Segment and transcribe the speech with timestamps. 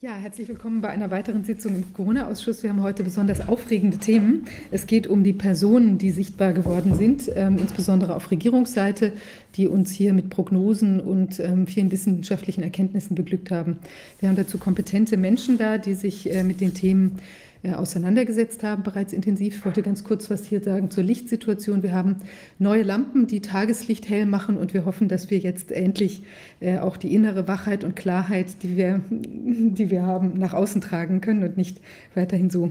[0.00, 2.62] Ja, herzlich willkommen bei einer weiteren Sitzung im Corona-Ausschuss.
[2.62, 4.46] Wir haben heute besonders aufregende Themen.
[4.70, 9.12] Es geht um die Personen, die sichtbar geworden sind, ähm, insbesondere auf Regierungsseite,
[9.56, 13.80] die uns hier mit Prognosen und ähm, vielen wissenschaftlichen Erkenntnissen beglückt haben.
[14.20, 17.18] Wir haben dazu kompetente Menschen da, die sich äh, mit den Themen
[17.64, 19.56] auseinandergesetzt haben, bereits intensiv.
[19.56, 21.82] Ich wollte ganz kurz was hier sagen zur Lichtsituation.
[21.82, 22.16] Wir haben
[22.58, 26.22] neue Lampen, die Tageslicht hell machen und wir hoffen, dass wir jetzt endlich
[26.60, 31.20] äh, auch die innere Wachheit und Klarheit, die wir, die wir haben, nach außen tragen
[31.20, 31.80] können und nicht
[32.14, 32.70] weiterhin so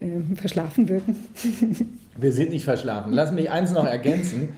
[0.00, 0.06] äh,
[0.36, 1.16] verschlafen wirken.
[2.20, 3.12] Wir sind nicht verschlafen.
[3.12, 4.48] Lass mich eins noch ergänzen.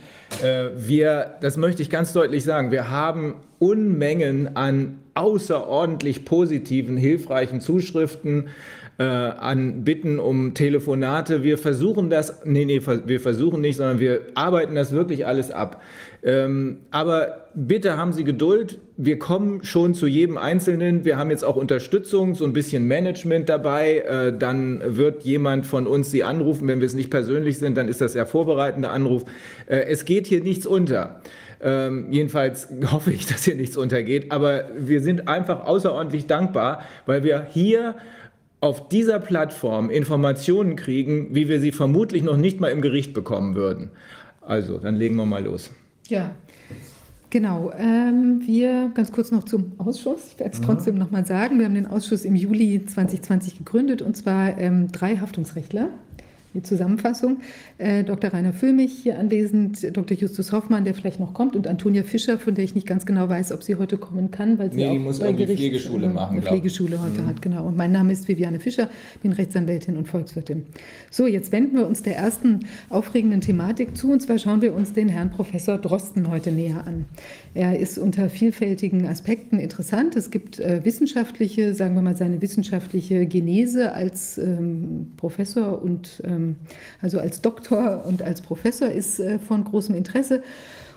[0.77, 8.49] Wir, das möchte ich ganz deutlich sagen, wir haben Unmengen an außerordentlich positiven, hilfreichen Zuschriften
[9.01, 11.43] äh, an Bitten um Telefonate.
[11.43, 15.81] Wir versuchen das, nee, nee, wir versuchen nicht, sondern wir arbeiten das wirklich alles ab.
[16.23, 18.79] Ähm, aber bitte haben Sie Geduld.
[18.99, 21.07] Wir kommen schon zu jedem Einzelnen.
[21.07, 24.01] Wir haben jetzt auch Unterstützung, so ein bisschen Management dabei.
[24.01, 26.69] Äh, dann wird jemand von uns Sie anrufen.
[26.69, 29.25] Wenn wir es nicht persönlich sind, dann ist das ja vorbereitender Anruf.
[29.67, 31.23] Äh, es geht hier nichts unter.
[31.63, 34.31] Ähm, jedenfalls hoffe ich, dass hier nichts untergeht.
[34.31, 37.95] Aber wir sind einfach außerordentlich dankbar, weil wir hier
[38.61, 43.55] auf dieser Plattform Informationen kriegen, wie wir sie vermutlich noch nicht mal im Gericht bekommen
[43.55, 43.91] würden.
[44.43, 45.71] Also, dann legen wir mal los.
[46.09, 46.35] Ja,
[47.31, 47.73] genau.
[47.79, 50.33] Ähm, wir ganz kurz noch zum Ausschuss.
[50.33, 50.65] Ich werde es mhm.
[50.65, 51.59] trotzdem noch mal sagen.
[51.59, 55.89] Wir haben den Ausschuss im Juli 2020 gegründet und zwar ähm, drei Haftungsrechtler
[56.55, 57.39] die Zusammenfassung.
[57.79, 58.33] Äh, Dr.
[58.33, 60.17] Rainer Füllmich hier anwesend, Dr.
[60.17, 63.29] Justus Hoffmann, der vielleicht noch kommt, und Antonia Fischer, von der ich nicht ganz genau
[63.29, 66.09] weiß, ob sie heute kommen kann, weil sie nee, auch die muss bei Gericht, Pflegeschule
[66.09, 67.27] machen, eine Pflegeschule heute mhm.
[67.27, 67.67] hat, genau.
[67.67, 68.91] Und mein Name ist Viviane Fischer,
[69.23, 70.65] bin Rechtsanwältin und Volkswirtin.
[71.11, 74.93] So, jetzt wenden wir uns der ersten aufregenden Thematik zu, und zwar schauen wir uns
[74.93, 77.05] den Herrn Professor Drosten heute näher an.
[77.55, 80.17] Er ist unter vielfältigen Aspekten interessant.
[80.17, 86.40] Es gibt äh, wissenschaftliche, sagen wir mal, seine wissenschaftliche Genese als ähm, Professor und ähm,
[87.01, 90.43] also als Doktor und als Professor ist äh, von großem Interesse.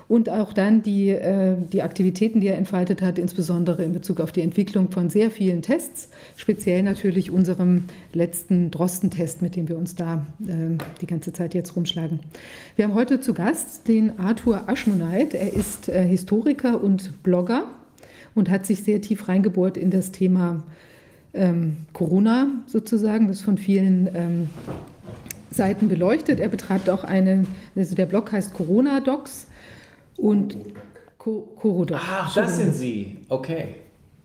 [0.09, 4.33] Und auch dann die, äh, die Aktivitäten, die er entfaltet hat, insbesondere in Bezug auf
[4.33, 9.95] die Entwicklung von sehr vielen Tests, speziell natürlich unserem letzten Drosten-Test, mit dem wir uns
[9.95, 12.19] da äh, die ganze Zeit jetzt rumschlagen.
[12.75, 15.33] Wir haben heute zu Gast den Arthur Aschmoneit.
[15.33, 17.65] Er ist Historiker und Blogger
[18.35, 20.63] und hat sich sehr tief reingebohrt in das Thema
[21.33, 24.49] ähm, Corona sozusagen, das von vielen ähm,
[25.53, 26.39] Seiten beleuchtet.
[26.39, 29.47] Er betreibt auch eine, also der Blog heißt Corona Docs
[30.17, 30.57] und
[31.17, 31.99] Corodoc.
[32.01, 33.17] Ach, das sind Sie.
[33.29, 33.75] Okay.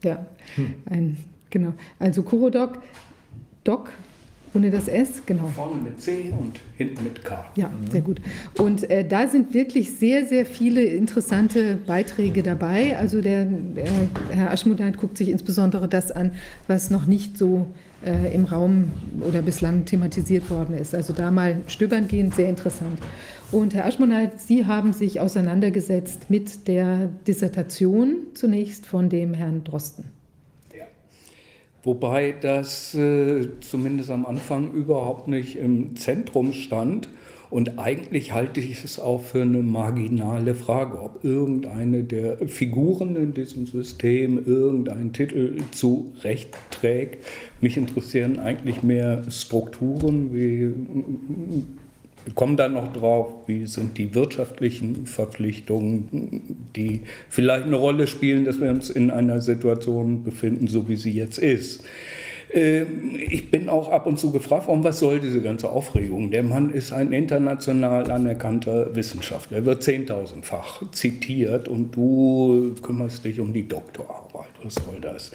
[0.03, 0.75] Ja, hm.
[0.91, 1.16] ein,
[1.50, 1.75] genau.
[1.99, 2.78] Also Corodoc,
[3.65, 3.91] Doc
[4.55, 5.49] ohne das S, genau.
[5.49, 7.45] Vorne mit C und hinten mit K.
[7.55, 7.91] Ja, mhm.
[7.91, 8.21] sehr gut.
[8.56, 12.97] Und äh, da sind wirklich sehr, sehr viele interessante Beiträge dabei.
[12.97, 13.87] Also der, der
[14.31, 16.33] Herr Aschmudeit guckt sich insbesondere das an,
[16.66, 17.88] was noch nicht so äh,
[18.32, 20.94] im Raum oder bislang thematisiert worden ist.
[20.94, 22.98] Also da mal stöbern gehen, sehr interessant.
[23.50, 30.04] Und Herr Aschmonheit, Sie haben sich auseinandergesetzt mit der Dissertation zunächst von dem Herrn Drosten.
[31.84, 37.09] Wobei das äh, zumindest am Anfang überhaupt nicht im Zentrum stand.
[37.50, 43.32] Und eigentlich halte ich es auch für eine marginale Frage, ob irgendeine der Figuren in
[43.32, 47.25] diesem System irgendeinen Titel zu Recht trägt.
[47.60, 50.72] Mich interessieren eigentlich mehr Strukturen, wie
[52.28, 58.44] wir kommen dann noch drauf, wie sind die wirtschaftlichen Verpflichtungen, die vielleicht eine Rolle spielen,
[58.44, 61.84] dass wir uns in einer Situation befinden, so wie sie jetzt ist.
[62.52, 66.30] Ähm, ich bin auch ab und zu gefragt worden, was soll diese ganze Aufregung?
[66.30, 69.58] Der Mann ist ein international anerkannter Wissenschaftler.
[69.58, 74.48] Er wird zehntausendfach zitiert und du kümmerst dich um die Doktorarbeit.
[74.62, 75.32] Was soll das?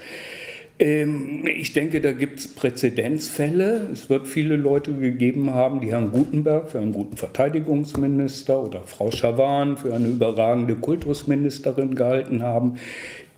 [0.79, 3.89] Ähm, ich denke, da gibt es Präzedenzfälle.
[3.91, 9.11] Es wird viele Leute gegeben haben, die Herrn Gutenberg für einen guten Verteidigungsminister oder Frau
[9.11, 12.77] Schawan für eine überragende Kultusministerin gehalten haben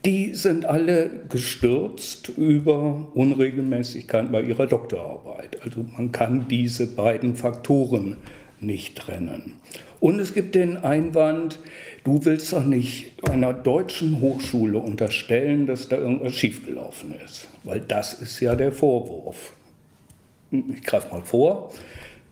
[0.06, 5.58] die sind alle gestürzt über Unregelmäßigkeiten bei ihrer Doktorarbeit.
[5.64, 8.18] Also man kann diese beiden Faktoren
[8.60, 9.54] nicht trennen.
[10.00, 11.60] Und es gibt den Einwand,
[12.06, 17.48] du willst doch nicht einer deutschen Hochschule unterstellen, dass da irgendwas schiefgelaufen ist.
[17.66, 19.52] Weil das ist ja der Vorwurf.
[20.52, 21.72] Ich greife mal vor.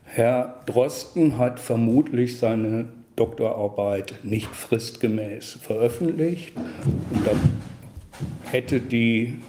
[0.05, 2.85] Herr Drosten hat vermutlich seine
[3.15, 6.53] Doktorarbeit nicht fristgemäß veröffentlicht.
[7.11, 7.39] Und dann
[8.43, 9.39] hätte die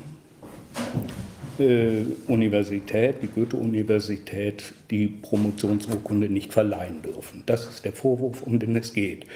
[1.58, 7.42] äh, Universität, die Goethe-Universität, die Promotionsurkunde nicht verleihen dürfen.
[7.46, 9.26] Das ist der Vorwurf, um den es geht.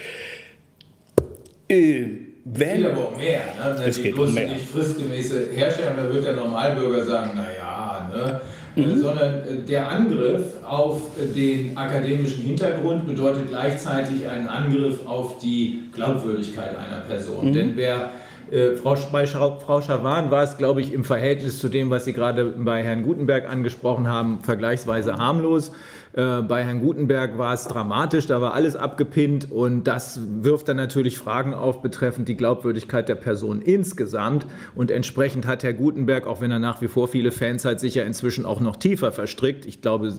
[1.69, 2.05] Äh,
[2.45, 3.41] wenn, es geht aber um mehr.
[3.63, 3.85] Ne?
[3.85, 4.49] Es geht bloß um mehr.
[4.49, 8.41] nicht fristgemäße Herstellung, da wird der Normalbürger sagen, naja, ne?
[8.77, 9.01] Mhm.
[9.01, 11.03] sondern äh, der Angriff auf
[11.35, 17.49] den akademischen Hintergrund bedeutet gleichzeitig einen Angriff auf die Glaubwürdigkeit einer Person.
[17.49, 17.53] Mhm.
[17.53, 18.11] Denn wer
[18.51, 22.13] äh, Frau, bei Frau Schawan war es, glaube ich, im Verhältnis zu dem, was Sie
[22.13, 25.73] gerade bei Herrn Gutenberg angesprochen haben, vergleichsweise harmlos.
[26.19, 30.77] Äh, bei Herrn Gutenberg war es dramatisch, da war alles abgepinnt und das wirft dann
[30.77, 34.45] natürlich Fragen auf betreffend die Glaubwürdigkeit der Person insgesamt.
[34.75, 37.95] Und entsprechend hat Herr Gutenberg, auch wenn er nach wie vor viele Fans hat, sich
[37.95, 39.65] ja inzwischen auch noch tiefer verstrickt.
[39.65, 40.13] Ich glaube,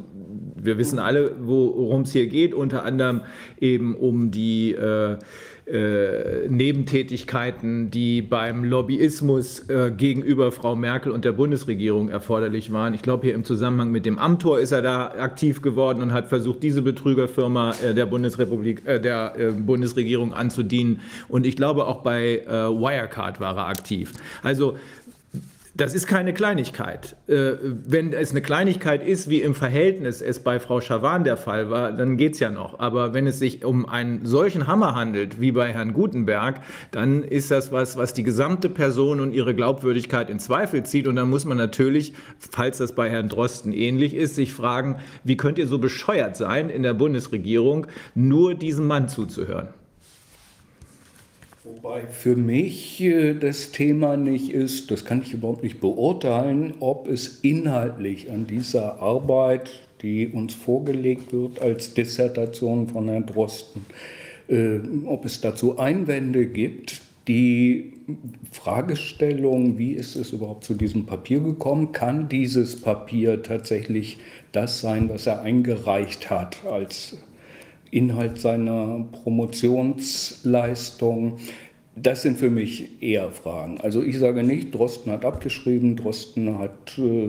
[0.56, 3.22] wir wissen alle, worum es hier geht, unter anderem
[3.60, 5.18] eben um die äh,
[5.69, 12.94] äh, Nebentätigkeiten, die beim Lobbyismus äh, gegenüber Frau Merkel und der Bundesregierung erforderlich waren.
[12.94, 16.27] Ich glaube, hier im Zusammenhang mit dem Amtor ist er da aktiv geworden und hat
[16.27, 21.01] versucht, diese Betrügerfirma äh, der Bundesrepublik, äh, der äh, Bundesregierung anzudienen.
[21.27, 24.13] Und ich glaube, auch bei äh, Wirecard war er aktiv.
[24.42, 24.77] Also
[25.79, 27.15] das ist keine Kleinigkeit.
[27.27, 31.69] Äh, wenn es eine Kleinigkeit ist, wie im Verhältnis es bei Frau Schawan der Fall
[31.69, 32.79] war, dann geht es ja noch.
[32.79, 36.59] Aber wenn es sich um einen solchen Hammer handelt, wie bei Herrn Gutenberg,
[36.91, 41.07] dann ist das was, was die gesamte Person und ihre Glaubwürdigkeit in Zweifel zieht.
[41.07, 45.37] Und dann muss man natürlich, falls das bei Herrn Drosten ähnlich ist, sich fragen, wie
[45.37, 49.69] könnt ihr so bescheuert sein, in der Bundesregierung nur diesem Mann zuzuhören?
[51.75, 57.07] Wobei für mich äh, das Thema nicht ist, das kann ich überhaupt nicht beurteilen, ob
[57.07, 59.69] es inhaltlich an dieser Arbeit,
[60.01, 63.86] die uns vorgelegt wird als Dissertation von Herrn Drosten,
[64.48, 67.01] äh, ob es dazu Einwände gibt.
[67.27, 67.94] Die
[68.51, 74.18] Fragestellung, wie ist es überhaupt zu diesem Papier gekommen, kann dieses Papier tatsächlich
[74.54, 77.15] das sein, was er eingereicht hat als
[77.91, 81.38] Inhalt seiner Promotionsleistung.
[81.95, 83.81] Das sind für mich eher Fragen.
[83.81, 87.27] Also ich sage nicht, Drosten hat abgeschrieben, Drosten hat äh,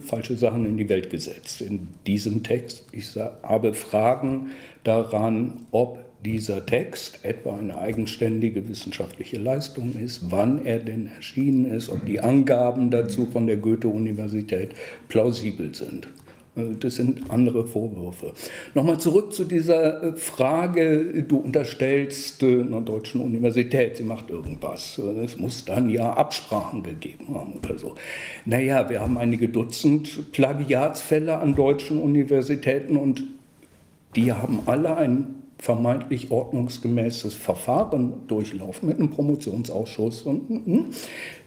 [0.00, 2.84] falsche Sachen in die Welt gesetzt in diesem Text.
[2.90, 4.50] Ich habe Fragen
[4.82, 11.88] daran, ob dieser Text etwa eine eigenständige wissenschaftliche Leistung ist, wann er denn erschienen ist,
[11.88, 14.70] ob die Angaben dazu von der Goethe-Universität
[15.08, 16.08] plausibel sind.
[16.58, 18.32] Äh, das sind andere Vorwürfe.
[18.74, 24.98] Nochmal zurück zu dieser äh, Frage, du unterstellst äh, einer deutschen Universität, sie macht irgendwas.
[24.98, 27.94] Es muss dann ja Absprachen gegeben haben oder so.
[28.44, 33.24] Naja, wir haben einige Dutzend Plagiatsfälle an deutschen Universitäten und
[34.16, 40.22] die haben alle ein vermeintlich ordnungsgemäßes Verfahren durchlaufen mit einem Promotionsausschuss.
[40.22, 40.94] Und,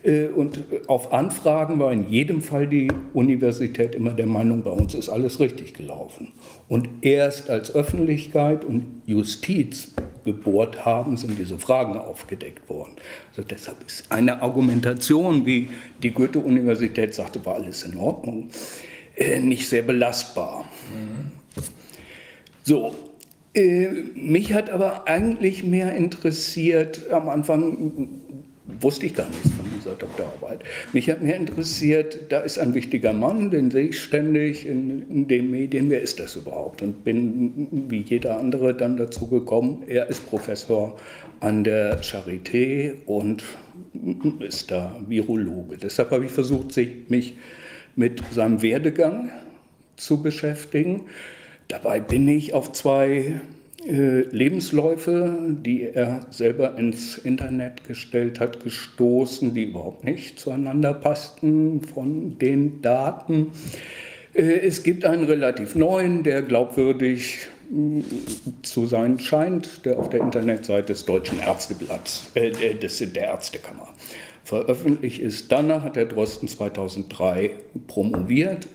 [0.03, 4.93] äh, und auf Anfragen war in jedem Fall die Universität immer der Meinung, bei uns
[4.95, 6.33] ist alles richtig gelaufen.
[6.67, 9.93] Und erst als Öffentlichkeit und Justiz
[10.25, 12.91] gebohrt haben, sind diese Fragen aufgedeckt worden.
[13.29, 15.69] Also deshalb ist eine Argumentation, wie
[16.03, 18.49] die Goethe-Universität sagte, war alles in Ordnung,
[19.15, 20.65] äh, nicht sehr belastbar.
[20.93, 21.31] Mhm.
[22.63, 22.93] So,
[23.53, 28.21] äh, mich hat aber eigentlich mehr interessiert, am Anfang
[28.79, 30.63] wusste ich gar nichts von dieser Doktorarbeit.
[30.93, 35.27] Mich hat mehr interessiert, da ist ein wichtiger Mann, den sehe ich ständig in, in,
[35.27, 35.89] den Medien.
[35.89, 36.81] Wer ist das überhaupt?
[36.81, 40.97] Und bin wie jeder andere dann dazu gekommen, er ist Professor
[41.41, 43.43] an der Charité und
[44.39, 45.77] ist da Virologe.
[45.77, 46.75] Deshalb habe ich versucht,
[47.09, 47.35] mich
[47.95, 49.31] mit seinem Werdegang
[49.97, 51.05] zu beschäftigen.
[51.71, 53.39] Dabei bin ich auf zwei
[53.87, 61.81] äh, Lebensläufe, die er selber ins Internet gestellt hat, gestoßen, die überhaupt nicht zueinander passten
[61.81, 63.53] von den Daten.
[64.33, 68.01] Äh, es gibt einen relativ neuen, der glaubwürdig mm,
[68.63, 73.87] zu sein scheint, der auf der Internetseite des Deutschen Ärzteblatts, äh, des, der Ärztekammer
[74.43, 75.49] veröffentlicht ist.
[75.49, 77.51] Danach hat der Drosten 2003
[77.87, 78.67] promoviert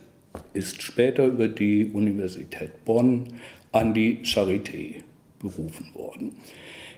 [0.52, 3.24] ist später über die Universität Bonn
[3.72, 5.02] an die Charité
[5.38, 6.36] berufen worden.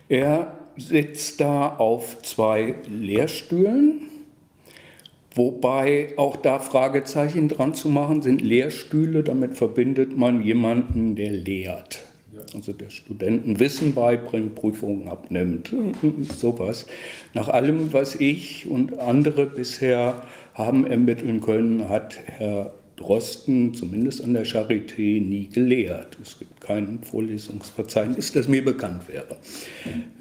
[0.09, 4.09] Er sitzt da auf zwei Lehrstühlen,
[5.35, 8.41] wobei auch da Fragezeichen dran zu machen sind.
[8.41, 12.05] Lehrstühle, damit verbindet man jemanden, der lehrt.
[12.55, 15.75] Also der Studenten Wissen beibringt, Prüfungen abnimmt,
[16.39, 16.87] sowas.
[17.35, 20.23] Nach allem, was ich und andere bisher
[20.55, 26.19] haben ermitteln können, hat Herr Drosten, zumindest an der Charité, nie gelehrt.
[26.23, 29.37] Es gibt kein Vorlesungsverzeichnis, das mir bekannt wäre.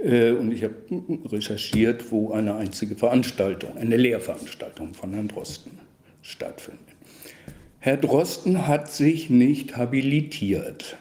[0.03, 0.75] Äh, und ich habe
[1.31, 5.71] recherchiert, wo eine einzige Veranstaltung, eine Lehrveranstaltung von Herrn Drosten
[6.21, 6.81] stattfindet.
[7.79, 10.97] Herr Drosten hat sich nicht habilitiert.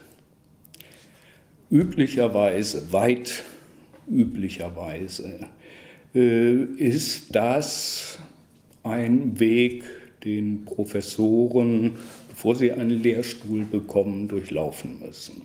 [1.71, 3.43] Üblicherweise weit
[4.09, 5.41] üblicherweise.
[6.15, 8.19] Äh, ist das
[8.83, 9.85] ein Weg,
[10.25, 11.93] den Professoren,
[12.29, 15.43] bevor sie einen Lehrstuhl bekommen, durchlaufen müssen?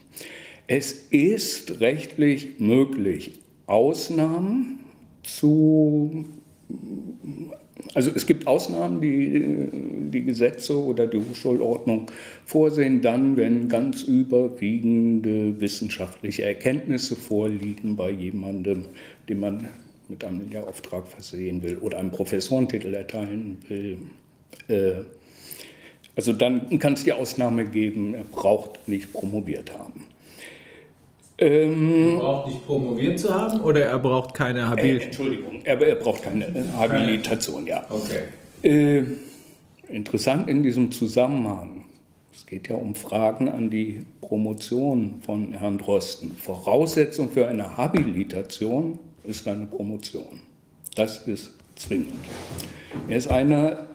[0.67, 3.33] Es ist rechtlich möglich,
[3.65, 4.79] Ausnahmen
[5.23, 6.25] zu
[7.93, 12.11] also es gibt Ausnahmen, die die Gesetze oder die Hochschulordnung
[12.45, 18.85] vorsehen, dann, wenn ganz überwiegende wissenschaftliche Erkenntnisse vorliegen bei jemandem,
[19.27, 19.69] den man
[20.07, 23.97] mit einem Lehrauftrag versehen will oder einen Professorentitel erteilen will.
[24.67, 25.03] Äh,
[26.15, 30.05] also dann kann es die Ausnahme geben, er braucht nicht promoviert haben.
[31.37, 35.01] Ähm, er braucht nicht promoviert zu haben oder er braucht keine Habilitation?
[35.01, 36.45] Äh, Entschuldigung, er, er, braucht keine
[36.77, 37.85] Habilitation, ja.
[37.89, 38.21] Okay.
[38.61, 39.03] Äh,
[39.87, 41.85] interessant in diesem Zusammenhang,
[42.33, 46.35] es geht ja um Fragen an die Promotion von Herrn Drosten.
[46.37, 50.41] Voraussetzung für eine Habilitation ist eine Promotion.
[50.95, 52.13] Das ist zwingend.
[53.07, 53.87] Er ist einer,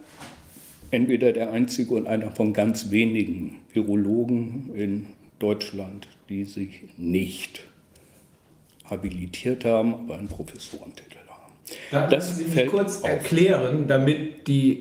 [0.90, 5.06] entweder der einzige und einer von ganz wenigen Virologen in
[5.38, 7.66] Deutschland, die sich nicht
[8.84, 11.52] habilitiert haben, aber einen Professorentitel haben.
[11.90, 13.08] Da das Sie mich kurz auf.
[13.08, 14.80] erklären, damit die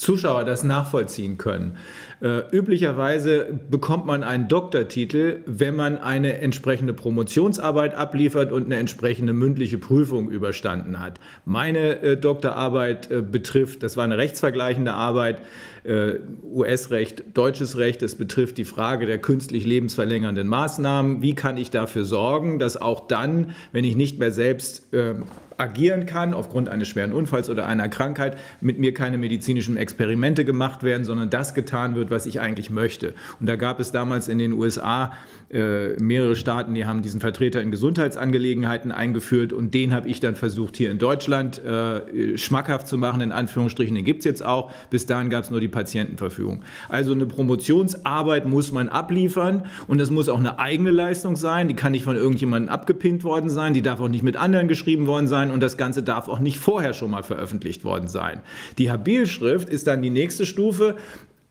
[0.00, 1.76] Zuschauer das nachvollziehen können.
[2.22, 9.34] Äh, üblicherweise bekommt man einen Doktortitel, wenn man eine entsprechende Promotionsarbeit abliefert und eine entsprechende
[9.34, 11.20] mündliche Prüfung überstanden hat.
[11.44, 15.42] Meine äh, Doktorarbeit äh, betrifft, das war eine rechtsvergleichende Arbeit,
[15.84, 18.02] äh, US-Recht, deutsches Recht.
[18.02, 21.20] Es betrifft die Frage der künstlich lebensverlängernden Maßnahmen.
[21.20, 25.14] Wie kann ich dafür sorgen, dass auch dann, wenn ich nicht mehr selbst äh,
[25.60, 30.82] agieren kann, aufgrund eines schweren Unfalls oder einer Krankheit, mit mir keine medizinischen Experimente gemacht
[30.82, 33.14] werden, sondern das getan wird, was ich eigentlich möchte.
[33.38, 35.12] Und da gab es damals in den USA
[35.52, 40.36] äh, mehrere Staaten, die haben diesen Vertreter in Gesundheitsangelegenheiten eingeführt und den habe ich dann
[40.36, 44.70] versucht hier in Deutschland äh, schmackhaft zu machen, in Anführungsstrichen, den gibt es jetzt auch.
[44.90, 46.62] Bis dahin gab es nur die Patientenverfügung.
[46.88, 51.74] Also eine Promotionsarbeit muss man abliefern und es muss auch eine eigene Leistung sein, die
[51.74, 55.26] kann nicht von irgendjemandem abgepinnt worden sein, die darf auch nicht mit anderen geschrieben worden
[55.26, 58.40] sein und das Ganze darf auch nicht vorher schon mal veröffentlicht worden sein.
[58.78, 60.96] Die Habilschrift ist dann die nächste Stufe.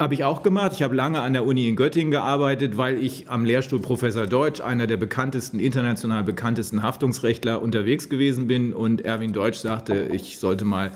[0.01, 0.71] Habe ich auch gemacht.
[0.75, 4.61] Ich habe lange an der Uni in Göttingen gearbeitet, weil ich am Lehrstuhl Professor Deutsch,
[4.61, 8.71] einer der bekanntesten, international bekanntesten Haftungsrechtler unterwegs gewesen bin.
[8.71, 10.91] Und Erwin Deutsch sagte, ich sollte mal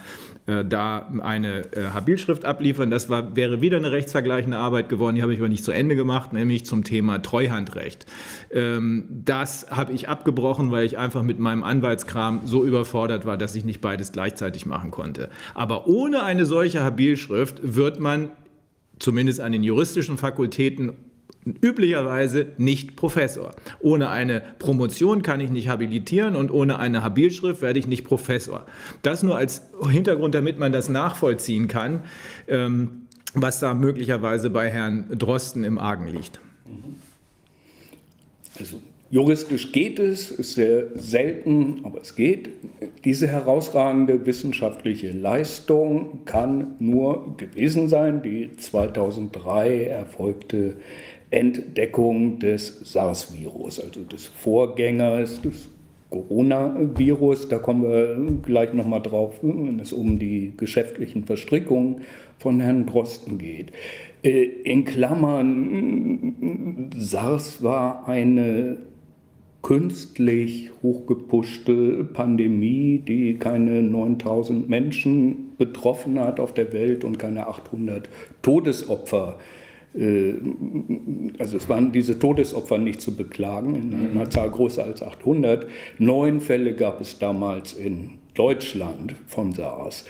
[0.46, 2.92] äh, da eine äh, Habilschrift abliefern.
[2.92, 5.98] Das war, wäre wieder eine rechtsvergleichende Arbeit geworden, die habe ich aber nicht zu Ende
[5.98, 8.06] gemacht, nämlich zum Thema Treuhandrecht.
[8.52, 13.54] Ähm, das habe ich abgebrochen, weil ich einfach mit meinem Anwaltskram so überfordert war, dass
[13.54, 15.30] ich nicht beides gleichzeitig machen konnte.
[15.56, 18.30] Aber ohne eine solche Habilschrift wird man
[19.04, 20.94] zumindest an den juristischen Fakultäten
[21.62, 23.54] üblicherweise nicht Professor.
[23.82, 28.66] Ohne eine Promotion kann ich nicht habilitieren und ohne eine Habilschrift werde ich nicht Professor.
[29.02, 32.04] Das nur als Hintergrund, damit man das nachvollziehen kann,
[32.48, 36.40] ähm, was da möglicherweise bei Herrn Drosten im Argen liegt.
[38.58, 38.82] Also
[39.14, 42.50] Juristisch geht es, ist sehr selten, aber es geht.
[43.06, 50.78] Diese herausragende wissenschaftliche Leistung kann nur gewesen sein, die 2003 erfolgte
[51.30, 55.70] Entdeckung des SARS-Virus, also des Vorgängers des
[56.10, 57.50] Coronavirus.
[57.50, 62.02] Da kommen wir gleich nochmal drauf, wenn es um die geschäftlichen Verstrickungen
[62.40, 63.74] von Herrn Drosten geht.
[64.24, 68.78] Äh, in Klammern, SARS war eine
[69.64, 78.08] künstlich hochgepushte Pandemie, die keine 9000 Menschen betroffen hat auf der Welt und keine 800
[78.42, 79.40] Todesopfer.
[79.96, 80.34] Äh,
[81.40, 85.68] also es waren diese Todesopfer nicht zu beklagen, in einer Zahl größer als 800.
[85.98, 90.06] Neun Fälle gab es damals in Deutschland von SARS.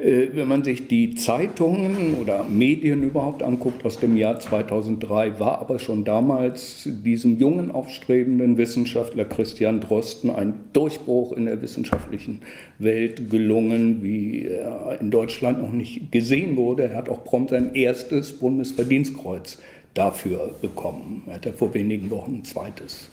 [0.00, 5.60] Äh, wenn man sich die Zeitungen oder Medien überhaupt anguckt aus dem Jahr 2003, war
[5.60, 12.40] aber schon damals diesem jungen, aufstrebenden Wissenschaftler Christian Drosten ein Durchbruch in der wissenschaftlichen
[12.78, 16.84] Welt gelungen, wie er in Deutschland noch nicht gesehen wurde.
[16.84, 19.58] Er hat auch prompt sein erstes Bundesverdienstkreuz
[19.92, 21.24] dafür bekommen.
[21.26, 23.10] Er hat ja vor wenigen Wochen ein zweites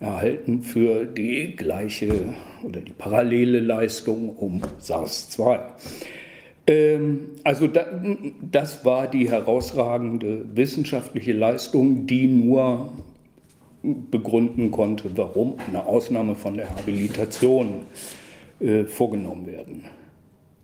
[0.00, 5.60] erhalten für die gleiche oder die parallele Leistung um SARS-2.
[6.66, 7.68] Ähm, also
[8.42, 12.92] das war die herausragende wissenschaftliche Leistung, die nur
[13.82, 17.86] begründen konnte, warum eine Ausnahme von der Habilitation
[18.58, 19.84] äh, vorgenommen werden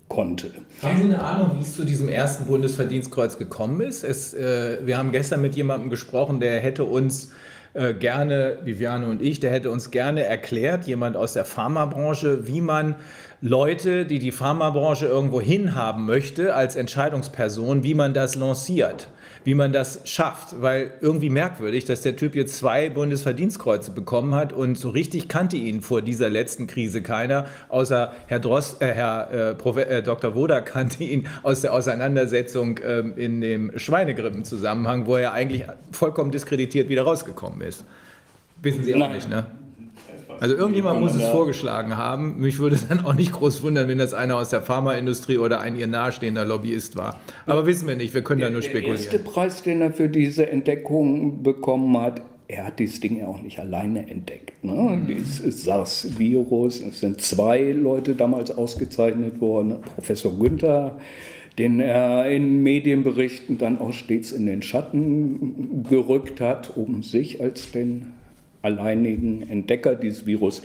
[0.08, 0.50] konnte.
[0.82, 4.02] Haben Sie eine Ahnung, wie es zu diesem ersten Bundesverdienstkreuz gekommen ist?
[4.02, 7.30] Es, äh, wir haben gestern mit jemandem gesprochen, der hätte uns
[7.74, 12.60] äh, gerne, Viviane und ich, der hätte uns gerne erklärt, jemand aus der Pharmabranche, wie
[12.60, 12.96] man
[13.40, 19.08] Leute, die die Pharmabranche irgendwo hinhaben möchte als Entscheidungsperson, wie man das lanciert
[19.44, 20.60] wie man das schafft.
[20.60, 25.56] Weil irgendwie merkwürdig, dass der Typ jetzt zwei Bundesverdienstkreuze bekommen hat und so richtig kannte
[25.56, 30.34] ihn vor dieser letzten Krise keiner, außer Herr, Dross, äh, Herr äh, Prof, äh, Dr.
[30.34, 36.88] Woda kannte ihn aus der Auseinandersetzung ähm, in dem Schweinegrippen-Zusammenhang, wo er eigentlich vollkommen diskreditiert
[36.88, 37.84] wieder rausgekommen ist.
[38.60, 39.12] Wissen Sie auch Nein.
[39.12, 39.46] nicht, ne?
[40.42, 42.40] Also irgendjemand muss es vorgeschlagen haben.
[42.40, 45.60] Mich würde es dann auch nicht groß wundern, wenn das einer aus der Pharmaindustrie oder
[45.60, 47.20] ein ihr nahestehender Lobbyist war.
[47.46, 48.96] Aber wissen wir nicht, wir können der, da nur spekulieren.
[48.96, 53.28] Der erste Preis, den er für diese Entdeckung bekommen hat, er hat dieses Ding ja
[53.28, 54.64] auch nicht alleine entdeckt.
[54.64, 54.72] Ne?
[54.72, 55.06] Mhm.
[55.06, 60.96] Dieses SARS-Virus, es sind zwei Leute damals ausgezeichnet worden, Professor Günther,
[61.56, 67.70] den er in Medienberichten dann auch stets in den Schatten gerückt hat, um sich als
[67.70, 68.14] den
[68.62, 70.62] alleinigen Entdecker dieses Virus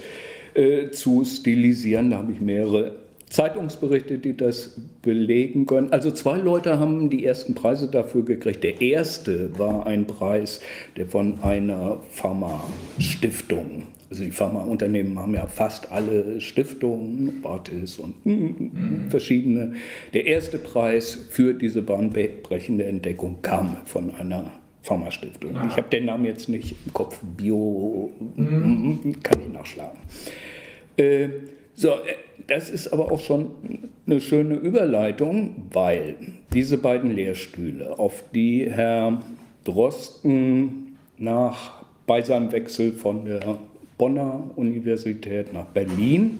[0.53, 2.11] äh, zu stilisieren.
[2.11, 2.95] Da habe ich mehrere
[3.29, 5.91] Zeitungsberichte, die das belegen können.
[5.91, 8.63] Also zwei Leute haben die ersten Preise dafür gekriegt.
[8.63, 10.61] Der erste war ein Preis,
[10.95, 19.07] der von einer Pharma-Stiftung also die Pharmaunternehmen haben ja fast alle Stiftungen, Bartis und mhm.
[19.09, 19.73] verschiedene.
[20.13, 24.51] Der erste Preis für diese bahnbrechende Entdeckung kam von einer
[24.87, 25.51] Pharmastiftung.
[25.67, 27.19] Ich habe den Namen jetzt nicht im Kopf.
[27.21, 29.15] Bio mhm.
[29.21, 29.99] kann ich nachschlagen.
[30.95, 31.29] Äh,
[31.75, 32.15] so, äh,
[32.47, 33.51] das ist aber auch schon
[34.05, 36.15] eine schöne Überleitung, weil
[36.53, 39.21] diese beiden Lehrstühle, auf die Herr
[39.65, 43.59] Drosten nach bei seinem Wechsel von der
[43.97, 46.39] Bonner Universität nach Berlin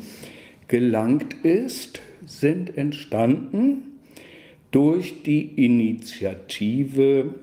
[0.69, 3.99] gelangt ist, sind entstanden
[4.71, 7.33] durch die Initiative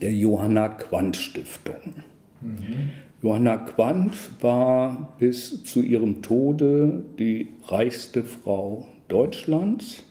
[0.00, 1.94] der Johanna Quandt Stiftung.
[2.40, 2.90] Mhm.
[3.22, 10.04] Johanna Quandt war bis zu ihrem Tode die reichste Frau Deutschlands.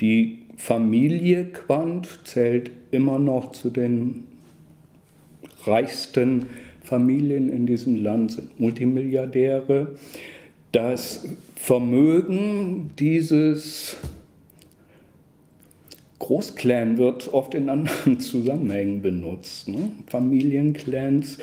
[0.00, 4.24] Die Familie Quandt zählt immer noch zu den
[5.64, 6.46] reichsten
[6.82, 9.96] Familien in diesem Land, sind Multimilliardäre.
[10.72, 13.96] Das Vermögen dieses
[16.18, 19.68] Großclan wird oft in anderen Zusammenhängen benutzt.
[19.68, 19.90] Ne?
[20.06, 21.38] Familienclans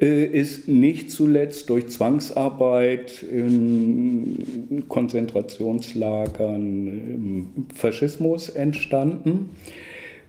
[0.00, 9.50] äh, ist nicht zuletzt durch Zwangsarbeit in Konzentrationslagern im Faschismus entstanden.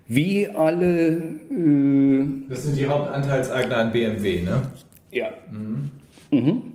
[0.06, 1.22] Wie alle.
[1.50, 4.62] Äh, das sind die Hauptanteilseigner an BMW, ne?
[5.10, 5.30] Ja.
[5.50, 5.90] Mhm.
[6.30, 6.73] Mhm.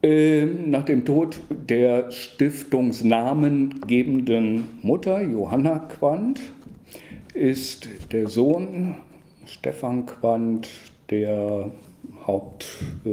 [0.00, 6.40] Ähm, nach dem Tod der stiftungsnamengebenden Mutter Johanna Quandt
[7.34, 8.94] ist der Sohn
[9.46, 10.68] Stefan Quandt
[11.10, 11.72] der
[12.26, 12.64] Haupt.
[13.04, 13.10] Äh,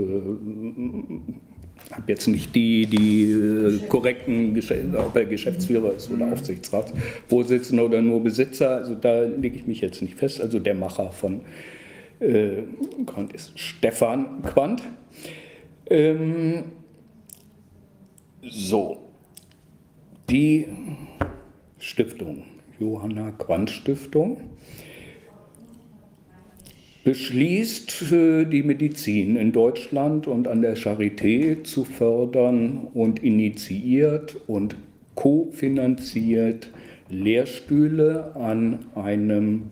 [1.91, 4.57] habe jetzt nicht die, die äh, korrekten,
[4.95, 10.01] ob er Geschäftsführer ist oder Aufsichtsratsvorsitzender oder nur Besitzer, also da lege ich mich jetzt
[10.01, 10.41] nicht fest.
[10.41, 11.41] Also der Macher von
[12.19, 12.63] äh,
[13.05, 14.83] Quandt ist Stefan Quandt.
[15.87, 16.63] Ähm,
[18.41, 18.97] so,
[20.29, 20.67] die
[21.79, 22.43] Stiftung,
[22.79, 24.41] Johanna Quandt Stiftung,
[27.03, 34.75] beschließt, die Medizin in Deutschland und an der Charité zu fördern und initiiert und
[35.13, 36.71] kofinanziert
[37.09, 39.69] Lehrstühle an einem,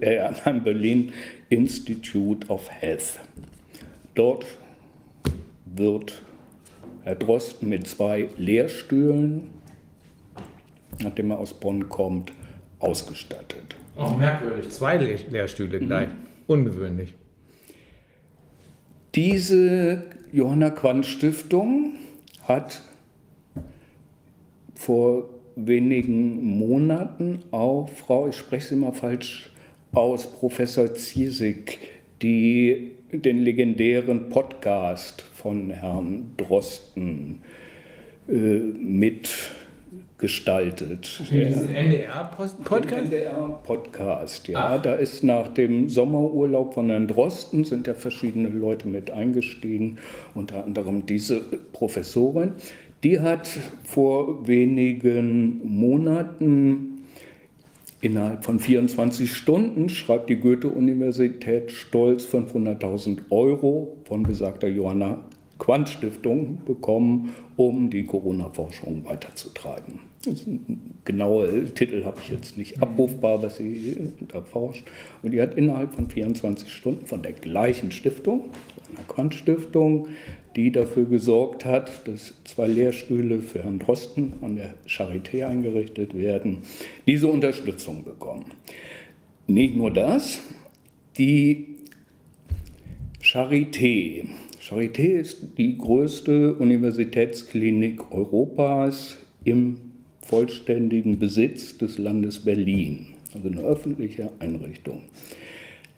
[0.00, 1.12] äh, an einem Berlin
[1.48, 3.18] Institute of Health.
[4.14, 4.46] Dort
[5.74, 6.22] wird
[7.02, 9.50] Herr Drosten mit zwei Lehrstühlen,
[11.02, 12.32] nachdem er aus Bonn kommt,
[12.78, 13.76] ausgestattet.
[13.96, 16.08] Auch merkwürdig, zwei Lehrstühle gleich.
[16.08, 16.12] Mhm.
[16.46, 17.14] Ungewöhnlich.
[19.14, 21.94] Diese Johanna Quandt Stiftung
[22.42, 22.82] hat
[24.74, 29.50] vor wenigen Monaten auch Frau, ich spreche sie mal falsch
[29.92, 31.78] aus, Professor Ziesig,
[32.22, 37.40] die den legendären Podcast von Herrn Drosten
[38.28, 41.22] äh, mitgestaltet.
[41.30, 42.92] Diesen NDR-Podcast?
[42.92, 44.76] NDR-Podcast, ja.
[44.76, 44.82] Ach.
[44.82, 49.96] Da ist nach dem Sommerurlaub von Herrn Drosten sind ja verschiedene Leute mit eingestiegen,
[50.34, 51.40] unter anderem diese
[51.72, 52.52] Professorin.
[53.04, 53.48] Die hat
[53.84, 56.97] vor wenigen Monaten
[58.00, 65.18] Innerhalb von 24 Stunden schreibt die Goethe-Universität stolz 500.000 Euro von besagter Johanna
[65.58, 69.98] Quandt Stiftung bekommen, um die Corona-Forschung weiterzutreiben.
[71.04, 74.86] Genaue Titel habe ich jetzt nicht abrufbar, was sie erforscht.
[75.22, 78.50] Und die hat innerhalb von 24 Stunden von der gleichen Stiftung,
[78.90, 80.08] einer Quant-Stiftung,
[80.58, 86.58] die dafür gesorgt hat, dass zwei Lehrstühle für Herrn Drosten an der Charité eingerichtet werden,
[87.06, 88.46] diese Unterstützung bekommen.
[89.46, 90.40] Nicht nur das,
[91.16, 91.76] die
[93.22, 94.26] Charité.
[94.60, 99.76] Charité ist die größte Universitätsklinik Europas im
[100.22, 105.02] vollständigen Besitz des Landes Berlin, also eine öffentliche Einrichtung.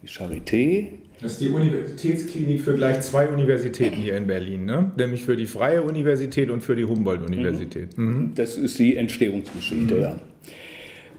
[0.03, 0.89] Die Charité.
[1.21, 4.91] Das ist die Universitätsklinik für gleich zwei Universitäten hier in Berlin, ne?
[4.97, 7.97] nämlich für die Freie Universität und für die Humboldt-Universität.
[7.99, 8.05] Mhm.
[8.05, 8.35] Mhm.
[8.35, 10.01] Das ist die Entstehungsgeschichte, mhm.
[10.01, 10.17] ja.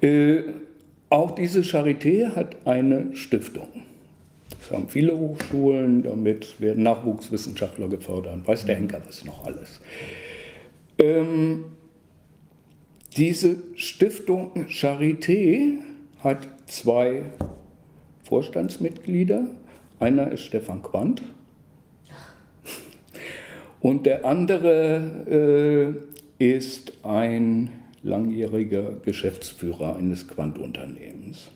[0.08, 0.42] Äh,
[1.08, 3.68] auch diese Charité hat eine Stiftung.
[4.48, 8.46] Das haben viele Hochschulen, damit werden Nachwuchswissenschaftler gefördert.
[8.46, 9.80] Weiß der Henker das noch alles.
[10.98, 11.64] Ähm,
[13.16, 15.78] diese Stiftung Charité
[16.20, 17.24] hat zwei
[18.24, 19.44] Vorstandsmitglieder.
[20.02, 21.22] Einer ist Stefan Quandt
[23.78, 25.94] und der andere
[26.40, 27.70] äh, ist ein
[28.02, 31.52] langjähriger Geschäftsführer eines Quandt-Unternehmens.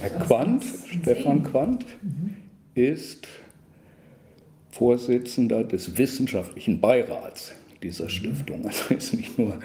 [0.00, 0.64] Herr Quandt,
[1.02, 2.36] Stefan Quandt, mhm.
[2.74, 3.28] ist
[4.70, 7.52] Vorsitzender des wissenschaftlichen Beirats
[7.82, 8.64] dieser Stiftung.
[8.64, 9.58] Also ist nicht nur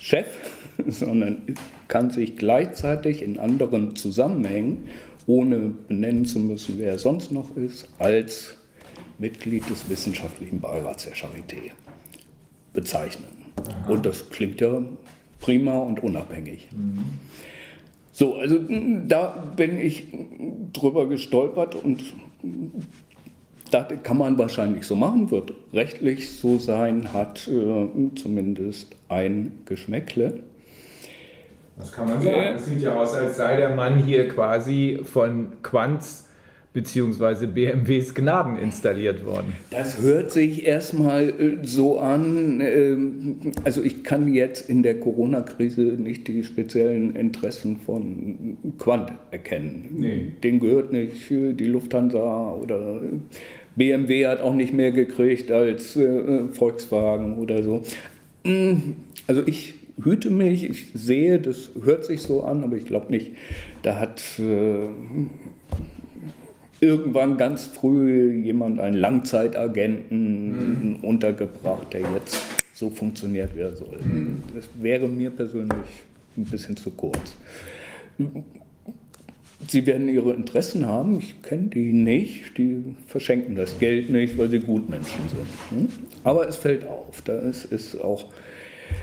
[0.00, 0.26] Chef,
[0.88, 1.42] sondern
[1.86, 4.88] kann sich gleichzeitig in anderen Zusammenhängen,
[5.26, 8.56] ohne benennen zu müssen, wer er sonst noch ist, als
[9.18, 11.72] Mitglied des wissenschaftlichen Beirats der Charité
[12.72, 13.28] bezeichnen.
[13.56, 13.92] Aha.
[13.92, 14.82] Und das klingt ja
[15.40, 16.68] prima und unabhängig.
[16.72, 17.04] Mhm.
[18.12, 18.58] So, also
[19.06, 20.06] da bin ich
[20.72, 22.02] drüber gestolpert und
[23.70, 30.42] das kann man wahrscheinlich so machen, wird rechtlich so sein, hat äh, zumindest ein Geschmäckle.
[31.78, 32.56] Das kann man sagen.
[32.56, 36.26] Es sieht ja aus, als sei der Mann hier quasi von Quanz
[36.76, 37.46] bzw.
[37.46, 39.54] BMWs Gnaden installiert worden.
[39.70, 42.60] Das hört sich erstmal äh, so an.
[42.60, 49.88] Ähm, also ich kann jetzt in der Corona-Krise nicht die speziellen Interessen von Quant erkennen.
[49.90, 50.32] Nee.
[50.44, 53.00] Den gehört nicht die Lufthansa oder
[53.74, 57.82] BMW hat auch nicht mehr gekriegt als äh, Volkswagen oder so.
[58.44, 63.10] Hm, also ich hüte mich, ich sehe, das hört sich so an, aber ich glaube
[63.10, 63.32] nicht,
[63.82, 64.88] da hat äh,
[66.80, 70.96] irgendwann ganz früh jemand einen Langzeitagenten mhm.
[70.96, 72.40] untergebracht, der jetzt
[72.74, 73.98] so funktioniert, wie er soll.
[74.02, 74.42] Mhm.
[74.54, 76.02] Das wäre mir persönlich
[76.36, 77.36] ein bisschen zu kurz.
[79.68, 84.50] Sie werden ihre Interessen haben, ich kenne die nicht, die verschenken das Geld nicht, weil
[84.50, 85.80] sie Gutmenschen sind.
[85.80, 85.88] Hm?
[86.24, 88.26] Aber es fällt auf, da ist, ist auch.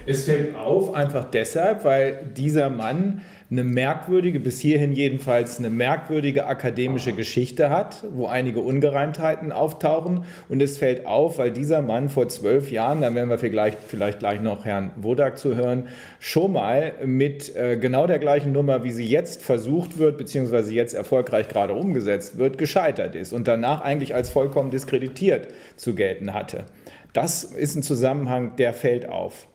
[0.06, 3.22] Es fällt auf einfach deshalb, weil dieser Mann
[3.54, 10.26] eine merkwürdige, bis hierhin jedenfalls eine merkwürdige akademische Geschichte hat, wo einige Ungereimtheiten auftauchen.
[10.50, 14.20] Und es fällt auf, weil dieser Mann vor zwölf Jahren, dann werden wir vielleicht, vielleicht
[14.20, 15.88] gleich noch Herrn Wodak zu hören,
[16.20, 20.96] schon mal mit äh, genau der gleichen Nummer, wie sie jetzt versucht wird, beziehungsweise jetzt
[20.96, 26.66] erfolgreich gerade umgesetzt wird, gescheitert ist und danach eigentlich als vollkommen diskreditiert zu gelten hatte.
[27.14, 29.48] Das ist ein Zusammenhang, der fällt auf.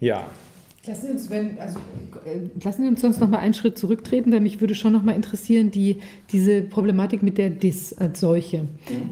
[0.00, 0.30] Ja.
[0.86, 1.78] Lassen Sie uns, wenn, also,
[2.24, 5.02] äh, lassen Sie uns sonst noch mal einen Schritt zurücktreten, weil mich würde schon noch
[5.02, 5.98] mal interessieren, die,
[6.32, 8.66] diese Problematik mit der DIS als solche, mhm.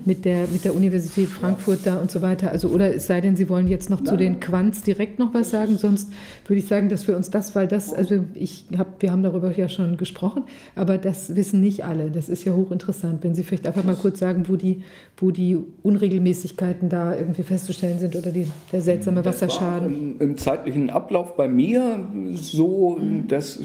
[0.04, 2.50] mit, der, mit der Universität Frankfurt da und so weiter.
[2.50, 4.06] Also, oder es sei denn, Sie wollen jetzt noch Nein.
[4.06, 6.10] zu den Quants direkt noch was sagen, sonst
[6.46, 9.56] würde ich sagen, dass wir uns das, weil das, also ich hab, wir haben darüber
[9.56, 12.10] ja schon gesprochen, aber das wissen nicht alle.
[12.10, 13.22] Das ist ja hochinteressant.
[13.22, 14.82] Wenn Sie vielleicht einfach mal kurz sagen, wo die,
[15.16, 20.16] wo die Unregelmäßigkeiten da irgendwie festzustellen sind oder die, der seltsame Wasserschaden.
[20.18, 22.00] Im, Im zeitlichen Ablauf bei mir
[22.34, 23.60] so, dass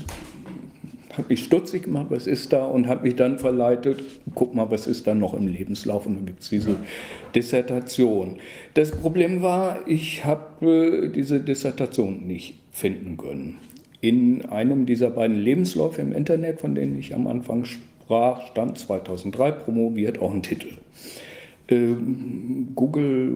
[1.20, 4.04] habe mich stutzig gemacht, was ist da und habe mich dann verleitet,
[4.34, 6.78] guck mal, was ist da noch im Lebenslauf und dann gibt es diese
[7.36, 8.38] Dissertation.
[8.74, 13.58] Das Problem war, ich habe äh, diese Dissertation nicht finden können.
[14.02, 19.52] In einem dieser beiden Lebensläufe im Internet, von denen ich am Anfang sprach, stand 2003
[19.52, 20.70] promoviert auch ein Titel.
[21.68, 23.36] Ähm, Google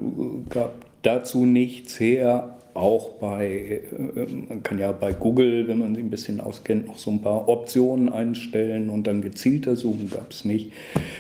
[0.50, 3.82] gab dazu nichts her, auch bei,
[4.16, 7.22] äh, man kann ja bei Google, wenn man sich ein bisschen auskennt, noch so ein
[7.22, 10.72] paar Optionen einstellen und dann gezielter suchen, gab es nicht.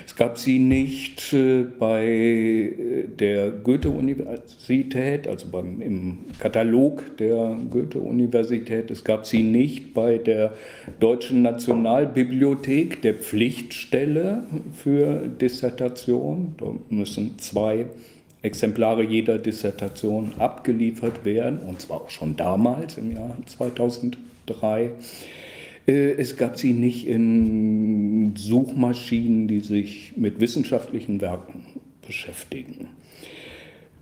[0.05, 8.89] Es gab sie nicht äh, bei äh, der Goethe-Universität, also beim, im Katalog der Goethe-Universität.
[8.89, 10.53] Es gab sie nicht bei der
[10.99, 14.43] Deutschen Nationalbibliothek, der Pflichtstelle
[14.75, 16.55] für Dissertation.
[16.57, 17.85] Da müssen zwei
[18.43, 24.91] Exemplare jeder Dissertation abgeliefert werden, und zwar auch schon damals im Jahr 2003.
[25.87, 31.65] Äh, es gab sie nicht in Suchmaschinen, die sich mit wissenschaftlichen Werken
[32.05, 32.89] beschäftigen.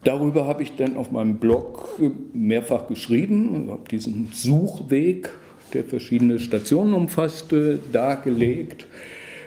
[0.04, 1.99] Darüber habe ich dann auf meinem Blog
[2.34, 5.30] mehrfach geschrieben, habe diesen Suchweg,
[5.73, 8.88] der verschiedene Stationen umfasste, dargelegt.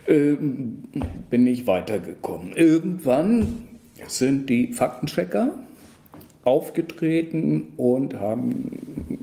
[0.07, 0.85] Ähm,
[1.31, 2.53] bin ich weitergekommen.
[2.55, 3.74] Irgendwann
[4.07, 5.55] sind die Faktenchecker
[6.45, 9.19] aufgetreten und haben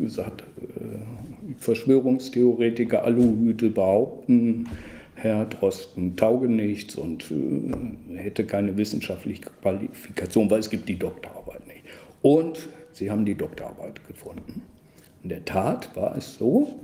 [0.00, 4.68] gesagt, äh, Verschwörungstheoretiker, Aluhüte behaupten,
[5.14, 11.66] Herr Drosten tauge nichts und äh, hätte keine wissenschaftliche Qualifikation, weil es gibt die Doktorarbeit
[11.66, 11.84] nicht.
[12.22, 14.62] Und sie haben die Doktorarbeit gefunden.
[15.22, 16.80] In der Tat war es so,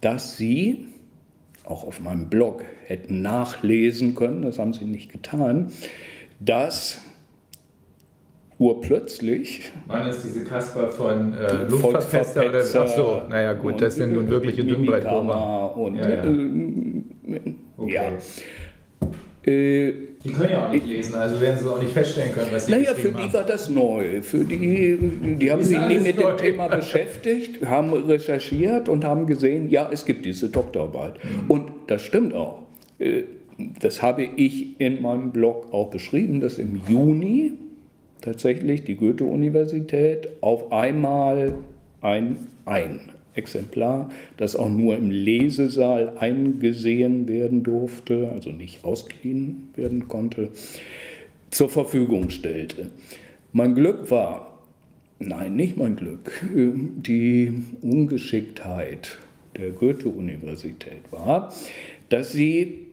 [0.00, 0.86] dass sie
[1.64, 5.72] auch auf meinem Blog hätten nachlesen können, das haben sie nicht getan,
[6.40, 7.00] dass
[8.58, 9.72] urplötzlich.
[9.86, 14.64] Waren es diese Kasper von äh, Luftverfester oder so, naja gut, das sind nun wirkliche
[14.64, 15.76] Dünnbreitbohrer.
[15.76, 16.24] Und, ja, ja.
[16.24, 17.92] Äh, okay.
[17.92, 18.02] ja.
[19.46, 19.92] Äh,
[20.24, 22.72] die können ja auch nicht lesen, also werden sie auch nicht feststellen können, was sie
[22.72, 24.22] Naja, für die war das neu.
[24.22, 24.98] Für die,
[25.38, 30.06] die haben sich nie mit dem Thema beschäftigt, haben recherchiert und haben gesehen, ja, es
[30.06, 31.22] gibt diese Doktorarbeit.
[31.22, 31.50] Mhm.
[31.50, 32.62] Und das stimmt auch.
[32.98, 33.24] Äh,
[33.80, 37.52] das habe ich in meinem Blog auch beschrieben, dass im Juni
[38.22, 41.54] tatsächlich die Goethe-Universität auf einmal
[42.00, 43.00] ein, ein
[43.34, 50.50] Exemplar, das auch nur im Lesesaal eingesehen werden durfte, also nicht ausgeliehen werden konnte,
[51.50, 52.90] zur Verfügung stellte.
[53.52, 54.58] Mein Glück war,
[55.18, 59.18] nein, nicht mein Glück, die Ungeschicktheit
[59.56, 61.52] der Goethe-Universität war,
[62.08, 62.83] dass sie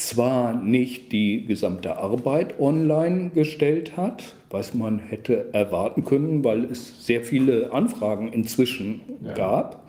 [0.00, 7.06] zwar nicht die gesamte Arbeit online gestellt hat, was man hätte erwarten können, weil es
[7.06, 9.34] sehr viele Anfragen inzwischen ja.
[9.34, 9.84] gab,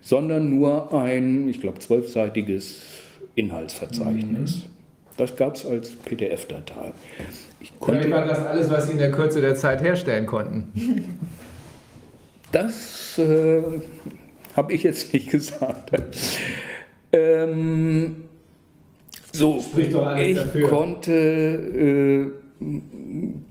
[0.00, 2.82] sondern nur ein, ich glaube, zwölfseitiges
[3.34, 4.56] Inhaltsverzeichnis.
[4.56, 4.62] Mhm.
[5.16, 6.92] Das gab es als PDF-Datei.
[7.86, 11.18] Damit war das alles, was Sie in der Kürze der Zeit herstellen konnten.
[12.52, 13.62] Das äh,
[14.56, 15.92] habe ich jetzt nicht gesagt.
[17.12, 18.24] Ähm,
[19.32, 20.68] so, ich dafür.
[20.68, 22.66] konnte äh,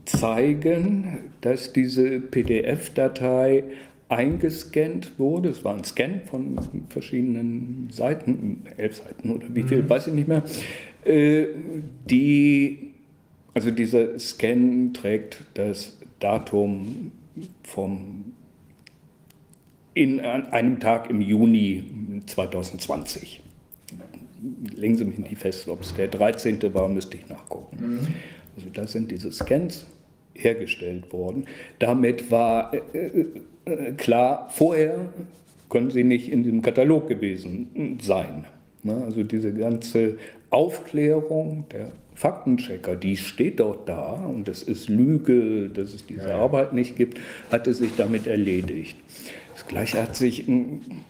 [0.05, 3.63] zeigen, dass diese PDF-Datei
[4.09, 5.49] eingescannt wurde.
[5.49, 6.57] Es war ein Scan von
[6.89, 9.89] verschiedenen Seiten, elf Seiten oder wie viel, mhm.
[9.89, 10.43] weiß ich nicht mehr.
[11.05, 11.47] Äh,
[12.09, 12.93] die,
[13.53, 17.11] also dieser Scan trägt das Datum
[17.63, 18.33] vom
[19.93, 21.83] in einem Tag im Juni
[22.25, 23.41] 2020
[24.75, 26.73] legen Sie mich nicht fest, ob es der 13.
[26.73, 27.77] war, müsste ich nachgucken.
[27.79, 28.07] Mhm.
[28.55, 29.85] Also da sind diese Scans
[30.33, 31.45] hergestellt worden.
[31.79, 33.25] Damit war äh, äh,
[33.65, 35.13] äh, klar, vorher
[35.69, 38.45] können sie nicht in diesem Katalog gewesen sein.
[38.83, 39.03] Ne?
[39.05, 40.17] Also diese ganze
[40.49, 46.37] Aufklärung der Faktenchecker, die steht dort da und es ist Lüge, dass es diese ja.
[46.37, 47.19] Arbeit nicht gibt,
[47.51, 48.97] hatte sich damit erledigt.
[49.53, 51.05] Das Gleiche hat sich ein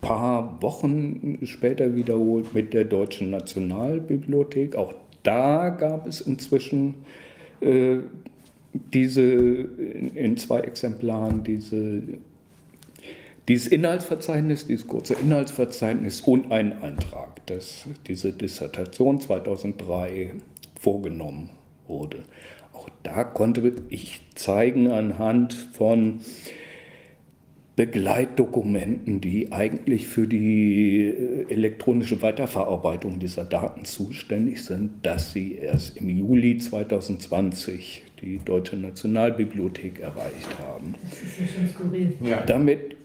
[0.00, 4.76] paar Wochen später wiederholt mit der Deutschen Nationalbibliothek.
[4.76, 6.94] Auch da gab es inzwischen
[7.60, 7.98] äh,
[8.92, 12.02] diese in, in, zwei Exemplaren diese,
[13.48, 20.32] dieses Inhaltsverzeichnis, dieses kurze Inhaltsverzeichnis und einen Eintrag, dass diese Dissertation 2003
[20.78, 21.50] vorgenommen
[21.88, 22.24] wurde.
[22.72, 26.20] Auch da konnte ich zeigen anhand von
[27.76, 35.98] Begleitdokumenten, die eigentlich für die äh, elektronische Weiterverarbeitung dieser Daten zuständig sind, dass sie erst
[35.98, 40.94] im Juli 2020 die Deutsche Nationalbibliothek erreicht haben.
[41.02, 42.14] Das ist ja schon skurril.
[42.22, 42.42] Ja.
[42.46, 42.96] Damit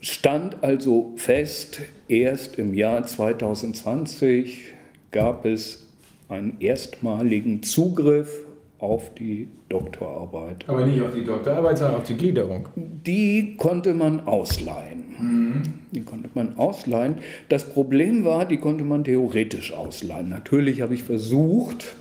[0.00, 4.68] stand also fest, erst im Jahr 2020
[5.10, 5.88] gab es
[6.28, 8.30] einen erstmaligen Zugriff
[8.80, 10.64] auf die Doktorarbeit.
[10.66, 12.68] Aber nicht auf die Doktorarbeit, sondern auf die Gliederung.
[12.76, 15.04] Die konnte man ausleihen.
[15.18, 15.62] Mhm.
[15.92, 17.16] Die konnte man ausleihen.
[17.48, 20.30] Das Problem war, die konnte man theoretisch ausleihen.
[20.30, 21.94] Natürlich habe ich versucht,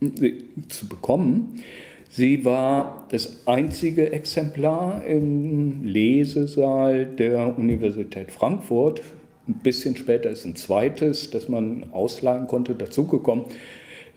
[0.00, 1.62] sie zu bekommen.
[2.08, 9.02] Sie war das einzige Exemplar im Lesesaal der Universität Frankfurt.
[9.48, 13.46] Ein bisschen später ist ein zweites, das man ausleihen konnte, dazugekommen.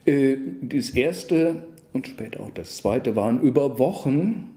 [0.10, 4.56] Äh, das erste und später auch das zweite waren über Wochen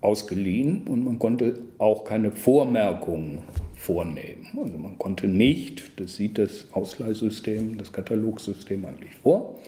[0.00, 3.40] ausgeliehen und man konnte auch keine Vormerkungen
[3.74, 4.46] vornehmen.
[4.56, 9.58] Also man konnte nicht, das sieht das Ausleihsystem, das Katalogsystem eigentlich vor,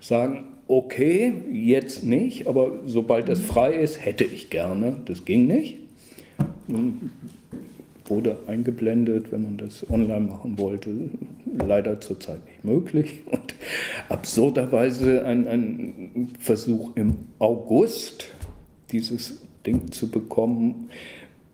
[0.00, 4.96] sagen, okay, jetzt nicht, aber sobald das frei ist, hätte ich gerne.
[5.04, 5.78] Das ging nicht.
[8.06, 10.90] Wurde eingeblendet, wenn man das online machen wollte,
[11.66, 13.22] leider zurzeit nicht möglich.
[13.30, 13.54] Und
[14.08, 18.26] absurderweise ein, ein Versuch im August,
[18.90, 20.90] dieses Ding zu bekommen,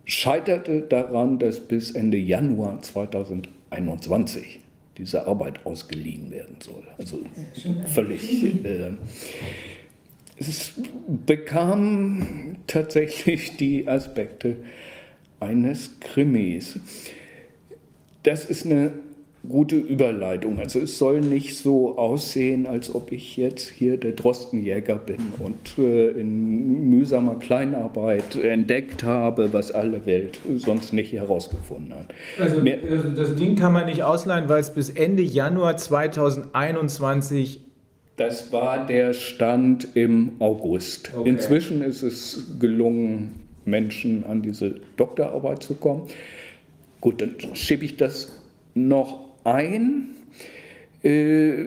[0.05, 4.59] scheiterte daran, dass bis Ende Januar 2021
[4.97, 6.83] diese Arbeit ausgeliehen werden soll.
[6.97, 7.19] Also
[7.87, 8.43] völlig.
[8.65, 8.91] Äh,
[10.37, 10.73] es
[11.25, 14.57] bekam tatsächlich die Aspekte
[15.41, 16.79] eines Krimis.
[18.23, 18.91] Das ist eine
[19.47, 20.59] gute Überleitung.
[20.59, 25.77] Also es soll nicht so aussehen, als ob ich jetzt hier der Drostenjäger bin und
[25.79, 32.13] äh, in mühsamer Kleinarbeit entdeckt habe, was alle Welt sonst nicht herausgefunden hat.
[32.39, 32.77] Also Mehr,
[33.15, 37.61] das Ding kann man nicht ausleihen, weil es bis Ende Januar 2021
[38.17, 41.11] das war der Stand im August.
[41.15, 41.27] Okay.
[41.27, 46.07] Inzwischen ist es gelungen, Menschen an diese Doktorarbeit zu kommen.
[46.99, 48.39] Gut, dann schiebe ich das
[48.73, 50.09] noch ein.
[51.03, 51.65] Äh,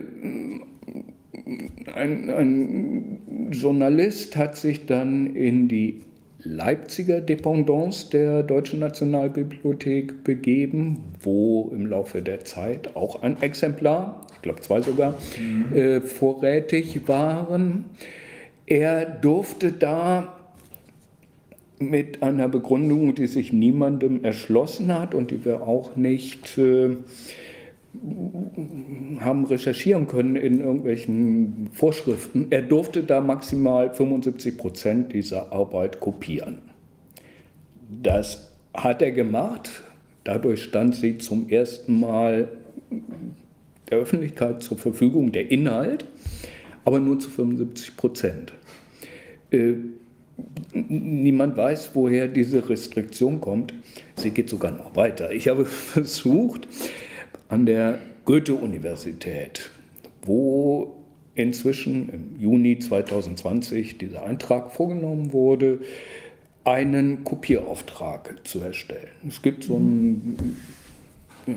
[1.93, 6.01] ein, ein, Journalist hat sich dann in die
[6.39, 14.41] Leipziger Dependance der Deutschen Nationalbibliothek begeben, wo im Laufe der Zeit auch ein Exemplar, ich
[14.41, 15.75] glaube zwei sogar, mhm.
[15.75, 17.85] äh, vorrätig waren.
[18.67, 20.34] Er durfte da
[21.79, 26.95] mit einer Begründung, die sich niemandem erschlossen hat und die wir auch nicht äh,
[29.19, 32.47] haben recherchieren können in irgendwelchen Vorschriften.
[32.49, 36.59] Er durfte da maximal 75 Prozent dieser Arbeit kopieren.
[38.01, 39.69] Das hat er gemacht.
[40.23, 42.49] Dadurch stand sie zum ersten Mal
[43.89, 46.05] der Öffentlichkeit zur Verfügung, der Inhalt,
[46.83, 48.53] aber nur zu 75 Prozent.
[49.51, 49.75] Äh,
[50.73, 53.73] niemand weiß, woher diese Restriktion kommt.
[54.15, 55.31] Sie geht sogar noch weiter.
[55.31, 56.67] Ich habe versucht,
[57.47, 59.69] an der Goethe-Universität,
[60.23, 60.95] wo
[61.35, 65.79] inzwischen im Juni 2020 dieser Eintrag vorgenommen wurde,
[66.63, 69.09] einen Kopierauftrag zu erstellen.
[69.27, 70.57] Es gibt so ein,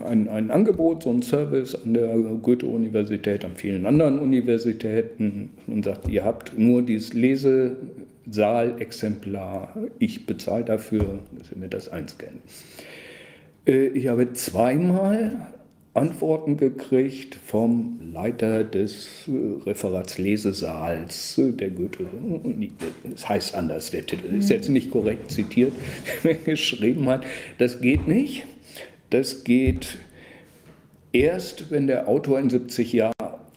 [0.04, 6.08] ein, ein Angebot, so ein Service an der Goethe-Universität, an vielen anderen Universitäten und sagt,
[6.08, 7.14] ihr habt nur dieses
[8.28, 12.42] Lesesaal-Exemplar, ich bezahle dafür, dass ihr mir das einscannen.
[13.66, 15.48] Äh, ich habe zweimal
[15.94, 22.06] Antworten gekriegt vom Leiter des äh, Referats Lesesaals äh, der Goethe.
[23.04, 25.72] Das heißt anders, der Titel ist jetzt nicht korrekt zitiert,
[26.44, 27.24] geschrieben hat.
[27.58, 28.44] Das geht nicht.
[29.10, 29.98] Das geht
[31.12, 33.14] erst, wenn der Autor in 70 Jahren,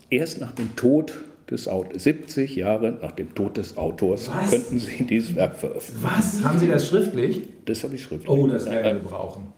[0.10, 1.14] erst nach dem Tod
[1.52, 4.50] des Autors, 70 Jahre nach dem Tod des Autors, Was?
[4.50, 6.10] könnten Sie dieses Werk veröffentlichen.
[6.18, 6.44] Was?
[6.44, 7.42] Haben Sie das schriftlich?
[7.66, 8.30] Das habe ich schriftlich.
[8.30, 9.54] Oh, das werden wir brauchen.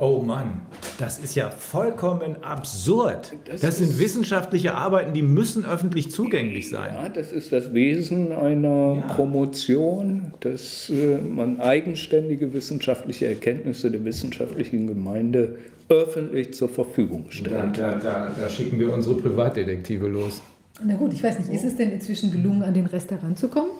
[0.00, 0.60] Oh Mann,
[0.98, 3.32] das ist ja vollkommen absurd.
[3.46, 6.94] Das, das sind wissenschaftliche Arbeiten, die müssen öffentlich zugänglich sein.
[6.94, 9.14] Ja, das ist das Wesen einer ja.
[9.14, 15.58] Promotion, dass äh, man eigenständige wissenschaftliche Erkenntnisse der wissenschaftlichen Gemeinde
[15.88, 17.76] öffentlich zur Verfügung stellt.
[17.76, 20.40] Da, da, da, da schicken wir unsere Privatdetektive los.
[20.84, 23.72] Na gut, ich weiß nicht, ist es denn inzwischen gelungen, an den Rest heranzukommen?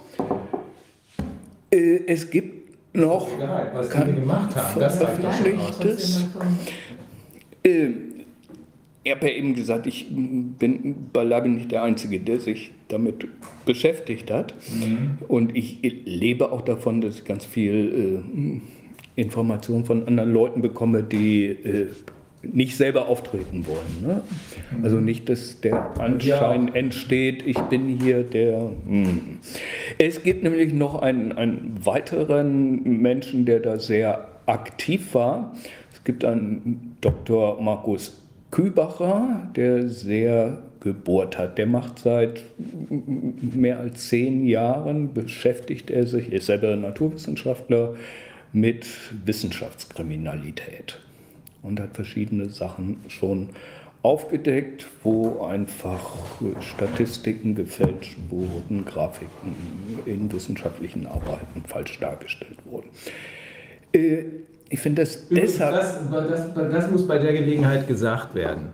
[1.71, 4.81] Äh, es gibt noch egal, was kann, gemacht haben.
[4.81, 6.27] Das verpflichtet.
[7.63, 7.89] Äh,
[9.05, 13.27] ich habe ja eben gesagt, ich bin beileibe nicht der Einzige, der sich damit
[13.65, 14.55] beschäftigt hat.
[14.71, 15.19] Mhm.
[15.29, 18.23] Und ich lebe auch davon, dass ich ganz viel
[19.17, 21.89] äh, Informationen von anderen Leuten bekomme, die äh,
[22.43, 24.03] nicht selber auftreten wollen.
[24.03, 24.23] Ne?
[24.83, 26.75] Also nicht, dass der Anschein ja.
[26.75, 28.71] entsteht, ich bin hier der.
[28.87, 29.39] Hm.
[29.99, 35.57] Es gibt nämlich noch einen, einen weiteren Menschen, der da sehr aktiv war.
[35.93, 37.61] Es gibt einen Dr.
[37.61, 41.59] Markus Kübacher, der sehr gebohrt hat.
[41.59, 42.45] Der macht seit
[42.89, 47.97] mehr als zehn Jahren, beschäftigt er sich, ist selber Naturwissenschaftler,
[48.53, 48.87] mit
[49.27, 51.01] Wissenschaftskriminalität
[51.63, 53.51] und hat verschiedene Sachen schon
[54.03, 56.01] aufgedeckt, wo einfach
[56.61, 59.57] Statistiken gefälscht wurden, Grafiken
[60.07, 62.89] in wissenschaftlichen Arbeiten falsch dargestellt wurden.
[63.93, 64.25] Äh,
[64.71, 65.75] ich finde das deshalb.
[65.75, 68.73] Das, das, das, muss bei der Gelegenheit gesagt werden.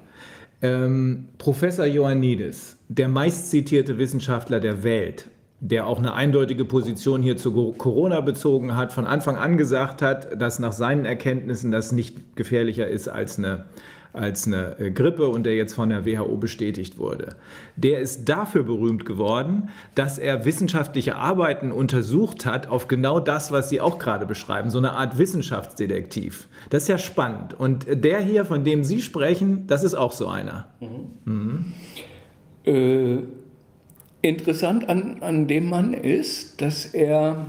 [0.61, 5.29] Ähm, Professor Ioannidis, der meistzitierte Wissenschaftler der Welt,
[5.61, 10.41] der auch eine eindeutige Position hier zu Corona bezogen hat, von Anfang an gesagt hat,
[10.41, 13.67] dass nach seinen Erkenntnissen das nicht gefährlicher ist als eine
[14.15, 17.35] als eine äh, Grippe und der jetzt von der WHO bestätigt wurde.
[17.77, 23.69] Der ist dafür berühmt geworden, dass er wissenschaftliche Arbeiten untersucht hat auf genau das, was
[23.69, 26.49] Sie auch gerade beschreiben, so eine Art Wissenschaftsdetektiv.
[26.71, 27.55] Das ist ja spannend.
[27.55, 30.69] Und der hier, von dem Sie sprechen, das ist auch so einer.
[30.81, 31.11] Mhm.
[31.25, 31.73] Mhm.
[32.65, 33.19] Äh,
[34.29, 37.47] interessant an, an dem Mann ist, dass er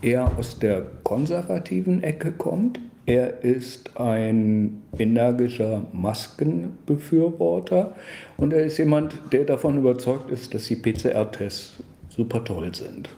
[0.00, 7.96] eher aus der konservativen Ecke kommt er ist ein energischer Maskenbefürworter
[8.36, 13.08] und er ist jemand, der davon überzeugt ist, dass die PCR-Tests super toll sind.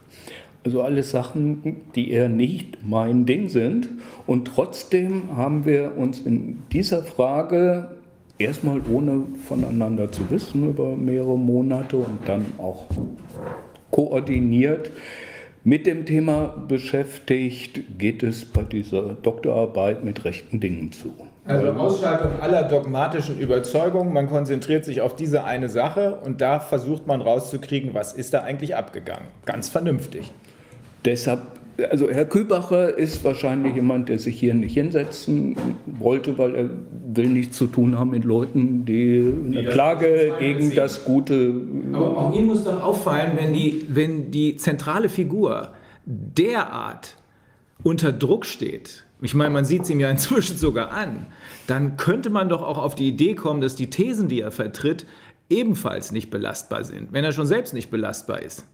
[0.65, 3.91] Also alles Sachen, die eher nicht mein Ding sind.
[4.27, 7.91] Und trotzdem haben wir uns in dieser Frage
[8.45, 12.87] erstmal ohne voneinander zu wissen über mehrere Monate und dann auch
[13.91, 14.91] koordiniert
[15.65, 21.15] mit dem Thema beschäftigt, geht es bei dieser Doktorarbeit mit rechten Dingen zu.
[21.47, 27.07] Also Ausschaltung aller dogmatischen Überzeugungen, man konzentriert sich auf diese eine Sache und da versucht
[27.07, 29.29] man rauszukriegen, was ist da eigentlich abgegangen.
[29.45, 30.33] Ganz vernünftig.
[31.05, 31.43] Deshalb
[31.91, 35.57] also Herr Kübacher ist wahrscheinlich jemand, der sich hier nicht hinsetzen
[35.87, 36.71] wollte, weil er
[37.15, 41.55] will nichts zu tun haben mit Leuten, die eine Klage gegen das Gute.
[41.93, 45.73] Aber auch Ihnen muss doch auffallen, wenn die, wenn die zentrale Figur
[46.07, 47.17] derart
[47.83, 49.05] unter Druck steht.
[49.21, 51.27] Ich meine, man sieht es ihm ja inzwischen sogar an.
[51.67, 55.07] Dann könnte man doch auch auf die Idee kommen, dass die Thesen, die er vertritt,
[55.49, 58.65] ebenfalls nicht belastbar sind, wenn er schon selbst nicht belastbar ist.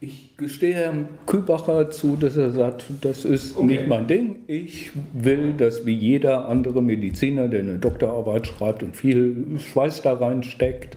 [0.00, 3.66] Ich gestehe Herrn Kübacher zu, dass er sagt, das ist okay.
[3.66, 4.36] nicht mein Ding.
[4.46, 10.12] Ich will, dass wie jeder andere Mediziner, der eine Doktorarbeit schreibt und viel Schweiß da
[10.12, 10.96] reinsteckt,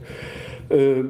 [0.70, 1.04] äh,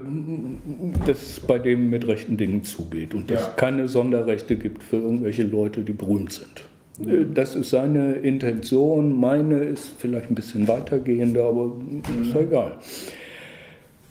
[1.06, 5.44] dass bei dem mit rechten Dingen zugeht und dass es keine Sonderrechte gibt für irgendwelche
[5.44, 7.12] Leute, die berühmt sind.
[7.12, 9.20] Äh, das ist seine Intention.
[9.20, 11.74] Meine ist vielleicht ein bisschen weitergehender, aber
[12.22, 12.78] ist egal.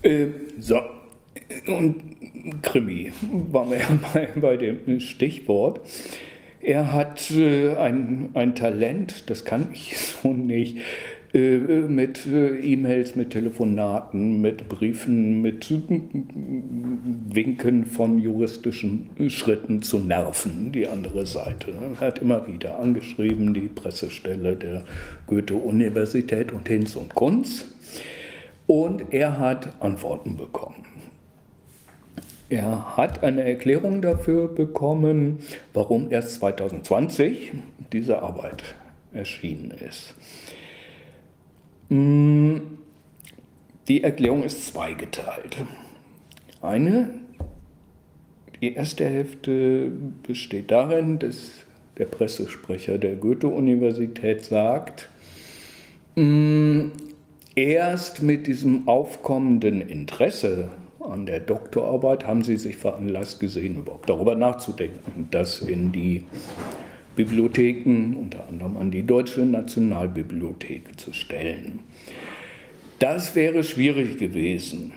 [0.02, 0.26] Äh,
[0.58, 0.80] so,
[1.66, 1.96] und
[2.62, 3.12] Krimi
[3.50, 5.80] waren wir ja bei, bei dem Stichwort.
[6.62, 10.78] Er hat äh, ein, ein Talent, das kann ich so nicht,
[11.32, 15.70] äh, mit äh, E-Mails, mit Telefonaten, mit Briefen, mit
[17.32, 21.72] Winken von juristischen Schritten zu nerven, die andere Seite.
[22.00, 24.82] Er hat immer wieder angeschrieben, die Pressestelle der
[25.28, 27.64] Goethe-Universität und Hinz und Kunz.
[28.66, 30.84] Und er hat Antworten bekommen.
[32.50, 35.38] Er hat eine Erklärung dafür bekommen,
[35.72, 37.52] warum erst 2020
[37.92, 38.74] diese Arbeit
[39.12, 40.16] erschienen ist.
[41.90, 42.78] Hm,
[43.86, 45.58] die Erklärung ist zweigeteilt.
[46.60, 47.10] Eine,
[48.60, 49.92] die erste Hälfte
[50.24, 51.52] besteht darin, dass
[51.98, 55.08] der Pressesprecher der Goethe-Universität sagt,
[56.16, 56.90] hm,
[57.54, 60.68] erst mit diesem aufkommenden Interesse
[61.10, 66.24] an der Doktorarbeit haben Sie sich veranlasst gesehen, überhaupt darüber nachzudenken, das in die
[67.16, 71.80] Bibliotheken, unter anderem an die Deutsche Nationalbibliothek zu stellen.
[72.98, 74.92] Das wäre schwierig gewesen,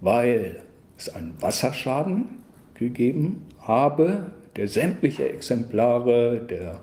[0.00, 0.62] weil
[0.96, 2.26] es einen Wasserschaden
[2.74, 6.80] gegeben habe, der sämtliche Exemplare der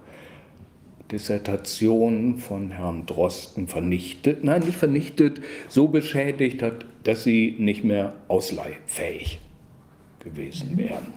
[1.12, 8.14] Dissertation von Herrn Drosten vernichtet, nein, nicht vernichtet, so beschädigt hat, dass sie nicht mehr
[8.28, 9.39] ausleihfähig
[10.20, 11.14] gewesen wären.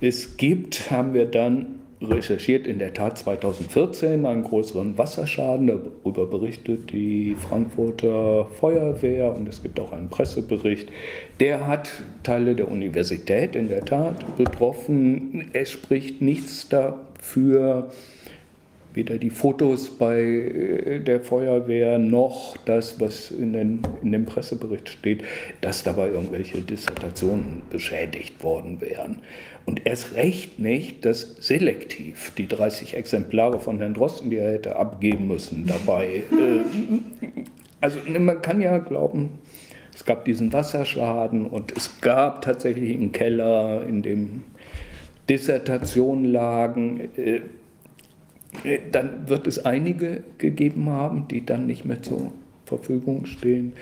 [0.00, 5.66] Es gibt, haben wir dann recherchiert, in der Tat 2014 einen größeren Wasserschaden.
[5.66, 10.88] Darüber berichtet die Frankfurter Feuerwehr und es gibt auch einen Pressebericht.
[11.40, 11.90] Der hat
[12.22, 15.50] Teile der Universität in der Tat betroffen.
[15.52, 17.90] Es spricht nichts dafür,
[18.94, 24.88] weder die Fotos bei äh, der Feuerwehr noch das, was in, den, in dem Pressebericht
[24.88, 25.22] steht,
[25.60, 29.18] dass dabei irgendwelche Dissertationen beschädigt worden wären.
[29.66, 34.76] Und erst recht nicht, dass selektiv die 30 Exemplare von Herrn Drosten, die er hätte
[34.76, 36.22] abgeben müssen, dabei.
[36.32, 37.44] Äh,
[37.80, 39.38] also man kann ja glauben,
[39.94, 44.42] es gab diesen Wasserschaden und es gab tatsächlich einen Keller, in dem
[45.28, 47.10] Dissertationen lagen.
[47.16, 47.40] Äh,
[48.92, 52.32] dann wird es einige gegeben haben, die dann nicht mehr zur
[52.66, 53.72] Verfügung stehen.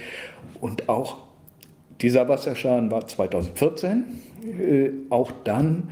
[0.60, 1.18] Und auch
[2.00, 4.04] dieser Wasserschaden war 2014.
[4.42, 5.90] Äh, auch dann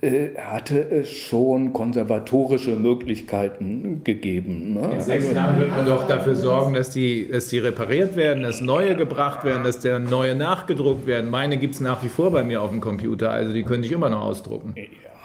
[0.00, 4.74] äh, hatte es schon konservatorische Möglichkeiten gegeben.
[4.74, 4.92] Ne?
[4.94, 8.60] In sechs Jahren wird man doch dafür sorgen, dass die, dass die repariert werden, dass
[8.60, 11.30] neue gebracht werden, dass der neue nachgedruckt werden.
[11.30, 13.92] Meine gibt es nach wie vor bei mir auf dem Computer, also die könnte ich
[13.92, 14.74] immer noch ausdrucken.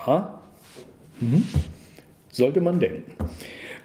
[0.05, 0.39] Ja.
[1.21, 1.45] Mhm
[2.31, 3.11] sollte man denken.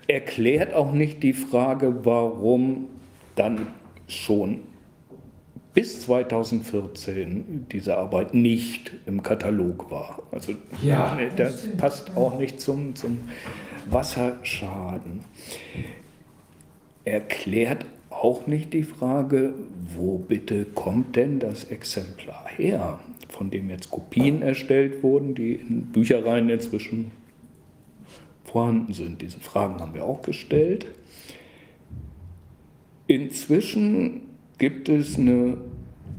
[0.07, 2.89] erklärt auch nicht die Frage, warum
[3.37, 3.69] dann
[4.07, 4.61] schon
[5.73, 10.23] bis 2014 diese Arbeit nicht im Katalog war.
[10.31, 13.19] Also ja, das passt auch nicht zum, zum
[13.91, 15.21] Wasserschaden.
[17.05, 19.53] Erklärt auch nicht die Frage,
[19.97, 25.87] wo bitte kommt denn das Exemplar her, von dem jetzt Kopien erstellt wurden, die in
[25.87, 27.11] Büchereien inzwischen
[28.55, 29.21] vorhanden sind.
[29.21, 30.87] Diese Fragen haben wir auch gestellt.
[33.09, 34.21] Inzwischen
[34.59, 35.57] gibt es eine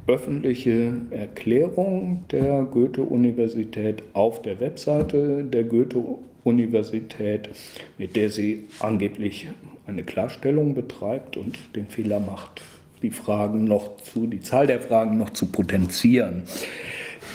[0.06, 7.50] öffentliche Erklärung der Goethe-Universität auf der Webseite der Goethe-Universität,
[7.98, 9.48] mit der sie angeblich
[9.88, 12.62] eine Klarstellung betreibt und den Fehler macht,
[13.02, 16.44] die Fragen noch zu, die Zahl der Fragen noch zu potenzieren.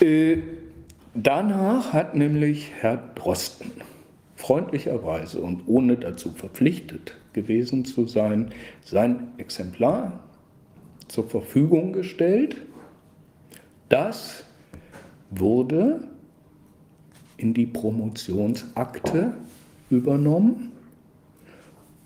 [0.03, 0.37] Äh,
[1.15, 3.71] danach hat nämlich Herr Drosten
[4.41, 10.18] freundlicherweise und ohne dazu verpflichtet gewesen zu sein, sein Exemplar
[11.09, 12.57] zur Verfügung gestellt.
[13.91, 14.45] Das
[15.30, 16.01] wurde
[17.36, 19.34] in die Promotionsakte
[19.91, 20.72] übernommen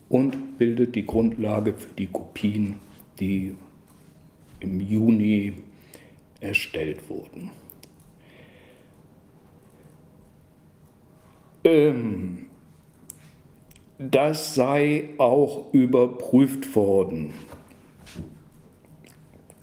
[0.09, 2.76] und bildet die Grundlage für die Kopien,
[3.20, 3.55] die
[4.61, 5.53] im Juni
[6.41, 7.51] erstellt wurden.
[11.65, 12.47] Ähm,
[13.99, 17.33] das sei auch überprüft worden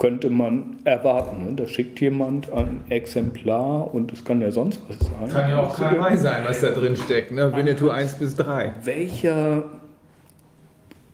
[0.02, 1.46] könnte man erwarten.
[1.46, 1.54] Ne?
[1.54, 5.30] Da schickt jemand ein Exemplar und es kann ja sonst was sein.
[5.30, 7.32] Kann ja auch Karl sein, was da drin steckt.
[7.32, 7.56] Ne?
[7.56, 8.74] Winnetou 1 bis 3.
[8.84, 9.64] Welcher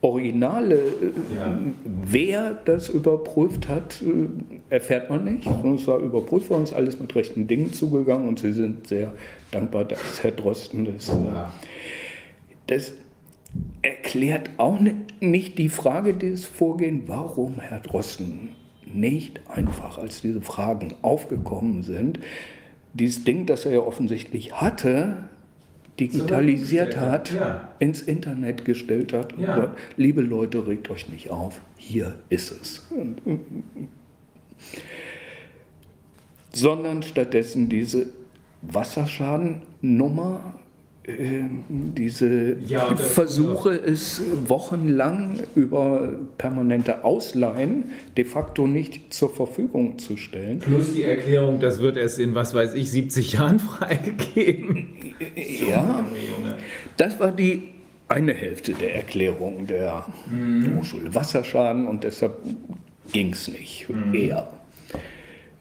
[0.01, 0.79] Originale,
[1.35, 1.59] ja.
[1.83, 5.47] wer das überprüft hat, äh, erfährt man nicht.
[5.47, 9.13] Es war überprüft worden, ist alles mit rechten Dingen zugegangen und Sie sind sehr
[9.49, 11.07] dankbar, dass Herr Drosten das.
[11.07, 11.51] Ja.
[12.67, 12.93] Das
[13.81, 14.77] erklärt auch
[15.19, 18.49] nicht die Frage des Vorgehens, warum Herr Drosten
[18.85, 22.19] nicht einfach, als diese Fragen aufgekommen sind,
[22.93, 25.29] dieses Ding, das er ja offensichtlich hatte,
[25.99, 27.69] digitalisiert hat, ja.
[27.79, 29.55] ins Internet gestellt hat ja.
[29.55, 32.87] sagt, liebe Leute, regt euch nicht auf, hier ist es.
[36.53, 38.07] Sondern stattdessen diese
[38.61, 40.59] Wasserschadennummer
[41.07, 50.59] diese ja, Versuche, es wochenlang über permanente Ausleihen de facto nicht zur Verfügung zu stellen.
[50.59, 55.15] Plus die Erklärung, das wird erst in, was weiß ich, 70 Jahren freigegeben.
[55.69, 56.05] Ja,
[56.97, 57.69] das war die
[58.09, 60.77] eine Hälfte der Erklärung der mhm.
[60.77, 62.37] Hochschule Wasserschaden und deshalb
[63.13, 64.13] ging es nicht mhm.
[64.13, 64.49] eher.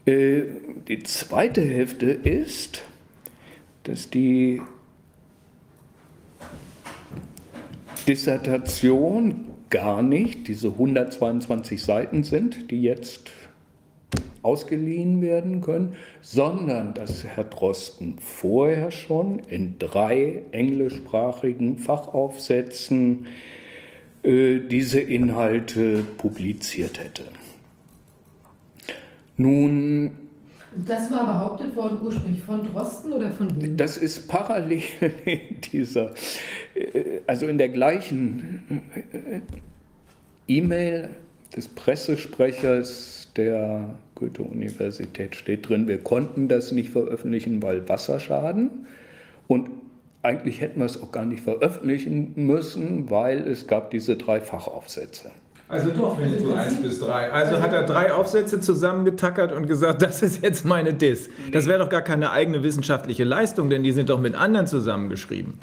[0.05, 0.43] Äh,
[0.89, 2.83] die zweite Hälfte ist,
[3.83, 4.61] dass die
[8.07, 13.31] Dissertation gar nicht diese 122 Seiten sind, die jetzt
[14.41, 23.27] ausgeliehen werden können, sondern dass Herr Drosten vorher schon in drei englischsprachigen Fachaufsätzen
[24.23, 27.23] äh, diese Inhalte publiziert hätte.
[29.35, 30.11] Nun
[30.85, 33.77] das war behauptet worden ursprünglich von Drosten oder von wem?
[33.77, 34.83] Das ist parallel
[35.25, 36.13] in dieser,
[37.27, 39.41] also in der gleichen äh,
[40.47, 41.09] E-Mail
[41.55, 48.87] des Pressesprechers der Goethe-Universität steht drin, wir konnten das nicht veröffentlichen, weil Wasserschaden.
[49.47, 49.69] Und
[50.23, 55.31] eigentlich hätten wir es auch gar nicht veröffentlichen müssen, weil es gab diese drei Fachaufsätze.
[55.69, 57.29] Also doch, Winnetou 1 bis 3.
[57.29, 61.29] Also hat er drei Aufsätze zusammengetackert und gesagt, das ist jetzt meine Dis.
[61.51, 65.55] Das wäre doch gar keine eigene wissenschaftliche Leistung, denn die sind doch mit anderen zusammengeschrieben.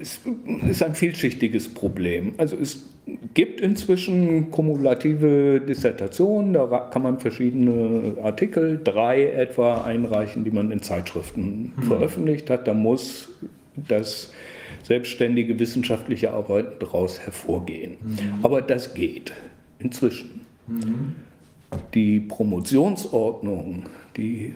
[0.00, 0.20] Es
[0.68, 2.34] ist ein vielschichtiges Problem.
[2.36, 2.84] Also es
[3.34, 10.82] gibt inzwischen kumulative Dissertationen, da kann man verschiedene Artikel, drei etwa einreichen, die man in
[10.82, 11.82] Zeitschriften hm.
[11.82, 12.68] veröffentlicht hat.
[12.68, 13.28] Da muss
[13.76, 14.32] das
[14.82, 17.96] selbstständige wissenschaftliche Arbeiten daraus hervorgehen.
[18.02, 18.40] Mhm.
[18.42, 19.32] Aber das geht
[19.78, 20.42] inzwischen.
[20.66, 21.16] Mhm.
[21.94, 23.84] Die Promotionsordnung,
[24.16, 24.54] die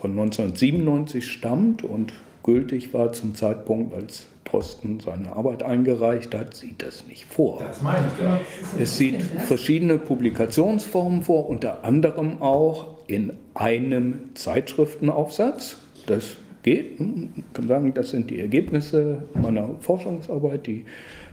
[0.00, 6.82] von 1997 stammt und gültig war zum Zeitpunkt, als Drosten seine Arbeit eingereicht hat, sieht
[6.82, 7.60] das nicht vor.
[7.60, 8.40] Das meine ich, ja.
[8.78, 15.78] Es sieht verschiedene Publikationsformen vor, unter anderem auch in einem Zeitschriftenaufsatz.
[16.06, 17.00] Das geht.
[17.00, 20.84] Ich kann sagen, das sind die Ergebnisse meiner Forschungsarbeit, die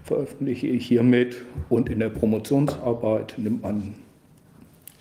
[0.03, 1.35] veröffentliche ich hiermit.
[1.67, 3.95] Und in der Promotionsarbeit nimmt man,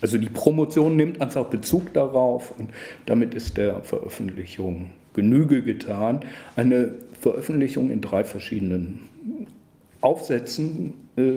[0.01, 2.69] also die Promotion nimmt einfach Bezug darauf und
[3.05, 6.21] damit ist der Veröffentlichung Genüge getan.
[6.55, 9.09] Eine Veröffentlichung in drei verschiedenen
[10.01, 11.33] Aufsätzen äh,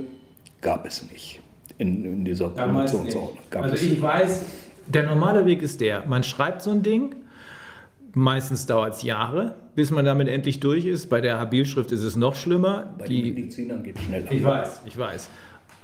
[0.61, 1.41] gab es nicht
[1.79, 3.39] in, in dieser Promotionsordnung.
[3.51, 4.45] Also ich weiß,
[4.87, 7.15] der normale Weg ist der, man schreibt so ein Ding,
[8.15, 11.09] meistens dauert es Jahre, bis man damit endlich durch ist.
[11.09, 12.95] Bei der Habilschrift ist es noch schlimmer.
[12.99, 14.31] Bei den Medizinern geht es schneller.
[14.31, 15.29] Ich weiß, ich weiß.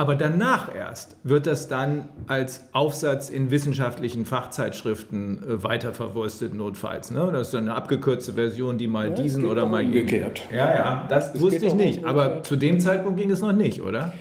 [0.00, 7.10] Aber danach erst wird das dann als Aufsatz in wissenschaftlichen Fachzeitschriften äh, weiterverwurstet, notfalls.
[7.10, 7.28] Ne?
[7.32, 10.42] Das ist dann eine abgekürzte Version, die mal Ja, es diesen oder mal umgekehrt.
[10.52, 12.04] Ja, ja, das Es wusste ich nicht.
[12.04, 14.12] Aber zu dem Zeitpunkt ging es noch nicht, oder?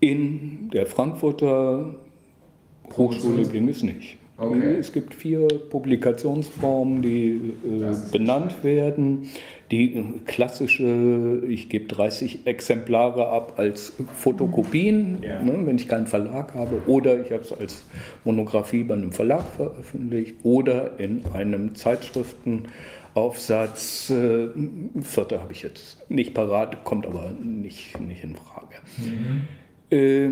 [0.00, 1.94] In der Frankfurter
[2.96, 4.18] Hochschule ging es nicht.
[4.38, 4.76] Okay.
[4.80, 9.30] Es gibt vier Publikationsformen, die äh, benannt werden.
[9.72, 15.42] Die klassische, ich gebe 30 Exemplare ab als Fotokopien, Ja.
[15.42, 17.84] ne, wenn ich keinen Verlag habe, oder ich habe es als
[18.24, 21.74] Monographie bei einem Verlag veröffentlicht oder in einem
[23.14, 24.10] Zeitschriftenaufsatz.
[24.10, 24.48] Äh,
[25.02, 28.76] Vierte habe ich jetzt nicht parat, kommt aber nicht, nicht in Frage.
[29.90, 30.30] Äh,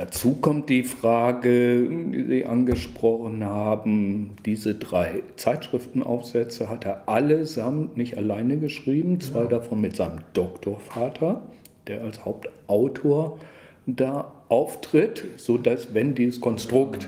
[0.00, 8.16] Dazu kommt die Frage, die Sie angesprochen haben, diese drei Zeitschriftenaufsätze hat er allesamt nicht
[8.16, 11.42] alleine geschrieben, zwei davon mit seinem Doktorvater,
[11.86, 13.38] der als Hauptautor
[13.84, 17.06] da auftritt, sodass, wenn dieses Konstrukt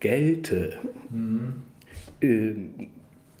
[0.00, 0.78] gelte,
[2.22, 2.52] äh,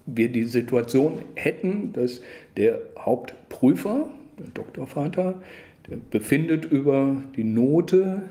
[0.04, 2.20] wir die Situation hätten, dass
[2.58, 4.06] der Hauptprüfer,
[4.38, 5.36] der Doktorvater,
[5.88, 8.22] der befindet über die Note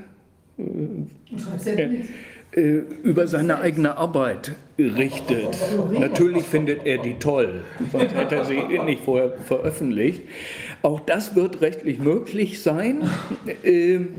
[2.56, 2.62] äh,
[3.04, 5.58] über seine eigene Arbeit richtet.
[5.92, 10.22] Natürlich findet er die toll, sonst hätte er sie nicht vorher veröffentlicht.
[10.84, 13.10] Auch das wird rechtlich möglich sein.
[13.64, 14.10] Ähm,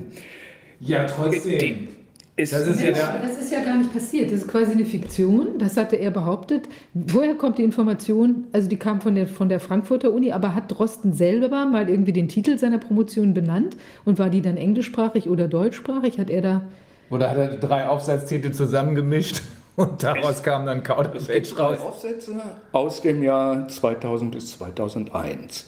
[0.81, 1.89] Ja, die- trotzdem.
[2.37, 4.33] Es- Das ist ja Das ist ja gar nicht passiert.
[4.33, 5.59] Das ist quasi eine Fiktion.
[5.59, 6.69] Das hatte er behauptet.
[6.93, 8.45] Woher kommt die Information?
[8.53, 12.13] Also die kam von der, von der Frankfurter Uni, aber hat Drosten selber mal irgendwie
[12.13, 13.77] den Titel seiner Promotion benannt?
[14.05, 16.19] Und war die dann englischsprachig oder deutschsprachig?
[16.19, 16.63] Hat er da...
[17.11, 19.43] oder hat er drei Aufsatztitel zusammengemischt
[19.77, 21.79] und daraus kam dann Kauderwelsch raus?
[21.81, 22.35] Aufsätze
[22.73, 25.67] aus dem Jahr 2000 bis 2001.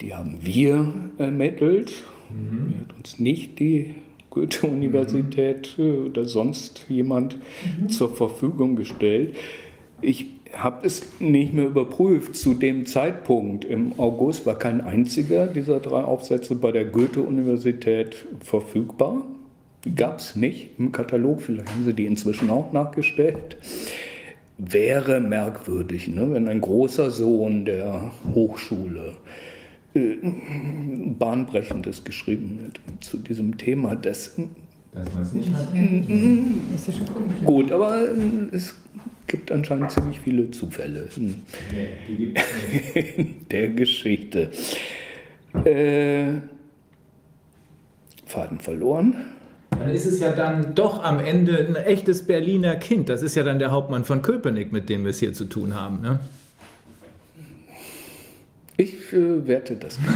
[0.00, 1.92] Die haben wir ermittelt.
[2.30, 3.96] Die hat uns nicht die
[4.30, 7.36] Goethe-Universität äh, oder sonst jemand
[7.88, 9.36] zur Verfügung gestellt.
[10.00, 12.34] Ich habe es nicht mehr überprüft.
[12.36, 19.24] Zu dem Zeitpunkt im August war kein einziger dieser drei Aufsätze bei der Goethe-Universität verfügbar.
[19.96, 23.56] Gab es nicht im Katalog, vielleicht haben sie die inzwischen auch nachgestellt
[24.62, 26.32] wäre merkwürdig, ne?
[26.32, 29.14] wenn ein großer Sohn der Hochschule
[29.94, 30.16] äh,
[31.18, 33.96] bahnbrechendes geschrieben hat zu diesem Thema.
[33.96, 34.34] Das
[34.92, 35.68] Dass man es nicht hat.
[36.74, 37.44] Ist ja schon komisch.
[37.44, 38.14] gut, aber äh,
[38.52, 38.74] es
[39.26, 42.42] gibt anscheinend ziemlich viele Zufälle in, Nee, die gibt's
[42.94, 43.18] nicht.
[43.18, 44.50] in der Geschichte.
[45.64, 46.34] Äh,
[48.26, 49.14] Faden verloren.
[49.70, 53.08] Dann ist es ja dann doch am Ende ein echtes Berliner Kind.
[53.08, 55.74] Das ist ja dann der Hauptmann von Köpenick, mit dem wir es hier zu tun
[55.74, 56.00] haben.
[56.00, 56.20] Ne?
[58.80, 59.98] Ich äh, werte das.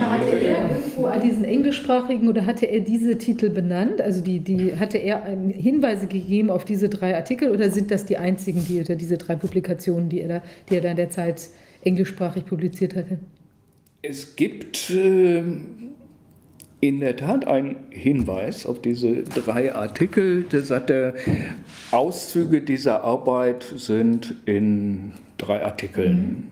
[0.00, 4.00] Hatte er irgendwo diesen englischsprachigen oder hatte er diese Titel benannt?
[4.00, 8.04] Also die, die, hatte er ähm, Hinweise gegeben auf diese drei Artikel oder sind das
[8.04, 11.10] die einzigen, die oder diese drei Publikationen, die er da, die er da in der
[11.10, 11.50] Zeit
[11.82, 13.18] englischsprachig publiziert hatte?
[14.02, 15.42] Es gibt äh,
[16.80, 20.44] in der Tat einen Hinweis auf diese drei Artikel.
[20.44, 21.14] Der sagt, er,
[21.90, 26.50] Auszüge dieser Arbeit sind in drei Artikeln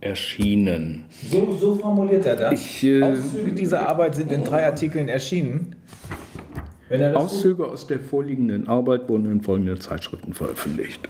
[0.00, 1.04] erschienen.
[1.30, 2.54] So, so formuliert er das.
[2.54, 5.76] Ich, äh, Auszüge dieser Arbeit sind in drei Artikeln erschienen.
[6.88, 11.08] Wenn er das Auszüge aus der vorliegenden Arbeit wurden in folgenden Zeitschriften veröffentlicht.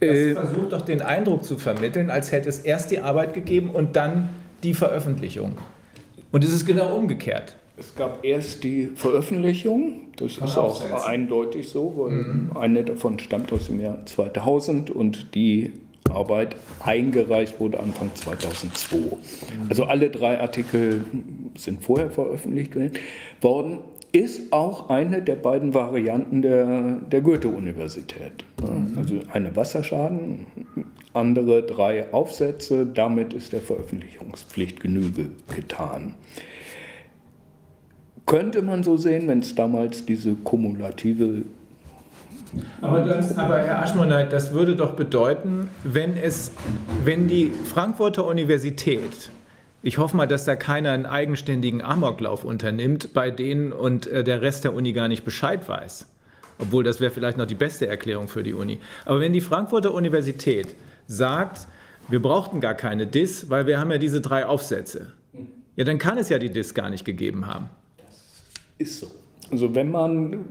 [0.00, 3.70] Das Äh, versucht doch den Eindruck zu vermitteln, als hätte es erst die Arbeit gegeben
[3.70, 4.28] und dann
[4.62, 5.58] die Veröffentlichung.
[6.30, 7.56] Und es ist genau umgekehrt.
[7.76, 13.52] Es gab erst die Veröffentlichung, das Von ist auch eindeutig so, weil eine davon stammt
[13.52, 15.72] aus dem Jahr 2000 und die
[16.10, 19.16] Arbeit eingereicht wurde Anfang 2002.
[19.68, 21.04] Also alle drei Artikel
[21.56, 22.72] sind vorher veröffentlicht
[23.40, 23.78] worden.
[24.12, 28.44] Ist auch eine der beiden Varianten der, der Goethe-Universität.
[28.96, 30.46] Also eine Wasserschaden,
[31.12, 36.14] andere drei Aufsätze, damit ist der Veröffentlichungspflicht Genüge getan.
[38.24, 41.44] Könnte man so sehen, wenn es damals diese kumulative
[42.80, 46.52] Aber, das, aber Herr Aschmoneit, das würde doch bedeuten, wenn, es,
[47.04, 49.30] wenn die Frankfurter Universität,
[49.82, 54.42] ich hoffe mal, dass da keiner einen eigenständigen Amoklauf unternimmt, bei denen und äh, der
[54.42, 56.06] Rest der Uni gar nicht Bescheid weiß.
[56.58, 58.80] Obwohl das wäre vielleicht noch die beste Erklärung für die Uni.
[59.04, 60.74] Aber wenn die Frankfurter Universität
[61.06, 61.68] sagt,
[62.08, 65.12] wir brauchten gar keine DIS, weil wir haben ja diese drei Aufsätze.
[65.76, 67.68] Ja, dann kann es ja die DIS gar nicht gegeben haben.
[68.78, 69.10] Ist so.
[69.50, 70.44] Also wenn man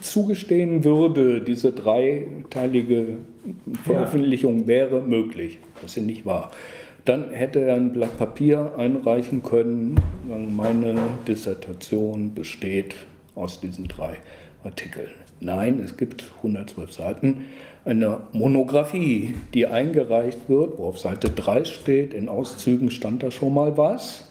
[0.00, 3.18] zugestehen würde, diese dreiteilige
[3.82, 4.66] Veröffentlichung ja.
[4.66, 6.52] wäre möglich, was sie nicht war,
[7.04, 10.00] dann hätte er ein Blatt Papier einreichen können.
[10.56, 10.96] Meine
[11.26, 12.94] Dissertation besteht
[13.34, 14.16] aus diesen drei
[14.62, 15.10] Artikeln.
[15.40, 17.44] Nein, es gibt 112 Seiten.
[17.84, 23.52] Eine Monographie, die eingereicht wird, wo auf Seite 3 steht, in Auszügen stand da schon
[23.52, 24.30] mal was.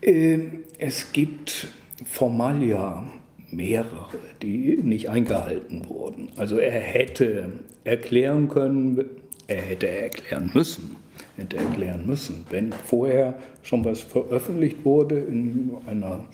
[0.00, 1.68] Ähm, es gibt
[2.04, 3.04] Formalia,
[3.50, 4.08] mehrere,
[4.42, 6.28] die nicht eingehalten wurden.
[6.36, 7.52] Also er hätte
[7.84, 9.04] erklären können,
[9.46, 10.96] er hätte erklären müssen,
[11.36, 16.24] hätte erklären müssen, wenn vorher schon was veröffentlicht wurde in einer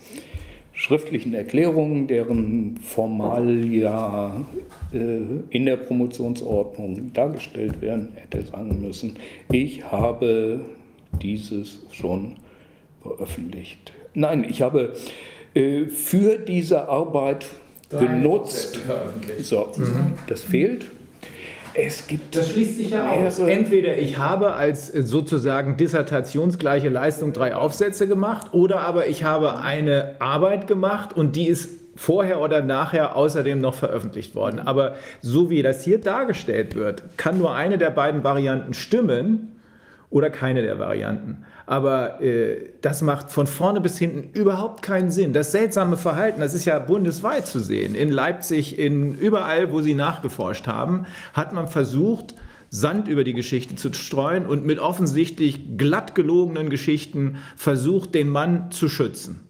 [0.73, 4.45] schriftlichen Erklärung, deren Formalia
[4.93, 9.15] äh, in der Promotionsordnung dargestellt werden, hätte sagen müssen,
[9.51, 10.59] ich habe
[11.21, 12.35] dieses schon
[13.01, 13.93] veröffentlicht.
[14.13, 14.93] Nein, ich habe
[15.55, 17.45] äh, für diese Arbeit
[17.89, 18.79] benutzt.
[19.41, 20.13] So, mhm.
[20.27, 20.85] das fehlt.
[21.77, 23.37] Es gibt das schließt sich ja aus.
[23.39, 29.57] Entweder ich habe als äh, sozusagen dissertationsgleiche Leistung drei Aufsätze gemacht oder aber ich habe
[29.59, 34.59] eine Arbeit gemacht und die ist vorher oder nachher außerdem noch veröffentlicht worden.
[34.59, 39.59] Aber so wie das hier dargestellt wird, kann nur eine der beiden Varianten stimmen
[40.09, 41.45] oder keine der Varianten.
[41.65, 45.33] Aber äh, das macht von vorne bis hinten überhaupt keinen Sinn.
[45.33, 47.95] Das seltsame Verhalten, das ist ja bundesweit zu sehen.
[47.95, 52.35] In Leipzig, in überall, wo sie nachgeforscht haben, hat man versucht,
[52.69, 58.71] Sand über die Geschichte zu streuen und mit offensichtlich glatt gelogenen Geschichten versucht, den Mann
[58.71, 59.41] zu schützen.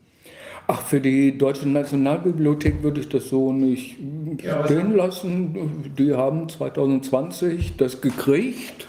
[0.68, 3.97] Ach, für die Deutsche Nationalbibliothek würde ich das so nicht
[4.41, 5.93] ja, stehen lassen.
[5.97, 8.88] Die haben 2020 das gekriegt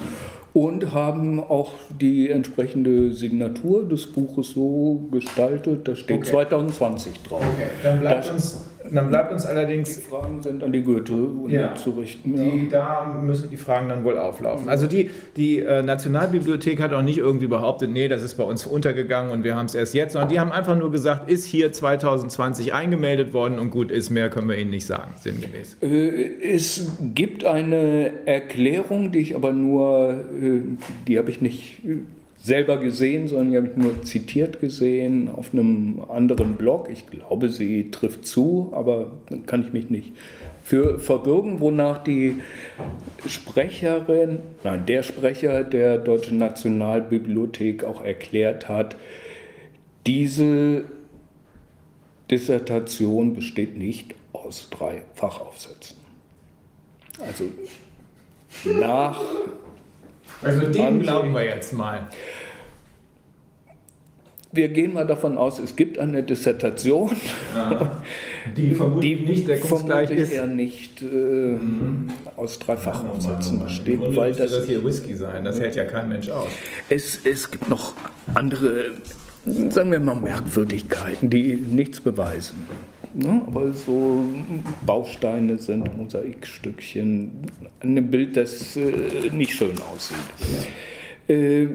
[0.57, 6.31] und haben auch die entsprechende Signatur des Buches so gestaltet, da steht okay.
[6.31, 7.43] 2020 drauf.
[7.55, 7.69] Okay.
[7.83, 9.97] Dann bleibt uns dann bleibt uns allerdings.
[9.97, 12.35] Die Fragen sind an die Goethe ja, zu richten.
[12.37, 14.69] Die, Da müssen die Fragen dann wohl auflaufen.
[14.69, 18.67] Also die, die äh, Nationalbibliothek hat auch nicht irgendwie behauptet, nee, das ist bei uns
[18.67, 21.73] untergegangen und wir haben es erst jetzt, sondern die haben einfach nur gesagt, ist hier
[21.73, 25.77] 2020 eingemeldet worden und gut ist, mehr können wir Ihnen nicht sagen, sinngemäß.
[25.83, 30.61] Äh, es gibt eine Erklärung, die ich aber nur, äh,
[31.07, 31.83] die habe ich nicht
[32.47, 36.89] selber gesehen, sondern die habe ich nur zitiert gesehen auf einem anderen Blog.
[36.93, 40.13] Ich glaube, sie trifft zu, aber dann kann ich mich nicht
[40.63, 42.37] für verbürgen, wonach die
[43.27, 48.97] Sprecherin, nein, der Sprecher der Deutschen Nationalbibliothek auch erklärt hat,
[50.07, 50.85] diese
[52.31, 55.97] Dissertation besteht nicht aus drei Fachaufsätzen.
[57.19, 57.45] Also
[58.65, 59.21] nach
[60.43, 62.09] also dem glauben wir jetzt mal.
[64.57, 67.15] Wir gehen mal davon aus, es gibt eine Dissertation,
[67.55, 68.03] ja,
[68.57, 70.33] die vermutlich die nicht deckungsgleich ist.
[70.33, 72.09] eher nicht äh, mhm.
[72.37, 74.01] aus Dreifachaufsätzen besteht.
[74.17, 76.49] Weil das, das hier Whisky sein, das hält ja kein Mensch aus.
[76.89, 77.93] Es, es gibt noch
[78.35, 78.93] andere,
[79.69, 82.67] sagen wir mal, Merkwürdigkeiten, die nichts beweisen.
[83.13, 83.43] Ne?
[83.47, 84.25] Aber so
[84.85, 87.31] Bausteine sind Mosaikstückchen,
[87.81, 90.17] ein Bild, das äh, nicht schön aussieht.
[91.29, 91.69] Äh,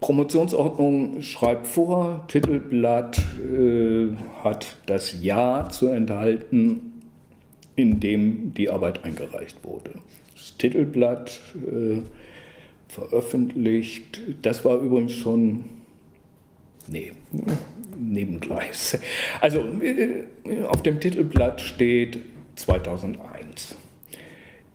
[0.00, 4.08] Promotionsordnung schreibt vor, Titelblatt äh,
[4.42, 7.02] hat das Jahr zu enthalten,
[7.76, 9.90] in dem die Arbeit eingereicht wurde.
[10.34, 12.02] Das Titelblatt äh,
[12.88, 15.64] veröffentlicht, das war übrigens schon,
[16.86, 17.12] nee,
[17.98, 18.98] Nebengleis.
[19.40, 20.24] Also äh,
[20.68, 22.18] auf dem Titelblatt steht
[22.56, 23.76] 2001.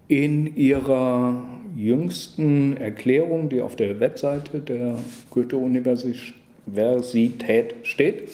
[0.08, 1.42] In ihrer
[1.76, 4.98] jüngsten Erklärung, die auf der Webseite der
[5.30, 8.30] Goethe-Universität steht,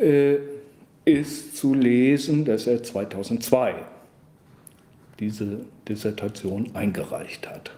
[0.00, 0.36] äh,
[1.04, 3.74] ist zu lesen, dass er 2002
[5.18, 7.72] diese Dissertation eingereicht hat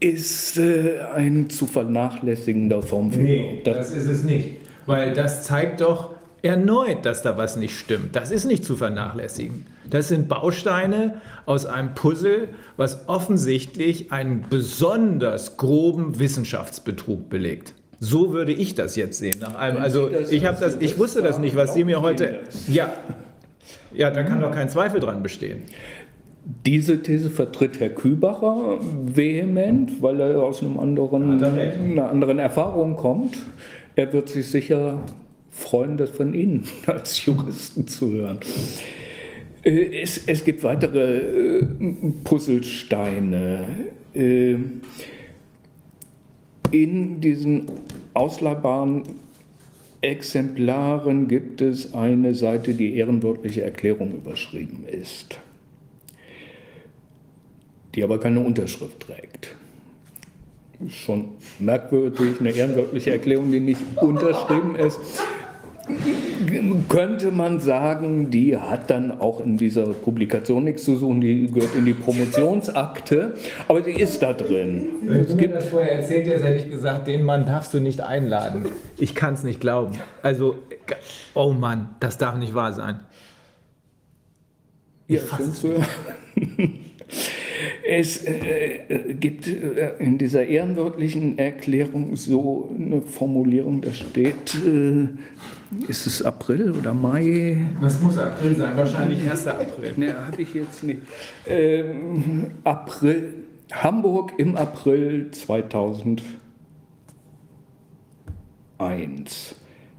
[0.00, 3.24] ist äh, ein zu vernachlässigender Formfehler.
[3.24, 4.56] Nee, das ist es nicht.
[4.86, 8.14] Weil das zeigt doch erneut, dass da was nicht stimmt.
[8.14, 9.66] Das ist nicht zu vernachlässigen.
[9.88, 17.74] Das sind Bausteine aus einem Puzzle, was offensichtlich einen besonders groben Wissenschaftsbetrug belegt.
[18.00, 19.36] So würde ich das jetzt sehen.
[19.40, 22.40] Nach allem, also ich habe das, ich wusste das nicht, was Sie mir heute.
[22.68, 22.92] Ja,
[23.92, 25.62] ja, da kann doch kein Zweifel dran bestehen.
[26.64, 33.36] Diese These vertritt Herr Kübacher vehement, weil er aus einem anderen, einer anderen Erfahrung kommt.
[33.96, 35.00] Er wird sich sicher
[35.58, 38.38] freuen, das von Ihnen als Juristen zu hören.
[39.62, 41.66] Äh, es, es gibt weitere äh,
[42.24, 43.66] Puzzlesteine.
[44.14, 44.56] Äh,
[46.70, 47.66] in diesen
[48.14, 49.02] ausleihbaren
[50.00, 55.40] Exemplaren gibt es eine Seite, die ehrenwörtliche Erklärung überschrieben ist,
[57.94, 59.56] die aber keine Unterschrift trägt.
[60.88, 65.00] Schon merkwürdig, eine ehrenwörtliche Erklärung, die nicht unterschrieben ist
[66.88, 71.74] könnte man sagen, die hat dann auch in dieser Publikation nichts zu suchen, die gehört
[71.74, 73.34] in die Promotionsakte,
[73.66, 74.88] aber die ist da drin.
[75.02, 78.00] Wenn du mir das vorher erzählt hättest, hätte ich gesagt, den Mann darfst du nicht
[78.00, 78.66] einladen.
[78.98, 79.98] Ich kann es nicht glauben.
[80.22, 80.56] Also,
[81.34, 83.00] oh Mann, das darf nicht wahr sein.
[85.06, 85.20] Ja?
[87.90, 95.08] Es äh, gibt äh, in dieser ehrenwörtlichen Erklärung so eine Formulierung, da steht, äh,
[95.86, 97.58] ist es April oder Mai?
[97.80, 99.46] Das muss April sein, wahrscheinlich 1.
[99.46, 99.92] April.
[99.96, 101.02] Ne, habe ich jetzt nicht.
[101.46, 103.34] Ähm, April,
[103.72, 106.22] Hamburg im April 2001.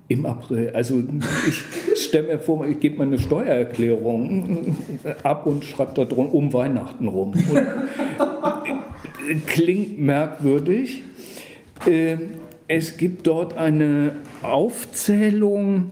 [0.08, 1.04] Im April, also
[1.48, 4.76] ich stelle mir vor, ich gebe meine Steuererklärung
[5.22, 7.34] ab und schreibe da drum um Weihnachten rum.
[7.34, 11.04] Und, klingt merkwürdig.
[11.86, 12.32] Ähm,
[12.68, 15.92] es gibt dort eine Aufzählung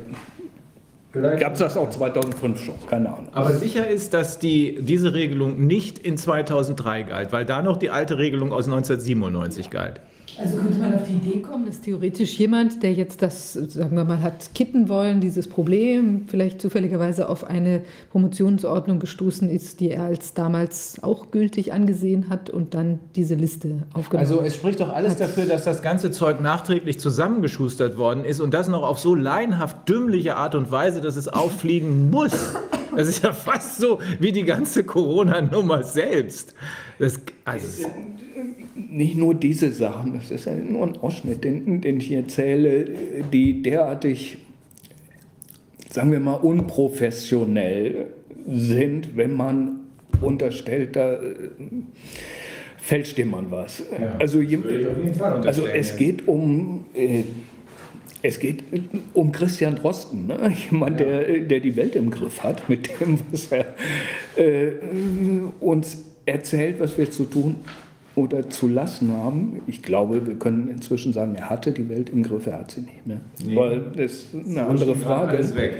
[1.14, 2.76] Gab es das auch 2005 schon?
[2.89, 3.28] Keine Ahnung.
[3.34, 7.91] Aber sicher ist, dass die, diese Regelung nicht in 2003 galt, weil da noch die
[7.91, 10.01] alte Regelung aus 1997 galt.
[10.38, 14.04] Also könnte man auf die Idee kommen, dass theoretisch jemand, der jetzt das, sagen wir
[14.04, 17.82] mal, hat kitten wollen, dieses Problem, vielleicht zufälligerweise auf eine
[18.12, 23.84] Promotionsordnung gestoßen ist, die er als damals auch gültig angesehen hat und dann diese Liste
[23.94, 24.36] aufgenommen hat.
[24.36, 28.54] Also es spricht doch alles dafür, dass das ganze Zeug nachträglich zusammengeschustert worden ist und
[28.54, 32.34] das noch auf so laienhaft dümmliche Art und Weise, dass es auffliegen muss.
[32.96, 36.54] Das ist ja fast so wie die ganze Corona-Nummer selbst.
[37.00, 37.89] Das, also
[38.76, 42.86] nicht nur diese Sachen, das ist ja nur ein Ausschnitt, den, den ich erzähle,
[43.32, 44.38] die derartig,
[45.89, 48.08] sagen wir mal, unprofessionell
[48.48, 49.80] sind, wenn man
[50.22, 51.36] unterstellt, da äh,
[52.78, 53.84] fälscht jemand was.
[54.00, 54.39] Ja, also,
[55.44, 57.24] also es geht um äh,
[58.26, 58.64] es geht
[59.14, 60.54] um Christian Drosten, ne?
[60.72, 61.06] jemand, ja.
[61.06, 63.76] der, der die Welt im Griff hat, mit dem, was er
[64.38, 64.72] äh,
[65.60, 67.56] uns erzählt, was wir zu tun
[68.16, 69.62] oder zu lassen haben.
[69.68, 72.82] Ich glaube, wir können inzwischen sagen, er hatte die Welt im Griff, er hat sie
[72.82, 73.22] nicht mehr.
[73.44, 73.56] Nee.
[73.56, 75.38] Weil das ist eine andere Frage.
[75.38, 75.78] Alles weg.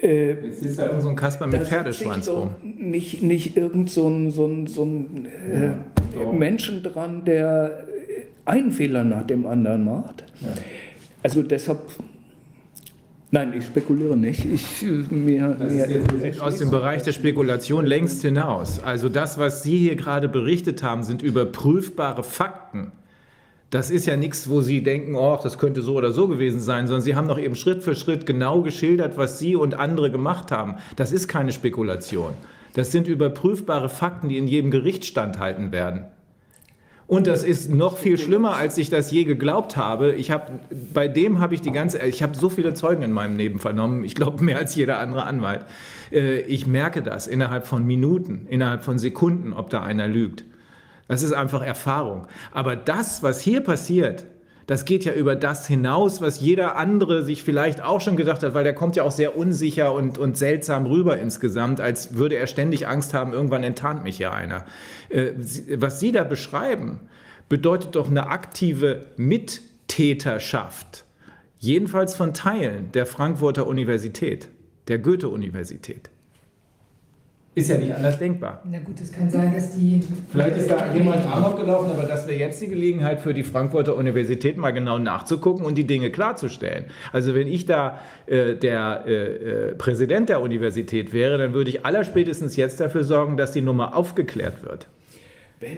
[0.00, 2.50] Äh, Jetzt ist da irgend so ein Kasper mit Pferdeschwanz rum.
[2.62, 7.84] Nicht, nicht irgend so ein, so ein, so ein äh, ja, Menschen dran, der
[8.44, 10.24] einen Fehler nach dem anderen macht.
[10.40, 10.48] Ja.
[11.22, 11.80] Also deshalb
[13.32, 14.44] Nein, ich spekuliere nicht.
[14.44, 18.82] Ich, mir, mir aus dem Bereich der Spekulation längst hinaus.
[18.82, 22.90] Also das, was Sie hier gerade berichtet haben, sind überprüfbare Fakten.
[23.70, 26.88] Das ist ja nichts, wo Sie denken, oh, das könnte so oder so gewesen sein,
[26.88, 30.50] sondern Sie haben doch eben Schritt für Schritt genau geschildert, was Sie und andere gemacht
[30.50, 30.76] haben.
[30.96, 32.34] Das ist keine Spekulation.
[32.74, 36.06] Das sind überprüfbare Fakten, die in jedem Gericht standhalten werden.
[37.10, 40.12] Und das ist noch viel schlimmer, als ich das je geglaubt habe.
[40.12, 40.60] Ich habe
[40.94, 44.04] bei dem habe ich die ganze, ich habe so viele Zeugen in meinem Leben vernommen.
[44.04, 45.64] Ich glaube mehr als jeder andere Anwalt.
[46.12, 50.44] Äh, ich merke das innerhalb von Minuten, innerhalb von Sekunden, ob da einer lügt.
[51.08, 52.28] Das ist einfach Erfahrung.
[52.52, 54.24] Aber das, was hier passiert,
[54.70, 58.54] das geht ja über das hinaus, was jeder andere sich vielleicht auch schon gedacht hat,
[58.54, 62.46] weil der kommt ja auch sehr unsicher und, und seltsam rüber insgesamt, als würde er
[62.46, 64.64] ständig Angst haben, irgendwann enttarnt mich ja einer.
[65.10, 65.32] Äh,
[65.76, 67.00] was Sie da beschreiben,
[67.48, 71.04] bedeutet doch eine aktive Mittäterschaft,
[71.58, 74.48] jedenfalls von Teilen der Frankfurter Universität,
[74.88, 76.10] der Goethe-Universität.
[77.56, 78.62] Ist ja nicht anders denkbar.
[78.64, 80.00] Na gut, es kann sein, dass die.
[80.30, 83.96] Vielleicht ist da jemand Amok gelaufen, aber das wäre jetzt die Gelegenheit für die Frankfurter
[83.96, 86.84] Universität mal genau nachzugucken und die Dinge klarzustellen.
[87.12, 91.84] Also wenn ich da äh, der äh, äh, Präsident der Universität wäre, dann würde ich
[91.84, 94.86] allerspätestens jetzt dafür sorgen, dass die Nummer aufgeklärt wird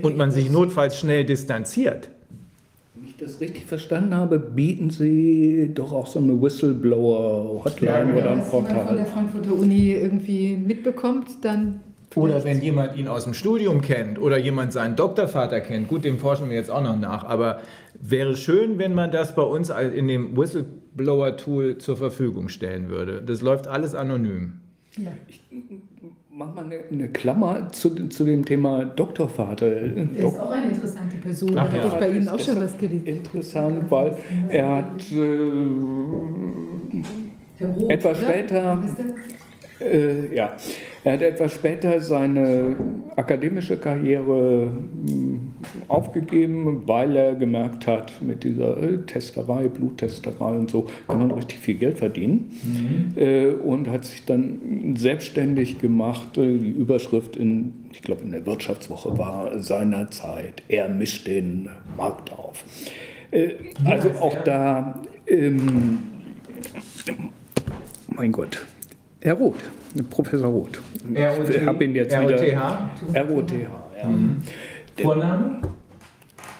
[0.02, 2.08] und man sich notfalls schnell distanziert.
[2.94, 8.30] Wenn ich das richtig verstanden habe, bieten Sie doch auch so eine Whistleblower-Hotline Ja, oder
[8.30, 9.06] ein Wenn jemand von der Portal.
[9.06, 11.80] Frankfurter Uni irgendwie mitbekommt, dann.
[12.14, 16.18] Oder wenn jemand ihn aus dem Studium kennt oder jemand seinen Doktorvater kennt, gut, dem
[16.18, 17.62] forschen wir jetzt auch noch nach, aber
[17.98, 23.22] wäre schön, wenn man das bei uns in dem Whistleblower-Tool zur Verfügung stellen würde.
[23.22, 24.60] Das läuft alles anonym.
[24.98, 25.12] Ja.
[26.44, 29.66] Mach mal eine, eine Klammer zu, zu dem Thema Doktorvater.
[29.66, 31.56] Er ist auch eine interessante Person.
[31.56, 31.84] Ach da ja.
[31.84, 33.06] habe ich bei Ihnen auch schon was gelesen.
[33.06, 34.16] Interessant, weil
[34.48, 35.40] er hat äh,
[37.64, 38.82] Roth, etwas später?
[39.80, 40.56] Äh, ja,
[41.04, 42.76] er hat etwas später seine
[43.16, 45.38] akademische Karriere mh,
[45.88, 51.58] aufgegeben, weil er gemerkt hat, mit dieser äh, Testerei, Bluttesterei und so, kann man richtig
[51.58, 53.12] viel Geld verdienen.
[53.16, 56.38] Äh, und hat sich dann selbstständig gemacht.
[56.38, 62.32] Äh, Die Überschrift in, ich glaube, in der Wirtschaftswoche war seinerzeit, er mischt den Markt
[62.32, 62.64] auf.
[63.32, 65.98] Äh, also auch da, ähm,
[68.08, 68.64] mein Gott,
[69.20, 69.56] Herr Roth,
[70.10, 70.80] Professor Roth.
[71.14, 72.38] ROT, Ich habe ihn jetzt wieder.
[72.38, 73.28] ROTH?
[73.28, 75.02] ROTH, ja.
[75.02, 75.62] Vorname?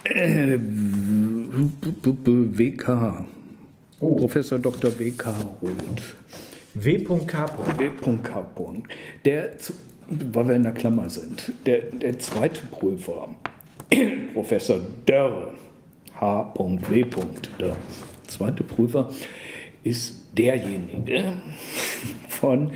[0.05, 0.59] Äh,
[2.59, 3.25] WK.
[3.99, 4.91] Professor Dr.
[4.99, 5.27] WK
[5.63, 6.17] Roth.
[6.75, 7.47] W.K.
[7.79, 8.47] W.K.
[9.25, 9.51] Der,
[10.09, 13.29] weil wir in der Klammer sind, der, der zweite Prüfer,
[14.35, 15.53] Professor Dörr,
[16.19, 17.05] H.W.
[17.59, 17.77] Dörr,
[18.27, 19.11] zweite Prüfer,
[19.85, 21.35] ist derjenige,
[22.29, 22.71] von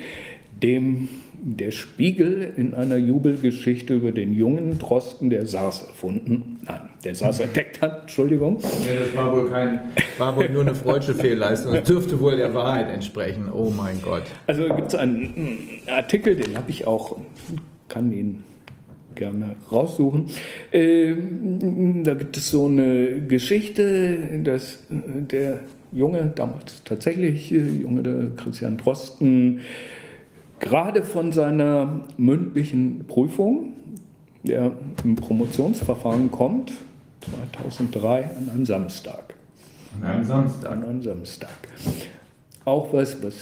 [0.63, 7.15] dem der Spiegel in einer Jubelgeschichte über den jungen Drosten, der SARS erfunden, nein, der
[7.15, 9.81] SARS entdeckt hat, Entschuldigung, Nee, das war wohl, kein,
[10.19, 11.75] war wohl nur eine freudsche Fehlleistung.
[11.75, 13.51] Das dürfte wohl der Wahrheit entsprechen.
[13.53, 14.25] Oh mein Gott.
[14.47, 17.17] Also gibt es einen Artikel, den habe ich auch,
[17.89, 18.45] kann ihn
[19.15, 20.27] gerne raussuchen.
[20.73, 25.61] Ähm, da gibt es so eine Geschichte, dass der
[25.93, 29.61] Junge, damals tatsächlich äh, Junge der Christian Drosten,
[30.61, 33.75] gerade von seiner mündlichen Prüfung,
[34.43, 34.73] der
[35.05, 36.73] im Promotionsverfahren kommt,
[37.61, 39.35] 2003 an einem Samstag
[40.01, 40.71] An einem Samstag.
[40.71, 41.49] an einem Samstag.
[42.65, 43.35] Auch was, was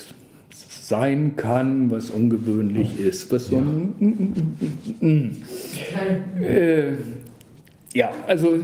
[0.80, 5.42] sein kann, was ungewöhnlich ist, was so ein.
[6.40, 6.92] Äh,
[7.94, 8.58] ja, also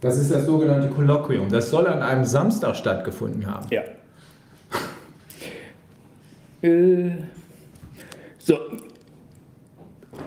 [0.00, 1.48] Das ist das sogenannte Kolloquium.
[1.48, 3.66] Das soll an einem Samstag stattgefunden haben.
[3.70, 3.82] ja.
[6.62, 7.10] Äh,
[8.38, 8.58] so.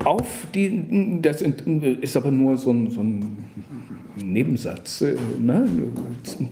[0.04, 3.38] Auf die, das ist aber nur so ein, so ein
[4.16, 5.02] Nebensatz.
[5.02, 5.68] äh, Ne?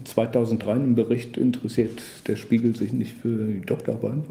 [0.06, 4.24] 2003 im Bericht interessiert der Spiegel sich nicht für die Doktorarbeit,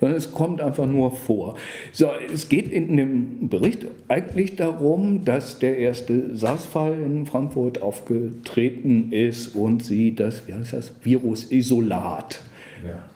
[0.00, 1.56] sondern es kommt einfach nur vor.
[1.92, 9.12] So, es geht in dem Bericht eigentlich darum, dass der erste SARS-Fall in Frankfurt aufgetreten
[9.12, 12.42] ist und sie das, wie heißt das, Virusisolat
[12.84, 13.09] Ja.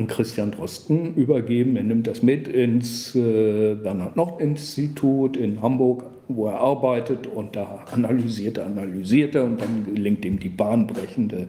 [0.00, 1.76] An Christian Drosten übergeben.
[1.76, 8.56] Er nimmt das mit ins äh, Bernhard-Nocht-Institut in Hamburg, wo er arbeitet und da analysiert
[8.56, 11.48] er, analysiert er und dann gelingt ihm die bahnbrechende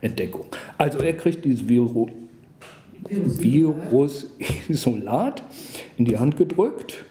[0.00, 0.46] Entdeckung.
[0.78, 2.08] Also er kriegt dieses Viru
[3.08, 5.42] Virusisolat
[5.96, 7.02] in die Hand gedrückt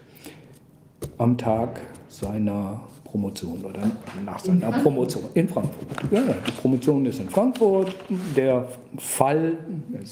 [1.18, 3.82] am Tag seiner Promotion oder
[4.24, 5.88] nach seiner Promotion in Frankfurt.
[6.12, 7.96] Ja, die Promotion ist in Frankfurt,
[8.36, 8.68] der
[8.98, 9.58] Fall,
[9.90, 10.04] der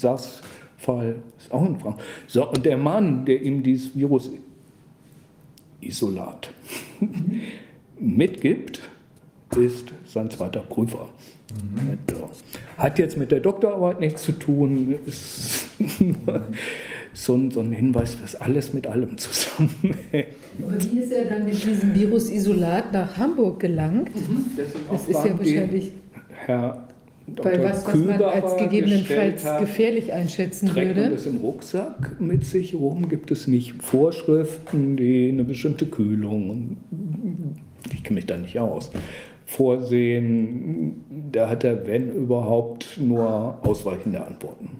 [0.78, 2.06] SARS-Fall ist auch in Frankfurt.
[2.26, 6.50] So, und der Mann, der ihm dieses Virusisolat
[8.00, 8.82] mitgibt,
[9.56, 11.08] ist sein zweiter Prüfer.
[12.10, 12.30] So.
[12.76, 14.96] Hat jetzt mit der Doktorarbeit nichts zu tun.
[15.06, 15.68] Ist
[15.98, 16.42] nur
[17.14, 20.28] so ein, so ein Hinweis, dass alles mit allem zusammenhängt.
[20.62, 24.10] Aber wie ist er dann mit diesem Virusisolat nach Hamburg gelangt?
[24.90, 25.92] Das ist ja wahrscheinlich
[26.46, 26.87] Herr
[27.36, 31.02] bei was, was man als gegebenenfalls hat, gefährlich einschätzen trägt würde.
[31.02, 33.08] Man das im Rucksack mit sich rum?
[33.08, 36.76] Gibt es nicht Vorschriften, die eine bestimmte Kühlung,
[37.92, 38.90] ich kenne mich da nicht aus,
[39.46, 41.04] vorsehen?
[41.32, 44.70] Da hat er, wenn überhaupt, nur ausweichende Antworten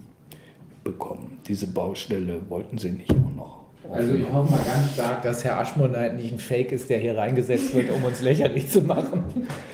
[0.83, 1.39] bekommen.
[1.47, 3.59] Diese Baustelle wollten sie nicht auch noch.
[3.91, 7.17] Also ich hoffe mal ganz stark, dass Herr Aschmoneit nicht ein Fake ist, der hier
[7.17, 9.23] reingesetzt wird, um uns lächerlich zu machen.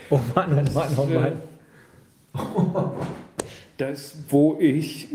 [0.10, 1.34] Oh Mann, oh Mann, oh Mann.
[3.78, 5.10] Das, wo ich,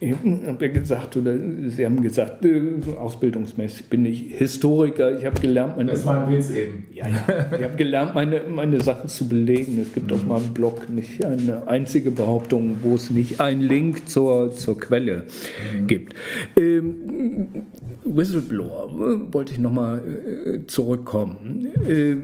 [0.00, 1.34] ich habe ja gesagt, oder
[1.68, 2.60] Sie haben gesagt, äh,
[2.98, 5.18] ausbildungsmäßig bin ich Historiker.
[5.18, 5.92] Ich habe gelernt, meine.
[5.92, 6.86] Das war ein Witz eben.
[6.92, 7.16] Ja, ja.
[7.56, 9.80] Ich habe gelernt, meine, meine Sachen zu belegen.
[9.80, 14.52] Es gibt auf meinem Blog nicht eine einzige Behauptung, wo es nicht einen Link zur,
[14.52, 15.24] zur Quelle
[15.72, 15.86] mhm.
[15.86, 16.14] gibt.
[16.56, 17.64] Ähm,
[18.04, 18.90] Whistleblower,
[19.32, 20.02] wollte ich nochmal
[20.44, 21.66] äh, zurückkommen.
[21.88, 22.16] Äh,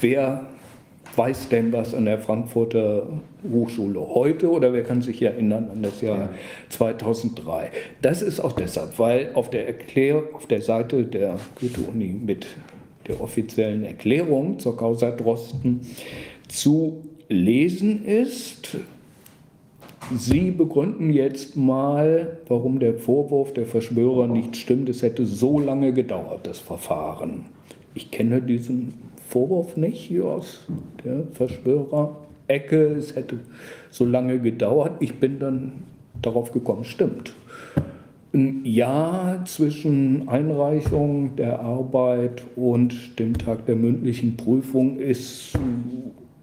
[0.00, 0.48] wer
[1.16, 3.06] weiß denn was an der Frankfurter
[3.50, 6.30] Hochschule heute oder wer kann sich erinnern an das Jahr
[6.70, 7.70] 2003?
[8.00, 12.46] Das ist auch deshalb, weil auf der, Erklär auf der Seite der Goethe-Uni mit
[13.08, 15.80] der offiziellen Erklärung zur Causa Drosten
[16.48, 18.76] zu lesen ist.
[20.16, 24.88] Sie begründen jetzt mal, warum der Vorwurf der Verschwörer nicht stimmt.
[24.88, 27.46] Es hätte so lange gedauert, das Verfahren.
[27.94, 28.94] Ich kenne diesen
[29.32, 30.60] Vorwurf nicht hier aus
[31.04, 32.96] der Verschwörer-Ecke.
[32.98, 33.38] Es hätte
[33.90, 34.92] so lange gedauert.
[35.00, 35.72] Ich bin dann
[36.20, 37.32] darauf gekommen, stimmt.
[38.34, 45.52] Ein Jahr zwischen Einreichung der Arbeit und dem Tag der mündlichen Prüfung ist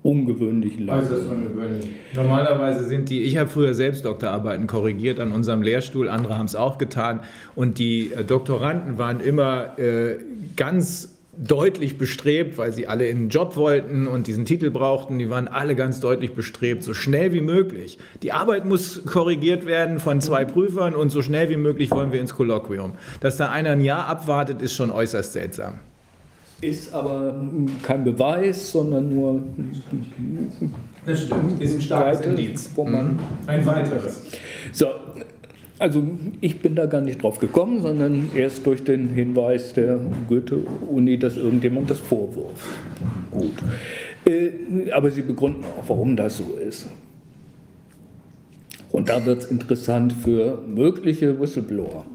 [0.02, 1.02] ungewöhnlich lang.
[1.02, 1.90] Äußerst ungewöhnlich.
[2.16, 6.56] Normalerweise sind die, ich habe früher selbst Doktorarbeiten korrigiert an unserem Lehrstuhl, andere haben es
[6.56, 7.20] auch getan
[7.54, 10.18] und die äh, Doktoranden waren immer äh,
[10.56, 15.20] ganz deutlich bestrebt, weil sie alle in den Job wollten und diesen Titel brauchten.
[15.20, 17.98] Die waren alle ganz deutlich bestrebt, so schnell wie möglich.
[18.22, 22.20] Die Arbeit muss korrigiert werden von zwei Prüfern und so schnell wie möglich wollen wir
[22.20, 22.94] ins Kolloquium.
[23.22, 25.80] Dass da einer ein Jahr abwartet, ist schon äußerst seltsam.
[26.60, 27.42] Ist aber
[27.84, 29.42] kein Beweis, sondern nur.
[31.06, 32.70] Das stimmt, ist ein starkes Indiz.
[32.76, 33.20] Wo man mhm.
[33.48, 34.24] ein weiteres.
[34.74, 34.88] So,
[35.80, 36.04] also
[36.42, 41.38] ich bin da gar nicht drauf gekommen, sondern erst durch den Hinweis der Goethe-Uni, dass
[41.38, 42.78] irgendjemand das vorwurf.
[43.32, 43.54] Gut.
[44.26, 46.86] Äh, aber Sie begründen auch, warum das so ist.
[48.92, 52.06] Und da wird es interessant für mögliche Whistleblower.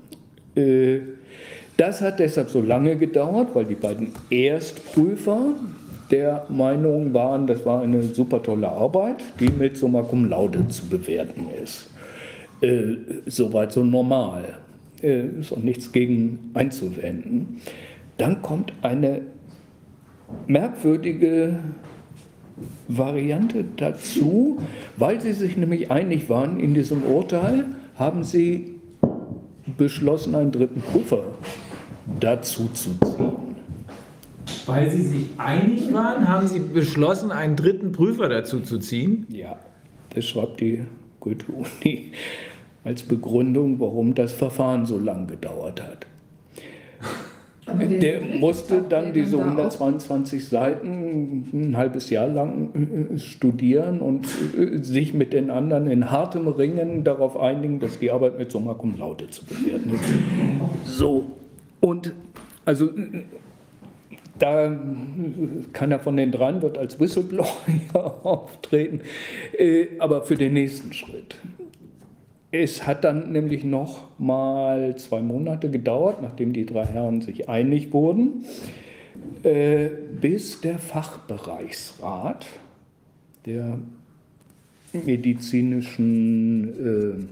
[0.55, 1.01] Äh,
[1.79, 5.55] das hat deshalb so lange gedauert, weil die beiden Erstprüfer
[6.11, 10.87] der Meinung waren, das war eine super tolle Arbeit, die mit Summa Cum Laude zu
[10.87, 11.89] bewerten ist
[12.65, 12.97] äh,
[13.27, 14.59] soweit so normal.
[15.03, 17.61] Äh, ist auch nichts gegen einzuwenden.
[18.17, 19.23] Dann kommt eine
[20.47, 21.59] merkwürdige
[22.89, 24.59] Variante dazu,
[24.97, 28.81] weil sie sich nämlich einig waren in diesem Urteil, haben sie
[29.77, 31.25] beschlossen, einen dritten Prüfer
[32.21, 33.57] dazu zu ziehen.
[34.67, 39.27] Weil sie sich einig waren, haben sie beschlossen, einen dritten Prüfer dazu zu ziehen?
[39.29, 39.59] Ja,
[40.15, 40.85] das schreibt die
[41.21, 42.13] Goethe-Uni
[42.85, 46.07] als Begründung, warum das Verfahren so lang gedauert hat.
[47.67, 54.27] Der musste dann diese 122 Seiten ein halbes Jahr lang äh, studieren und
[54.57, 58.75] äh, sich mit den anderen in hartem Ringen darauf einigen, dass die Arbeit mit Summa
[58.75, 60.99] Cum Laude zu bewerten ist.
[60.99, 61.25] So,
[61.81, 62.13] und
[62.67, 62.91] also
[64.39, 64.77] da
[65.73, 67.57] keiner von den dreien wird als Whistleblower
[68.25, 69.01] auftreten,
[69.57, 71.37] äh, aber für den nächsten Schritt.
[72.57, 77.93] Es hat dann nämlich noch mal zwei Monate gedauert, nachdem die drei Herren sich einig
[77.93, 78.45] wurden,
[79.43, 79.89] äh,
[80.21, 82.47] bis der Fachbereichsrat
[83.45, 83.81] der
[84.93, 87.27] medizinischen äh,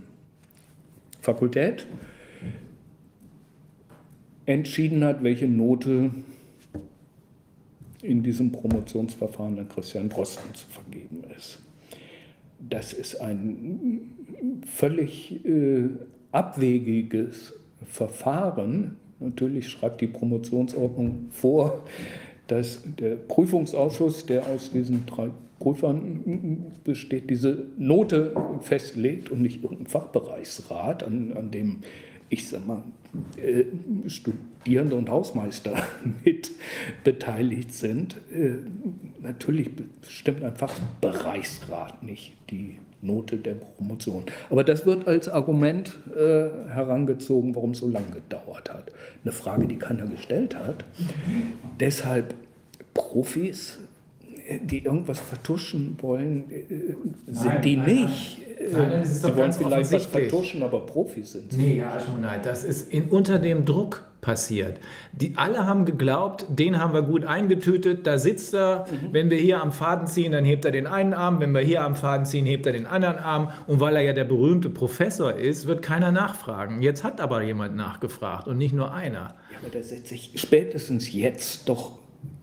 [1.21, 1.87] Fakultät
[4.47, 6.11] entschieden hat, welche Note
[8.03, 11.61] in diesem Promotionsverfahren an Christian Drosten zu vergeben ist.
[12.59, 14.12] Das ist ein
[14.67, 15.89] völlig äh,
[16.33, 17.55] abwegiges
[17.85, 18.97] Verfahren.
[19.21, 21.85] Natürlich schreibt die Promotionsordnung vor,
[22.49, 29.87] dass der Prüfungsausschuss, der aus diesen drei Prüfern besteht, diese Note festlegt und nicht irgendein
[29.87, 31.79] Fachbereichsrat, an, an dem
[32.33, 32.83] ich sag mal,
[33.37, 33.65] äh,
[34.09, 35.87] Studierende und Hausmeister
[36.25, 36.51] mit
[37.05, 38.17] beteiligt sind.
[38.33, 38.55] Äh,
[39.21, 39.71] natürlich
[40.01, 44.25] bestimmt ein Fachbereichsrat nicht die Note der Promotion.
[44.49, 48.93] Aber das wird als Argument äh, herangezogen, warum es so lange gedauert hat.
[49.25, 50.85] Eine Frage, die keiner gestellt hat.
[51.81, 52.35] Deshalb
[52.95, 53.79] Profis,
[54.63, 56.95] die irgendwas vertuschen wollen, äh,
[57.27, 58.39] sind Nein, die nein, nicht.
[58.71, 61.59] Nein, ist Sie doch wollen vielleicht was vertuschen, aber Profis sind sie.
[61.59, 62.41] Nee, ja, schon nein.
[62.45, 64.79] Das ist in, unter dem Druck passiert.
[65.11, 69.61] Die alle haben geglaubt, den haben wir gut eingetütet, da sitzt er, wenn wir hier
[69.61, 72.47] am Faden ziehen, dann hebt er den einen Arm, wenn wir hier am Faden ziehen,
[72.47, 76.13] hebt er den anderen Arm und weil er ja der berühmte Professor ist, wird keiner
[76.13, 76.83] nachfragen.
[76.83, 79.35] Jetzt hat aber jemand nachgefragt und nicht nur einer.
[79.51, 81.99] Ja, aber da setzt sich spätestens jetzt doch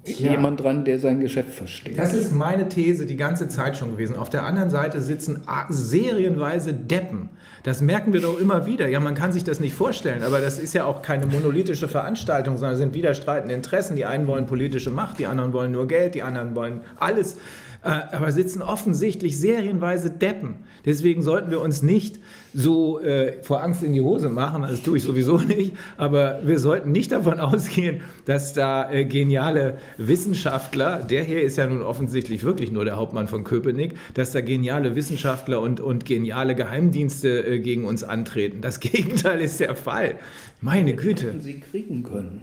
[0.05, 0.31] Ja.
[0.31, 1.99] jemand dran, der sein Geschäft versteht.
[1.99, 4.15] Das ist meine These die ganze Zeit schon gewesen.
[4.15, 7.29] Auf der anderen Seite sitzen serienweise Deppen.
[7.63, 8.87] Das merken wir doch immer wieder.
[8.87, 12.57] Ja, man kann sich das nicht vorstellen, aber das ist ja auch keine monolithische Veranstaltung,
[12.57, 13.95] sondern es sind widerstreitende Interessen.
[13.95, 17.37] Die einen wollen politische Macht, die anderen wollen nur Geld, die anderen wollen alles.
[17.83, 20.65] Äh, Aber sitzen offensichtlich serienweise Deppen.
[20.85, 22.19] Deswegen sollten wir uns nicht
[22.53, 26.59] so äh, vor Angst in die Hose machen, das tue ich sowieso nicht, aber wir
[26.59, 32.43] sollten nicht davon ausgehen, dass da äh, geniale Wissenschaftler, der hier ist ja nun offensichtlich
[32.43, 37.59] wirklich nur der Hauptmann von Köpenick, dass da geniale Wissenschaftler und, und geniale Geheimdienste äh,
[37.59, 38.61] gegen uns antreten.
[38.61, 40.15] Das Gegenteil ist der Fall.
[40.61, 41.35] Meine Güte.
[41.39, 42.41] Sie kriegen können.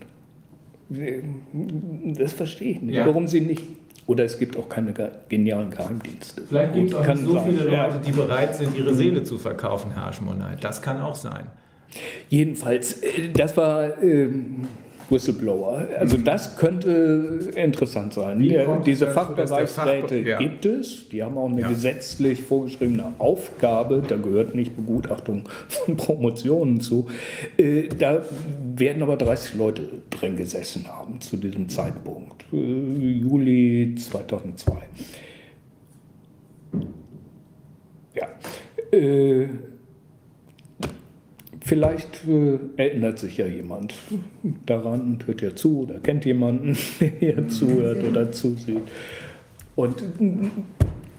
[2.16, 2.94] Das verstehe ich nicht.
[2.94, 3.06] Ja.
[3.06, 3.64] Warum sie nicht.
[4.06, 6.42] Oder es gibt auch keine ge- genialen Geheimdienste.
[6.48, 7.44] Vielleicht gibt es auch nicht so sein.
[7.50, 7.64] viele.
[7.64, 10.62] Leute, die bereit sind, ihre Seele zu verkaufen, Herr Aschmonheit.
[10.62, 11.46] Das kann auch sein.
[12.28, 14.68] Jedenfalls, äh, das war ähm,
[15.10, 15.86] Whistleblower.
[15.98, 18.40] Also das könnte interessant sein.
[18.40, 20.38] Der, diese Fachbereichsräte Fachbe- ja.
[20.38, 21.08] gibt es.
[21.10, 21.68] Die haben auch eine Ja.
[21.68, 24.02] gesetzlich vorgeschriebene Aufgabe.
[24.06, 27.06] Da gehört nicht Begutachtung von Promotionen zu.
[27.56, 28.22] Äh, Da
[28.76, 32.44] werden aber 30 Leute drin gesessen haben zu diesem Zeitpunkt.
[32.52, 34.72] Äh, Juli 2002.
[38.14, 38.28] Ja.
[41.66, 43.92] Vielleicht äh, erinnert sich ja jemand
[44.66, 48.82] daran und hört ja zu oder kennt jemanden, der hier zuhört oder zusieht.
[49.74, 50.00] Und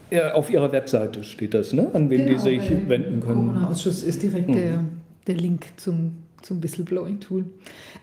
[0.09, 1.89] ja, auf ihrer Webseite steht das, ne?
[1.93, 3.49] an wen Genau, die sich wenden können.
[3.49, 4.85] Corona-Ausschuss ist direkt der,
[5.27, 6.13] der Link zum,
[6.43, 7.43] zum Whistleblowing-Tool.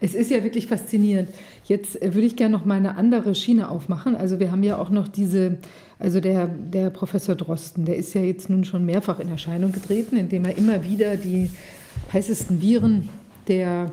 [0.03, 1.31] Es ist ja wirklich faszinierend.
[1.65, 4.16] Jetzt äh, würde ich gerne noch mal eine andere Schiene aufmachen.
[4.16, 5.57] Also wir haben ja auch noch diese,
[5.99, 10.19] also der, der Professor Drosten, der ist ja jetzt nun schon mehrfach in Erscheinung getreten,
[10.19, 11.49] indem er immer wieder die
[12.12, 13.09] heißesten Viren
[13.49, 13.91] der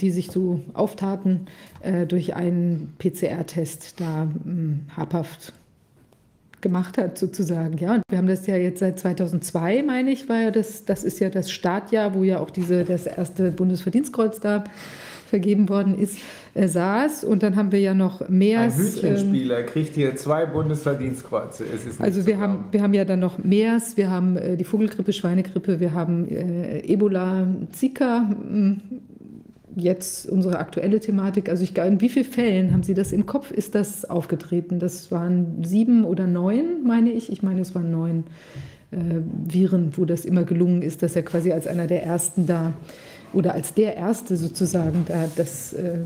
[0.00, 1.46] die sich so auftaten,
[1.80, 5.52] äh, durch einen PCR-Test da mh, habhaft
[6.60, 7.78] gemacht hat, sozusagen.
[7.78, 11.04] Ja, und wir haben das ja jetzt seit 2002, meine ich, war ja das, das
[11.04, 14.64] ist ja das Startjahr, wo ja auch diese, das erste Bundesverdienstkreuz da
[15.28, 16.18] vergeben worden ist,
[16.56, 17.24] äh, saß.
[17.24, 18.78] Und dann haben wir ja noch Ein MERS.
[18.78, 21.64] ähm, Hütchenspieler kriegt hier zwei Bundesverdienstkreuze.
[21.98, 22.52] Also wir glauben.
[22.52, 26.26] haben, wir haben ja dann noch MERS, wir haben äh, die Vogelgrippe, Schweinegrippe, wir haben
[26.28, 28.20] äh, Ebola, Zika.
[28.20, 28.76] mh,
[29.78, 31.50] Jetzt unsere aktuelle Thematik.
[31.50, 33.50] Also ich, in wie vielen Fällen haben Sie das im Kopf?
[33.50, 34.78] Ist das aufgetreten?
[34.78, 37.30] Das waren sieben oder neun, meine ich.
[37.30, 38.24] Ich meine, es waren neun
[38.90, 38.96] äh,
[39.46, 42.72] Viren, wo das immer gelungen ist, dass er quasi als einer der ersten da
[43.32, 45.98] oder als der erste sozusagen da das äh,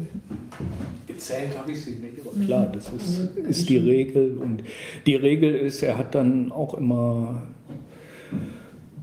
[1.07, 4.39] Gezählt habe ich sie nicht, aber klar, das ist, ist die Regel.
[4.39, 4.63] Und
[5.07, 7.43] die Regel ist, er hat dann auch immer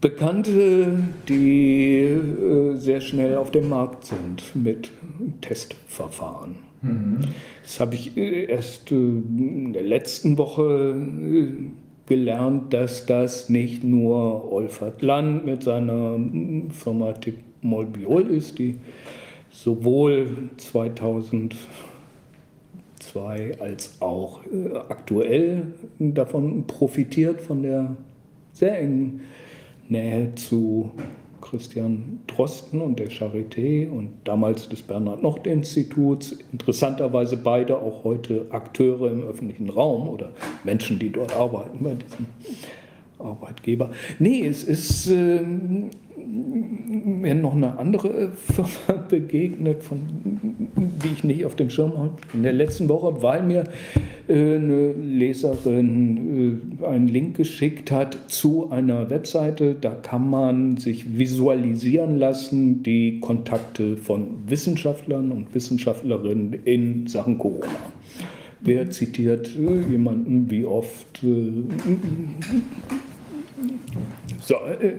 [0.02, 4.89] Bekannte, die äh, sehr schnell auf dem Markt sind mit
[5.41, 6.68] Testverfahren.
[7.64, 11.48] Das habe ich äh, erst äh, in der letzten Woche äh,
[12.06, 16.19] gelernt, dass das nicht nur Olfert Land mit seiner
[16.69, 17.14] Firma
[17.68, 18.77] Molbiol ist, die
[19.52, 21.56] sowohl 2000
[22.99, 27.95] 2 als auch äh, aktuell davon profitiert, von der
[28.53, 29.22] sehr engen
[29.89, 30.91] Nähe zu
[31.41, 36.38] Christian Drosten und der Charité und damals des Bernhard-Nocht-Instituts.
[36.52, 40.31] Interessanterweise beide auch heute Akteure im öffentlichen Raum oder
[40.64, 42.26] Menschen, die dort arbeiten bei diesem
[43.19, 43.91] Arbeitgeber.
[44.19, 45.41] Nee, es ist äh,
[46.18, 49.99] mir noch eine andere Firma begegnet, von,
[50.76, 52.15] die ich nicht auf dem Schirm habe.
[52.34, 53.65] In der letzten Woche, weil mir
[54.27, 59.76] äh, eine Leserin äh, einen Link geschickt hat zu einer Webseite.
[59.80, 67.68] Da kann man sich visualisieren lassen, die Kontakte von Wissenschaftlern und Wissenschaftlerinnen in Sachen Corona.
[68.61, 71.22] Wer zitiert äh, jemanden wie oft?
[74.48, 74.94] So, äh,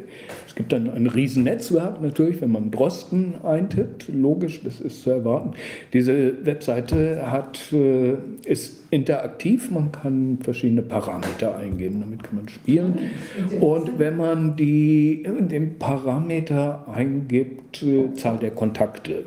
[0.47, 4.09] es gibt dann ein Riesennetzwerk natürlich, wenn man Drosten eintippt.
[4.09, 5.53] Logisch, das ist zu erwarten.
[5.95, 13.11] Diese Webseite hat, äh, ist interaktiv, man kann verschiedene Parameter eingeben, damit kann man spielen.
[13.59, 19.25] Und wenn man die, den Parameter eingibt, äh, Zahl der Kontakte,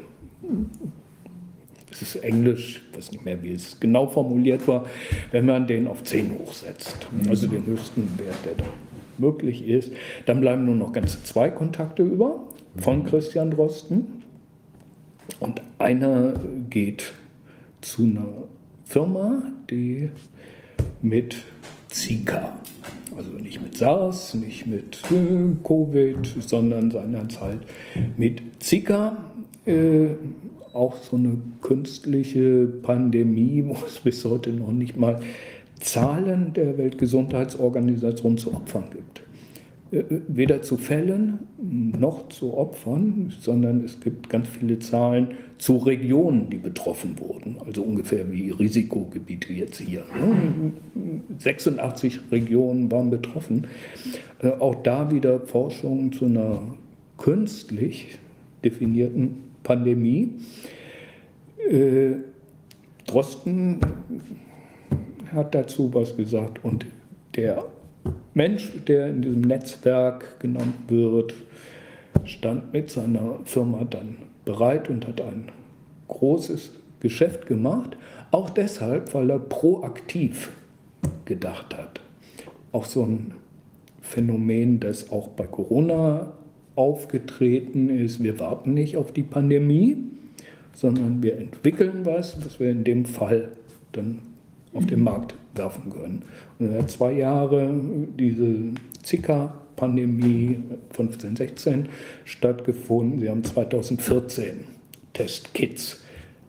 [1.90, 4.86] das ist Englisch, ich weiß nicht mehr, wie es genau formuliert war,
[5.32, 8.66] wenn man den auf 10 hochsetzt, also den höchsten Wert, der da
[9.18, 9.92] möglich ist.
[10.26, 12.44] Dann bleiben nur noch ganze zwei Kontakte über
[12.78, 14.24] von Christian Drosten.
[15.40, 16.34] Und einer
[16.70, 17.14] geht
[17.82, 18.28] zu einer
[18.86, 20.10] Firma, die
[21.02, 21.36] mit
[21.88, 22.58] Zika,
[23.16, 27.60] also nicht mit SARS, nicht mit äh, Covid, sondern seinerzeit
[28.18, 29.18] mit Zika,
[29.66, 30.10] äh,
[30.74, 35.20] auch so eine künstliche Pandemie, wo es bis heute noch nicht mal
[35.82, 39.22] Zahlen der Weltgesundheitsorganisation zu Opfern gibt.
[39.92, 46.50] Äh, weder zu Fällen noch zu Opfern, sondern es gibt ganz viele Zahlen zu Regionen,
[46.50, 47.58] die betroffen wurden.
[47.66, 50.04] Also ungefähr wie Risikogebiete jetzt hier.
[51.38, 53.68] 86 Regionen waren betroffen.
[54.42, 56.62] Äh, auch da wieder Forschung zu einer
[57.18, 58.18] künstlich
[58.64, 60.30] definierten Pandemie.
[61.70, 62.14] Äh,
[63.08, 63.80] Drosten
[65.32, 66.86] hat dazu was gesagt und
[67.36, 67.66] der
[68.34, 71.34] Mensch, der in diesem Netzwerk genannt wird,
[72.26, 75.50] stand mit seiner Firma dann bereit und hat ein
[76.08, 77.98] großes Geschäft gemacht,
[78.32, 80.52] auch deshalb, weil er proaktiv
[81.26, 82.00] gedacht hat.
[82.72, 83.34] Auch so ein
[84.02, 86.34] Phänomen, das auch bei Corona
[86.76, 88.24] aufgetreten ist.
[88.24, 89.98] Wir warten nicht auf die Pandemie,
[90.74, 93.52] sondern wir entwickeln was, was wir in dem Fall
[93.92, 94.20] dann
[94.74, 96.24] auf den Markt werfen können.
[96.60, 97.74] Und er hat zwei Jahre
[98.18, 98.74] diese
[99.04, 100.60] Zika-Pandemie
[100.92, 101.90] 15, 16
[102.26, 103.20] stattgefunden.
[103.20, 104.66] Sie haben 2014
[105.14, 106.00] Testkits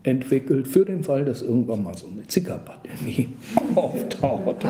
[0.04, 3.28] entwickelt für den Fall, dass irgendwann mal so eine Zika-Pandemie
[3.74, 4.66] auftaucht.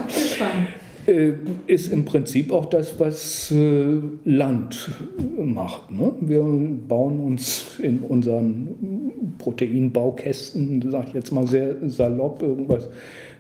[1.05, 1.33] Äh,
[1.67, 4.89] ist im Prinzip auch das, was äh, Land
[5.37, 5.91] macht.
[5.91, 6.13] Ne?
[6.21, 12.89] Wir bauen uns in unseren Proteinbaukästen, sage ich jetzt mal sehr salopp, irgendwas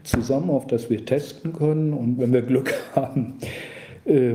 [0.04, 1.92] zusammen, auf das wir testen können.
[1.92, 3.34] Und wenn wir Glück haben,
[4.04, 4.34] äh,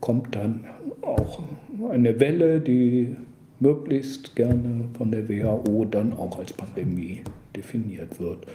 [0.00, 0.64] kommt dann
[1.02, 1.42] auch
[1.90, 3.16] eine Welle, die
[3.60, 7.22] möglichst gerne von der WHO dann auch als Pandemie
[7.56, 8.46] definiert wird.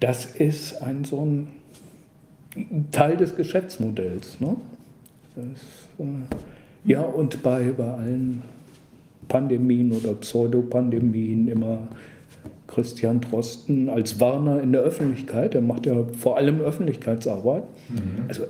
[0.00, 1.48] Das ist ein so ein
[2.92, 4.40] Teil des Geschäftsmodells.
[4.40, 4.56] Ne?
[5.34, 5.44] Das,
[5.98, 8.42] äh, ja, und bei, bei allen
[9.28, 11.88] Pandemien oder Pseudopandemien immer
[12.66, 15.54] Christian Drosten als Warner in der Öffentlichkeit.
[15.54, 17.64] Er macht ja vor allem Öffentlichkeitsarbeit.
[17.88, 18.24] Mhm.
[18.28, 18.44] Also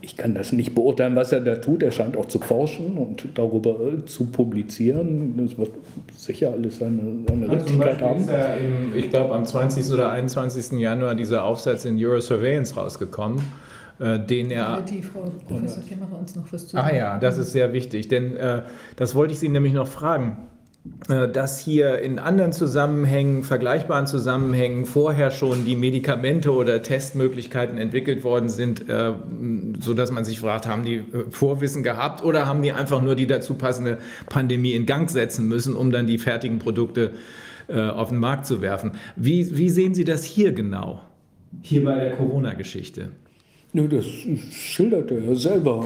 [0.00, 1.82] ich kann das nicht beurteilen, was er da tut.
[1.82, 3.76] Er scheint auch zu forschen und darüber
[4.06, 5.34] zu publizieren.
[5.36, 5.72] Das wird
[6.16, 8.20] sicher alles seine, seine also Richtigkeit haben.
[8.20, 9.92] Ist ja im, ich glaube, am 20.
[9.92, 10.78] oder 21.
[10.78, 13.42] Januar dieser Aufsatz in Eurosurveillance rausgekommen
[13.98, 14.80] äh, den er.
[14.82, 18.36] Die Frau Professor Kämmerer uns noch was zu Ah ja, das ist sehr wichtig, denn
[18.36, 18.62] äh,
[18.96, 20.47] das wollte ich Sie nämlich noch fragen.
[21.08, 28.24] Äh, dass hier in anderen Zusammenhängen, vergleichbaren Zusammenhängen vorher schon die Medikamente oder Testmöglichkeiten entwickelt
[28.24, 29.12] worden sind, äh,
[29.80, 33.26] sodass man sich fragt, haben die äh, Vorwissen gehabt oder haben die einfach nur die
[33.26, 33.98] dazu passende
[34.28, 37.12] Pandemie in Gang setzen müssen, um dann die fertigen Produkte
[37.70, 38.92] auf den Markt zu werfen.
[39.14, 41.02] Wie, wie sehen Sie das hier genau?
[41.60, 43.10] Hier bei der Corona-Geschichte?
[43.74, 45.84] Das schildert er ja selber.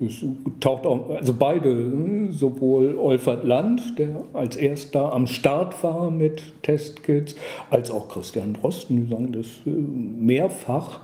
[0.00, 0.24] Es
[0.60, 7.36] taucht auch, also beide, sowohl Olfert Land, der als erster am Start war mit Testkits,
[7.68, 11.00] als auch Christian Drosten, die sagen das äh, mehrfach.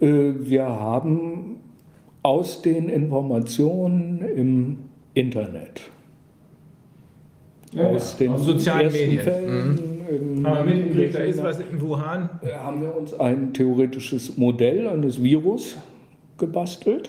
[0.00, 1.60] Äh, wir haben
[2.24, 4.78] aus den Informationen im
[5.14, 5.82] Internet,
[7.72, 9.20] ja, aus den aus sozialen Medien.
[9.20, 10.46] Fällen, mhm.
[10.46, 12.30] haben wir mitgekriegt, da ist was in Wuhan.
[12.64, 15.76] Haben wir uns ein theoretisches Modell eines Virus
[16.36, 17.08] gebastelt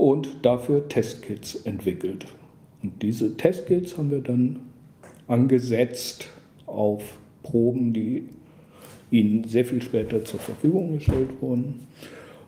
[0.00, 2.24] und dafür Testkits entwickelt.
[2.82, 4.60] Und diese Testkits haben wir dann
[5.28, 6.28] angesetzt
[6.66, 7.02] auf
[7.42, 8.28] Proben, die
[9.10, 11.86] ihnen sehr viel später zur Verfügung gestellt wurden.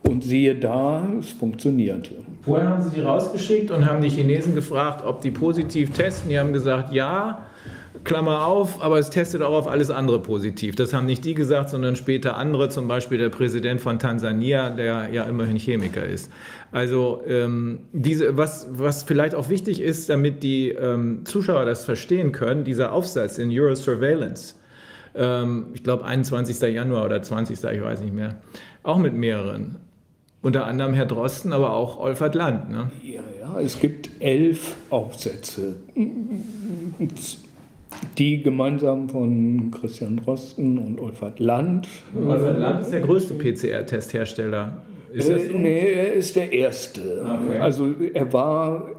[0.01, 2.15] Und siehe da, es funktionierte.
[2.41, 6.29] Vorher haben Sie die rausgeschickt und haben die Chinesen gefragt, ob die positiv testen.
[6.29, 7.45] Die haben gesagt, ja.
[8.03, 10.75] Klammer auf, aber es testet auch auf alles andere positiv.
[10.75, 15.09] Das haben nicht die gesagt, sondern später andere, zum Beispiel der Präsident von Tansania, der
[15.11, 16.29] ja immerhin Chemiker ist.
[16.71, 22.31] Also ähm, diese, was, was vielleicht auch wichtig ist, damit die ähm, Zuschauer das verstehen
[22.31, 24.55] können, dieser Aufsatz in Eurosurveillance,
[25.15, 26.59] ähm, ich glaube 21.
[26.73, 27.63] Januar oder 20.
[27.63, 28.35] ich weiß nicht mehr,
[28.81, 29.77] auch mit mehreren
[30.41, 32.69] Unter anderem Herr Drosten, aber auch Olfert Land.
[32.69, 32.91] Ne?
[33.01, 35.75] Ja, ja, es gibt elf Aufsätze,
[38.17, 41.87] die gemeinsam von Christian Drosten und Olfert Land.
[42.15, 44.81] Olfert Land ist der größte PCR-Testhersteller.
[45.11, 45.49] Ist äh?
[45.53, 47.21] Nee, er ist der Erste.
[47.21, 47.59] Okay.
[47.59, 48.89] Also er war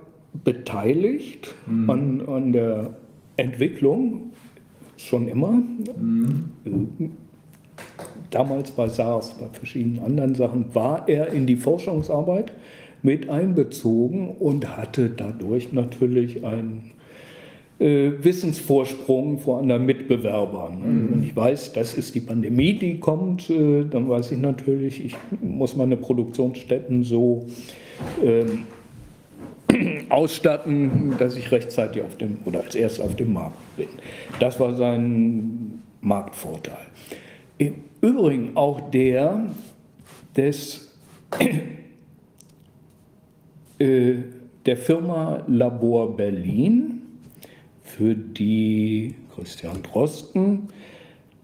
[0.44, 1.90] beteiligt mhm.
[1.90, 2.90] an, an der
[3.36, 4.32] Entwicklung
[4.96, 5.62] schon immer.
[6.00, 6.50] Mhm.
[8.30, 12.52] Damals bei SARS, bei verschiedenen anderen Sachen, war er in die Forschungsarbeit
[13.02, 16.93] mit einbezogen und hatte dadurch natürlich einen äh,
[17.78, 20.78] Wissensvorsprung vor anderen Mitbewerbern.
[20.78, 21.10] Mhm.
[21.10, 25.16] Wenn ich weiß, das ist die Pandemie, die kommt, äh, dann weiß ich natürlich, ich
[25.40, 27.46] muss meine Produktionsstätten so
[28.22, 28.64] ähm,
[30.08, 33.88] ausstatten, dass ich rechtzeitig auf dem oder als erst auf dem Markt bin.
[34.38, 36.86] Das war sein Marktvorteil.
[37.58, 39.46] Im Übrigen auch der
[40.36, 40.92] des
[43.78, 44.14] äh,
[44.66, 47.02] der Firma Labor Berlin,
[47.96, 50.68] für die Christian Drosten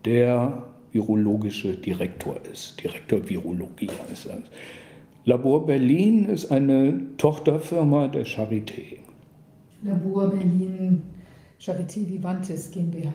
[0.05, 2.83] der virologische Direktor ist.
[2.83, 4.43] Direktor Virologie heißt das.
[5.25, 8.99] Labor Berlin ist eine Tochterfirma der Charité.
[9.83, 11.03] Labor Berlin
[11.61, 13.13] Charité Vivantes GmbH.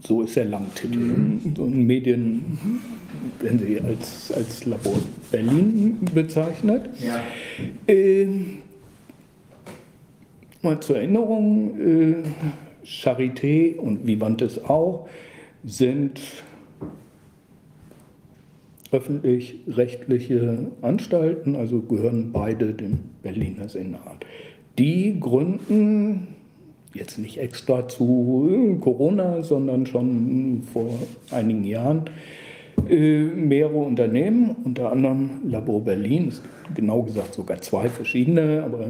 [0.00, 0.98] So ist der Langtitel.
[0.98, 1.54] Mhm.
[1.56, 2.58] So in Medien
[3.40, 4.98] werden sie als, als Labor
[5.30, 6.90] Berlin bezeichnet.
[7.00, 7.20] Ja.
[7.86, 8.26] Äh,
[10.64, 12.14] mal zur Erinnerung, äh,
[12.84, 15.08] Charité und Vivantes auch
[15.64, 16.20] sind
[18.92, 24.24] öffentlich-rechtliche Anstalten, also gehören beide dem Berliner Senat.
[24.78, 26.28] Die gründen
[26.94, 30.90] jetzt nicht extra zu Corona, sondern schon vor
[31.30, 32.04] einigen Jahren
[32.88, 36.32] äh, mehrere Unternehmen, unter anderem Labor Berlin,
[36.74, 38.86] genau gesagt sogar zwei verschiedene, aber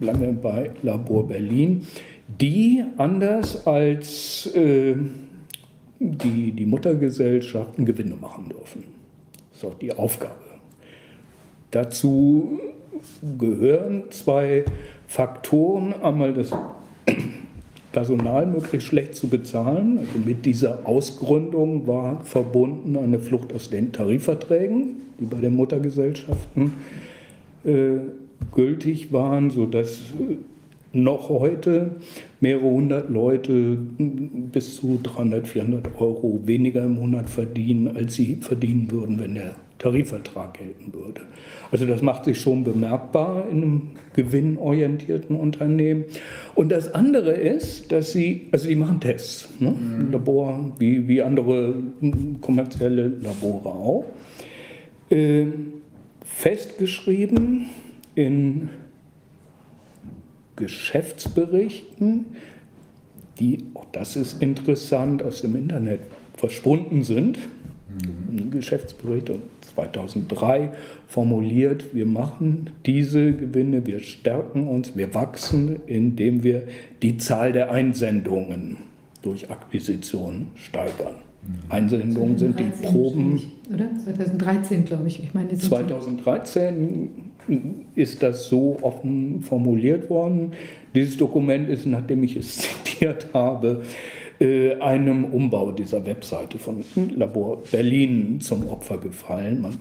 [0.00, 1.86] lange bei Labor Berlin,
[2.40, 4.94] die anders als äh,
[5.98, 8.84] die, die Muttergesellschaften Gewinne machen dürfen.
[9.50, 10.34] Das ist auch die Aufgabe.
[11.70, 12.60] Dazu
[13.38, 14.64] gehören zwei
[15.06, 15.94] Faktoren.
[16.02, 16.50] Einmal das
[17.92, 19.98] Personal möglichst schlecht zu bezahlen.
[19.98, 26.74] Also mit dieser Ausgründung war verbunden eine Flucht aus den Tarifverträgen, die bei den Muttergesellschaften
[27.64, 27.96] äh,
[28.52, 30.00] gültig waren, sodass
[30.92, 31.90] noch heute
[32.40, 38.90] mehrere hundert Leute bis zu 300, 400 Euro weniger im Monat verdienen, als sie verdienen
[38.90, 41.20] würden, wenn der Tarifvertrag gelten würde.
[41.70, 43.82] Also das macht sich schon bemerkbar in einem
[44.14, 46.04] gewinnorientierten Unternehmen.
[46.54, 49.72] Und das andere ist, dass sie, also sie machen Tests, ne?
[49.72, 50.12] Mhm.
[50.12, 51.74] Labor wie, wie andere
[52.40, 54.04] kommerzielle Labore auch,
[55.10, 55.46] äh,
[56.24, 57.66] festgeschrieben
[58.16, 58.70] in
[60.56, 62.26] Geschäftsberichten,
[63.38, 66.00] die, auch das ist interessant, aus dem Internet
[66.36, 67.38] verschwunden sind.
[67.38, 68.38] Mhm.
[68.38, 69.30] Ein Geschäftsbericht
[69.74, 70.72] 2003
[71.06, 76.62] formuliert, wir machen diese Gewinne, wir stärken uns, wir wachsen, indem wir
[77.02, 78.78] die Zahl der Einsendungen
[79.22, 81.16] durch Akquisition steigern.
[81.42, 81.54] Mhm.
[81.68, 83.42] Einsendungen sind die Proben.
[83.72, 83.90] Oder?
[84.04, 85.22] 2013, glaube ich.
[85.22, 87.10] ich meine, 2013
[87.94, 90.52] ist das so offen formuliert worden.
[90.94, 93.82] Dieses Dokument ist, nachdem ich es zitiert habe,
[94.38, 96.84] äh, einem Umbau dieser Webseite von
[97.16, 99.62] Labor Berlin zum Opfer gefallen.
[99.62, 99.78] Man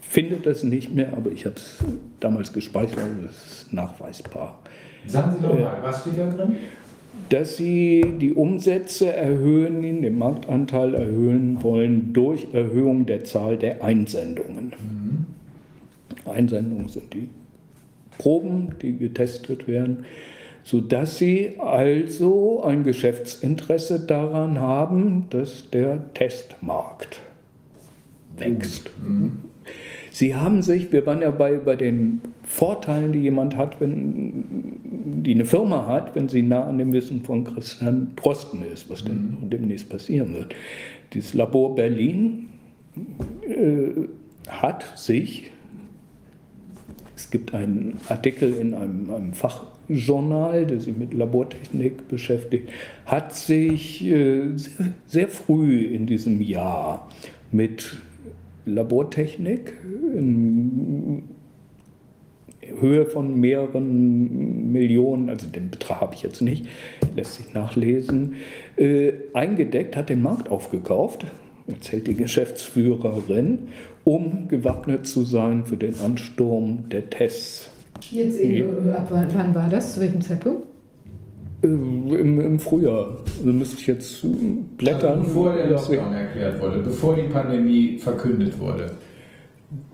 [0.00, 1.78] findet es nicht mehr, aber ich habe es
[2.20, 4.58] damals gespeichert, das ist nachweisbar.
[5.06, 6.56] Sagen Sie doch mal, was steht da drin?
[7.28, 14.72] Dass Sie die Umsätze erhöhen, den Marktanteil erhöhen wollen durch Erhöhung der Zahl der Einsendungen.
[16.24, 16.32] Mhm.
[16.32, 17.28] Einsendungen sind die
[18.18, 20.04] Proben, die getestet werden,
[20.62, 27.20] sodass sie also ein Geschäftsinteresse daran haben, dass der Testmarkt
[28.36, 28.90] wächst.
[29.02, 29.32] Mhm.
[30.10, 35.34] Sie haben sich, wir waren ja bei, bei den Vorteilen, die jemand hat, wenn die
[35.34, 39.38] eine Firma hat, wenn sie nah an dem Wissen von Christian Drosten ist, was denn
[39.40, 39.50] mhm.
[39.50, 40.54] demnächst passieren wird.
[41.12, 42.48] Dieses Labor Berlin
[43.42, 44.06] äh,
[44.48, 45.50] hat sich
[47.16, 52.70] es gibt einen Artikel in einem, einem Fachjournal, der sich mit Labortechnik beschäftigt,
[53.06, 54.48] hat sich äh,
[55.06, 57.08] sehr, früh in diesem Jahr
[57.52, 57.96] mit
[58.66, 59.74] Labortechnik
[60.14, 61.24] in
[62.80, 66.66] Höhe von mehreren Millionen, also den Betrag habe ich jetzt nicht,
[67.14, 68.36] lässt sich nachlesen,
[68.76, 71.26] äh, eingedeckt, hat den Markt aufgekauft
[71.66, 73.68] erzählt die Geschäftsführerin,
[74.04, 77.70] um gewappnet zu sein für den Ansturm der Tests.
[78.10, 79.94] Jetzt in, ab wann war das?
[79.94, 80.66] Zu welchem Zeitpunkt?
[81.62, 83.18] Äh, Im, Im Frühjahr.
[83.38, 84.26] Also müsste ich jetzt
[84.76, 85.20] blättern.
[85.20, 88.90] Also bevor der Lockdown erklärt wurde, bevor die Pandemie verkündet wurde.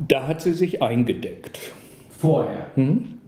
[0.08, 1.58] Da hat sie sich eingedeckt.
[2.18, 2.66] Vorher.
[2.76, 3.19] Mhm.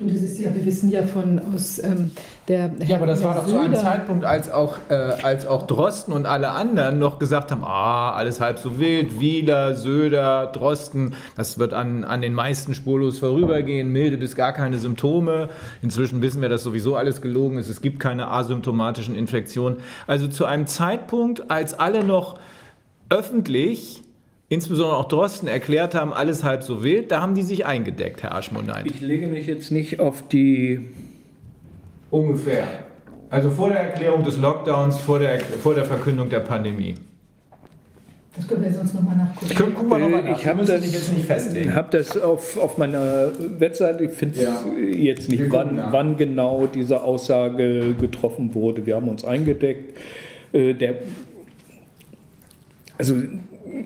[0.00, 2.12] Und das ist ja, wir wissen ja von aus ähm,
[2.46, 2.70] der.
[2.86, 6.12] Ja, aber das Herr war doch zu einem Zeitpunkt, als auch, äh, als auch Drosten
[6.12, 11.58] und alle anderen noch gesagt haben, ah, alles halb so wild, Wieler, Söder, Drosten, das
[11.58, 15.48] wird an, an den meisten spurlos vorübergehen, milde bis gar keine Symptome.
[15.82, 19.78] Inzwischen wissen wir, dass sowieso alles gelogen ist, es gibt keine asymptomatischen Infektionen.
[20.06, 22.38] Also zu einem Zeitpunkt, als alle noch
[23.10, 24.02] öffentlich,
[24.48, 28.34] insbesondere auch Drosten, erklärt haben, alles halb so wild, da haben die sich eingedeckt, Herr
[28.34, 28.86] Aschmondein.
[28.86, 30.80] Ich lege mich jetzt nicht auf die.
[32.10, 32.66] Ungefähr.
[33.30, 36.94] Also vor der Erklärung des Lockdowns, vor der, vor der Verkündung der Pandemie.
[38.34, 39.52] Das können wir sonst nochmal nachgucken.
[39.54, 40.38] Guck, guck mal nochmal Äh, nach.
[40.38, 41.74] Ich Wir habe das, jetzt nicht festlegen.
[41.74, 44.04] hab das auf, auf meiner Webseite.
[44.04, 44.64] Ich finde Ja.
[44.90, 45.92] jetzt Wir nicht, gucken wann, nach.
[45.92, 48.86] wann genau diese Aussage getroffen wurde.
[48.86, 49.98] Wir haben uns eingedeckt.
[50.52, 50.94] Äh, Der,
[52.96, 53.14] also,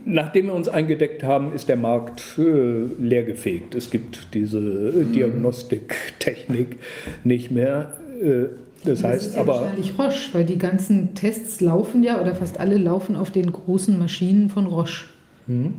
[0.05, 3.75] nachdem wir uns eingedeckt haben, ist der Markt äh, leergefegt.
[3.75, 5.13] Es gibt diese äh, Mhm.
[5.13, 6.79] Diagnostiktechnik
[7.25, 7.95] nicht mehr.
[8.23, 8.47] Äh,
[8.85, 9.61] Das Das heißt ist ja aber.
[9.61, 13.99] wahrscheinlich Roche, weil die ganzen Tests laufen ja, oder fast alle laufen auf den großen
[13.99, 15.05] Maschinen von Roche.
[15.47, 15.75] Mhm.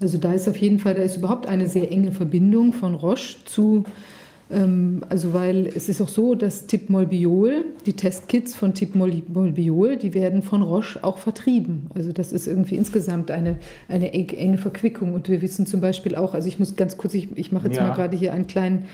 [0.00, 3.36] Also da ist auf jeden Fall, da ist überhaupt eine sehr enge Verbindung von Roche
[3.44, 3.84] zu,
[4.50, 10.62] also weil es ist auch so, dass Tipmolbiol, die Testkits von Tipmolbiol, die werden von
[10.62, 11.90] Roche auch vertrieben.
[11.94, 13.58] Also das ist irgendwie insgesamt eine,
[13.88, 15.12] eine eng- enge Verquickung.
[15.12, 17.76] Und wir wissen zum Beispiel auch, also ich muss ganz kurz, ich, ich mache jetzt
[17.76, 17.88] Ja.
[17.88, 18.84] mal gerade hier einen kleinen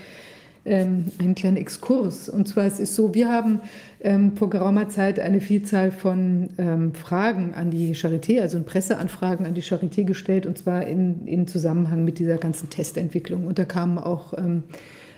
[0.66, 2.28] ähm, einen kleinen Exkurs.
[2.28, 3.60] Und zwar es ist so, wir haben
[4.00, 9.52] ähm, vor geraumer Zeit eine Vielzahl von ähm, Fragen an die Charité, also Presseanfragen an
[9.54, 13.46] die Charité gestellt, und zwar in, in Zusammenhang mit dieser ganzen Testentwicklung.
[13.46, 14.62] Und da kamen auch ähm,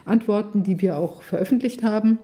[0.06, 2.18] Antworten, die wir auch veröffentlicht haben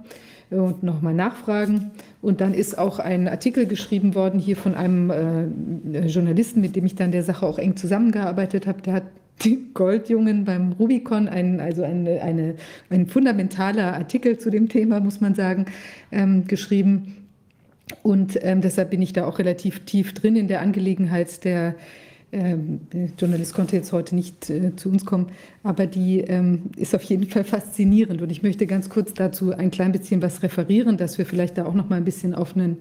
[0.51, 1.91] äh, und nochmal nachfragen.
[2.21, 6.87] Und dann ist auch ein Artikel geschrieben worden hier von einem äh, Journalisten, mit dem
[6.87, 8.83] ich dann der Sache auch eng zusammengearbeitet habe.
[8.83, 9.05] Der hat
[9.45, 12.55] die Goldjungen beim Rubicon, ein, also eine, eine,
[12.91, 15.67] ein fundamentaler Artikel zu dem Thema, muss man sagen,
[16.13, 17.17] ähm, geschrieben.
[18.03, 21.45] Und ähm, deshalb bin ich da auch relativ tief drin in der Angelegenheit.
[21.45, 21.75] Der,
[22.33, 22.81] ähm,
[23.19, 25.29] Journalist konnte jetzt heute nicht äh, zu uns kommen,
[25.63, 28.23] aber die ähm, ist auf jeden Fall faszinierend.
[28.23, 31.67] Und ich möchte ganz kurz dazu ein klein bisschen was referieren, dass wir vielleicht da
[31.67, 32.79] auch noch mal ein bisschen auf einen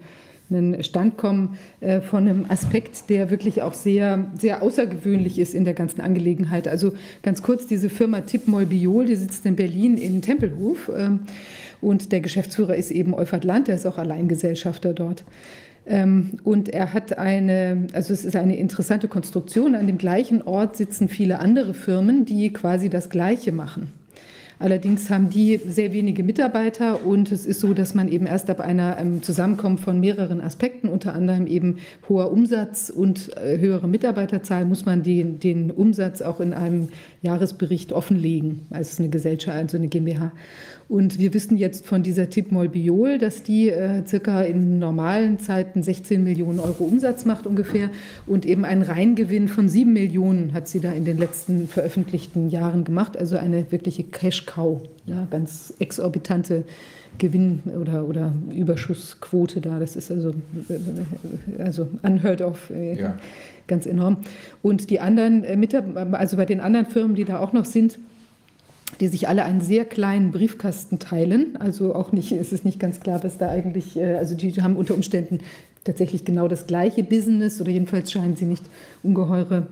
[0.51, 5.65] einen Stand kommen äh, von einem Aspekt, der wirklich auch sehr, sehr außergewöhnlich ist in
[5.65, 6.67] der ganzen Angelegenheit.
[6.67, 11.21] Also ganz kurz, diese Firma Tippmol Biol, die sitzt in Berlin in Tempelhof ähm,
[11.79, 15.23] und der Geschäftsführer ist eben Euphrat Land, der ist auch Alleingesellschafter dort.
[15.85, 20.77] Ähm, und er hat eine, also es ist eine interessante Konstruktion, an dem gleichen Ort
[20.77, 23.91] sitzen viele andere Firmen, die quasi das Gleiche machen.
[24.61, 28.59] Allerdings haben die sehr wenige Mitarbeiter und es ist so, dass man eben erst ab
[28.59, 31.77] einer ähm, Zusammenkommen von mehreren Aspekten, unter anderem eben
[32.07, 36.89] hoher Umsatz und äh, höhere Mitarbeiterzahl, muss man den, den Umsatz auch in einem
[37.23, 38.67] Jahresbericht offenlegen.
[38.79, 40.31] Ist eine Gesellschaft, also eine GmbH.
[40.91, 45.83] Und wir wissen jetzt von dieser Tipmol Biol, dass die äh, circa in normalen Zeiten
[45.83, 47.89] 16 Millionen Euro Umsatz macht ungefähr
[48.27, 52.83] und eben einen Reingewinn von 7 Millionen hat sie da in den letzten veröffentlichten Jahren
[52.83, 53.15] gemacht.
[53.15, 56.65] Also eine wirkliche Cash-Cow, ja, ganz exorbitante
[57.19, 59.79] Gewinn- oder, oder Überschussquote da.
[59.79, 60.31] Das ist also,
[60.67, 62.69] äh, also unheard of.
[62.69, 63.17] äh, Ja.
[63.67, 64.17] Ganz enorm.
[64.61, 65.57] Und die anderen, äh,
[66.11, 67.97] also bei den anderen Firmen, die da auch noch sind,
[68.99, 71.57] die sich alle einen sehr kleinen Briefkasten teilen.
[71.57, 74.75] Also auch nicht, es ist nicht ganz klar, was da eigentlich, äh, also die haben
[74.75, 75.39] unter Umständen
[75.83, 78.63] tatsächlich genau das gleiche Business oder jedenfalls scheinen sie nicht
[79.01, 79.67] ungeheure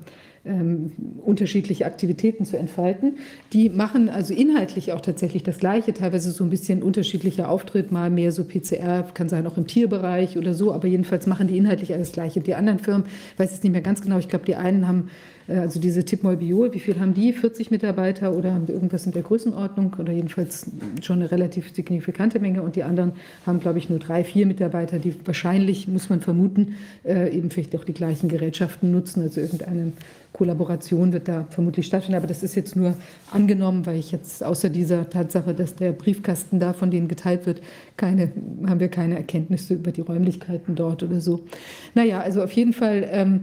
[0.45, 0.91] ähm,
[1.23, 3.17] unterschiedliche Aktivitäten zu entfalten.
[3.53, 8.09] Die machen also inhaltlich auch tatsächlich das Gleiche, teilweise so ein bisschen unterschiedlicher Auftritt, mal
[8.09, 11.93] mehr so PCR, kann sein auch im Tierbereich oder so, aber jedenfalls machen die inhaltlich
[11.93, 12.39] alles Gleiche.
[12.41, 13.05] Die anderen Firmen,
[13.37, 15.09] weiß es nicht mehr ganz genau, ich glaube, die einen haben
[15.49, 17.33] also diese Tipmol Biol, wie viel haben die?
[17.33, 20.67] 40 Mitarbeiter oder haben irgendwas in der Größenordnung oder jedenfalls
[21.01, 23.13] schon eine relativ signifikante Menge und die anderen
[23.45, 27.75] haben, glaube ich, nur drei, vier Mitarbeiter, die wahrscheinlich, muss man vermuten, äh, eben vielleicht
[27.75, 29.23] auch die gleichen Gerätschaften nutzen.
[29.23, 29.93] Also irgendeine
[30.33, 32.17] Kollaboration wird da vermutlich stattfinden.
[32.17, 32.95] Aber das ist jetzt nur
[33.31, 37.61] angenommen, weil ich jetzt außer dieser Tatsache, dass der Briefkasten da von denen geteilt wird,
[37.97, 38.31] keine,
[38.67, 41.41] haben wir keine Erkenntnisse über die Räumlichkeiten dort oder so.
[41.95, 43.07] Naja, also auf jeden Fall.
[43.11, 43.41] Ähm,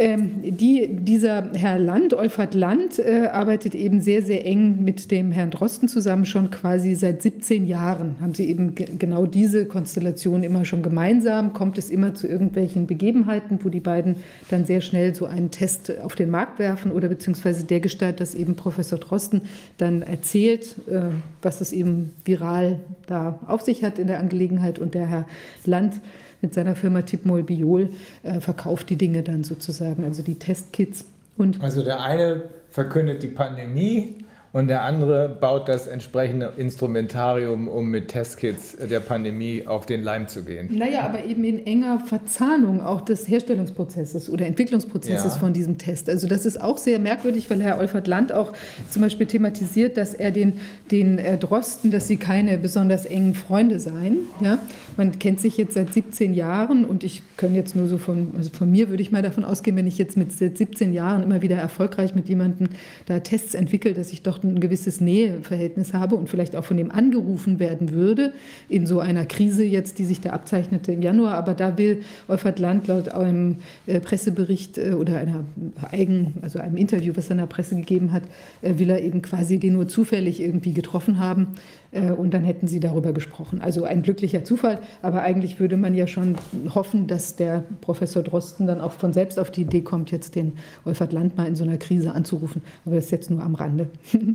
[0.00, 5.50] die, dieser Herr Land, Olfert Land, äh, arbeitet eben sehr, sehr eng mit dem Herrn
[5.50, 10.82] Drosten zusammen, schon quasi seit 17 Jahren haben sie eben genau diese Konstellation immer schon
[10.82, 11.52] gemeinsam.
[11.52, 14.16] Kommt es immer zu irgendwelchen Begebenheiten, wo die beiden
[14.48, 18.34] dann sehr schnell so einen Test auf den Markt werfen oder beziehungsweise der Gestalt, dass
[18.34, 19.42] eben Professor Drosten
[19.76, 21.10] dann erzählt, äh,
[21.42, 25.26] was es eben viral da auf sich hat in der Angelegenheit und der Herr
[25.66, 26.00] Land
[26.42, 27.90] mit seiner Firma Tipmol Biol
[28.22, 31.04] äh, verkauft die Dinge dann sozusagen, also die Testkits.
[31.36, 34.16] Und also der eine verkündet die Pandemie
[34.52, 40.26] und der andere baut das entsprechende Instrumentarium, um mit Testkits der Pandemie auf den Leim
[40.26, 40.68] zu gehen.
[40.76, 45.38] Naja, aber eben in enger Verzahnung auch des Herstellungsprozesses oder Entwicklungsprozesses ja.
[45.38, 46.08] von diesem Test.
[46.08, 48.52] Also das ist auch sehr merkwürdig, weil Herr Olfert Land auch
[48.90, 50.54] zum Beispiel thematisiert, dass er den,
[50.90, 54.18] den Drosten, dass sie keine besonders engen Freunde seien.
[54.40, 54.58] Ja?
[54.96, 58.50] Man kennt sich jetzt seit 17 Jahren und ich kann jetzt nur so von, also
[58.50, 61.56] von mir würde ich mal davon ausgehen, wenn ich jetzt mit 17 Jahren immer wieder
[61.56, 62.68] erfolgreich mit jemandem
[63.06, 66.90] da Tests entwickle, dass ich doch ein gewisses Näheverhältnis habe und vielleicht auch von dem
[66.90, 68.32] angerufen werden würde,
[68.68, 71.34] in so einer Krise jetzt, die sich da abzeichnete im Januar.
[71.34, 73.56] Aber da will Wolfert Land laut einem
[73.86, 75.44] äh, Pressebericht äh, oder einer
[75.90, 78.22] eigen, also einem Interview, was er in der Presse gegeben hat,
[78.62, 81.48] äh, will er eben quasi den nur zufällig irgendwie getroffen haben
[81.92, 83.60] und dann hätten sie darüber gesprochen.
[83.60, 86.36] Also ein glücklicher Zufall, aber eigentlich würde man ja schon
[86.72, 90.52] hoffen, dass der Professor Drosten dann auch von selbst auf die Idee kommt, jetzt den
[90.84, 92.62] Wolfert Land mal in so einer Krise anzurufen.
[92.84, 93.88] Aber das ist jetzt nur am Rande.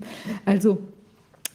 [0.46, 0.80] Also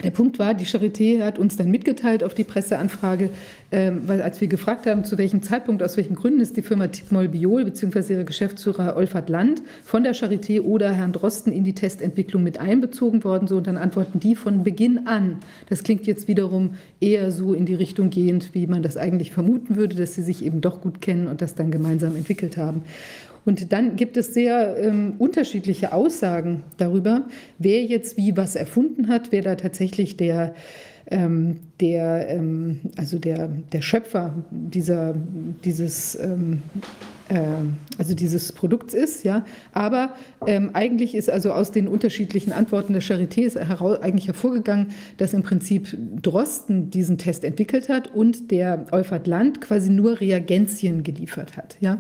[0.02, 3.30] der Punkt war, die Charité hat uns dann mitgeteilt auf die Presseanfrage,
[3.70, 6.88] äh, weil als wir gefragt haben, zu welchem Zeitpunkt, aus welchen Gründen ist die Firma
[6.88, 8.14] Tippmoll Biol bzw.
[8.14, 13.24] ihre Geschäftsführer Olfert Land von der Charité oder Herrn Drosten in die Testentwicklung mit einbezogen
[13.24, 15.36] worden, so und dann antworten die von Beginn an.
[15.68, 19.76] Das klingt jetzt wiederum eher so in die Richtung gehend, wie man das eigentlich vermuten
[19.76, 22.82] würde, dass sie sich eben doch gut kennen und das dann gemeinsam entwickelt haben.
[23.44, 27.26] Und dann gibt es sehr ähm, unterschiedliche Aussagen darüber,
[27.58, 30.54] wer jetzt wie was erfunden hat, wer da tatsächlich der,
[31.10, 35.14] ähm, der, ähm, also der, der Schöpfer dieser,
[35.64, 36.62] dieses, ähm,
[37.28, 37.40] äh,
[37.98, 39.24] also dieses Produkts ist.
[39.24, 39.44] Ja?
[39.72, 40.14] Aber
[40.72, 44.88] eigentlich ist also aus den unterschiedlichen Antworten der Charité ist eigentlich hervorgegangen,
[45.18, 51.02] dass im Prinzip Drosten diesen Test entwickelt hat und der Euphrat Land quasi nur Reagenzien
[51.02, 51.76] geliefert hat.
[51.80, 51.98] Ja?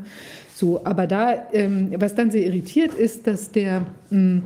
[0.60, 4.42] So, aber da, ähm, was dann sehr irritiert ist, dass der ähm,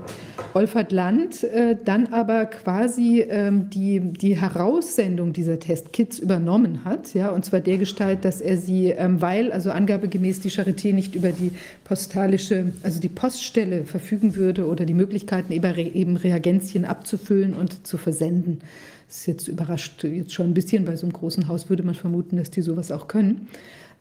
[0.55, 7.31] Olfert Land äh, dann aber quasi ähm, die, die Heraussendung dieser Testkits übernommen hat, ja,
[7.31, 11.33] und zwar der Gestalt, dass er sie, ähm, weil also angabegemäß die Charité nicht über
[11.33, 11.51] die
[11.83, 18.61] postalische, also die Poststelle verfügen würde oder die Möglichkeiten eben Reagenzien abzufüllen und zu versenden.
[19.09, 21.97] Das ist jetzt überrascht jetzt schon ein bisschen, bei so einem großen Haus würde man
[21.97, 23.49] vermuten, dass die sowas auch können.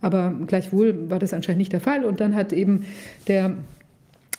[0.03, 2.03] Aber gleichwohl war das anscheinend nicht der Fall.
[2.03, 2.85] Und dann hat eben
[3.27, 3.55] der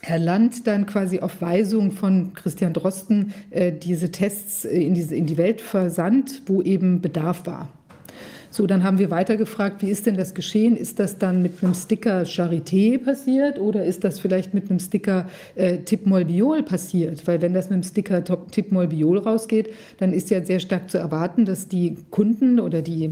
[0.03, 5.17] Herr Land dann quasi auf Weisung von Christian Drosten äh, diese Tests äh, in, diese,
[5.17, 7.69] in die Welt versandt, wo eben Bedarf war.
[8.57, 10.77] So, dann haben wir weitergefragt, wie ist denn das geschehen?
[10.77, 15.29] Ist das dann mit einem Sticker Charité passiert oder ist das vielleicht mit einem Sticker
[15.57, 17.27] äh, Tippmol-Biol passiert?
[17.27, 21.47] Weil wenn das mit dem Sticker Tippmol-Biol rausgeht, dann ist ja sehr stark zu erwarten,
[21.47, 23.11] dass die Kunden oder die,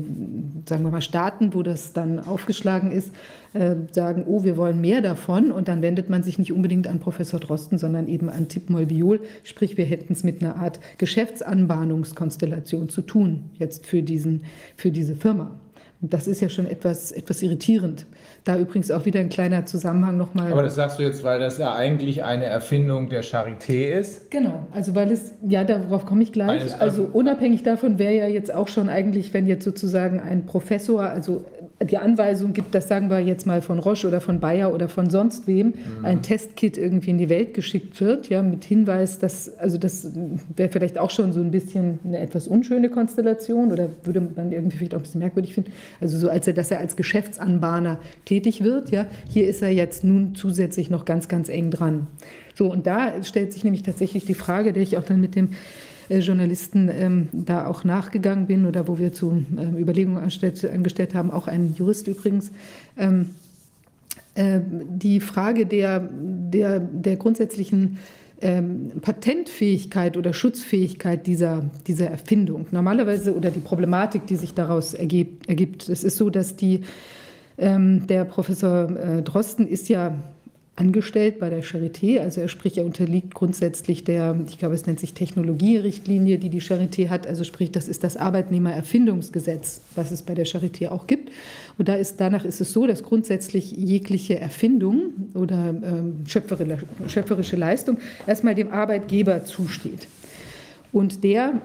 [0.64, 3.10] sagen wir mal, Staaten, wo das dann aufgeschlagen ist,
[3.55, 5.53] äh, sagen, oh, wir wollen mehr davon.
[5.53, 9.20] Und dann wendet man sich nicht unbedingt an Professor Drosten, sondern eben an Tippmol Biol.
[9.45, 14.45] Sprich, wir hätten es mit einer Art Geschäftsanbahnungskonstellation zu tun, jetzt für, diesen,
[14.77, 15.59] für diese Firma.
[16.03, 18.07] Und das ist ja schon etwas, etwas irritierend.
[18.43, 20.51] Da übrigens auch wieder ein kleiner Zusammenhang nochmal.
[20.51, 24.29] Aber das sagst du jetzt, weil das ja eigentlich eine Erfindung der Charité ist?
[24.33, 26.81] Genau, also weil es, ja, darauf komme ich gleich.
[26.81, 31.45] Also unabhängig davon wäre ja jetzt auch schon eigentlich, wenn jetzt sozusagen ein Professor, also
[31.85, 35.11] die Anweisung gibt, das sagen wir jetzt mal von Roche oder von Bayer oder von
[35.11, 36.05] sonst wem, mhm.
[36.05, 40.11] ein Testkit irgendwie in die Welt geschickt wird, ja, mit Hinweis, dass, also das
[40.57, 44.79] wäre vielleicht auch schon so ein bisschen eine etwas unschöne Konstellation oder würde man irgendwie
[44.79, 45.73] vielleicht auch ein bisschen merkwürdig finden.
[46.01, 49.07] Also so, als er, dass er als Geschäftsanbahner tätig wird, ja.
[49.29, 52.07] Hier ist er jetzt nun zusätzlich noch ganz, ganz eng dran.
[52.55, 55.51] So, und da stellt sich nämlich tatsächlich die Frage, der ich auch dann mit dem
[56.21, 61.31] Journalisten ähm, da auch nachgegangen bin oder wo wir zu ähm, Überlegungen angestellt, angestellt, haben,
[61.31, 62.53] auch ein Jurist übrigens.
[62.97, 63.31] Ähm,
[64.35, 67.99] äh, die Frage der, der, der grundsätzlichen
[68.41, 72.67] ähm, Patentfähigkeit oder Schutzfähigkeit dieser, dieser Erfindung.
[72.71, 75.89] Normalerweise oder die Problematik, die sich daraus ergibt, ergibt.
[75.89, 76.81] Es ist so, dass die,
[77.59, 80.17] ähm, der Professor äh, Drosten ist ja
[80.74, 82.20] angestellt bei der Charité.
[82.20, 86.62] Also er sprich, er unterliegt grundsätzlich der, ich glaube, es nennt sich Technologierichtlinie, die die
[86.62, 87.27] Charité hat.
[87.27, 91.31] Also sprich, das ist das Arbeitnehmererfindungsgesetz, was es bei der Charité auch gibt.
[91.77, 97.99] Und da ist, danach ist es so, dass grundsätzlich jegliche Erfindung oder ähm, schöpferische Leistung
[98.27, 100.09] erstmal dem Arbeitgeber zusteht.
[100.90, 101.61] Und der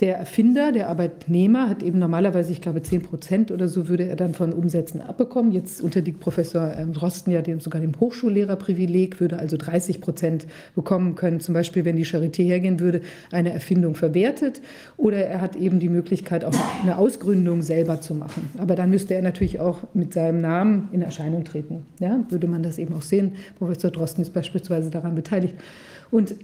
[0.00, 4.16] der Erfinder, der Arbeitnehmer hat eben normalerweise, ich glaube, 10 Prozent oder so würde er
[4.16, 5.52] dann von Umsätzen abbekommen.
[5.52, 11.14] Jetzt unterliegt Professor ähm, Drosten ja dem, sogar dem Hochschullehrerprivileg, würde also 30 Prozent bekommen
[11.14, 11.40] können.
[11.40, 13.00] Zum Beispiel, wenn die Charité hergehen würde,
[13.32, 14.60] eine Erfindung verwertet.
[14.98, 18.50] Oder er hat eben die Möglichkeit, auch eine Ausgründung selber zu machen.
[18.58, 21.86] Aber dann müsste er natürlich auch mit seinem Namen in Erscheinung treten.
[22.00, 23.36] Ja, würde man das eben auch sehen.
[23.58, 25.54] Professor Drosten ist beispielsweise daran beteiligt.
[26.10, 26.34] Und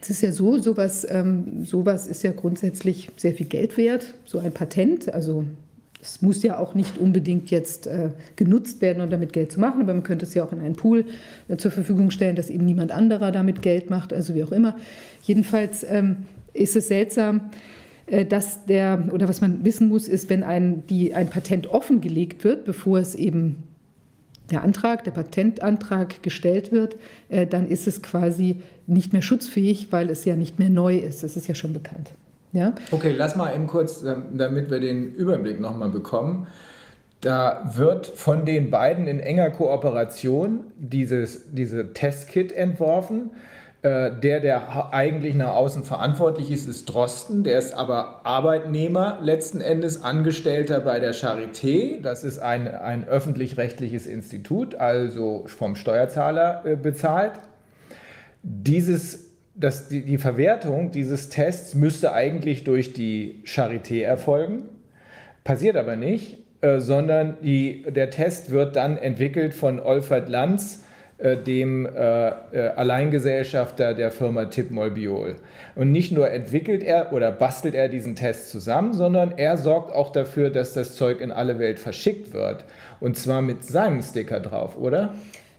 [0.00, 4.38] es ist ja so, sowas, ähm, sowas ist ja grundsätzlich sehr viel Geld wert, so
[4.38, 5.12] ein Patent.
[5.12, 5.44] Also
[6.00, 9.82] es muss ja auch nicht unbedingt jetzt äh, genutzt werden, um damit Geld zu machen,
[9.82, 11.04] aber man könnte es ja auch in einen Pool
[11.48, 14.76] äh, zur Verfügung stellen, dass eben niemand anderer damit Geld macht, also wie auch immer.
[15.22, 17.50] Jedenfalls ähm, ist es seltsam,
[18.06, 22.42] äh, dass der, oder was man wissen muss, ist, wenn ein, die, ein Patent offengelegt
[22.44, 23.62] wird, bevor es eben
[24.50, 26.96] der Antrag, der Patentantrag gestellt wird,
[27.28, 28.56] äh, dann ist es quasi
[28.86, 31.22] nicht mehr schutzfähig, weil es ja nicht mehr neu ist.
[31.22, 32.10] Das ist ja schon bekannt.
[32.52, 32.74] Ja?
[32.90, 36.46] Okay, lass mal eben kurz, ähm, damit wir den Überblick nochmal bekommen.
[37.20, 43.30] Da wird von den beiden in enger Kooperation dieses, diese Testkit entworfen.
[43.82, 47.42] Äh, der, der eigentlich nach außen verantwortlich ist, ist Drosten.
[47.42, 52.00] Der ist aber Arbeitnehmer, letzten Endes Angestellter bei der Charité.
[52.00, 57.32] Das ist ein, ein öffentlich-rechtliches Institut, also vom Steuerzahler äh, bezahlt.
[58.42, 64.64] Dieses, das, die, die Verwertung dieses Tests müsste eigentlich durch die Charité erfolgen,
[65.44, 70.82] passiert aber nicht, äh, sondern die, der Test wird dann entwickelt von Olfert Lanz,
[71.22, 72.32] äh, dem äh, äh,
[72.74, 75.36] Alleingesellschafter der Firma Tipmol-Biol.
[75.76, 80.10] Und nicht nur entwickelt er oder bastelt er diesen Test zusammen, sondern er sorgt auch
[80.10, 82.64] dafür, dass das Zeug in alle Welt verschickt wird.
[82.98, 85.14] Und zwar mit seinem Sticker drauf, oder?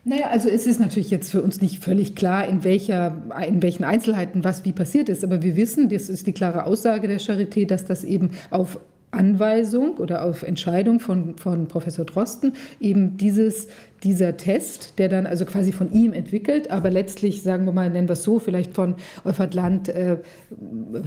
[0.06, 3.86] Naja, also es ist natürlich jetzt für uns nicht völlig klar, in, welcher, in welchen
[3.86, 5.24] Einzelheiten was wie passiert ist.
[5.24, 8.80] Aber wir wissen, das ist die klare Aussage der Charité, dass das eben auf
[9.14, 13.68] Anweisung oder auf Entscheidung von, von Professor Drosten eben dieses,
[14.04, 18.08] dieser Test, der dann also quasi von ihm entwickelt, aber letztlich, sagen wir mal, nennen
[18.08, 20.18] wir es so, vielleicht von Euphert Land äh,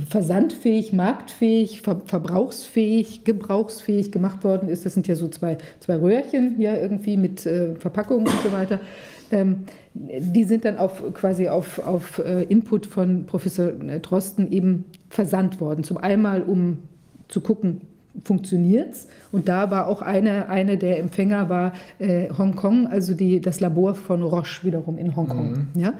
[0.08, 4.86] versandfähig, marktfähig, ver verbrauchsfähig, gebrauchsfähig gemacht worden ist.
[4.86, 8.80] Das sind ja so zwei, zwei Röhrchen hier irgendwie mit äh, Verpackungen und so weiter.
[9.30, 9.64] Ähm,
[9.94, 15.84] die sind dann auf, quasi auf, auf äh, Input von Professor Drosten eben versandt worden.
[15.84, 16.78] Zum einmal, um
[17.28, 17.80] zu gucken,
[18.24, 19.08] funktioniert es.
[19.32, 23.94] Und da war auch eine, eine der Empfänger war äh, Hongkong, also die, das Labor
[23.94, 25.68] von Roche wiederum in Hongkong.
[25.74, 25.80] Mhm.
[25.80, 25.94] Ja?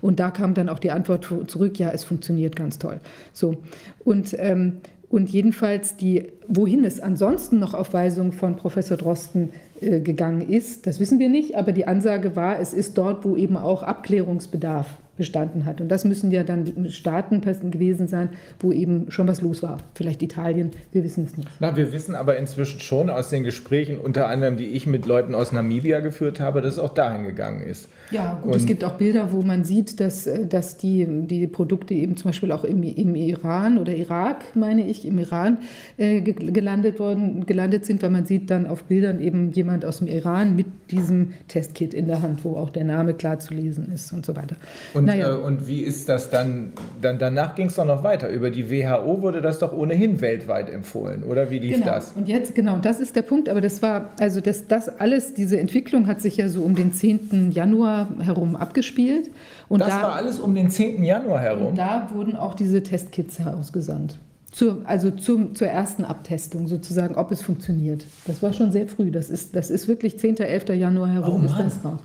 [0.00, 3.00] Und da kam dann auch die Antwort zurück, ja, es funktioniert ganz toll.
[3.32, 3.56] So.
[4.04, 4.78] Und, ähm,
[5.08, 9.50] und jedenfalls, die, wohin es ansonsten noch auf Weisung von Professor Drosten
[9.80, 13.36] äh, gegangen ist, das wissen wir nicht, aber die Ansage war, es ist dort, wo
[13.36, 14.86] eben auch Abklärungsbedarf
[15.16, 15.80] bestanden hat.
[15.80, 17.40] Und das müssen ja dann Staaten
[17.70, 18.30] gewesen sein,
[18.60, 19.78] wo eben schon was los war.
[19.94, 21.48] Vielleicht Italien, wir wissen es nicht.
[21.60, 25.34] Na, wir wissen aber inzwischen schon aus den Gesprächen, unter anderem, die ich mit Leuten
[25.34, 27.88] aus Namibia geführt habe, dass es auch dahin gegangen ist.
[28.12, 31.46] Ja, gut, Und es gibt auch Bilder, wo man sieht, dass, äh, dass die, die
[31.46, 35.58] Produkte eben zum Beispiel auch im, im Iran oder Irak, meine ich, im Iran
[35.96, 40.08] äh, gelandet, worden, gelandet sind, weil man sieht dann auf Bildern eben jemand aus dem
[40.08, 44.12] Iran mit diesem Testkit in der Hand, wo auch der Name klar zu lesen ist
[44.12, 44.56] und so weiter.
[44.94, 45.34] Und, naja.
[45.34, 46.72] äh, und wie ist das dann?
[47.00, 48.28] dann danach ging es doch noch weiter.
[48.28, 51.86] Über die WHO wurde das doch ohnehin weltweit empfohlen, oder wie lief genau.
[51.86, 52.12] das?
[52.12, 53.48] Und jetzt, genau, das ist der Punkt.
[53.48, 56.92] Aber das war, also das, das alles, diese Entwicklung hat sich ja so um den
[56.92, 57.52] 10.
[57.52, 59.30] Januar herum abgespielt.
[59.68, 61.02] Und das da, war alles um den 10.
[61.02, 61.68] Januar herum?
[61.68, 64.18] Und da wurden auch diese Testkits ausgesandt.
[64.50, 68.04] Zur, also zum, zur ersten Abtestung sozusagen, ob es funktioniert.
[68.26, 69.10] Das war schon sehr früh.
[69.10, 70.36] Das ist, das ist wirklich 10.
[70.38, 70.68] 11.
[70.70, 72.00] Januar herum oh ist das raus.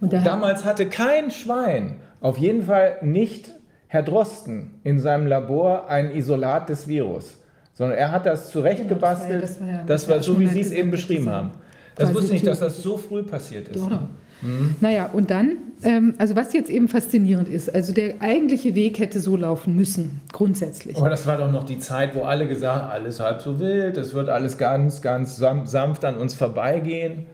[0.00, 3.50] Und Damals hatte kein Schwein, auf jeden Fall nicht
[3.88, 7.38] Herr Drosten, in seinem Labor ein Isolat des Virus,
[7.74, 9.30] sondern er hat das zurechtgebastelt.
[9.30, 11.50] Genau, das war, das war, ja, das war so, wie Sie es eben beschrieben haben.
[11.96, 13.82] Das wusste ich nicht, dass das so früh passiert ist.
[13.82, 14.00] Doch,
[14.42, 14.76] Mhm.
[14.80, 19.20] Naja, und dann, ähm, also was jetzt eben faszinierend ist, also der eigentliche Weg hätte
[19.20, 20.96] so laufen müssen, grundsätzlich.
[20.96, 23.96] Aber das war doch noch die Zeit, wo alle gesagt haben, alles halb so wild,
[23.96, 27.26] es wird alles ganz, ganz sanft an uns vorbeigehen.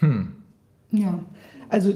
[0.00, 0.32] Hm.
[0.92, 1.18] Ja,
[1.68, 1.92] also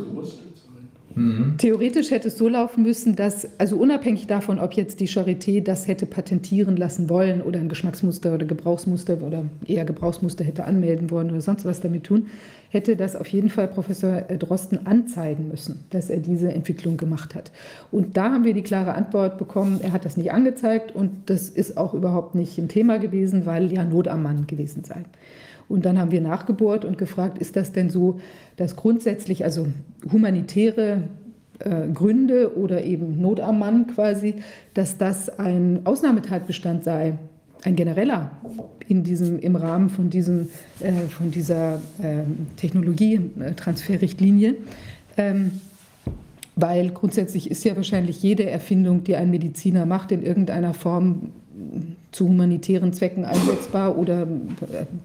[1.14, 1.54] mhm.
[1.58, 5.86] theoretisch hätte es so laufen müssen, dass, also unabhängig davon, ob jetzt die Charité das
[5.86, 11.30] hätte patentieren lassen wollen oder ein Geschmacksmuster oder Gebrauchsmuster oder eher Gebrauchsmuster hätte anmelden wollen
[11.30, 12.26] oder sonst was damit tun,
[12.70, 17.50] hätte das auf jeden Fall Professor Drosten anzeigen müssen, dass er diese Entwicklung gemacht hat.
[17.90, 21.48] Und da haben wir die klare Antwort bekommen, er hat das nicht angezeigt und das
[21.48, 25.02] ist auch überhaupt nicht ein Thema gewesen, weil ja Not am Mann gewesen sei.
[25.68, 28.20] Und dann haben wir nachgebohrt und gefragt, ist das denn so,
[28.56, 29.66] dass grundsätzlich, also
[30.10, 31.04] humanitäre
[31.60, 34.36] äh, Gründe oder eben Not am Mann quasi,
[34.74, 37.18] dass das ein Ausnahmetatbestand sei,
[37.64, 38.30] ein genereller
[38.88, 40.48] in diesem, im Rahmen von, diesem,
[40.80, 42.22] äh, von dieser äh,
[42.56, 44.56] Technologietransferrichtlinie.
[45.16, 45.60] Ähm,
[46.56, 51.30] weil grundsätzlich ist ja wahrscheinlich jede Erfindung, die ein Mediziner macht, in irgendeiner Form
[52.12, 54.26] zu humanitären Zwecken einsetzbar oder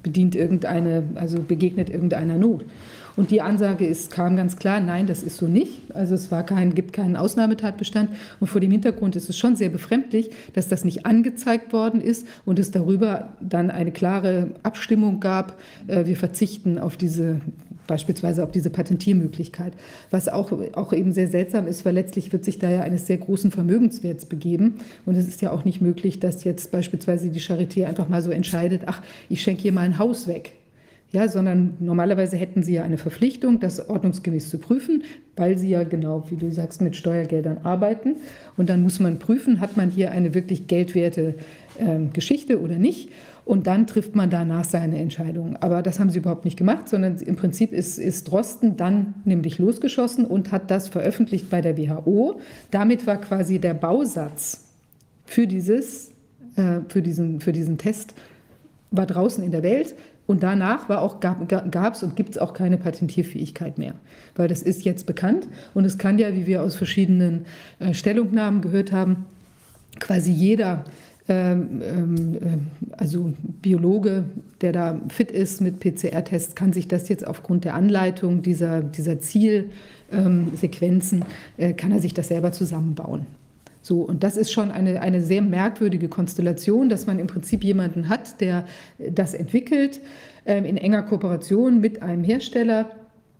[0.03, 2.65] bedient irgendeine, also begegnet irgendeiner Not.
[3.15, 5.95] Und die Ansage ist, kam ganz klar, nein, das ist so nicht.
[5.95, 8.09] Also es war kein, gibt keinen Ausnahmetatbestand.
[8.39, 12.27] Und vor dem Hintergrund ist es schon sehr befremdlich, dass das nicht angezeigt worden ist
[12.43, 15.57] und es darüber dann eine klare Abstimmung gab.
[15.87, 17.41] Äh, wir verzichten auf diese
[17.87, 19.73] beispielsweise auf diese Patentiermöglichkeit.
[20.09, 23.17] Was auch, auch eben sehr seltsam ist, weil letztlich wird sich da ja eines sehr
[23.17, 24.79] großen Vermögenswerts begeben.
[25.05, 28.31] Und es ist ja auch nicht möglich, dass jetzt beispielsweise die Charité einfach mal so
[28.31, 30.53] entscheidet, ach, ich schenke hier mal ein Haus weg
[31.11, 35.03] ja, sondern normalerweise hätten sie ja eine Verpflichtung, das ordnungsgemäß zu prüfen,
[35.35, 38.17] weil sie ja genau, wie du sagst, mit Steuergeldern arbeiten.
[38.57, 41.35] Und dann muss man prüfen, hat man hier eine wirklich geldwerte
[41.77, 43.09] äh, Geschichte oder nicht.
[43.45, 45.55] Und dann trifft man danach seine Entscheidung.
[45.57, 49.59] Aber das haben sie überhaupt nicht gemacht, sondern im Prinzip ist, ist Drosten dann nämlich
[49.59, 52.41] losgeschossen und hat das veröffentlicht bei der WHO.
[52.71, 54.65] Damit war quasi der Bausatz
[55.25, 56.09] für, dieses,
[56.55, 58.15] äh, für, diesen, für diesen Test
[58.89, 59.95] war draußen in der Welt.
[60.27, 63.93] Und danach war auch, gab es und gibt es auch keine Patentierfähigkeit mehr,
[64.35, 67.45] weil das ist jetzt bekannt und es kann ja, wie wir aus verschiedenen
[67.79, 69.25] äh, Stellungnahmen gehört haben,
[69.99, 70.83] quasi jeder,
[71.27, 72.57] ähm, ähm, äh,
[72.97, 74.25] also Biologe,
[74.61, 79.19] der da fit ist mit PCR-Tests, kann sich das jetzt aufgrund der Anleitung dieser, dieser
[79.19, 83.27] Zielsequenzen, ähm, äh, kann er sich das selber zusammenbauen.
[83.85, 88.09] So, und das ist schon eine, eine sehr merkwürdige Konstellation, dass man im Prinzip jemanden
[88.09, 88.65] hat, der
[88.97, 90.01] das entwickelt
[90.47, 92.89] ähm, in enger Kooperation mit einem Hersteller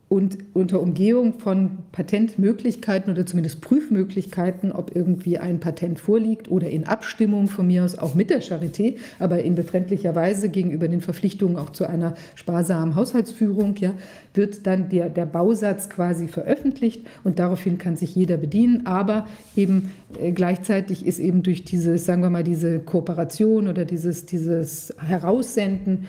[0.07, 6.86] und unter Umgehung von Patentmöglichkeiten oder zumindest Prüfmöglichkeiten, ob irgendwie ein Patent vorliegt oder in
[6.86, 11.57] Abstimmung von mir aus auch mit der Charité, aber in befremdlicher Weise gegenüber den Verpflichtungen
[11.57, 13.94] auch zu einer sparsamen Haushaltsführung, ja,
[14.36, 19.26] wird dann der, der Bausatz quasi veröffentlicht und daraufhin kann sich jeder bedienen, aber
[19.56, 19.91] eben
[20.22, 26.06] äh, gleichzeitig ist eben durch diese, sagen wir mal, diese Kooperation oder dieses, dieses Heraussenden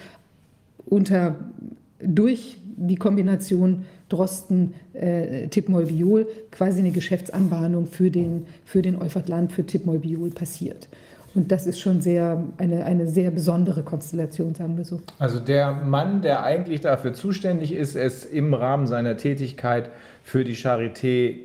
[0.85, 1.37] unter
[1.99, 9.67] durch die Kombination Drosten, äh, Tippmolbiol quasi eine Geschäftsanbahnung für den, für den Euphratland, für
[9.67, 10.89] Tippmolbiol passiert.
[11.35, 15.01] Und das ist schon sehr, eine, eine sehr besondere Konstellation, sagen wir so.
[15.19, 19.91] Also der Mann, der eigentlich dafür zuständig ist, es im Rahmen seiner Tätigkeit
[20.23, 21.41] für die Charité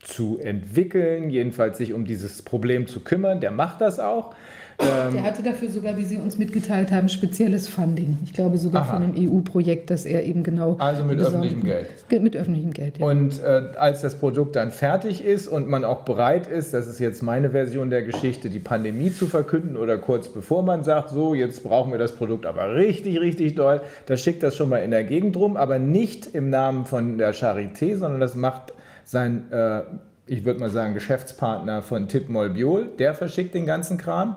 [0.00, 4.34] zu entwickeln, jedenfalls sich um dieses Problem zu kümmern, der macht das auch.
[4.78, 8.18] Ähm, der hatte dafür sogar, wie Sie uns mitgeteilt haben, spezielles Funding.
[8.24, 8.94] Ich glaube sogar aha.
[8.94, 10.76] von einem EU-Projekt, das er eben genau.
[10.78, 11.86] Also mit öffentlichem Geld.
[12.10, 13.06] Mit öffentlichem Geld, ja.
[13.06, 16.98] Und äh, als das Produkt dann fertig ist und man auch bereit ist, das ist
[16.98, 21.34] jetzt meine Version der Geschichte, die Pandemie zu verkünden oder kurz bevor man sagt, so,
[21.34, 24.90] jetzt brauchen wir das Produkt aber richtig, richtig doll, da schickt das schon mal in
[24.90, 28.72] der Gegend rum, aber nicht im Namen von der Charité, sondern das macht
[29.04, 29.50] sein.
[29.52, 29.82] Äh,
[30.26, 34.36] ich würde mal sagen, Geschäftspartner von Tipmol Biol, der verschickt den ganzen Kram.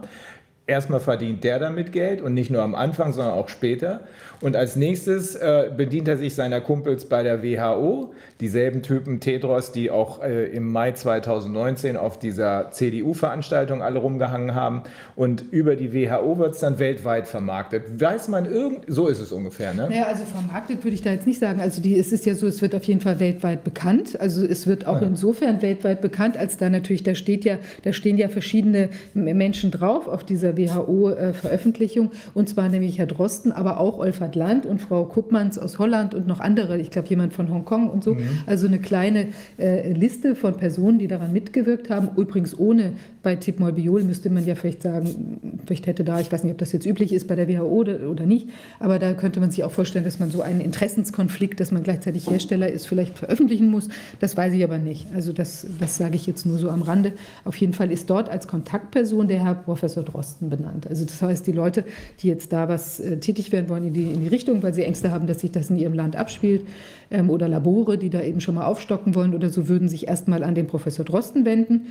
[0.66, 4.02] Erstmal verdient der damit Geld und nicht nur am Anfang, sondern auch später.
[4.42, 9.72] Und als nächstes äh, bedient er sich seiner Kumpels bei der WHO, dieselben Typen Tedros,
[9.72, 14.84] die auch äh, im Mai 2019 auf dieser CDU-Veranstaltung alle rumgehangen haben.
[15.16, 18.00] Und über die WHO wird es dann weltweit vermarktet.
[18.00, 19.88] Weiß man irgend, so ist es ungefähr, ne?
[19.90, 21.60] Naja, also vermarktet würde ich da jetzt nicht sagen.
[21.60, 24.20] Also die, es ist ja so, es wird auf jeden Fall weltweit bekannt.
[24.20, 25.08] Also es wird auch ja.
[25.08, 30.08] insofern weltweit bekannt, als da natürlich, da steht ja, da stehen ja verschiedene Menschen drauf
[30.08, 32.08] auf dieser WHO-Veröffentlichung.
[32.08, 35.80] Äh, und zwar nämlich Herr Drosten, aber auch Olfa Eckhard Land und Frau Kuppmanns aus
[35.80, 38.14] Holland und noch andere, ich glaube jemand von Hongkong und so.
[38.16, 38.40] Mhm.
[38.46, 39.28] Also eine kleine
[39.58, 42.10] äh, Liste von Personen, die daran mitgewirkt haben.
[42.18, 42.94] Übrigens ohne
[43.28, 46.72] bei Tipmol-Biol müsste man ja vielleicht sagen, vielleicht hätte da, ich weiß nicht, ob das
[46.72, 48.48] jetzt üblich ist bei der WHO oder, nicht,
[48.80, 52.30] aber da könnte man sich auch vorstellen, dass man so einen Interessenskonflikt, dass man gleichzeitig
[52.30, 53.90] Hersteller ist, vielleicht veröffentlichen muss.
[54.22, 55.08] Das weiß ich aber nicht.
[55.14, 57.12] Also das, das sage ich jetzt nur so am Rande.
[57.44, 60.88] Auf jeden Fall ist dort als Kontaktperson der Herr Professor Drosten benannt.
[60.88, 61.84] Also das heißt, die Leute,
[62.22, 65.12] die jetzt da was äh, tätig werden wollen, die in die Richtung, weil sie Ängste
[65.12, 66.66] haben, dass sich das in ihrem Land abspielt,
[67.12, 70.46] ähm, oder Labore, die da eben schon mal aufstocken wollen oder so, würden sich erstmal
[70.46, 71.88] an den Professor Drosten wenden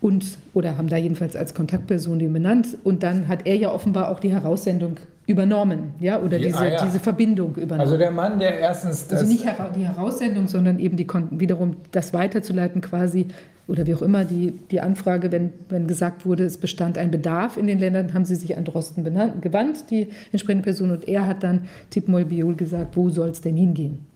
[0.00, 2.78] und oder haben da jedenfalls als Kontaktperson den benannt.
[2.84, 4.96] Und dann hat er ja offenbar auch die Heraussendung
[5.26, 6.84] übernommen, ja, oder Ja, diese, ah, ja.
[6.84, 7.80] diese Verbindung übernommen.
[7.80, 9.44] Also der Mann, der erstens das Also nicht
[9.74, 13.26] die Heraussendung, sondern eben die wiederum das weiterzuleiten quasi
[13.68, 17.56] oder wie auch immer die, die Anfrage, wenn, wenn gesagt wurde, es bestand ein Bedarf
[17.56, 21.26] in den Ländern, haben sie sich an Drosten benannt, gewandt, die entsprechende Person, und er
[21.26, 24.06] hat dann Tipmol Biol gesagt, wo soll es denn hingehen?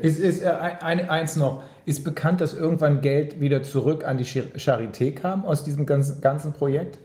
[0.00, 1.64] Ist, ist, äh, ein, eins noch.
[1.84, 6.20] Ist bekannt, dass irgendwann Geld wieder zurück an die Char- Charité kam aus diesem ganzen,
[6.20, 6.98] ganzen Projekt?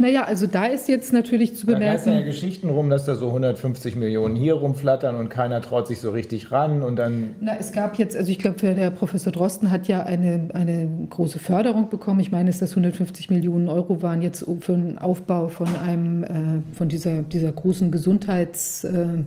[0.00, 3.16] Naja, also da ist jetzt natürlich zu Da geistern ja bemerken, Geschichten rum, dass da
[3.16, 7.56] so 150 Millionen hier rumflattern und keiner traut sich so richtig ran und dann na,
[7.58, 11.88] es gab jetzt, also ich glaube, der Professor Drosten hat ja eine, eine große Förderung
[11.88, 12.20] bekommen.
[12.20, 16.28] Ich meine, dass das 150 Millionen Euro waren jetzt für den Aufbau von einem, äh,
[16.74, 19.24] von dieser, dieser großen Gesundheits, äh,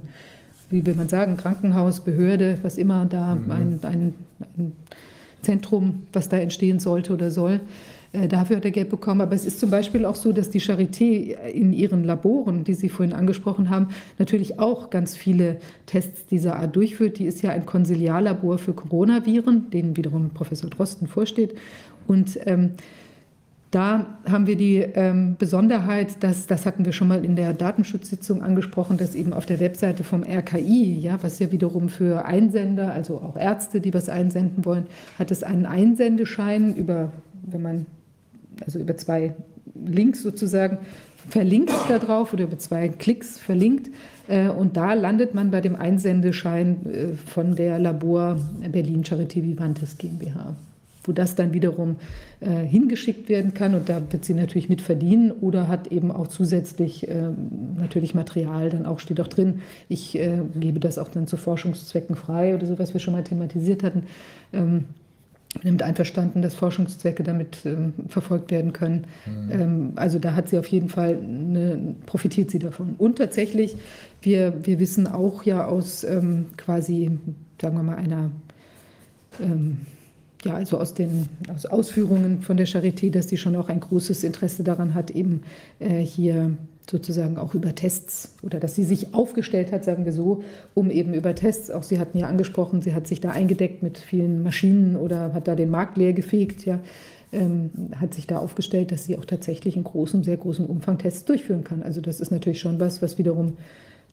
[0.72, 4.14] wie will man sagen, Krankenhaus, Behörde, was immer da, ein, ein,
[4.58, 4.74] ein
[5.42, 7.60] Zentrum, was da entstehen sollte oder soll.
[8.14, 9.22] Äh, Dafür hat er Geld bekommen.
[9.22, 12.90] Aber es ist zum Beispiel auch so, dass die Charité in ihren Laboren, die Sie
[12.90, 17.20] vorhin angesprochen haben, natürlich auch ganz viele Tests dieser Art durchführt.
[17.20, 21.56] Die ist ja ein Konsiliarlabor für Coronaviren, denen wiederum Professor Drosten vorsteht.
[22.08, 22.72] Und ähm,
[23.72, 28.44] da haben wir die ähm, Besonderheit, dass, das hatten wir schon mal in der Datenschutzsitzung
[28.44, 33.16] angesprochen, dass eben auf der Webseite vom RKI, ja, was ja wiederum für Einsender, also
[33.16, 34.88] auch Ärzte, die was einsenden wollen,
[35.18, 37.86] hat es einen Einsendeschein über, wenn man,
[38.66, 39.34] also über zwei
[39.74, 40.80] Links sozusagen
[41.30, 43.90] verlinkt da drauf oder über zwei Klicks verlinkt.
[44.28, 48.38] Äh, Und da landet man bei dem Einsendeschein äh, von der Labor
[48.70, 50.58] Berlin Charité Vivantes GmbH
[51.04, 51.98] wo das dann wiederum
[52.40, 56.28] äh, hingeschickt werden kann und da wird sie natürlich mit verdienen oder hat eben auch
[56.28, 57.30] zusätzlich äh,
[57.78, 62.16] natürlich Material, dann auch steht auch drin, ich äh, gebe das auch dann zu Forschungszwecken
[62.16, 64.04] frei oder so, was wir schon mal thematisiert hatten.
[64.54, 64.86] Ähm,
[65.64, 69.06] nimmt einverstanden, dass Forschungszwecke damit ähm, verfolgt werden können.
[69.52, 72.96] Ähm, also da hat sie auf jeden Fall, eine, profitiert sie davon.
[72.98, 73.76] Und tatsächlich,
[74.22, 77.12] wir, wir wissen auch ja aus ähm, quasi,
[77.62, 78.32] sagen wir mal, einer
[79.42, 79.80] ähm,
[80.44, 84.24] ja, also aus den aus Ausführungen von der Charité, dass sie schon auch ein großes
[84.24, 85.44] Interesse daran hat, eben
[85.80, 86.58] äh, hier
[86.90, 90.44] sozusagen auch über Tests oder dass sie sich aufgestellt hat, sagen wir so,
[90.74, 94.00] um eben über Tests, auch Sie hatten ja angesprochen, sie hat sich da eingedeckt mit
[94.00, 96.80] vielen Maschinen oder hat da den Markt leer gefegt, ja,
[97.32, 101.24] ähm, hat sich da aufgestellt, dass sie auch tatsächlich in großem, sehr großem Umfang Tests
[101.24, 101.82] durchführen kann.
[101.84, 103.54] Also das ist natürlich schon was, was wiederum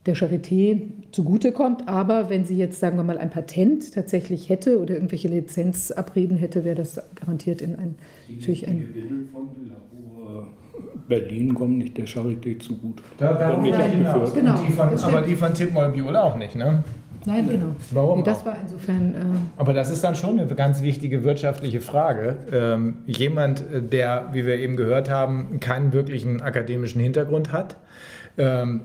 [0.09, 0.83] der Charité
[1.13, 1.87] zugutekommt.
[1.89, 6.65] Aber wenn sie jetzt, sagen wir mal, ein Patent tatsächlich hätte oder irgendwelche Lizenzabreden hätte,
[6.65, 7.95] wäre das garantiert in ein,
[8.29, 8.79] natürlich Die ein.
[8.81, 10.49] Gewinne von Labor
[11.09, 13.03] Berlin kommen nicht der Charité zugute.
[13.19, 14.35] Da, Werden nicht Nein, abgeführt.
[14.35, 14.55] genau.
[14.67, 16.85] Die von, Das aber die von Tipmol Biol auch nicht, ne?
[17.27, 17.75] Nein, genau.
[17.91, 18.47] Warum Nee, das auch?
[18.47, 19.15] war insofern.
[19.15, 19.19] Äh,
[19.57, 22.37] Aber das ist dann schon eine ganz wichtige wirtschaftliche Frage.
[22.53, 27.77] Ähm, jemand, äh, der, wie wir eben gehört haben, keinen wirklichen akademischen Hintergrund hat,
[28.39, 28.83] ähm,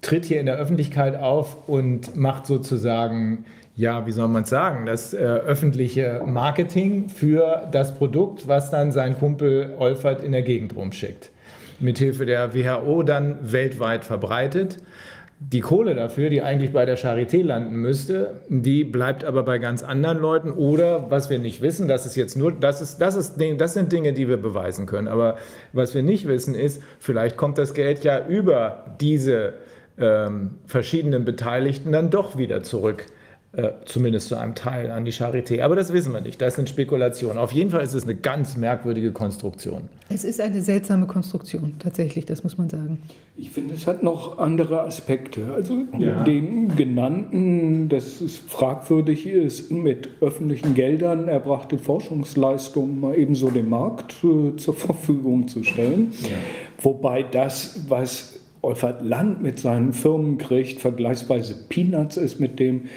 [0.00, 3.44] tritt hier in der Öffentlichkeit auf und macht sozusagen,
[3.74, 8.92] ja, wie soll man es sagen, das äh, öffentliche Marketing für das Produkt, was dann
[8.92, 11.30] sein Kumpel Olfert in der Gegend rumschickt.
[11.80, 14.78] Mithilfe der WHO dann weltweit verbreitet.
[15.40, 19.84] Die Kohle dafür, die eigentlich bei der Charité landen müsste, die bleibt aber bei ganz
[19.84, 20.50] anderen Leuten.
[20.50, 23.92] Oder was wir nicht wissen, das ist jetzt nur, das ist, das ist, das sind
[23.92, 25.06] Dinge, die wir beweisen können.
[25.06, 25.36] Aber
[25.72, 29.54] was wir nicht wissen ist, vielleicht kommt das Geld ja über diese
[30.00, 33.06] ähm, verschiedenen Beteiligten dann doch wieder zurück.
[33.52, 35.62] Äh, zumindest zu einem Teil an die Charité.
[35.62, 36.38] Aber das wissen wir nicht.
[36.42, 37.38] Das sind Spekulationen.
[37.38, 39.88] Auf jeden Fall ist es eine ganz merkwürdige Konstruktion.
[40.10, 43.00] es ist eine seltsame Konstruktion, tatsächlich, das muss man sagen.
[43.38, 45.40] Ich finde, es hat noch andere Aspekte.
[45.54, 46.24] Also Ja.
[46.24, 54.14] den genannten, dass es fragwürdig ist, mit öffentlichen Geldern erbrachte Forschungsleistungen mal ebenso dem Markt
[54.24, 56.12] äh, zur Verfügung zu stellen.
[56.82, 62.88] Wobei das, was Olfert Land mit seinen Firmen kriegt, vergleichsweise Peanuts ist mit dem,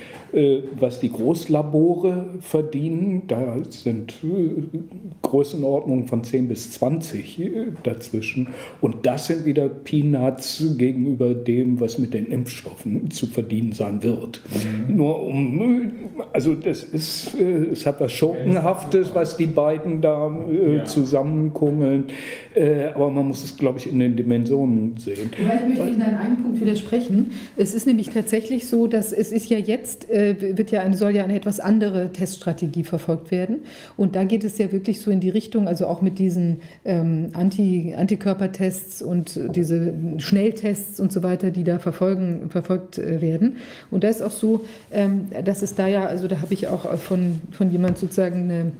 [0.80, 3.24] was die Großlabore verdienen.
[3.28, 4.78] Da sind äh,
[5.22, 7.49] Größenordnungen von 10 bis 20 äh,
[7.84, 8.48] dazwischen.
[8.80, 14.41] Und das sind wieder Peanuts gegenüber dem, was mit den Impfstoffen zu verdienen sein wird.
[14.88, 15.90] Nur um, äh,
[16.34, 20.86] also das ist, äh, es hat was Schurkenhaftes, was die beiden da äh, Ja.
[20.86, 22.06] zusammenkummeln.
[22.53, 25.30] Äh, aber man muss es, glaube ich, in den Dimensionen sehen.
[25.36, 27.32] Vielleicht möchte ich Ihnen an einem Punkt widersprechen.
[27.58, 31.15] Es ist nämlich tatsächlich so, dass es ist ja jetzt, äh, wird ja eine, soll
[31.15, 33.61] ja eine etwas andere Teststrategie verfolgt werden.
[33.98, 37.30] Und da geht es ja wirklich so in die Richtung, also auch mit diesen ähm,
[37.34, 43.57] Anti, Antikörpertests und diese Schnelltests und so weiter, die da verfolgen, verfolgt äh, werden.
[43.89, 46.95] Und da ist auch so, ähm, dass es da ja, also da habe ich auch
[46.98, 48.72] von, von jemand sozusagen eine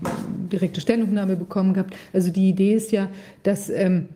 [0.52, 1.96] direkte Stellungnahme bekommen gehabt.
[2.14, 3.10] Also die Idee ist ja,
[3.44, 4.10] dass ähm,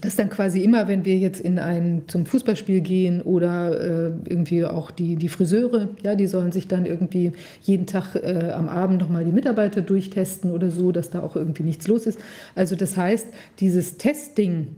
[0.00, 4.64] dass dann quasi immer, wenn wir jetzt in ein zum Fußballspiel gehen oder äh, irgendwie
[4.64, 9.00] auch die, die Friseure, ja, die sollen sich dann irgendwie jeden Tag äh, am Abend
[9.00, 12.18] nochmal die Mitarbeiter durchtesten oder so, dass da auch irgendwie nichts los ist.
[12.54, 13.26] Also das heißt,
[13.60, 14.76] dieses Testing,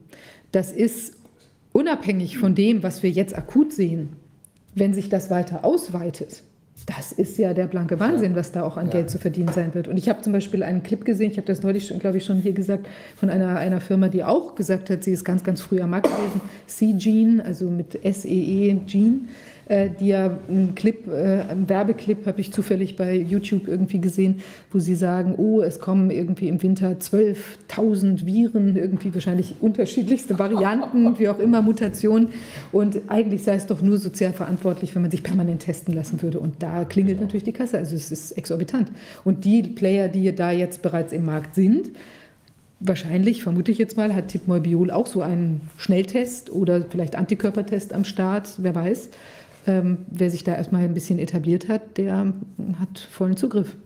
[0.53, 1.15] das ist
[1.73, 4.11] unabhängig von dem, was wir jetzt akut sehen,
[4.75, 6.43] wenn sich das weiter ausweitet,
[6.87, 8.93] das ist ja der blanke Wahnsinn, was da auch an ja.
[8.93, 9.89] Geld zu verdienen sein wird.
[9.89, 12.39] Und ich habe zum Beispiel einen Clip gesehen, ich habe das neulich, glaube ich, schon
[12.39, 12.87] hier gesagt,
[13.17, 16.07] von einer, einer Firma, die auch gesagt hat, sie ist ganz, ganz früh am Markt
[16.07, 19.17] gewesen, C-Gene, also mit S-E-E, Gene.
[19.17, 19.54] Äh,
[20.01, 24.79] die ja einen Clip, äh, einen Werbeclip habe ich zufällig bei YouTube irgendwie gesehen, wo
[24.79, 31.29] sie sagen, oh, es kommen irgendwie im Winter 12.000 Viren, irgendwie wahrscheinlich unterschiedlichste Varianten, wie
[31.29, 32.29] auch immer, Mutationen.
[32.73, 36.41] Und eigentlich sei es doch nur sozial verantwortlich, wenn man sich permanent testen lassen würde.
[36.41, 37.79] Und da klingelt natürlich die Kasse.
[37.79, 38.91] Also es ist exorbitant.
[39.25, 41.91] Und die Player, die da jetzt bereits im Markt sind,
[42.87, 48.05] Wahrscheinlich, vermute ich jetzt mal, hat Tipmobiol auch so einen Schnelltest oder vielleicht Antikörpertest am
[48.05, 49.09] Start, wer weiß.
[49.67, 52.33] Ähm, wer sich da erstmal ein bisschen etabliert hat, der
[52.79, 53.77] hat vollen Zugriff.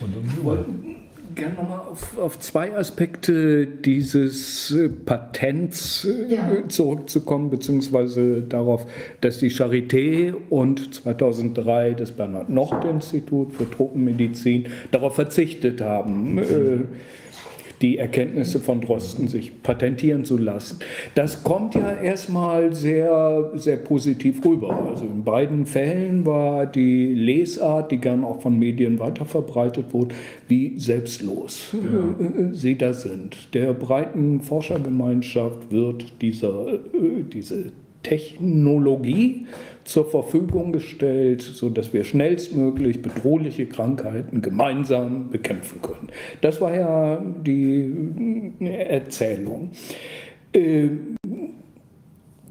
[0.00, 0.96] Und wir wollten
[1.34, 6.68] gerne nochmal auf, auf zwei Aspekte dieses äh, Patents äh, ja.
[6.68, 8.86] zurückzukommen, beziehungsweise darauf,
[9.20, 16.34] dass die Charité und 2003 das Bernhard-Nocht-Institut für Tropenmedizin darauf verzichtet haben.
[16.34, 16.38] Mhm.
[16.38, 16.78] Äh,
[17.82, 20.80] die Erkenntnisse von Drosten sich patentieren zu lassen.
[21.14, 24.88] Das kommt ja erstmal sehr, sehr positiv rüber.
[24.90, 30.14] Also in beiden Fällen war die Lesart, die gern auch von Medien weiterverbreitet wurde,
[30.48, 32.52] wie selbstlos ja.
[32.52, 33.54] sie da sind.
[33.54, 36.78] Der breiten Forschergemeinschaft wird dieser,
[37.32, 39.46] diese Technologie
[39.90, 46.08] zur Verfügung gestellt, sodass wir schnellstmöglich bedrohliche Krankheiten gemeinsam bekämpfen können.
[46.40, 49.72] Das war ja die Erzählung.
[50.52, 50.90] Äh,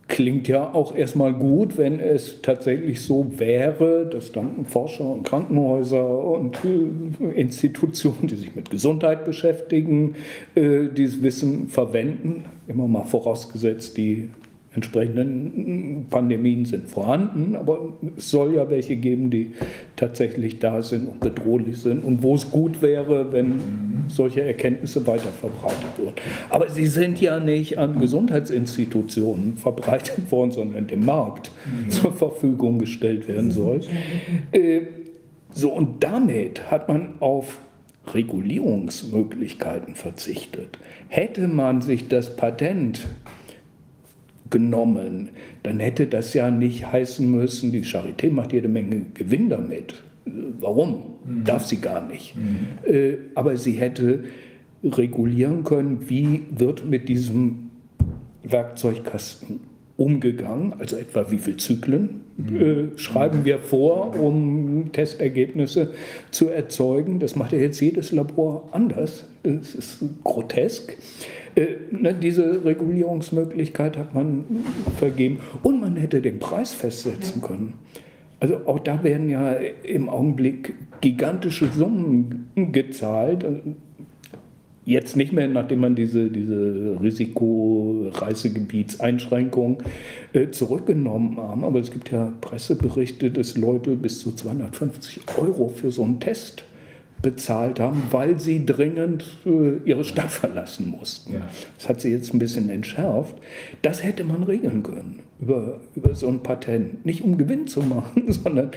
[0.10, 6.06] klingt ja auch erstmal gut, wenn es tatsächlich so wäre, dass dann Forscher und Krankenhäuser
[6.26, 10.16] und äh, Institutionen, die sich mit Gesundheit beschäftigen,
[10.56, 12.44] äh, dieses Wissen verwenden.
[12.68, 14.30] Immer mal vorausgesetzt, die
[14.76, 19.54] entsprechenden Pandemien sind vorhanden, aber es soll ja welche geben, die
[19.96, 23.60] tatsächlich da sind und bedrohlich sind und wo es gut wäre, wenn
[24.10, 26.14] solche Erkenntnisse weiter verbreitet würden.
[26.50, 31.90] Aber sie sind ja nicht an Gesundheitsinstitutionen verbreitet worden, sondern dem Markt mhm.
[31.90, 33.82] zur Verfügung gestellt werden soll.
[34.52, 34.82] Äh,
[35.52, 37.58] so, und damit hat man auf
[38.14, 40.78] Regulierungsmöglichkeiten verzichtet.
[41.08, 43.02] Hätte man sich das Patent
[44.50, 45.30] genommen,
[45.64, 49.96] dann hätte das ja nicht heißen müssen, die Charité macht jede Menge Gewinn damit.
[50.60, 51.04] Warum?
[51.26, 51.44] Mhm.
[51.44, 52.36] Darf sie gar nicht.
[52.36, 52.68] Mhm.
[52.92, 54.26] Äh, aber sie hätte
[54.84, 57.70] regulieren können, wie wird mit diesem
[58.44, 59.60] Werkzeugkasten
[59.98, 62.62] umgegangen, also etwa wie viele Zyklen mhm.
[62.62, 65.94] äh, schreiben wir vor, um Testergebnisse
[66.32, 67.20] zu erzeugen.
[67.20, 69.26] Das macht ja jetzt jedes Labor anders.
[69.44, 70.96] Das ist grotesk.
[71.60, 74.46] Äh, ne, diese Regulierungsmöglichkeit hat man
[74.98, 77.74] vergeben und man hätte den Preis festsetzen können.
[78.40, 79.52] Also auch da werden ja
[79.84, 83.46] im Augenblick gigantische Summen gezahlt.
[84.86, 89.84] Jetzt nicht mehr, nachdem man diese, diese Risikoreisegebietseinschränkung
[90.32, 91.66] äh, zurückgenommen haben.
[91.66, 96.64] Aber es gibt ja Presseberichte, dass Leute bis zu 250 Euro für so einen Test
[97.22, 101.34] bezahlt haben, weil sie dringend äh, ihre Stadt verlassen mussten.
[101.34, 101.42] Ja.
[101.78, 103.36] Das hat sie jetzt ein bisschen entschärft.
[103.82, 107.06] Das hätte man regeln können über, über so ein Patent.
[107.06, 108.72] Nicht um Gewinn zu machen, sondern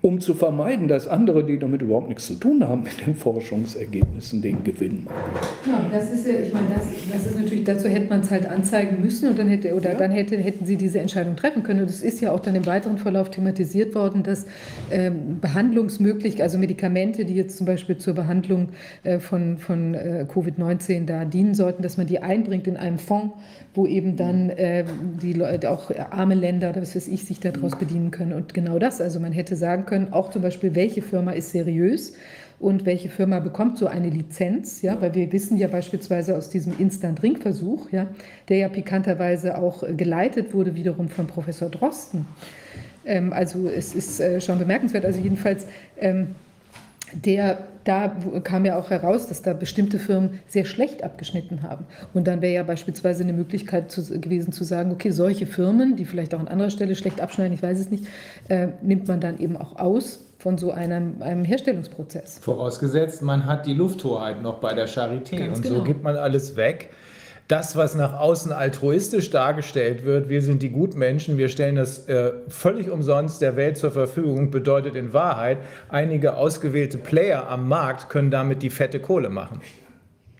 [0.00, 4.40] um zu vermeiden, dass andere, die damit überhaupt nichts zu tun haben mit den Forschungsergebnissen,
[4.40, 5.16] den Gewinn machen.
[5.66, 8.46] Ja, das ist ja, ich meine, das, das ist natürlich, dazu hätte man es halt
[8.46, 9.98] anzeigen müssen und dann hätte, oder ja.
[9.98, 11.80] dann hätte, hätten sie diese Entscheidung treffen können.
[11.80, 14.46] Und es ist ja auch dann im weiteren Verlauf thematisiert worden, dass
[14.92, 18.68] ähm, Behandlungsmöglichkeiten, also Medikamente, die jetzt zum Beispiel zur Behandlung
[19.02, 23.34] äh, von, von äh, Covid-19 da dienen sollten, dass man die einbringt in einem Fonds,
[23.78, 24.84] wo eben dann äh,
[25.22, 28.32] die Leute, auch arme Länder oder was weiß ich, sich daraus bedienen können.
[28.32, 32.14] Und genau das, also man hätte sagen können, auch zum Beispiel, welche Firma ist seriös
[32.58, 36.76] und welche Firma bekommt so eine Lizenz, ja, weil wir wissen ja beispielsweise aus diesem
[36.76, 38.08] Instant-Ring-Versuch, ja,
[38.48, 42.26] der ja pikanterweise auch geleitet wurde wiederum von Professor Drosten.
[43.04, 45.68] Ähm, also es ist äh, schon bemerkenswert, also jedenfalls
[46.00, 46.34] ähm,
[47.12, 48.08] der, da
[48.44, 51.86] kam ja auch heraus, dass da bestimmte Firmen sehr schlecht abgeschnitten haben.
[52.14, 56.04] Und dann wäre ja beispielsweise eine Möglichkeit zu, gewesen zu sagen, okay, solche Firmen, die
[56.04, 58.06] vielleicht auch an anderer Stelle schlecht abschneiden, ich weiß es nicht,
[58.48, 62.38] äh, nimmt man dann eben auch aus von so einem, einem Herstellungsprozess.
[62.38, 65.76] Vorausgesetzt, man hat die Lufthoheit noch bei der Charité Ganz und genau.
[65.76, 66.90] so gibt man alles weg.
[67.48, 72.32] Das, was nach außen altruistisch dargestellt wird, wir sind die Gutmenschen, wir stellen das äh,
[72.48, 75.58] völlig umsonst der Welt zur Verfügung, bedeutet in Wahrheit,
[75.88, 79.62] einige ausgewählte Player am Markt können damit die fette Kohle machen.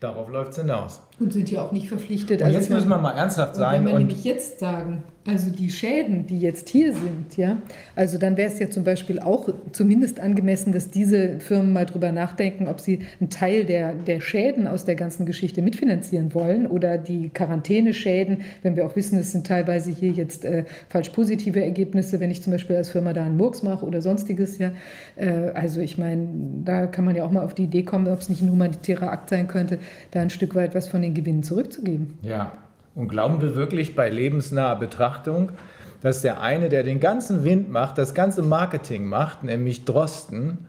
[0.00, 1.00] Darauf läuft es hinaus.
[1.20, 2.42] Und sind ja auch nicht verpflichtet.
[2.42, 3.86] Also jetzt müssen wir mal ernsthaft Und wenn sein.
[3.86, 7.58] wir nämlich jetzt sagen, also die Schäden, die jetzt hier sind, ja,
[7.94, 12.12] also dann wäre es ja zum Beispiel auch zumindest angemessen, dass diese Firmen mal drüber
[12.12, 16.96] nachdenken, ob sie einen Teil der, der Schäden aus der ganzen Geschichte mitfinanzieren wollen oder
[16.96, 22.20] die Quarantäneschäden, wenn wir auch wissen, es sind teilweise hier jetzt äh, falsch positive Ergebnisse,
[22.20, 24.72] wenn ich zum Beispiel als Firma da einen Murks mache oder sonstiges, ja.
[25.16, 26.26] Äh, also ich meine,
[26.64, 29.12] da kann man ja auch mal auf die Idee kommen, ob es nicht ein humanitärer
[29.12, 29.78] Akt sein könnte,
[30.12, 32.18] da ein Stück weit was von den Gewinnen zurückzugeben.
[32.22, 32.52] Ja,
[32.94, 35.52] und glauben wir wirklich bei lebensnaher Betrachtung,
[36.00, 40.66] dass der eine, der den ganzen Wind macht, das ganze Marketing macht, nämlich Drosten,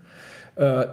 [0.56, 0.88] äh,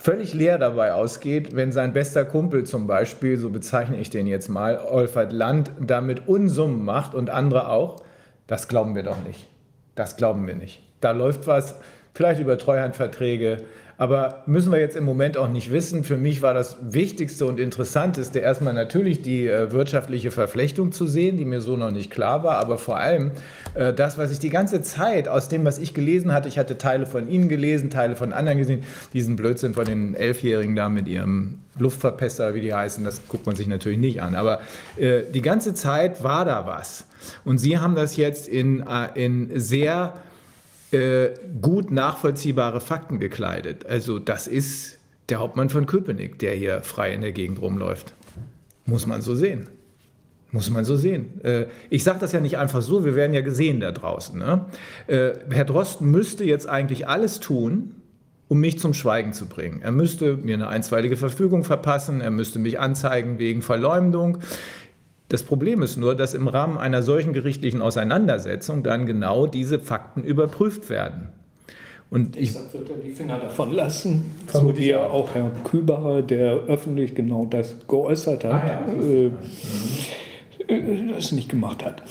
[0.00, 4.48] völlig leer dabei ausgeht, wenn sein bester Kumpel zum Beispiel, so bezeichne ich den jetzt
[4.48, 8.02] mal, Olfert Land, damit Unsummen macht und andere auch?
[8.46, 9.48] Das glauben wir doch nicht.
[9.96, 10.82] Das glauben wir nicht.
[11.00, 11.74] Da läuft was,
[12.14, 13.62] vielleicht über Treuhandverträge,
[13.98, 16.04] aber müssen wir jetzt im Moment auch nicht wissen.
[16.04, 21.38] Für mich war das Wichtigste und Interessanteste erstmal natürlich die äh, wirtschaftliche Verflechtung zu sehen,
[21.38, 23.30] die mir so noch nicht klar war, aber vor allem
[23.74, 26.76] äh, das, was ich die ganze Zeit aus dem, was ich gelesen hatte, ich hatte
[26.76, 28.82] Teile von Ihnen gelesen, Teile von anderen gesehen,
[29.14, 33.56] diesen Blödsinn von den Elfjährigen da mit ihrem Luftverpester, wie die heißen, das guckt man
[33.56, 34.60] sich natürlich nicht an, aber
[34.96, 37.06] äh, die ganze Zeit war da was.
[37.44, 40.14] Und Sie haben das jetzt in, äh, in sehr
[40.92, 41.30] äh,
[41.60, 43.86] gut nachvollziehbare Fakten gekleidet.
[43.86, 44.98] Also das ist
[45.28, 48.14] der Hauptmann von Köpenick, der hier frei in der Gegend rumläuft.
[48.84, 49.68] Muss man so sehen.
[50.52, 51.44] Muss man so sehen.
[51.44, 54.38] Äh, Ich sage das ja nicht einfach so, wir werden ja gesehen da draußen.
[54.38, 54.66] Ne?
[55.08, 57.96] Äh, Herr Drosten müsste jetzt eigentlich alles tun,
[58.48, 59.82] um mich zum Schweigen zu bringen.
[59.82, 64.38] Er müsste mir eine einstweilige Verfügung verpassen, er müsste mich anzeigen wegen Verleumdung.
[65.28, 70.22] Das Problem ist nur, dass im Rahmen einer solchen gerichtlichen Auseinandersetzung dann genau diese Fakten
[70.22, 71.28] überprüft werden.
[72.10, 75.34] Und ich, wird er die Finger davon lassen, so wie ja auch.
[75.34, 79.02] Herr Küberer, der öffentlich genau das geäußert hat, Ah, ja.
[79.02, 79.30] äh,
[80.72, 82.02] äh, das nicht gemacht hat.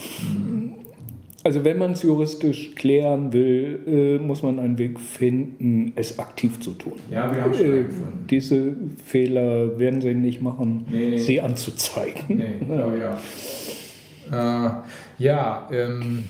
[1.46, 6.60] Also wenn man es juristisch klären will, äh, muss man einen Weg finden, es aktiv
[6.60, 6.94] zu tun.
[7.12, 8.26] Ja, wir haben schon äh, gefunden.
[8.28, 11.18] Diese Fehler werden sie nicht machen, Nee, nee.
[11.20, 12.24] sie anzuzeigen.
[12.30, 14.36] nee, ich auch.
[14.36, 14.72] Äh,
[15.20, 16.24] ja, ähm,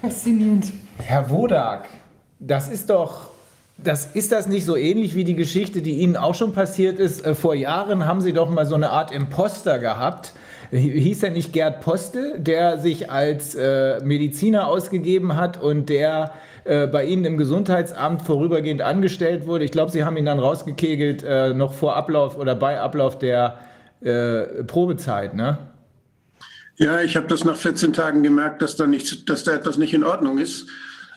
[0.00, 0.72] Faszinierend.
[0.96, 1.86] Herr Wodak,
[2.40, 3.28] das ist doch,
[3.76, 7.22] das ist das nicht so ähnlich wie die Geschichte, die Ihnen auch schon passiert ist?
[7.26, 10.32] Äh, Vor Jahren haben Sie doch mal so eine Art Imposter gehabt.
[10.70, 16.32] Hieß er nicht Gerd Postel, der sich als äh, Mediziner ausgegeben hat und der
[16.64, 19.64] äh, bei Ihnen im Gesundheitsamt vorübergehend angestellt wurde?
[19.64, 23.58] Ich glaube, Sie haben ihn dann rausgekegelt, äh, noch vor Ablauf oder bei Ablauf der
[24.02, 25.58] äh, Probezeit, ne?
[26.76, 29.94] Ja, ich habe das nach 14 Tagen gemerkt, dass da, nichts, dass da etwas nicht
[29.94, 30.68] in Ordnung ist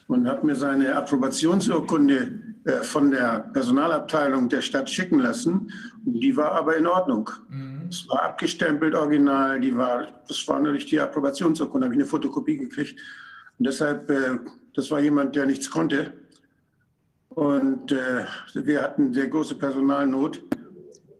[0.07, 2.31] und habe mir seine Approbationsurkunde
[2.63, 5.71] äh, von der Personalabteilung der Stadt schicken lassen.
[6.03, 7.29] Die war aber in Ordnung.
[7.91, 12.57] Es war abgestempelt original, die war, das war eine richtige Approbationsurkunde, habe ich eine Fotokopie
[12.57, 12.97] gekriegt.
[13.59, 14.39] Und deshalb, äh,
[14.73, 16.13] das war jemand, der nichts konnte.
[17.30, 18.23] Und äh,
[18.53, 20.41] wir hatten sehr große Personalnot.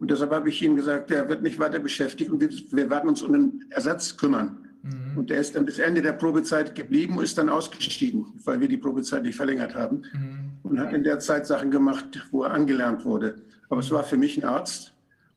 [0.00, 3.10] Und deshalb habe ich ihm gesagt, er wird nicht weiter beschäftigt und wir, wir werden
[3.10, 4.66] uns um den Ersatz kümmern.
[5.14, 8.68] Und er ist dann bis Ende der Probezeit geblieben und ist dann ausgestiegen, weil wir
[8.68, 10.02] die Probezeit nicht verlängert haben.
[10.62, 13.36] Und hat in der Zeit Sachen gemacht, wo er angelernt wurde.
[13.68, 14.91] Aber es war für mich ein Arzt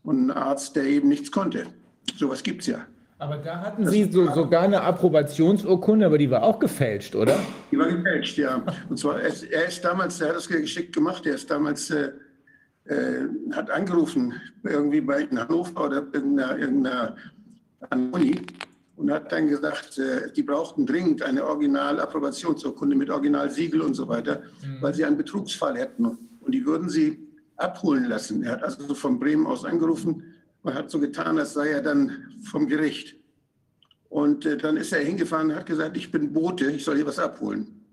[0.06, 1.66] und ein Arzt, der eben nichts konnte.
[2.18, 2.86] Sowas gibt es ja.
[3.18, 7.40] Aber da hatten Sie so, sogar eine Approbationsurkunde, aber die war auch gefälscht, oder?
[7.72, 8.62] Die war gefälscht, ja.
[8.90, 11.90] Und zwar, er ist, er ist damals, er hat das geschickt gemacht, er ist damals,
[11.92, 12.12] äh,
[12.86, 13.22] äh,
[13.54, 14.34] hat angerufen,
[14.64, 17.16] irgendwie bei in Hannover oder an der
[18.12, 18.42] Uni
[18.98, 24.44] und hat dann gesagt, äh, die brauchten dringend eine Original-Approbationsurkunde mit Originalsiegel und so weiter,
[24.82, 26.06] weil sie einen Betrugsfall hätten.
[26.06, 27.26] Und die würden sie
[27.58, 28.44] abholen lassen.
[28.44, 30.34] Er hat also von Bremen aus angerufen
[30.64, 33.16] und hat so getan, als sei er dann vom Gericht.
[34.10, 37.06] Und äh, dann ist er hingefahren und hat gesagt, ich bin Bote, ich soll hier
[37.06, 37.86] was abholen.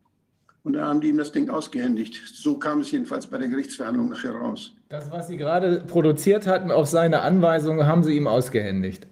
[0.65, 2.21] Und da haben die ihm das Ding ausgehändigt.
[2.33, 4.73] So kam es jedenfalls bei der Gerichtsverhandlung nachher raus.
[4.89, 9.09] Das, was Sie gerade produziert hatten, auf seine Anweisung, haben Sie ihm ausgehändigt.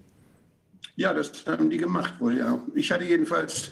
[0.95, 2.61] Ja, das haben die gemacht wohl, ja.
[2.73, 3.71] Ich hatte jedenfalls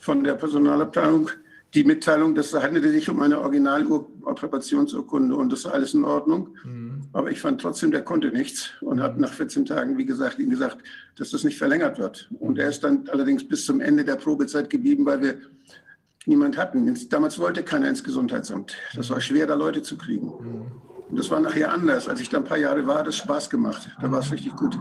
[0.00, 1.28] von der Personalabteilung
[1.74, 6.50] die Mitteilung, dass es handelte sich um eine Original-Approbationsurkunde und das war alles in Ordnung.
[7.14, 10.50] Aber ich fand trotzdem, der konnte nichts und hat nach 14 Tagen, wie gesagt, ihm
[10.50, 10.78] gesagt,
[11.16, 12.28] dass das nicht verlängert wird.
[12.38, 15.38] Und er ist dann allerdings bis zum Ende der Probezeit geblieben, weil wir
[16.26, 16.94] niemand hatten.
[17.08, 18.76] Damals wollte keiner ins Gesundheitsamt.
[18.94, 20.28] Das war schwer, da Leute zu kriegen.
[20.28, 22.08] Und das war nachher anders.
[22.08, 23.90] Als ich da ein paar Jahre war, hat es Spaß gemacht.
[24.00, 24.78] Da war es richtig gut.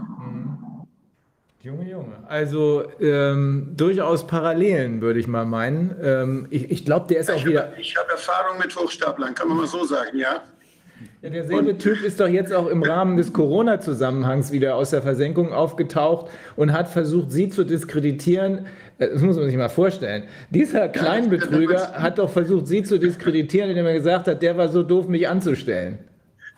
[1.64, 2.16] Junge, Junge.
[2.28, 5.96] Also ähm, durchaus Parallelen, würde ich mal meinen.
[6.02, 7.64] Ähm, ich ich glaube, der ist Ja, auch wieder.
[7.64, 10.42] habe ich hab Erfahrung mit Hochstaplern, kann man mal so sagen, ja.
[11.22, 15.52] Ja, derselbe Typ ist doch jetzt auch im Rahmen des Corona-Zusammenhangs wieder aus der Versenkung
[15.52, 18.66] aufgetaucht und hat versucht, sie zu diskreditieren.
[18.98, 20.24] Äh, Das muss man sich mal vorstellen.
[20.50, 24.82] Dieser Kleinbetrüger hat doch versucht, sie zu diskreditieren, indem er gesagt hat, der war so
[24.82, 26.00] doof, mich anzustellen.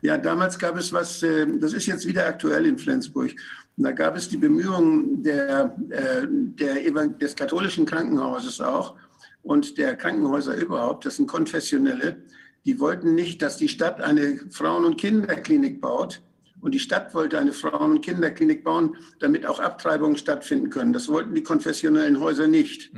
[0.01, 3.31] Ja, damals gab es was, äh, das ist jetzt wieder aktuell in Flensburg.
[3.77, 8.95] Und da gab es die Bemühungen der, äh, der, des katholischen Krankenhauses auch
[9.41, 12.17] und der Krankenhäuser überhaupt, das sind konfessionelle,
[12.65, 16.21] die wollten nicht, dass die Stadt eine Frauen- und Kinderklinik baut.
[16.61, 20.93] Und die Stadt wollte eine Frauen- und Kinderklinik bauen, damit auch Abtreibungen stattfinden können.
[20.93, 22.93] Das wollten die konfessionellen Häuser nicht.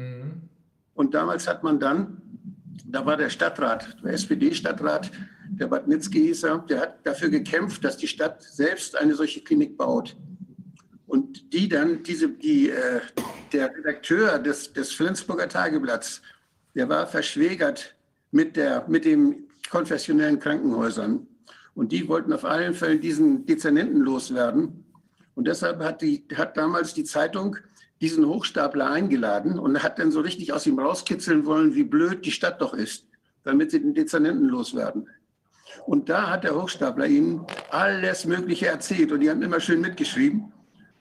[0.93, 2.21] Und damals hat man dann,
[2.85, 5.09] da war der Stadtrat, der SPD-Stadtrat,
[5.49, 9.41] der Bad Nitzki hieß er, der hat dafür gekämpft, dass die Stadt selbst eine solche
[9.41, 10.15] Klinik baut.
[11.07, 13.01] Und die dann, diese, die, äh,
[13.53, 16.21] der Redakteur des, des Flensburger Tageblatts,
[16.73, 17.95] der war verschwägert
[18.31, 21.27] mit, der, mit den konfessionellen Krankenhäusern.
[21.73, 24.85] Und die wollten auf allen Fällen diesen Dezernenten loswerden.
[25.35, 27.57] Und deshalb hat, die, hat damals die Zeitung
[28.01, 32.31] diesen Hochstapler eingeladen und hat dann so richtig aus ihm rauskitzeln wollen, wie blöd die
[32.31, 33.05] Stadt doch ist,
[33.43, 35.07] damit sie den Dezernenten loswerden.
[35.85, 40.51] Und da hat der Hochstapler ihnen alles Mögliche erzählt und die haben immer schön mitgeschrieben.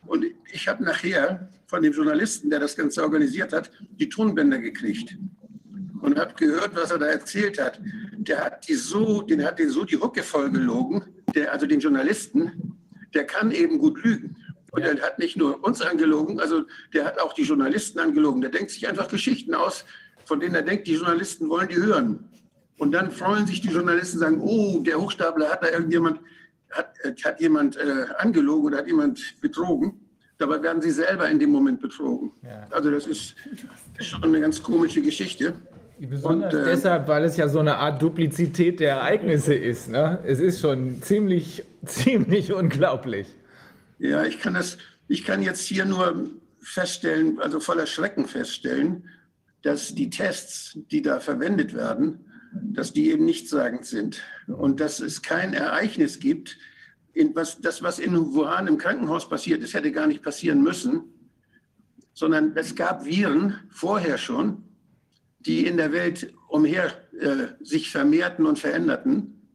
[0.07, 5.17] Und ich habe nachher von dem Journalisten, der das Ganze organisiert hat, die Tonbänder gekriegt
[6.05, 7.81] und habe gehört, was er da erzählt hat.
[8.17, 11.03] Der hat die so, den hat den so die Hucke voll gelogen,
[11.35, 12.79] der, also den Journalisten,
[13.15, 14.37] der kann eben gut lügen.
[14.71, 18.41] Und er hat nicht nur uns angelogen, also der hat auch die Journalisten angelogen.
[18.41, 19.85] Der denkt sich einfach Geschichten aus,
[20.25, 22.29] von denen er denkt, die Journalisten wollen die hören.
[22.77, 26.21] Und dann freuen sich die Journalisten, sagen, oh, der Hochstapler hat da irgendjemand,
[26.75, 30.01] hat, äh, hat jemand äh, angelogen oder hat jemand betrogen.
[30.39, 32.33] Dabei werden sie selber in dem Moment betrogen.
[32.43, 32.67] Ja.
[32.71, 33.37] Also das ist
[34.01, 35.55] schon eine ganz komische Geschichte.
[35.99, 39.89] Besonders Und, äh, deshalb, weil es ja so eine Art Duplizität der Ereignisse ist.
[39.89, 40.19] Ne?
[40.25, 43.29] Es ist schon ziemlich, ziemlich unglaublich.
[43.99, 44.77] Ja, ich kann das,
[45.07, 46.31] ich kann jetzt hier nur
[46.61, 49.09] feststellen, also voller Schrecken feststellen,
[49.63, 52.24] dass die Tests, die da verwendet werden,
[52.55, 56.59] dass die eben nichtssagend sind und dass es kein Ereignis gibt,
[57.13, 61.05] in was, das, was in Wuhan im Krankenhaus passiert ist, hätte gar nicht passieren müssen,
[62.13, 64.65] sondern es gab Viren vorher schon,
[65.41, 69.49] die in der Welt umher äh, sich vermehrten und veränderten,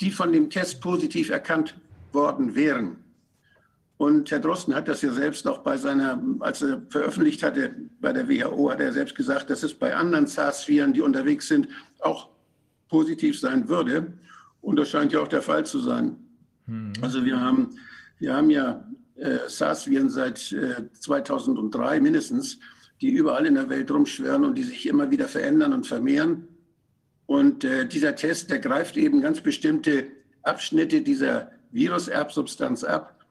[0.00, 1.74] die von dem Test positiv erkannt
[2.12, 2.96] worden wären.
[3.96, 8.12] Und Herr Drosten hat das ja selbst auch bei seiner, als er veröffentlicht hatte, bei
[8.12, 11.68] der WHO, hat er selbst gesagt, dass es bei anderen SARS-Viren, die unterwegs sind,
[12.00, 12.29] auch
[12.90, 14.12] positiv sein würde.
[14.60, 16.16] Und das scheint ja auch der Fall zu sein.
[17.00, 17.78] Also wir haben,
[18.18, 18.84] wir haben ja
[19.16, 22.58] äh, SARS-Viren seit äh, 2003 mindestens,
[23.00, 26.48] die überall in der Welt rumschwirren und die sich immer wieder verändern und vermehren.
[27.26, 30.08] Und äh, dieser Test, der greift eben ganz bestimmte
[30.42, 33.24] Abschnitte dieser Viruserbsubstanz ab.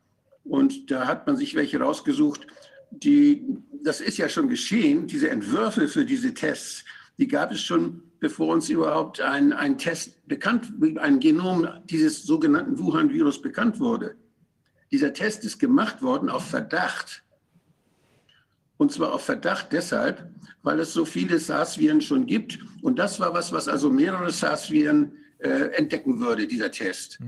[0.43, 2.47] Und da hat man sich welche rausgesucht,
[2.91, 3.43] die,
[3.83, 6.83] das ist ja schon geschehen, diese Entwürfe für diese Tests,
[7.17, 12.77] die gab es schon, bevor uns überhaupt ein, ein Test bekannt, ein Genom dieses sogenannten
[12.79, 14.15] Wuhan-Virus bekannt wurde.
[14.91, 17.23] Dieser Test ist gemacht worden auf Verdacht.
[18.77, 20.29] Und zwar auf Verdacht deshalb,
[20.63, 22.59] weil es so viele SARS-Viren schon gibt.
[22.81, 27.19] Und das war was, was also mehrere SARS-Viren äh, entdecken würde, dieser Test.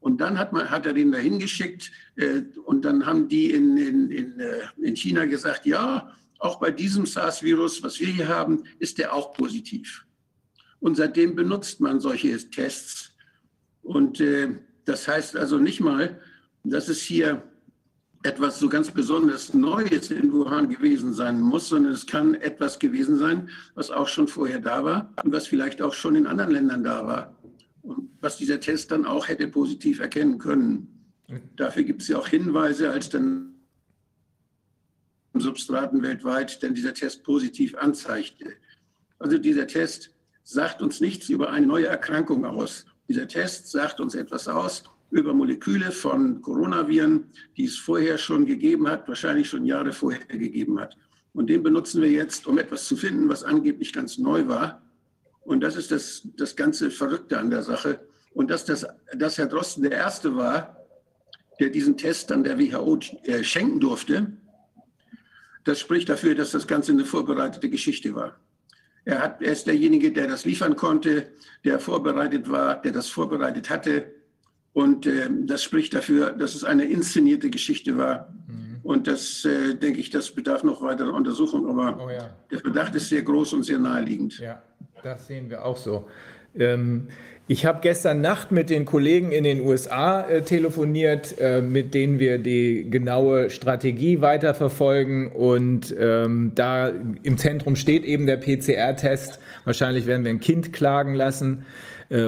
[0.00, 3.76] Und dann hat, man, hat er den dahin geschickt äh, und dann haben die in,
[3.76, 8.64] in, in, äh, in China gesagt, ja, auch bei diesem SARS-Virus, was wir hier haben,
[8.80, 10.04] ist der auch positiv.
[10.82, 13.12] Und seitdem benutzt man solche Tests.
[13.82, 14.48] Und äh,
[14.84, 16.20] das heißt also nicht mal,
[16.64, 17.44] dass es hier
[18.24, 23.16] etwas so ganz besonders Neues in Wuhan gewesen sein muss, sondern es kann etwas gewesen
[23.16, 26.82] sein, was auch schon vorher da war und was vielleicht auch schon in anderen Ländern
[26.82, 27.36] da war.
[27.82, 31.14] Und was dieser Test dann auch hätte positiv erkennen können.
[31.54, 33.54] Dafür gibt es ja auch Hinweise, als dann
[35.34, 38.54] Substraten weltweit denn dieser Test positiv anzeigte.
[39.20, 40.12] Also dieser Test
[40.44, 42.86] sagt uns nichts über eine neue Erkrankung aus.
[43.08, 48.88] Dieser Test sagt uns etwas aus über Moleküle von Coronaviren, die es vorher schon gegeben
[48.88, 50.96] hat, wahrscheinlich schon Jahre vorher gegeben hat.
[51.34, 54.82] Und den benutzen wir jetzt, um etwas zu finden, was angeblich ganz neu war.
[55.42, 58.00] Und das ist das, das ganze Verrückte an der Sache.
[58.32, 60.76] Und dass, das, dass Herr Drosten der Erste war,
[61.60, 64.32] der diesen Test dann der WHO äh, schenken durfte,
[65.64, 68.36] das spricht dafür, dass das Ganze eine vorbereitete Geschichte war.
[69.04, 71.28] Er, hat, er ist derjenige, der das liefern konnte,
[71.64, 74.12] der vorbereitet war, der das vorbereitet hatte.
[74.72, 78.32] Und äh, das spricht dafür, dass es eine inszenierte Geschichte war.
[78.82, 81.68] Und das, äh, denke ich, das bedarf noch weiterer Untersuchung.
[81.68, 82.30] Aber Oh ja.
[82.50, 84.38] der Verdacht ist sehr groß und sehr naheliegend.
[84.38, 84.62] Ja,
[85.02, 86.08] das sehen wir auch so.
[86.54, 87.08] Ähm,
[87.48, 92.20] ich habe gestern Nacht mit den Kollegen in den USA äh, telefoniert, äh, mit denen
[92.20, 95.26] wir die genaue Strategie weiterverfolgen.
[95.26, 96.92] Und ähm, da
[97.22, 99.40] im Zentrum steht eben der PCR-Test.
[99.64, 101.66] Wahrscheinlich werden wir ein Kind klagen lassen,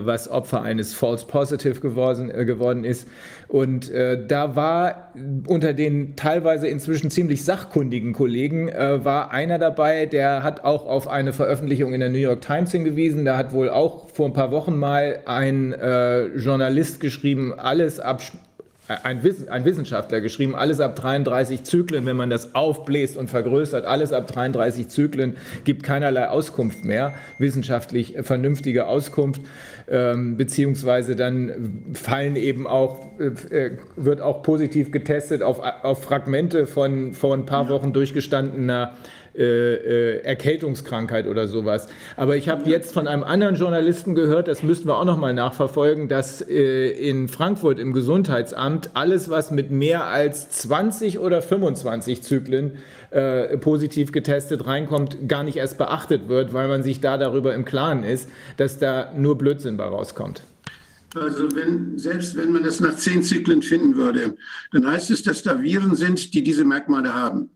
[0.04, 3.08] was Opfer eines False Positive geworden, äh, geworden ist.
[3.48, 5.12] Und äh, da war
[5.46, 11.08] unter den teilweise inzwischen ziemlich sachkundigen Kollegen, äh, war einer dabei, der hat auch auf
[11.08, 13.24] eine Veröffentlichung in der New York Times hingewiesen.
[13.24, 18.22] Da hat wohl auch vor ein paar Wochen mal ein äh, Journalist geschrieben, alles ab
[18.86, 24.12] ein, ein, Wissenschaftler geschrieben, alles ab 33 Zyklen, wenn man das aufbläst und vergrößert, alles
[24.12, 29.40] ab 33 Zyklen gibt keinerlei Auskunft mehr, wissenschaftlich vernünftige Auskunft,
[29.88, 37.12] ähm, beziehungsweise dann fallen eben auch, äh, wird auch positiv getestet auf, auf Fragmente von
[37.14, 38.94] vor ein paar Wochen durchgestandener
[39.36, 41.88] äh, Erkältungskrankheit oder sowas.
[42.16, 45.34] Aber ich habe jetzt von einem anderen Journalisten gehört, das müssten wir auch noch mal
[45.34, 52.22] nachverfolgen, dass äh, in Frankfurt im Gesundheitsamt alles, was mit mehr als 20 oder 25
[52.22, 52.78] Zyklen
[53.14, 57.64] äh, positiv getestet reinkommt, gar nicht erst beachtet wird, weil man sich da darüber im
[57.64, 60.42] Klaren ist, dass da nur Blödsinn bei rauskommt.
[61.14, 64.36] Also wenn, selbst wenn man das nach zehn Zyklen finden würde,
[64.72, 67.50] dann heißt es, dass da Viren sind, die diese Merkmale haben.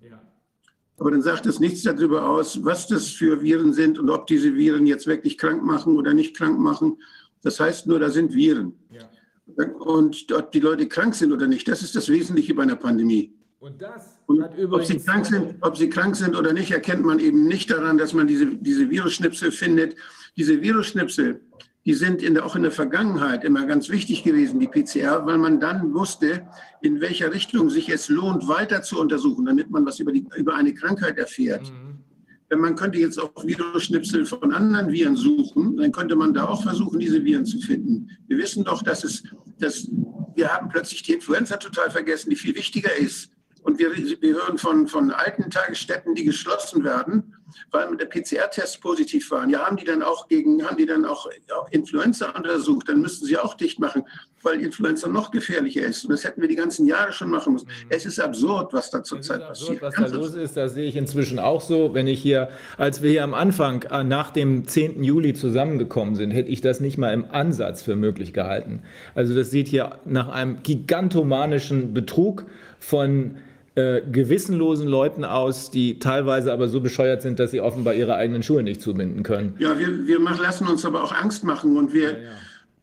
[0.98, 4.54] Aber dann sagt es nichts darüber aus, was das für Viren sind und ob diese
[4.54, 6.98] Viren jetzt wirklich krank machen oder nicht krank machen.
[7.42, 8.74] Das heißt nur, da sind Viren.
[8.90, 9.64] Ja.
[9.78, 13.32] Und ob die Leute krank sind oder nicht, das ist das Wesentliche bei einer Pandemie.
[13.60, 14.40] Und das und
[14.70, 17.98] ob, sie krank sind, ob sie krank sind oder nicht, erkennt man eben nicht daran,
[17.98, 19.96] dass man diese, diese Virusschnipsel findet.
[20.36, 21.40] Diese Virusschnipsel,
[21.84, 25.38] die sind in der, auch in der Vergangenheit immer ganz wichtig gewesen, die PCR, weil
[25.38, 26.46] man dann wusste,
[26.82, 30.54] in welcher Richtung sich es lohnt, weiter zu untersuchen, damit man was über, die, über
[30.54, 31.72] eine Krankheit erfährt.
[31.72, 32.60] Mhm.
[32.60, 36.98] Man könnte jetzt auch Virusschnipsel von anderen Viren suchen, dann könnte man da auch versuchen,
[37.00, 38.08] diese Viren zu finden.
[38.28, 39.24] Wir wissen doch, dass es,
[39.58, 39.88] dass
[40.34, 43.30] wir haben plötzlich die Influenza total vergessen, die viel wichtiger ist.
[43.68, 47.34] Und wir, wir hören von, von alten Tagesstätten, die geschlossen werden,
[47.70, 49.50] weil mit der PCR-Test positiv waren.
[49.50, 51.28] Ja, haben die dann auch gegen, haben die dann auch,
[51.70, 52.88] Influenza untersucht?
[52.88, 54.04] Dann müssten sie auch dicht machen,
[54.42, 56.02] weil Influenza noch gefährlicher ist.
[56.04, 57.66] Und das hätten wir die ganzen Jahre schon machen müssen.
[57.66, 57.90] Mhm.
[57.90, 59.82] Es ist absurd, was da zurzeit passiert.
[59.82, 61.92] Was da los ist, das sehe ich inzwischen auch so.
[61.92, 65.04] Wenn ich hier, als wir hier am Anfang äh, nach dem 10.
[65.04, 68.80] Juli zusammengekommen sind, hätte ich das nicht mal im Ansatz für möglich gehalten.
[69.14, 72.46] Also das sieht hier nach einem gigantomanischen Betrug
[72.78, 73.36] von
[73.78, 78.42] äh, gewissenlosen Leuten aus, die teilweise aber so bescheuert sind, dass sie offenbar ihre eigenen
[78.42, 79.54] Schuhe nicht zubinden können.
[79.60, 82.30] Ja, wir, wir machen, lassen uns aber auch Angst machen und wir, ja, ja.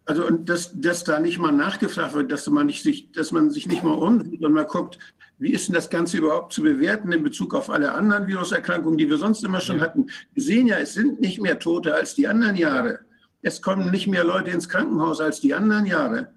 [0.05, 3.49] also und dass, dass da nicht mal nachgefragt wird, dass man, nicht sich, dass man
[3.49, 4.97] sich nicht mal umsieht und mal guckt,
[5.37, 9.09] wie ist denn das Ganze überhaupt zu bewerten in Bezug auf alle anderen Viruserkrankungen, die
[9.09, 9.83] wir sonst immer schon ja.
[9.83, 10.07] hatten?
[10.33, 12.99] Wir sehen ja, es sind nicht mehr Tote als die anderen Jahre.
[13.41, 16.29] Es kommen nicht mehr Leute ins Krankenhaus als die anderen Jahre.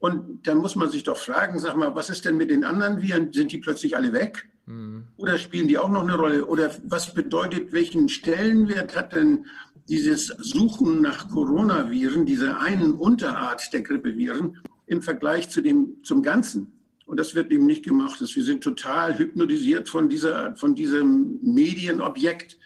[0.00, 3.02] Und dann muss man sich doch fragen, sag mal, was ist denn mit den anderen
[3.02, 3.32] Viren?
[3.32, 4.48] Sind die plötzlich alle weg?
[4.66, 5.04] Mhm.
[5.16, 6.46] Oder spielen die auch noch eine Rolle?
[6.46, 9.46] Oder was bedeutet, welchen Stellenwert hat denn
[9.88, 16.72] dieses Suchen nach Coronaviren, diese einen Unterart der Grippeviren im Vergleich zu dem, zum Ganzen?
[17.06, 18.20] Und das wird eben nicht gemacht.
[18.20, 22.58] Wir sind total hypnotisiert von, dieser, von diesem Medienobjekt.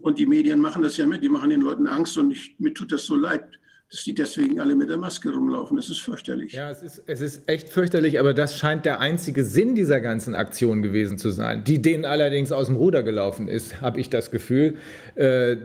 [0.00, 2.74] Und die Medien machen das ja mit, die machen den Leuten Angst und ich, mir
[2.74, 3.58] tut das so leid
[3.94, 5.76] dass die deswegen alle mit der Maske rumlaufen.
[5.76, 6.52] Das ist fürchterlich.
[6.52, 10.34] Ja, es ist, es ist echt fürchterlich, aber das scheint der einzige Sinn dieser ganzen
[10.34, 14.32] Aktion gewesen zu sein, die denen allerdings aus dem Ruder gelaufen ist, habe ich das
[14.32, 14.78] Gefühl.
[15.14, 15.58] Äh,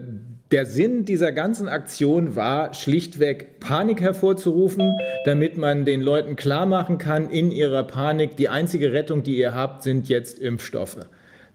[0.52, 4.94] der Sinn dieser ganzen Aktion war schlichtweg Panik hervorzurufen,
[5.26, 9.56] damit man den Leuten klar machen kann, in ihrer Panik, die einzige Rettung, die ihr
[9.56, 11.08] habt, sind jetzt Impfstoffe.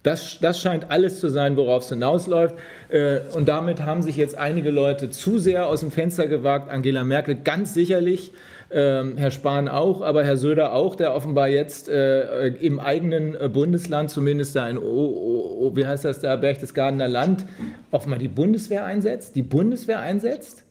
[0.05, 2.55] Das, das scheint alles zu sein, worauf es hinausläuft.
[2.89, 6.69] Äh, und damit haben sich jetzt einige Leute zu sehr aus dem Fenster gewagt.
[6.69, 8.31] Angela Merkel ganz sicherlich,
[8.69, 13.49] ähm, Herr Spahn auch, aber Herr Söder auch, der offenbar jetzt äh, im eigenen äh,
[13.49, 17.47] Bundesland, zumindest da in, wie heißt das da, Berchtesgadener Land,
[17.89, 20.64] offenbar die Bundeswehr einsetzt, die Bundeswehr einsetzt.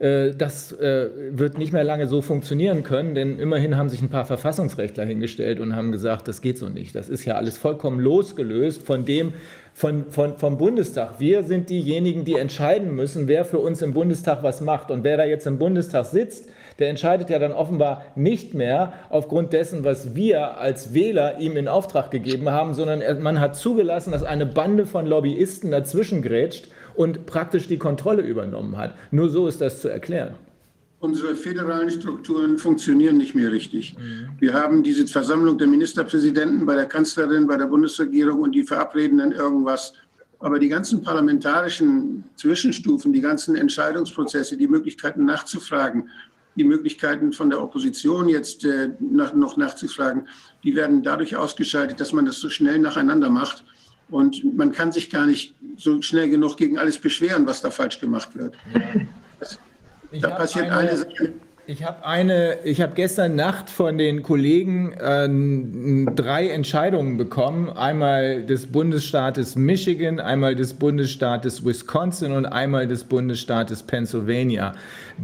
[0.00, 4.08] Äh, das äh, wird nicht mehr lange so funktionieren können, denn immerhin haben sich ein
[4.08, 6.94] paar Verfassungsrechtler hingestellt und haben gesagt, das geht so nicht.
[6.94, 9.34] Das ist ja alles vollkommen losgelöst von dem,
[9.74, 11.20] von, von, vom Bundestag.
[11.20, 14.90] Wir sind diejenigen, die entscheiden müssen, wer für uns im Bundestag was macht.
[14.90, 16.48] Und wer da jetzt im Bundestag sitzt,
[16.78, 21.68] der entscheidet ja dann offenbar nicht mehr aufgrund dessen, was wir als Wähler ihm in
[21.68, 27.26] Auftrag gegeben haben, sondern man hat zugelassen, dass eine Bande von Lobbyisten dazwischen grätscht und
[27.26, 28.94] praktisch die Kontrolle übernommen hat.
[29.10, 30.34] Nur so ist das zu erklären.
[31.00, 33.96] unsere föderalen Strukturen funktionieren nicht mehr richtig.
[34.38, 39.18] Wir haben diese Versammlung der Ministerpräsidenten bei der Kanzlerin, bei der Bundesregierung und die verabreden
[39.18, 39.94] dann irgendwas.
[40.40, 46.08] Aber die ganzen parlamentarischen Zwischenstufen, die ganzen Entscheidungsprozesse, die Möglichkeiten nachzufragen,
[46.56, 50.28] die Möglichkeiten von der Opposition jetzt äh, nach, noch nachzufragen,
[50.64, 53.64] die werden dadurch ausgeschaltet, dass man das so schnell nacheinander macht.
[54.10, 58.00] Und man kann sich gar nicht so schnell genug gegen alles beschweren, was da falsch
[58.00, 58.54] gemacht wird.
[60.10, 61.32] Ich Da passiert eine- eine Sache.
[61.66, 67.70] Ich habe eine, ich habe gestern Nacht von den Kollegen äh, drei Entscheidungen bekommen.
[67.70, 74.72] Einmal des Bundesstaates Michigan, einmal des Bundesstaates Wisconsin und einmal des Bundesstaates Pennsylvania.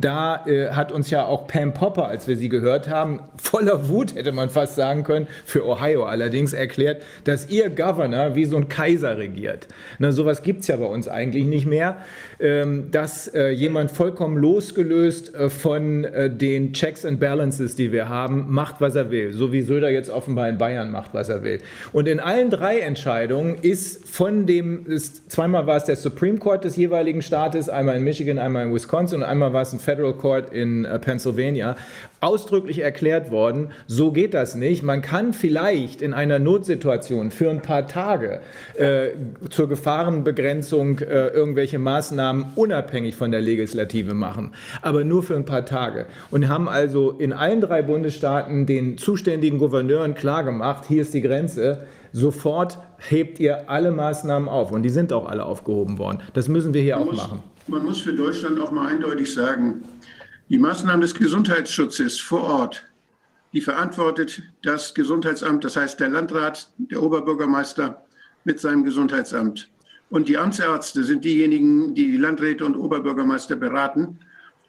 [0.01, 4.15] Da äh, hat uns ja auch Pam Popper, als wir sie gehört haben, voller Wut
[4.15, 8.69] hätte man fast sagen können, für Ohio allerdings erklärt, dass ihr Governor wie so ein
[8.69, 9.69] Kaiser regiert.
[9.99, 11.99] Na, sowas gibt es ja bei uns eigentlich nicht mehr,
[12.39, 18.09] ähm, dass äh, jemand vollkommen losgelöst äh, von äh, den Checks and Balances, die wir
[18.09, 19.33] haben, macht, was er will.
[19.33, 21.61] So wie Söder jetzt offenbar in Bayern macht, was er will.
[21.93, 26.65] Und in allen drei Entscheidungen ist von dem, ist, zweimal war es der Supreme Court
[26.65, 30.15] des jeweiligen Staates, einmal in Michigan, einmal in Wisconsin und einmal war es ein Federal
[30.15, 31.77] Court in äh, Pennsylvania,
[32.21, 34.83] ausdrücklich erklärt worden, so geht das nicht.
[34.83, 38.41] Man kann vielleicht in einer Notsituation für ein paar Tage
[38.75, 39.11] äh,
[39.49, 44.53] zur Gefahrenbegrenzung äh, irgendwelche Maßnahmen unabhängig von der Legislative machen,
[44.83, 46.07] aber nur für ein paar Tage.
[46.31, 51.87] Und haben also in allen drei Bundesstaaten den zuständigen Gouverneuren klargemacht, hier ist die Grenze,
[52.13, 54.73] sofort hebt ihr alle Maßnahmen auf.
[54.73, 56.19] Und die sind auch alle aufgehoben worden.
[56.33, 57.43] Das müssen wir hier auch machen.
[57.69, 59.83] Man muss für Deutschland auch mal eindeutig sagen,
[60.49, 62.85] die Maßnahmen des Gesundheitsschutzes vor Ort,
[63.53, 68.05] die verantwortet das Gesundheitsamt, das heißt der Landrat, der Oberbürgermeister
[68.45, 69.69] mit seinem Gesundheitsamt.
[70.11, 74.21] Und die Amtsärzte sind diejenigen, die die Landräte und Oberbürgermeister beraten.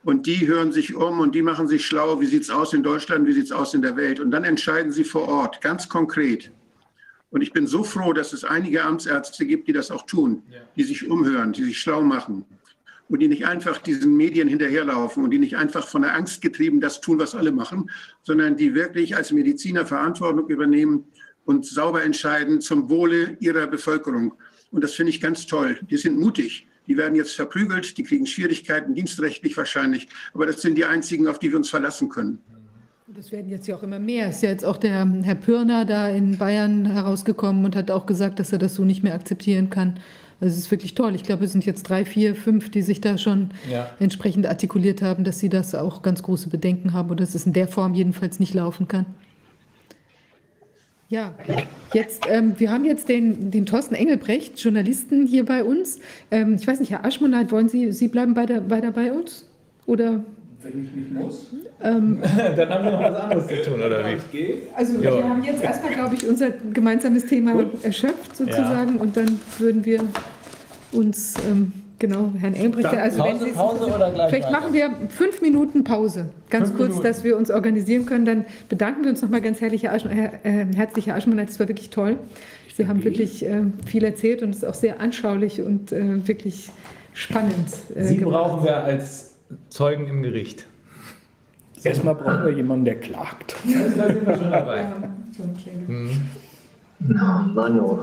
[0.04, 2.82] Und die hören sich um und die machen sich schlau, wie sieht es aus in
[2.82, 4.20] Deutschland, wie sieht es aus in der Welt.
[4.20, 6.52] Und dann entscheiden sie vor Ort, ganz konkret.
[7.30, 10.42] Und ich bin so froh, dass es einige Amtsärzte gibt, die das auch tun,
[10.76, 12.46] die sich umhören, die sich schlau machen
[13.10, 16.82] und die nicht einfach diesen Medien hinterherlaufen und die nicht einfach von der Angst getrieben
[16.82, 17.90] das tun, was alle machen,
[18.24, 21.06] sondern die wirklich als Mediziner Verantwortung übernehmen
[21.46, 24.34] und sauber entscheiden zum Wohle ihrer Bevölkerung.
[24.72, 25.80] Und das finde ich ganz toll.
[25.90, 26.68] Die sind mutig.
[26.88, 30.08] Die werden jetzt verprügelt, die kriegen Schwierigkeiten, dienstrechtlich wahrscheinlich.
[30.34, 32.40] Aber das sind die einzigen, auf die wir uns verlassen können.
[33.08, 34.30] Das werden jetzt ja auch immer mehr.
[34.30, 38.40] Ist ja jetzt auch der Herr Pürner da in Bayern herausgekommen und hat auch gesagt,
[38.40, 40.00] dass er das so nicht mehr akzeptieren kann.
[40.40, 41.16] Also es ist wirklich toll.
[41.16, 43.90] Ich glaube, es sind jetzt drei, vier, fünf, die sich da schon Ja.
[44.00, 47.54] entsprechend artikuliert haben, dass sie das auch ganz große Bedenken haben oder dass es in
[47.54, 49.06] der Form jedenfalls nicht laufen kann.
[51.10, 51.34] Ja,
[51.94, 56.00] jetzt, ähm, wir haben jetzt den, den Thorsten Engelbrecht, Journalisten hier bei uns.
[56.32, 59.46] Ähm, ich weiß nicht, Herr Aschmonat, wollen Sie, Sie bleiben weiter, weiter bei uns?
[59.86, 60.24] Oder?
[60.74, 61.48] Wenn ich nicht muss,
[61.80, 64.54] Dann haben wir noch was anderes zu tun, oder wie?
[64.76, 65.16] Also Ja.
[65.18, 70.02] wir haben jetzt erstmal, glaube ich, unser gemeinsames Thema erschöpft sozusagen und dann würden wir
[70.92, 74.60] uns, ähm, genau, Herrn Dann also Pause, Sie- Pause oder gleich vielleicht weiter?
[74.62, 77.08] machen wir fünf Minuten Pause, ganz Fünf kurz, Minuten.
[77.08, 78.26] dass wir uns organisieren können.
[78.26, 81.60] Dann bedanken wir uns nochmal ganz herzlich, Herr Asch, Herr, äh, herzlich, Herr Aschmann, das
[81.60, 82.18] war wirklich toll.
[82.76, 86.70] Sie haben wirklich äh, viel erzählt und es ist auch sehr anschaulich und äh, wirklich
[87.14, 87.68] spannend.
[87.96, 88.34] äh, Sie gemacht.
[88.34, 89.32] brauchen wir als
[89.70, 90.66] Zeugen im Gericht.
[91.84, 93.56] Erstmal brauchen wir jemanden, der klagt.
[93.64, 94.82] Da sind wir schon dabei.
[97.00, 97.52] Ja.
[97.54, 98.00] Manu.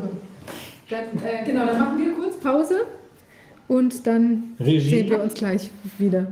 [0.89, 2.87] Dann, äh, genau, dann machen wir kurz Pause
[3.69, 4.81] und dann Regie.
[4.81, 6.27] sehen wir uns gleich wieder.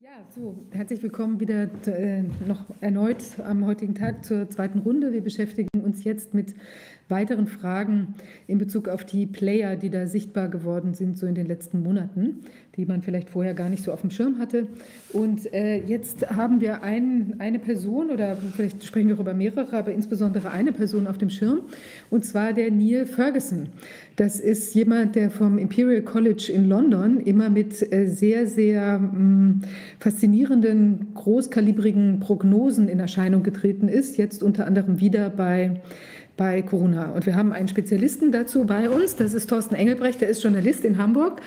[0.00, 5.12] Ja, so, herzlich willkommen wieder äh, noch erneut am heutigen Tag zur zweiten Runde.
[5.12, 6.54] Wir beschäftigen uns jetzt mit
[7.08, 8.14] weiteren Fragen
[8.46, 12.40] in Bezug auf die Player, die da sichtbar geworden sind, so in den letzten Monaten,
[12.76, 14.66] die man vielleicht vorher gar nicht so auf dem Schirm hatte.
[15.12, 19.92] Und äh, jetzt haben wir ein, eine Person, oder vielleicht sprechen wir über mehrere, aber
[19.92, 21.62] insbesondere eine Person auf dem Schirm,
[22.10, 23.70] und zwar der Neil Ferguson.
[24.16, 29.62] Das ist jemand, der vom Imperial College in London immer mit äh, sehr, sehr mm,
[29.98, 35.80] faszinierenden, großkalibrigen Prognosen in Erscheinung getreten ist, jetzt unter anderem wieder bei
[36.38, 37.10] bei Corona.
[37.10, 40.84] Und wir haben einen Spezialisten dazu bei uns, das ist Thorsten Engelbrecht, der ist Journalist
[40.86, 41.42] in Hamburg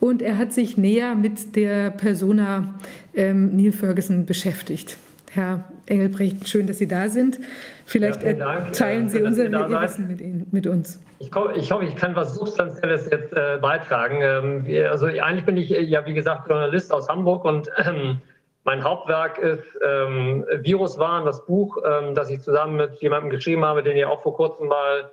[0.00, 2.74] und er hat sich näher mit der Persona
[3.14, 4.96] ähm, Neil Ferguson beschäftigt.
[5.32, 7.38] Herr Engelbrecht, schön, dass Sie da sind.
[7.84, 10.98] Vielleicht ja, teilen Sie unser Wissen mit, mit, uns.
[11.18, 14.20] Ich, ich, hoffe, ich kann was Substanzielles jetzt äh, beitragen.
[14.22, 18.18] Ähm, also eigentlich bin ich ja, wie gesagt, Journalist aus Hamburg und ähm,
[18.66, 23.84] mein Hauptwerk ist ähm, Viruswahn, das Buch, ähm, das ich zusammen mit jemandem geschrieben habe,
[23.84, 25.12] den ihr auch vor kurzem mal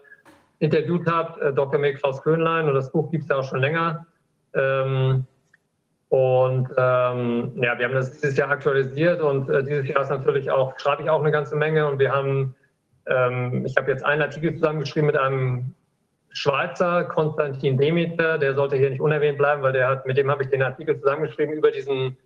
[0.57, 1.79] interviewt habt, äh, Dr.
[1.79, 2.67] Mick Klaus Köhnlein.
[2.67, 4.07] Und das Buch gibt es ja auch schon länger.
[4.55, 5.27] Ähm,
[6.09, 10.49] und ähm, ja, wir haben das dieses Jahr aktualisiert und äh, dieses Jahr ist natürlich
[10.49, 11.87] auch, schreibe ich auch eine ganze Menge.
[11.87, 12.55] Und wir haben,
[13.05, 15.75] ähm, ich habe jetzt einen Artikel zusammengeschrieben mit einem
[16.31, 20.41] Schweizer, Konstantin Demeter, der sollte hier nicht unerwähnt bleiben, weil der hat, mit dem habe
[20.41, 22.17] ich den Artikel zusammengeschrieben über diesen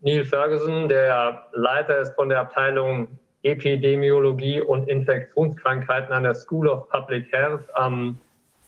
[0.00, 3.08] Neil Ferguson, der Leiter ist von der Abteilung
[3.42, 8.18] Epidemiologie und Infektionskrankheiten an der School of Public Health am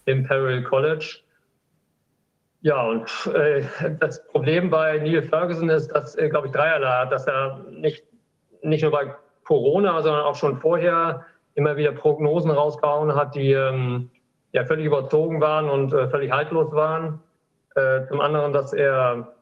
[0.07, 1.19] Imperial College.
[2.63, 3.63] Ja, und äh,
[4.01, 8.05] das Problem bei Neil Ferguson ist, dass, äh, glaube ich, dreierlei hat, dass er nicht,
[8.63, 14.11] nicht nur bei Corona, sondern auch schon vorher immer wieder Prognosen rausgehauen hat, die ähm,
[14.53, 17.21] ja völlig überzogen waren und äh, völlig haltlos waren.
[17.77, 19.33] Äh, zum anderen, dass er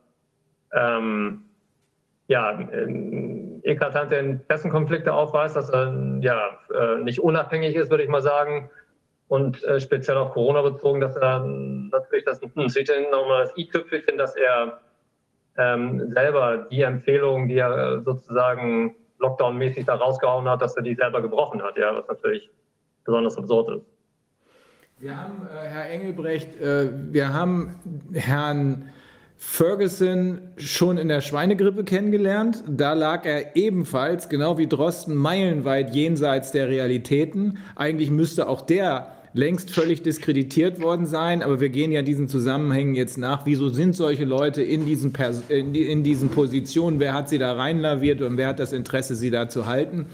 [0.72, 1.47] ähm,
[2.28, 8.22] ja, ähm, eklatante Interessenkonflikte aufweist, dass er ja, äh, nicht unabhängig ist, würde ich mal
[8.22, 8.70] sagen.
[9.28, 14.36] Und äh, speziell auf Corona bezogen, dass er natürlich das hm, nochmal das i-Tüpfelchen, dass
[14.36, 14.80] er
[15.56, 20.94] ähm, selber die Empfehlungen, die er äh, sozusagen Lockdown-mäßig da rausgehauen hat, dass er die
[20.94, 22.50] selber gebrochen hat, ja, was natürlich
[23.04, 23.86] besonders absurd ist.
[24.98, 27.74] Wir haben, äh, Herr Engelbrecht, äh, wir haben
[28.14, 28.92] Herrn
[29.40, 32.64] Ferguson schon in der Schweinegrippe kennengelernt.
[32.68, 37.58] Da lag er ebenfalls, genau wie Drosten, meilenweit jenseits der Realitäten.
[37.76, 42.96] Eigentlich müsste auch der längst völlig diskreditiert worden sein, aber wir gehen ja diesen Zusammenhängen
[42.96, 43.46] jetzt nach.
[43.46, 46.98] Wieso sind solche Leute in diesen, Pers in, in diesen Positionen?
[46.98, 50.06] Wer hat sie da reinlaviert und wer hat das Interesse, sie da zu halten?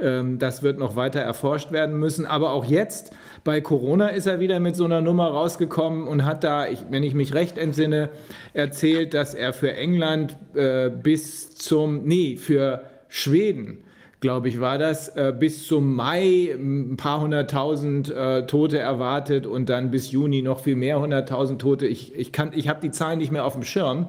[0.00, 2.26] Ähm, das wird noch weiter erforscht werden müssen.
[2.26, 3.12] Aber auch jetzt
[3.44, 7.02] bei Corona ist er wieder mit so einer Nummer rausgekommen und hat da, ich, wenn
[7.02, 8.10] ich mich recht entsinne,
[8.52, 13.78] erzählt, dass er für England äh, bis zum, nee, für Schweden,
[14.20, 19.68] glaube ich, war das, äh, bis zum Mai ein paar hunderttausend äh, Tote erwartet und
[19.68, 21.86] dann bis Juni noch viel mehr hunderttausend Tote.
[21.86, 24.08] Ich, ich, ich habe die Zahlen nicht mehr auf dem Schirm.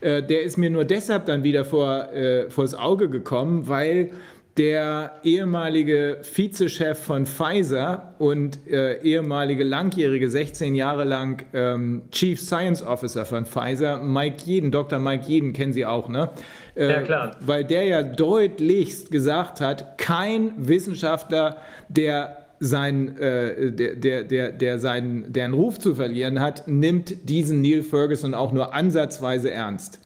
[0.00, 4.10] Äh, der ist mir nur deshalb dann wieder vor, äh, vors Auge gekommen, weil
[4.56, 12.82] der ehemalige Vizechef von Pfizer und äh, ehemalige langjährige, 16 Jahre lang ähm, Chief Science
[12.82, 15.00] Officer von Pfizer, Mike Jeden, Dr.
[15.00, 16.30] Mike Jeden, kennen Sie auch, ne?
[16.76, 17.36] Äh, ja, klar.
[17.40, 21.56] Weil der ja deutlichst gesagt hat, kein Wissenschaftler,
[21.88, 27.60] der sein, äh, der, der, der, der seinen, deren Ruf zu verlieren hat, nimmt diesen
[27.60, 30.00] Neil Ferguson auch nur ansatzzeise ernst.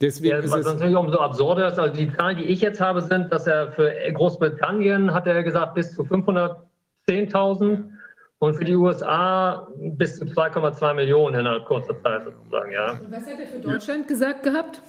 [0.00, 3.32] Deswegen ja, was natürlich umso absurder ist, also die Zahlen, die ich jetzt habe, sind,
[3.32, 7.84] dass er für Großbritannien, hat er gesagt, bis zu 510.000
[8.38, 9.66] und für die USA
[9.96, 12.92] bis zu 2,2 Millionen innerhalb kurzer Zeit sozusagen, ja.
[12.92, 14.08] Und was hat er für Deutschland ja.
[14.08, 14.82] gesagt gehabt?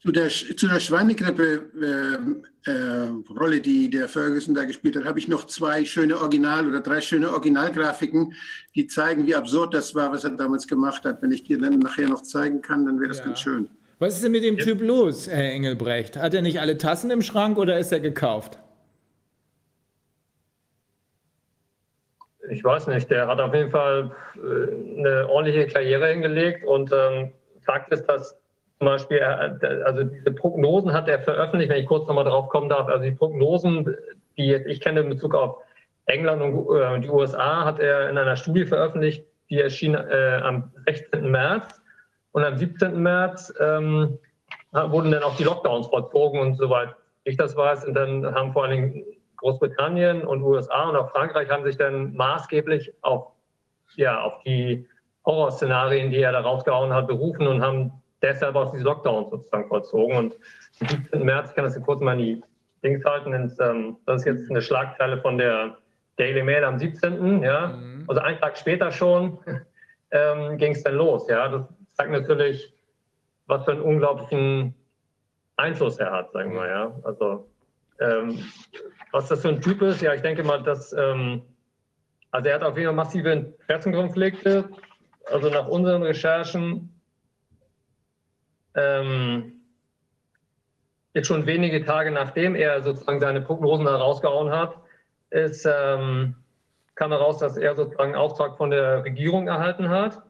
[0.00, 5.28] Zu der, zu der Schweinegrippe-Rolle, äh, äh, die der Ferguson da gespielt hat, habe ich
[5.28, 8.34] noch zwei schöne Original- oder drei schöne Originalgrafiken,
[8.74, 11.22] die zeigen, wie absurd das war, was er damals gemacht hat.
[11.22, 13.26] Wenn ich dir dann nachher noch zeigen kann, dann wäre das ja.
[13.26, 13.68] ganz schön.
[13.98, 16.18] Was ist denn mit dem Typ los, Herr Engelbrecht?
[16.18, 18.58] Hat er nicht alle Tassen im Schrank oder ist er gekauft?
[22.50, 23.10] Ich weiß nicht.
[23.10, 27.32] Der hat auf jeden Fall äh, eine ordentliche Karriere hingelegt und ähm,
[27.64, 28.36] Fakt ist, dass
[28.78, 32.88] zum Beispiel, also diese Prognosen hat er veröffentlicht, wenn ich kurz nochmal drauf kommen darf.
[32.88, 33.96] Also die Prognosen,
[34.36, 35.56] die ich kenne in Bezug auf
[36.04, 40.70] England und äh, die USA, hat er in einer Studie veröffentlicht, die erschien äh, am
[40.86, 41.30] 16.
[41.30, 41.82] März.
[42.36, 43.02] Und am 17.
[43.02, 44.18] März ähm,
[44.70, 48.64] wurden dann auch die Lockdowns vollzogen und soweit ich das weiß, und dann haben vor
[48.64, 49.04] allen Dingen
[49.38, 53.28] Großbritannien und USA und auch Frankreich haben sich dann maßgeblich auf,
[53.94, 54.86] ja, auf die
[55.24, 57.90] Horrorszenarien, die er da rausgehauen hat, berufen und haben
[58.20, 60.18] selber aus diesen Lockdowns sozusagen vollzogen.
[60.18, 60.34] Und
[60.80, 61.24] am 17.
[61.24, 62.42] März, ich kann das kurz mal in die
[62.84, 65.78] Dings halten, ins, ähm, das ist jetzt eine Schlagzeile von der
[66.18, 67.42] Daily Mail am 17.
[67.42, 68.04] Ja, mhm.
[68.06, 69.38] also einen Tag später schon
[70.10, 71.26] ähm, ging es dann los.
[71.30, 71.62] Ja, das
[71.96, 72.72] zeigt natürlich,
[73.46, 74.74] was für einen unglaublichen
[75.56, 76.66] Einfluss er hat, sagen wir.
[76.66, 77.48] Ja, also
[78.00, 78.44] ähm,
[79.12, 81.42] was das für ein Typ ist, ja, ich denke mal, dass ähm,
[82.30, 84.68] also er hat auf jeden Fall massive Interessenkonflikte.
[85.26, 87.00] Also nach unseren Recherchen
[88.74, 89.52] ähm,
[91.14, 94.76] jetzt schon wenige Tage nachdem er sozusagen seine Prognosen herausgehauen hat,
[95.30, 96.36] ist, ähm,
[96.94, 100.22] kam heraus, dass er sozusagen Auftrag von der Regierung erhalten hat,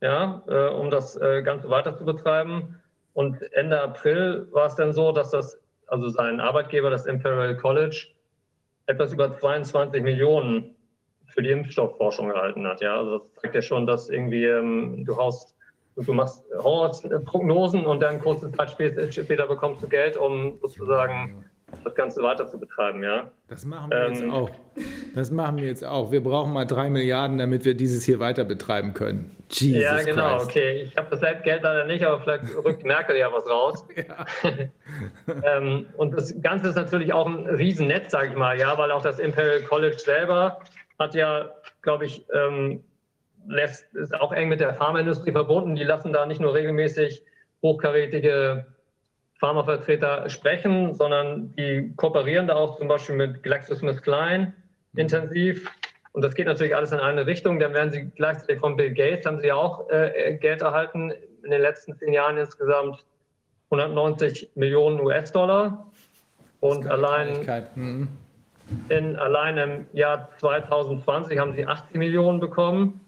[0.00, 2.80] ja, äh, um das äh, Ganze weiter zu betreiben.
[3.12, 8.08] Und Ende April war es dann so, dass das, also sein Arbeitgeber, das Imperial College,
[8.86, 10.74] etwas über 22 Millionen
[11.26, 12.80] für die Impfstoffforschung erhalten hat.
[12.80, 15.56] Ja, also das zeigt ja schon, dass irgendwie ähm, du haust,
[15.96, 21.44] du machst Horrorprognosen und dann kurze Zeit später, später bekommst du Geld, um sozusagen
[21.84, 23.30] das Ganze weiter zu betreiben, ja.
[23.48, 24.50] Das machen wir ähm, jetzt auch.
[25.14, 26.12] Das machen wir jetzt auch.
[26.12, 29.36] Wir brauchen mal drei Milliarden, damit wir dieses hier weiter betreiben können.
[29.50, 30.50] Jesus ja, genau, Christ.
[30.50, 30.82] okay.
[30.82, 33.84] Ich habe das Geld leider nicht, aber vielleicht rückt Merkel ja was raus.
[33.96, 34.26] Ja.
[35.56, 39.02] ähm, und das Ganze ist natürlich auch ein Riesennetz, sage ich mal, ja, weil auch
[39.02, 40.60] das Imperial College selber
[40.98, 41.50] hat ja,
[41.82, 42.84] glaube ich, ähm,
[43.46, 45.74] lässt, ist auch eng mit der Pharmaindustrie verbunden.
[45.74, 47.24] Die lassen da nicht nur regelmäßig
[47.62, 48.66] hochkarätige
[49.40, 54.52] Pharmavertreter sprechen, sondern die kooperieren da auch zum Beispiel mit GlaxoSmithKline
[54.94, 55.70] intensiv.
[56.12, 57.58] Und das geht natürlich alles in eine Richtung.
[57.58, 61.12] Dann werden sie gleichzeitig von Bill Gates, haben sie auch äh, Geld erhalten,
[61.42, 63.04] in den letzten zehn Jahren insgesamt
[63.70, 65.86] 190 Millionen US-Dollar.
[66.60, 68.08] Und allein, mhm.
[68.90, 73.00] in, allein im Jahr 2020 haben sie 80 Millionen bekommen.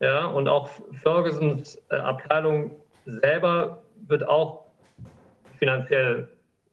[0.00, 0.70] Ja, und auch
[1.02, 2.70] Fergusons äh, Abteilung
[3.04, 4.61] selber wird auch
[5.62, 6.28] finanziell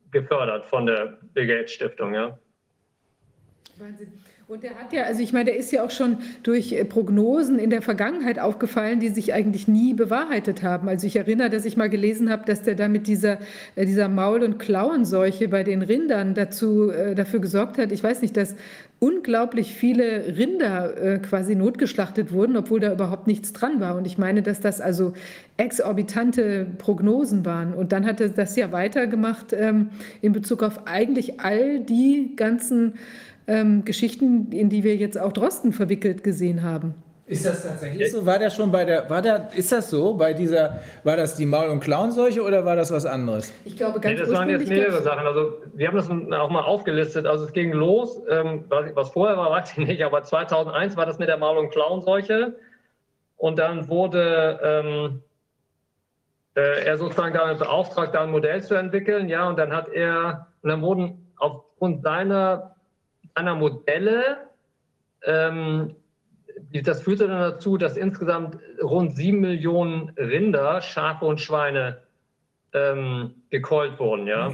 [0.10, 2.16] gefördert von der Bill Gates Stiftung.
[2.16, 2.40] Ja.
[3.78, 4.12] Wahnsinn.
[4.48, 7.60] Und der hat ja, also ich meine, der ist ja auch schon durch äh, Prognosen
[7.60, 10.90] in der Vergangenheit aufgefallen, die sich eigentlich nie bewahrheitet haben.
[10.90, 13.38] Also ich erinnere, dass ich mal gelesen habe, dass der da mit dieser,
[13.76, 18.24] äh, dieser Maul- und Klauenseuche bei den Rindern dazu, äh, dafür gesorgt hat, ich weiß
[18.24, 18.56] nicht, dass
[19.00, 23.96] unglaublich viele Rinder quasi notgeschlachtet wurden, obwohl da überhaupt nichts dran war.
[23.96, 25.14] Und ich meine, dass das also
[25.58, 27.74] exorbitante Prognosen waren.
[27.74, 29.90] Und dann hat er das ja weitergemacht ähm,
[30.22, 32.96] in Bezug auf eigentlich all die ganzen
[33.48, 36.94] ähm, Geschichten, in die wir jetzt auch Drosten verwickelt gesehen haben.
[37.30, 38.26] Ist das tatsächlich so?
[38.26, 41.46] War der schon bei der, war der, ist das so bei dieser, war das die
[41.46, 43.54] Maul- und Klauenseuche oder war das was anderes?
[43.66, 45.28] Ich glaube ganz nee, das waren jetzt mehrere Sachen.
[45.28, 47.28] Also wir haben das auch mal aufgelistet.
[47.28, 51.20] Also es ging los, ähm, was vorher war, weiß ich nicht, aber 2001 war das
[51.20, 52.56] mit der Maul- und Klauenseuche
[53.38, 55.22] und dann wurde ähm,
[56.56, 60.48] äh, er sozusagen damit beauftragt, da ein Modell zu entwickeln, ja, und dann hat er,
[60.64, 62.76] und dann wurden aufgrund seiner
[63.36, 64.50] seiner Modelle,
[65.24, 65.96] ähm,
[66.72, 72.02] das führte dann dazu, dass insgesamt rund sieben Millionen Rinder, Schafe und Schweine
[72.74, 74.28] ähm, gekeult wurden.
[74.28, 74.52] Ja?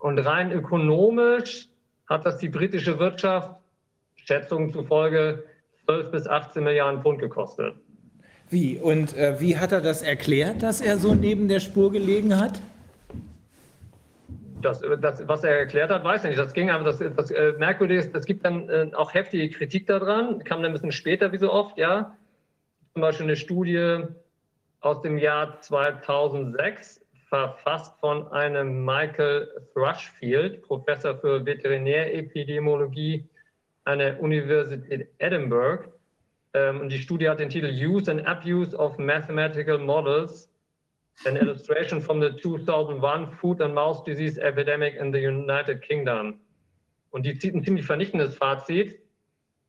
[0.00, 1.68] Und rein ökonomisch
[2.06, 3.56] hat das die britische Wirtschaft,
[4.16, 5.44] Schätzungen zufolge,
[5.84, 7.74] 12 bis 18 Milliarden Pfund gekostet.
[8.50, 8.78] Wie?
[8.78, 12.60] Und äh, wie hat er das erklärt, dass er so neben der Spur gelegen hat?
[14.64, 16.38] Das, das, was er erklärt hat, weiß ich nicht.
[16.38, 19.86] Das ging aber, das, das äh, merkwürdig ist, es gibt dann äh, auch heftige Kritik
[19.86, 22.16] daran, kam dann ein bisschen später, wie so oft, ja.
[22.92, 24.04] Zum Beispiel eine Studie
[24.80, 33.28] aus dem Jahr 2006, verfasst von einem Michael Thrushfield, Professor für Veterinärepidemiologie
[33.84, 35.88] an der Universität Edinburgh.
[36.52, 40.48] Ähm, und die Studie hat den Titel Use and Abuse of Mathematical Models
[41.26, 46.40] an illustration from the 2001 Food and Mouse Disease Epidemic in the United Kingdom.
[47.10, 48.98] Und die zieht ein ziemlich vernichtendes Fazit,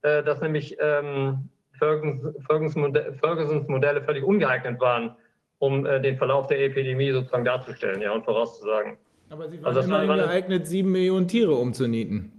[0.01, 5.15] äh, dass nämlich ähm, Fergusons, Modelle, Fergusons, Modelle völlig ungeeignet waren,
[5.59, 8.98] um äh, den Verlauf der Epidemie sozusagen darzustellen ja, und vorauszusagen.
[9.30, 12.32] Aber sie waren also immerhin war geeignet, sieben Millionen Tiere umzunieten.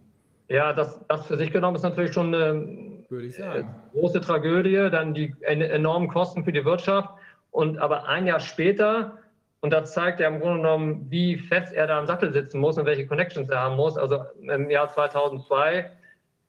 [0.49, 5.35] Ja, das, das für sich genommen ist natürlich schon eine äh, große Tragödie, dann die
[5.43, 7.11] enormen Kosten für die Wirtschaft
[7.57, 9.17] und aber ein Jahr später,
[9.61, 12.77] und das zeigt ja im Grunde genommen, wie fest er da am Sattel sitzen muss
[12.77, 13.97] und welche Connections er haben muss.
[13.97, 15.91] Also im Jahr 2002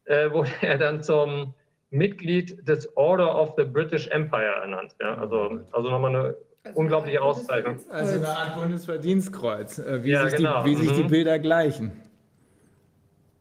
[0.04, 1.54] äh, wurde er dann zum
[1.92, 4.98] Mitglied des Order of the British Empire ernannt.
[5.00, 5.16] Ja?
[5.16, 7.80] Also, also nochmal eine also unglaubliche Auszeichnung.
[7.90, 10.64] Also eine Art Bundesverdienstkreuz, äh, wie, ja, sich, genau.
[10.64, 11.10] die, wie sich die mhm.
[11.10, 11.94] Bilder gleichen.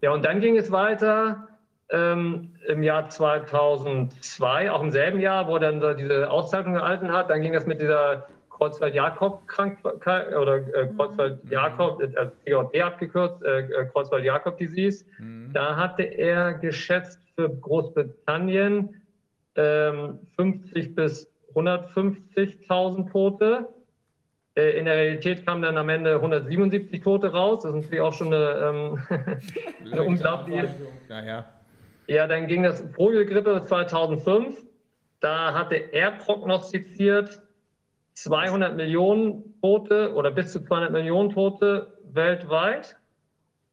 [0.02, 1.48] Ja, und dann ging es weiter
[1.90, 7.30] ähm, im Jahr 2002, auch im selben Jahr, wo er dann diese Auszeichnung erhalten hat.
[7.30, 15.04] Dann ging es mit dieser Kreuzfeld-Jakob-Krankheit oder äh, Kreuzfeld-Jakob, äh, CJD abgekürzt, äh, äh, Kreuzfeld-Jakob-Disease.
[15.18, 15.50] Mhm.
[15.52, 19.02] Da hatte er geschätzt für Großbritannien
[19.56, 23.68] ähm, 50 bis 150.000 Tote.
[24.54, 27.62] Äh, in der Realität kamen dann am Ende 177 Tote raus.
[27.62, 28.98] Das ist natürlich auch schon eine, ähm,
[29.92, 30.74] eine unglaubliche.
[31.08, 31.26] Naja.
[31.26, 31.55] Ja,
[32.08, 34.58] dann ging das Vogelgrippe 2005.
[35.20, 37.42] Da hatte er prognostiziert
[38.14, 42.96] 200 Millionen Tote oder bis zu 200 Millionen Tote weltweit.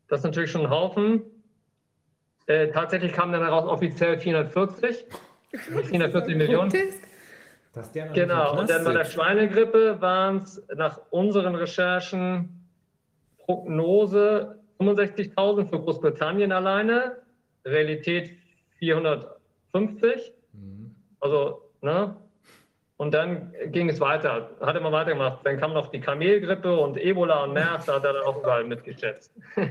[0.08, 1.22] Das ist natürlich schon ein Haufen.
[2.48, 5.06] Äh, tatsächlich kamen dann daraus offiziell 440.
[5.52, 6.70] 440 Millionen.
[6.70, 7.08] Grotesk.
[7.74, 9.06] Dass der noch Genau, und dann bei der.
[9.06, 12.70] Schweinegrippe waren es nach unseren Recherchen
[13.38, 17.18] Prognose 65.000 für Großbritannien alleine,
[17.66, 18.32] Realität
[18.80, 20.34] 450.
[20.54, 20.96] Mhm.
[21.20, 22.16] Also, ne?
[22.98, 25.40] Und dann ging es weiter, hat immer weitergemacht.
[25.46, 28.64] Dann kam noch die Kamelgrippe und Ebola und MERS, da hat er dann auch überall
[28.64, 29.32] mitgeschätzt.
[29.56, 29.70] dann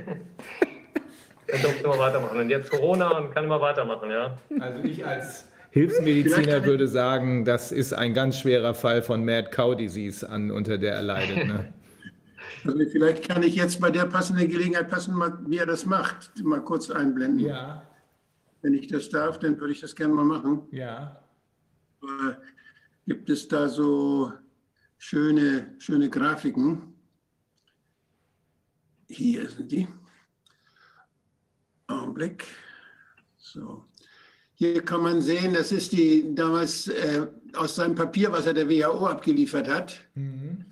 [1.62, 2.41] durfte immer weitermachen.
[2.41, 4.37] Und jetzt Corona und kann immer weitermachen, ja.
[4.61, 9.75] Also ich als Hilfsmediziner würde sagen, das ist ein ganz schwerer Fall von Mad Cow
[9.75, 11.47] Disease, an, unter der er leidet.
[11.47, 11.73] Ne?
[12.65, 15.15] Also vielleicht kann ich jetzt bei der passenden Gelegenheit passen,
[15.49, 17.41] wie er das macht, mal kurz einblenden.
[17.47, 17.86] Ja,
[18.62, 20.62] Wenn ich das darf, dann würde ich das gerne mal machen.
[20.70, 21.18] ja.
[22.02, 22.32] Äh,
[23.07, 24.32] gibt es da so
[24.99, 26.94] schöne, schöne Grafiken.
[29.08, 29.89] Hier sind die.
[31.86, 32.47] Augenblick.
[33.39, 33.84] So.
[34.55, 38.68] Hier kann man sehen, das ist die damals äh, aus seinem Papier, was er der
[38.68, 40.00] WHO abgeliefert hat.
[40.15, 40.65] Mhm.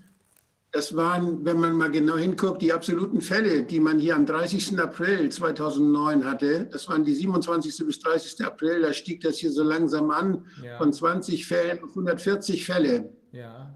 [0.72, 4.78] Das waren, wenn man mal genau hinguckt, die absoluten Fälle, die man hier am 30.
[4.78, 6.68] April 2009 hatte.
[6.70, 7.84] Das waren die 27.
[7.86, 8.44] bis 30.
[8.46, 8.82] April.
[8.82, 10.78] Da stieg das hier so langsam an Ja.
[10.78, 13.10] von 20 Fällen auf 140 Fälle.
[13.32, 13.74] Ja.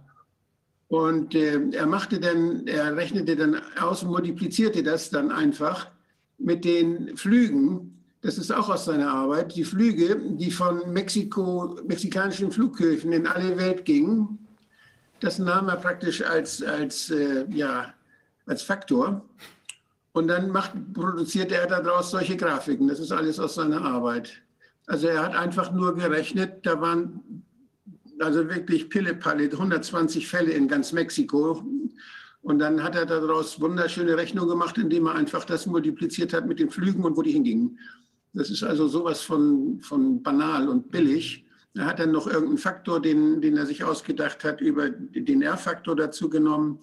[0.87, 5.91] Und äh, er machte dann, er rechnete dann aus und multiplizierte das dann einfach
[6.39, 8.05] mit den Flügen.
[8.21, 9.57] Das ist auch aus seiner Arbeit.
[9.57, 14.44] Die Flüge, die von Mexiko, mexikanischen Flughöfen in alle Welt gingen,
[15.25, 17.95] das nahm er praktisch als, als, äh, ja,
[18.45, 19.25] als Faktor.
[20.13, 22.89] Und dann macht, produzierte er daraus solche Grafiken.
[22.89, 24.43] Das ist alles aus seiner Arbeit.
[24.87, 27.43] Also er hat einfach nur gerechnet, da waren
[28.21, 31.65] also wirklich Pille-Palle, 120 Fälle in ganz Mexiko.
[32.43, 36.59] Und dann hat er daraus wunderschöne Rechnung gemacht, indem er einfach das multipliziert hat mit
[36.59, 37.79] den Flügen und wo die hingingen.
[38.35, 41.44] Das ist also sowas von, von banal und billig.
[41.77, 45.97] Er hat dann noch irgendeinen Faktor, den, den er sich ausgedacht hat, über den R-Faktor
[45.97, 46.81] dazu genommen.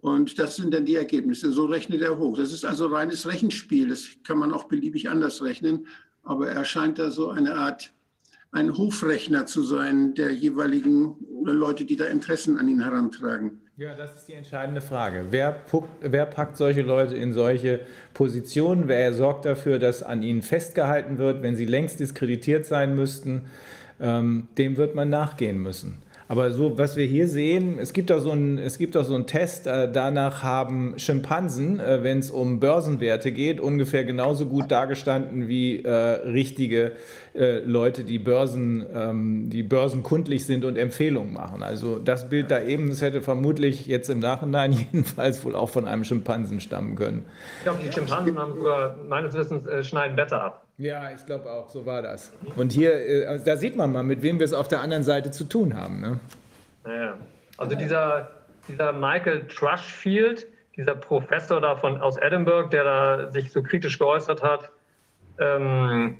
[0.00, 1.52] Und das sind dann die Ergebnisse.
[1.52, 2.36] So rechnet er hoch.
[2.36, 3.88] Das ist also reines Rechenspiel.
[3.88, 5.86] Das kann man auch beliebig anders rechnen.
[6.24, 7.92] Aber er scheint da so eine Art,
[8.50, 13.60] ein Hofrechner zu sein der jeweiligen Leute, die da Interessen an ihn herantragen.
[13.76, 15.26] Ja, das ist die entscheidende Frage.
[15.30, 15.60] Wer,
[16.00, 17.80] wer packt solche Leute in solche
[18.14, 18.88] Positionen?
[18.88, 23.44] Wer sorgt dafür, dass an ihnen festgehalten wird, wenn sie längst diskreditiert sein müssten?
[24.00, 26.02] Ähm, dem wird man nachgehen müssen.
[26.30, 29.14] Aber so, was wir hier sehen, es gibt auch so einen, es gibt auch so
[29.14, 34.70] einen Test, äh, danach haben Schimpansen, äh, wenn es um Börsenwerte geht, ungefähr genauso gut
[34.70, 36.92] dargestanden wie äh, richtige
[37.38, 41.62] äh, Leute, die, Börsen, ähm, die börsenkundlich sind und Empfehlungen machen.
[41.62, 45.86] Also das Bild da eben, das hätte vermutlich jetzt im Nachhinein jedenfalls wohl auch von
[45.86, 47.24] einem Schimpansen stammen können.
[47.58, 50.64] Ich glaube, die Schimpansen haben sogar meines Wissens äh, schneiden besser ab.
[50.78, 52.32] Ja, ich glaube auch, so war das.
[52.56, 55.30] Und hier, äh, da sieht man mal, mit wem wir es auf der anderen Seite
[55.30, 56.00] zu tun haben.
[56.00, 56.20] Ne?
[56.84, 57.14] Naja.
[57.56, 58.30] Also dieser,
[58.68, 64.42] dieser Michael Trushfield, dieser Professor da von, aus Edinburgh, der da sich so kritisch geäußert
[64.42, 64.70] hat,
[65.40, 66.18] ähm,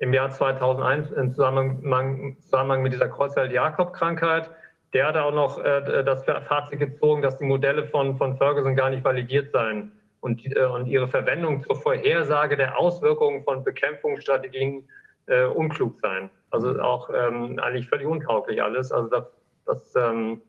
[0.00, 4.50] im Jahr 2001 im Zusammenhang, Zusammenhang mit dieser Kreuzfeld-Jakob-Krankheit,
[4.94, 8.90] der hat auch noch äh, das Fazit gezogen, dass die Modelle von, von Ferguson gar
[8.90, 14.88] nicht validiert seien und, äh, und ihre Verwendung zur Vorhersage der Auswirkungen von Bekämpfungsstrategien
[15.26, 16.30] äh, unklug seien.
[16.50, 18.90] Also auch ähm, eigentlich völlig untauglich alles.
[18.90, 19.24] Also das,
[19.66, 20.40] das, ähm,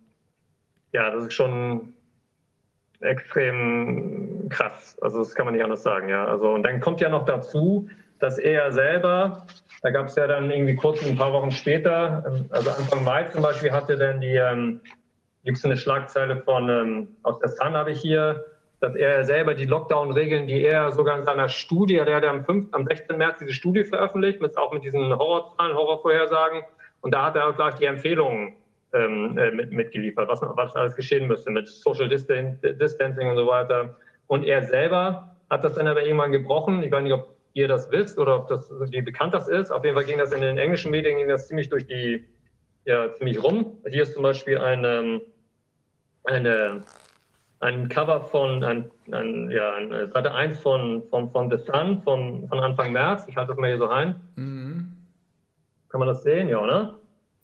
[0.94, 1.94] ja, das ist schon
[3.02, 4.98] extrem krass.
[5.02, 6.08] Also das kann man nicht anders sagen.
[6.08, 6.26] Ja.
[6.26, 7.90] Also und dann kommt ja noch dazu,
[8.22, 9.46] dass er selber,
[9.82, 13.24] da gab es ja dann irgendwie kurz ein paar Wochen später, ähm, also Anfang Mai
[13.26, 14.82] zum Beispiel, hatte dann die, ähm,
[15.44, 18.46] gibt es eine Schlagzeile von ähm, aus der Sun habe ich hier,
[18.80, 22.70] dass er selber die Lockdown-Regeln, die er sogar in seiner Studie, der hat am, 5,
[22.74, 23.18] am 16.
[23.18, 26.64] März diese Studie veröffentlicht, mit, auch mit diesen Horrorzahlen, Horrorvorhersagen.
[27.02, 28.56] Und da hat er auch gleich die Empfehlungen
[28.94, 33.48] ähm, äh, mit, mitgeliefert, was, was alles geschehen müsste mit Social Distan Distancing und so
[33.48, 33.96] weiter.
[34.28, 36.82] Und er selber hat das dann aber irgendwann gebrochen.
[36.82, 39.72] Ich weiß nicht, ob ihr das wisst oder ob das wie bekannt das ist.
[39.72, 42.26] Auf jeden Fall ging das in den englischen Medien ging das ziemlich durch die,
[42.86, 43.78] ja, ziemlich rum.
[43.88, 45.22] Hier ist zum Beispiel ein, ähm,
[46.24, 46.84] eine,
[47.60, 52.48] ein Cover von, ein, ein, ja, eine Seite 1 von, von, von The Sun von,
[52.48, 53.26] von Anfang März.
[53.28, 54.16] Ich halte das mal hier so ein.
[54.36, 54.94] Mhm.
[55.90, 56.48] Kann man das sehen?
[56.48, 57.00] Ja, oder?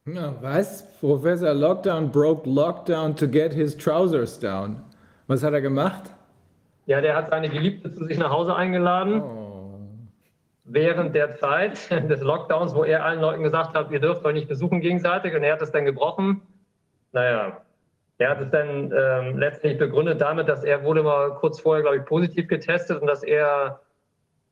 [0.06, 0.84] Ja, was?
[1.02, 4.82] Professor Lockdown broke Lockdown to get his trousers down.
[5.28, 6.04] Was hat er gemacht?
[6.86, 9.22] Ja, der hat seine Geliebte zu sich nach Hause eingeladen.
[9.22, 9.47] Oh.
[10.68, 14.48] Während der Zeit des Lockdowns, wo er allen Leuten gesagt hat, ihr dürft euch nicht
[14.48, 16.42] besuchen gegenseitig und er hat es dann gebrochen.
[17.14, 17.62] Naja,
[18.20, 21.98] er hat es dann ähm, letztlich begründet damit, dass er wurde mal kurz vorher, glaube
[21.98, 23.80] ich, positiv getestet und dass er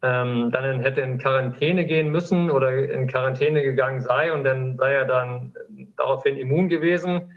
[0.01, 4.93] ähm, dann hätte in Quarantäne gehen müssen oder in Quarantäne gegangen sei und dann sei
[4.93, 5.53] er dann
[5.97, 7.31] daraufhin immun gewesen,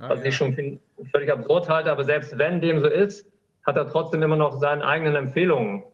[0.00, 0.26] Ah, was ja.
[0.26, 0.80] ich schon
[1.10, 1.92] völlig absurd halte.
[1.92, 3.30] Aber selbst wenn dem so ist,
[3.64, 5.84] hat er trotzdem immer noch seinen eigenen Empfehlungen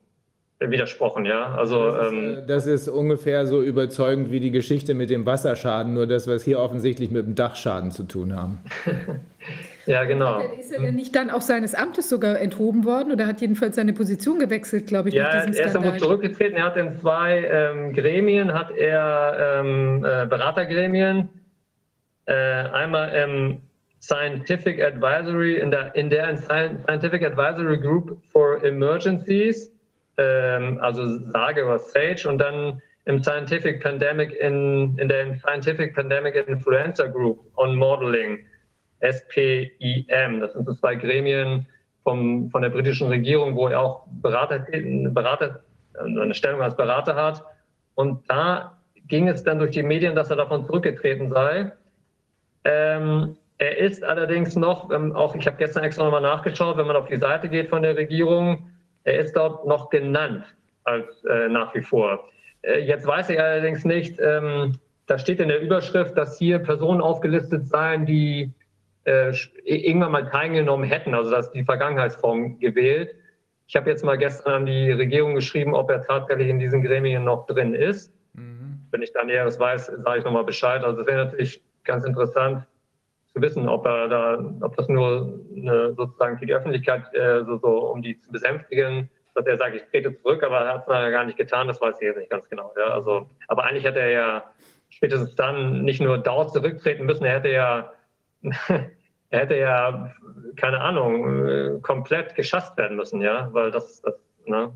[0.60, 1.25] widersprochen.
[1.25, 5.10] Ja, also Das ist, ähm, äh, das ist ungefähr so überzeugend wie die Geschichte mit
[5.10, 8.59] dem Wasserschaden, nur dass wir es hier offensichtlich mit dem Dachschaden zu tun haben.
[9.86, 10.41] ja, genau.
[10.59, 13.93] Ist er denn nicht dann auch seines Amtes sogar enthoben worden oder hat jedenfalls seine
[13.93, 15.99] Position gewechselt, glaube ich, Ja, nach er ist Skandal?
[15.99, 16.57] zurückgetreten.
[16.57, 21.28] Er hat in zwei ähm, Gremien, hat er ähm, äh, Beratergremien,
[22.25, 23.59] äh, einmal im
[24.01, 29.73] Scientific Advisory, in der, in der Scientific Advisory Group for Emergencies,
[30.19, 36.35] ähm, also SAGE oder SAGE, und dann im Scientific Pandemic in, in der Scientific Pandemic
[36.49, 38.45] Influenza Group on Modeling,
[39.01, 40.41] SPIM.
[40.41, 41.67] Das sind so zwei Gremien
[42.03, 45.62] vom, von der britischen Regierung, wo er auch Berater, Berater,
[45.99, 47.45] eine Stellung als Berater hat.
[47.95, 51.73] Und da ging es dann durch die Medien, dass er davon zurückgetreten sei.
[52.65, 56.97] Ähm, er ist allerdings noch, ähm, auch ich habe gestern extra nochmal nachgeschaut, wenn man
[56.97, 58.70] auf die Seite geht von der Regierung,
[59.07, 60.44] er ist dort noch genannt
[60.85, 62.28] als äh, nach wie vor.
[62.62, 64.73] Äh, jetzt weiß ich allerdings nicht, ähm,
[65.07, 68.52] da steht in der Überschrift, dass hier Personen aufgelistet seien, die
[69.05, 69.33] äh,
[69.65, 73.15] irgendwann mal teilgenommen hätten, also dass die Vergangenheitsform gewählt.
[73.68, 77.25] Ich habe jetzt mal gestern an die Regierung geschrieben, ob er tatsächlich in diesen Gremien
[77.25, 78.12] noch drin ist.
[78.91, 80.85] Wenn ich da Näheres weiß, sage ich nochmal Bescheid.
[80.85, 82.65] Also es wäre natürlich ganz interessant
[83.42, 87.90] wissen, ob er da, ob das nur eine, sozusagen für die Öffentlichkeit äh, so, so,
[87.90, 91.24] um die zu besänftigen, dass er sagt, ich trete zurück, aber er hat es gar
[91.24, 92.73] nicht getan, das weiß ich jetzt nicht ganz genau.
[92.76, 94.44] Ja, also, aber eigentlich hätte er ja
[94.89, 97.92] spätestens dann nicht nur dort zurücktreten müssen, er hätte ja
[99.31, 100.15] er hätte ja,
[100.56, 104.15] keine Ahnung, äh, komplett geschasst werden müssen, ja, weil das, das
[104.47, 104.73] ne?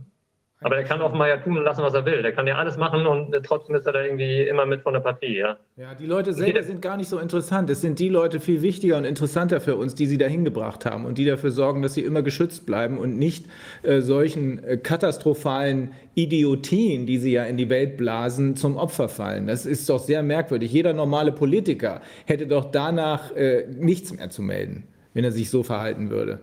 [0.62, 2.20] Aber er kann offenbar ja tun und lassen, was er will.
[2.20, 5.00] Der kann ja alles machen und trotzdem ist er da irgendwie immer mit von der
[5.00, 5.56] Partie, ja.
[5.76, 7.70] Ja, die Leute selber sind gar nicht so interessant.
[7.70, 11.06] Es sind die Leute viel wichtiger und interessanter für uns, die sie dahin gebracht haben
[11.06, 13.47] und die dafür sorgen, dass sie immer geschützt bleiben und nicht
[13.82, 19.47] äh, solchen äh, katastrophalen Idiotien, die sie ja in die Welt blasen, zum Opfer fallen.
[19.47, 20.70] Das ist doch sehr merkwürdig.
[20.70, 25.62] Jeder normale Politiker hätte doch danach äh, nichts mehr zu melden, wenn er sich so
[25.62, 26.40] verhalten würde.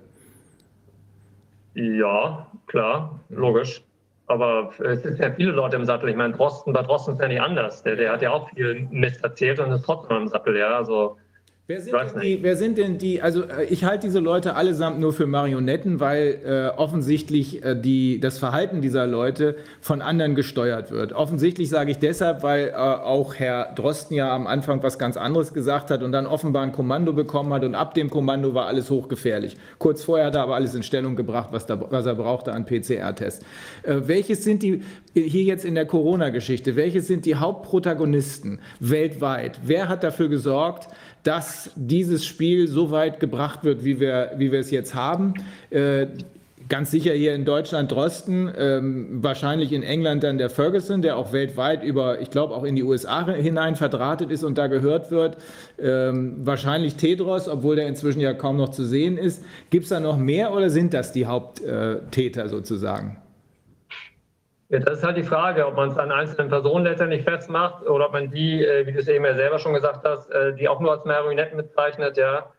[1.76, 3.84] Ja, klar, logisch.
[4.28, 6.10] Aber es sind ja viele Leute im Sattel.
[6.10, 7.82] Ich meine, Drosten, bei Drosten ist ja nicht anders.
[7.84, 10.76] Der, der hat ja auch viel Mist erzählt und ist trotzdem im Sattel, ja.
[10.76, 11.18] Also
[11.70, 15.02] Wer sind, denn die, wer sind denn die, also äh, ich halte diese Leute allesamt
[15.02, 20.92] nur für Marionetten, weil äh, offensichtlich äh, die, das Verhalten dieser Leute von anderen gesteuert
[20.92, 21.12] wird.
[21.12, 25.54] Offensichtlich sage ich deshalb, weil äh, auch Herr Drosten ja am Anfang was ganz anderes
[25.54, 28.90] gesagt hat und dann offenbar ein Kommando bekommen hat und ab dem Kommando war alles
[28.90, 29.58] hochgefährlich.
[29.78, 32.64] Kurz vorher hat er aber alles in Stellung gebracht, was, da, was er brauchte an
[32.64, 33.44] PCR-Tests.
[33.84, 39.60] Äh, welches sind die, hier jetzt in der Corona-Geschichte, welches sind die Hauptprotagonisten weltweit?
[39.64, 40.88] Wer hat dafür gesorgt,
[41.28, 45.34] dass dieses Spiel so weit gebracht wird, wie wir, wie wir es jetzt haben.
[45.70, 46.08] Äh,
[46.70, 51.34] ganz sicher hier in Deutschland Drosten, ähm, wahrscheinlich in England dann der Ferguson, der auch
[51.34, 55.36] weltweit über, ich glaube auch in die USA hinein verdrahtet ist und da gehört wird.
[55.78, 59.44] Ähm, wahrscheinlich Tedros, obwohl der inzwischen ja kaum noch zu sehen ist.
[59.70, 63.18] Gibt es da noch mehr oder sind das die Haupttäter sozusagen?
[64.70, 68.08] Ja, das ist halt die Frage, ob man es an einzelnen Personen letztendlich festmacht oder
[68.08, 70.68] ob man die, äh, wie du es eben ja selber schon gesagt hast, äh, die
[70.68, 72.52] auch nur als Marionetten bezeichnet, ja.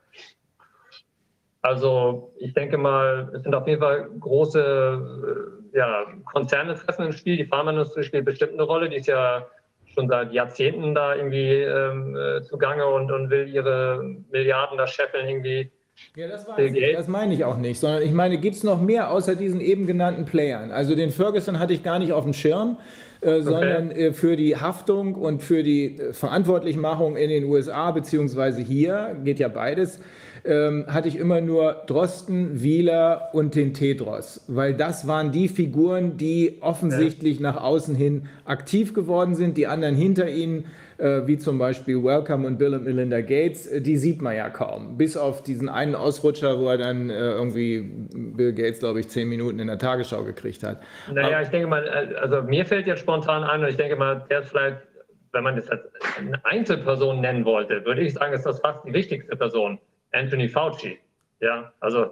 [1.61, 7.37] Also ich denke mal, es sind auf jeden Fall große äh, ja, Konzerninteressen im Spiel.
[7.37, 9.47] Die Pharmaindustrie spielt bestimmt eine Rolle, die ist ja
[9.93, 15.29] schon seit Jahrzehnten da irgendwie ähm, äh, zugange und, und will ihre Milliarden da scheffeln
[15.29, 15.71] irgendwie.
[16.17, 16.93] Ja, das, weiß ich.
[16.95, 19.87] das meine ich auch nicht, sondern ich meine, gibt es noch mehr außer diesen eben
[19.87, 20.71] genannten Playern?
[20.71, 22.79] Also den Ferguson hatte ich gar nicht auf dem Schirm,
[23.21, 28.61] äh, sondern äh, für die Haftung und für die äh, Verantwortlichmachung in den USA beziehungsweise
[28.63, 30.01] hier, geht ja beides,
[30.45, 36.17] ähm, hatte ich immer nur Drosten, Wieler und den Tedros, weil das waren die Figuren,
[36.17, 39.57] die offensichtlich nach außen hin aktiv geworden sind.
[39.57, 40.67] Die anderen hinter ihnen,
[40.99, 44.97] wie zum Beispiel Welcome und Bill und Melinda Gates, äh, die sieht man ja kaum.
[44.97, 49.29] Bis auf diesen einen Ausrutscher, wo er dann äh, irgendwie Bill Gates, glaube ich, zehn
[49.29, 50.83] Minuten in der Tagesschau gekriegt hat.
[51.13, 54.25] Naja, ich denke mal, äh, also mir fällt jetzt spontan ein, und ich denke mal,
[54.29, 54.79] der ist vielleicht,
[55.33, 55.83] wenn man das als
[56.19, 59.79] eine Einzelperson nennen wollte, würde ich sagen, ist das fast die wichtigste Person.
[60.13, 60.99] Anthony Fauci.
[61.41, 62.07] Ja, also,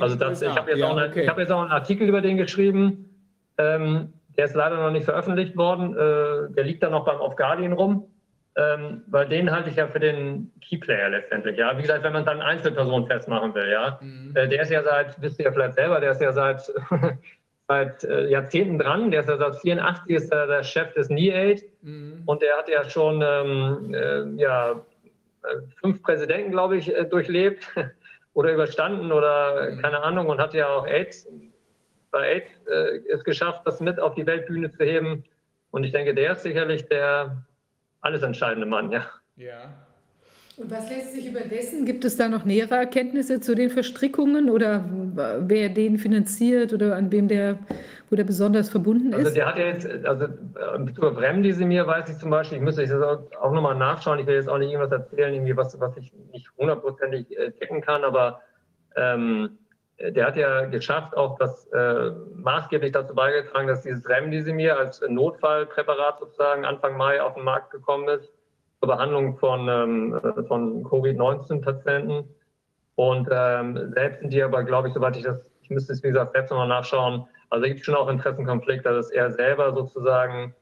[0.00, 1.28] also das, ich habe jetzt, ja, okay.
[1.28, 3.10] hab jetzt auch einen Artikel über den geschrieben.
[3.58, 5.94] Ähm, der ist leider noch nicht veröffentlicht worden.
[5.94, 8.10] Äh, der liegt da noch beim Off Guardian rum.
[8.58, 11.58] Ähm, weil den halte ich ja für den Keyplayer letztendlich.
[11.58, 14.00] Ja, wie gesagt, wenn man dann Einzelpersonen festmachen will, ja,
[14.34, 16.62] äh, der ist ja seit, wisst ihr ja vielleicht selber, der ist ja seit,
[17.68, 19.10] seit äh, Jahrzehnten dran.
[19.10, 21.64] Der ist ja seit 84 ist er der Chef des NIAID
[22.24, 24.80] und der hat ja schon ähm, äh, ja,
[25.46, 27.68] äh, fünf Präsidenten, glaube ich, äh, durchlebt
[28.32, 31.28] oder überstanden oder äh, keine Ahnung und hat ja auch AIDS
[32.10, 35.24] bei AIDS äh, es geschafft, das mit auf die Weltbühne zu heben.
[35.70, 37.42] Und ich denke, der ist sicherlich der
[38.00, 39.06] alles entscheidende Mann, ja.
[39.36, 39.72] Ja.
[40.56, 41.84] Und was lässt sich über dessen?
[41.84, 44.82] Gibt es da noch nähere Erkenntnisse zu den Verstrickungen oder
[45.40, 47.58] wer den finanziert oder an wem der,
[48.08, 49.36] wo der besonders verbunden Also ist?
[49.36, 52.88] der hat ja jetzt, also äh, über Remdesivir weiß ich zum Beispiel, ich müsste ich
[52.88, 55.94] das auch, auch nochmal nachschauen, ich will jetzt auch nicht irgendwas erzählen, irgendwie was, was
[55.98, 58.40] ich nicht hundertprozentig äh, checken kann, aber
[58.96, 59.58] ähm,
[59.98, 66.18] der hat ja geschafft, auch das äh, maßgeblich dazu beigetragen, dass dieses Remdesivir als Notfallpräparat
[66.18, 68.30] sozusagen Anfang Mai auf den Markt gekommen ist
[68.80, 72.28] zur Behandlung von, ähm, von Covid-19-Patienten.
[72.96, 76.08] Und ähm, selbst sind die aber, glaube ich, soweit ich das, ich müsste es wie
[76.08, 80.54] gesagt selbst nochmal nachschauen, also gibt es schon auch Interessenkonflikte, dass er selber sozusagen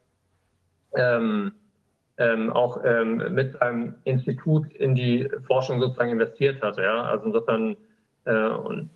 [0.96, 1.52] ähm,
[2.18, 6.76] ähm, auch ähm, mit einem Institut in die Forschung sozusagen investiert hat.
[6.76, 7.02] Ja?
[7.02, 7.76] Also insofern,
[8.26, 8.90] äh, und,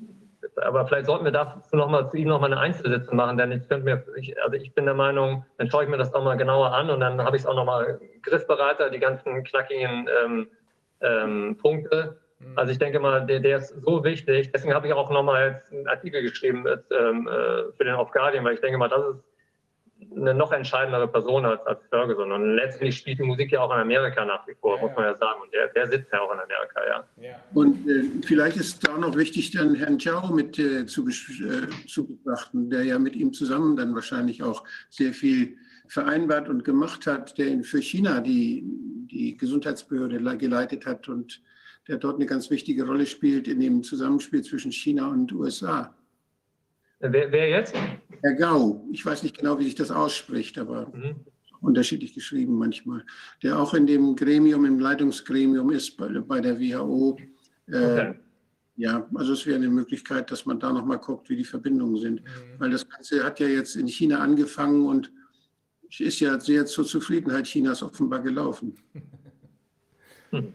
[0.63, 3.85] aber vielleicht sollten wir dazu nochmal zu ihm nochmal eine Einzelsitzung machen, denn ich könnte
[3.85, 6.91] mir, ich, also ich bin der Meinung, dann schaue ich mir das nochmal genauer an
[6.91, 10.49] und dann habe ich es auch nochmal griffbereiter, die ganzen knackigen ähm,
[11.01, 12.19] ähm, Punkte.
[12.55, 14.53] Also ich denke mal, der, der ist so wichtig.
[14.53, 18.45] Deswegen habe ich auch nochmal jetzt einen Artikel geschrieben ähm, äh, für den Off Guardian,
[18.45, 19.25] weil ich denke mal, das ist
[20.15, 22.31] eine noch entscheidendere Person als, als Ferguson.
[22.33, 25.05] Und letztendlich spielt die Musik ja auch in Amerika nach wie vor, Ja, muss man
[25.05, 25.41] ja sagen.
[25.43, 27.09] Und der, der sitzt ja auch in Amerika, ja.
[27.31, 27.37] Ja.
[27.55, 31.87] Und äh, vielleicht ist da noch wichtig, dann Herrn Chao mit äh, zu, bes- äh,
[31.87, 35.57] zu betrachten, der ja mit ihm zusammen dann wahrscheinlich auch sehr viel
[35.89, 38.63] vereinbart und gemacht hat, der in- für China die,
[39.11, 41.41] die Gesundheitsbehörde le- geleitet hat und
[41.89, 45.95] der dort eine ganz wichtige Rolle spielt in dem Zusammenspiel zwischen China und USA.
[47.01, 47.75] Wer, wer jetzt?
[48.23, 51.17] Herr Gao, ich weiß nicht genau, wie sich das ausspricht, aber Mhm.
[51.61, 53.05] unterschiedlich geschrieben manchmal,
[53.43, 57.19] der auch in dem Gremium, im Leitungsgremium ist bei, bei der WHO.
[57.67, 58.15] Äh, Okay.
[58.81, 62.23] Ja, also es wäre eine Möglichkeit, dass man da nochmal guckt, wie die Verbindungen sind.
[62.59, 65.11] Weil das Ganze hat ja jetzt in China angefangen und
[65.99, 68.77] ist ja sehr zur Zufriedenheit Chinas offenbar gelaufen.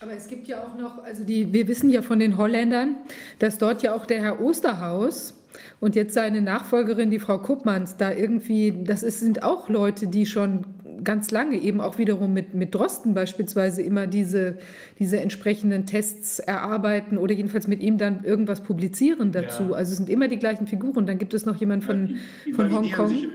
[0.00, 2.96] Aber es gibt ja auch noch, also die, wir wissen ja von den Holländern,
[3.38, 5.34] dass dort ja auch der Herr Osterhaus
[5.82, 10.26] und jetzt seine Nachfolgerin, die Frau Kuppmanns, da irgendwie, das ist, sind auch Leute, die
[10.26, 10.64] schon
[11.02, 14.58] ganz lange eben auch wiederum mit, mit Drosten beispielsweise immer diese,
[15.00, 19.70] diese entsprechenden Tests erarbeiten oder jedenfalls mit ihm dann irgendwas publizieren dazu.
[19.70, 19.72] Ja.
[19.72, 21.04] Also es sind immer die gleichen Figuren.
[21.04, 22.14] Dann gibt es noch jemand von,
[22.46, 23.08] Die von validieren Hongkong.
[23.08, 23.32] sich immer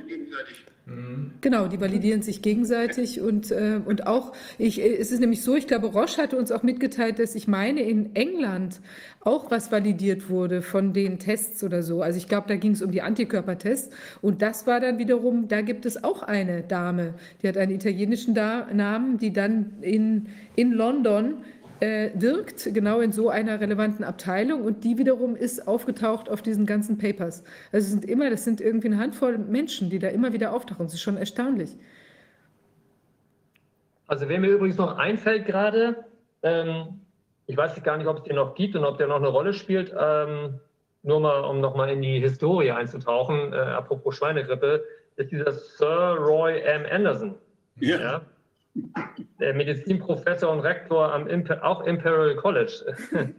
[0.88, 1.34] gegenseitig.
[1.42, 5.68] Genau, die validieren sich gegenseitig und, äh, und auch, ich, es ist nämlich so, ich
[5.68, 8.80] glaube, Roche hatte uns auch mitgeteilt, dass ich meine, in England
[9.22, 12.02] auch was validiert wurde von den Tests oder so.
[12.02, 15.62] Also ich glaube, da ging es um die Antikörpertests und das war dann wiederum, da
[15.62, 20.72] gibt es auch eine Dame, die hat einen italienischen da Namen, die dann in, in
[20.72, 21.36] London
[21.82, 26.98] wirkt, genau in so einer relevanten Abteilung und die wiederum ist aufgetaucht auf diesen ganzen
[26.98, 27.44] Papers.
[27.72, 30.86] Also es sind immer, das sind irgendwie eine Handvoll Menschen, die da immer wieder auftauchen.
[30.86, 31.76] Das ist schon erstaunlich.
[34.08, 36.06] Also wer mir übrigens noch einfällt gerade,
[36.42, 37.02] ähm,
[37.46, 39.54] ich weiß gar nicht, ob es den noch gibt und ob der noch eine Rolle
[39.54, 40.60] spielt, ähm,
[41.04, 44.84] nur mal, um nochmal in die Historie einzutauchen, äh, apropos Schweinegrippe,
[45.16, 46.86] ist dieser Sir Roy M.
[46.90, 47.36] Anderson.
[47.80, 48.00] Ja.
[48.00, 48.22] Ja.
[49.40, 52.96] Der Medizinprofessor und Rektor am Imper auch Imperial College,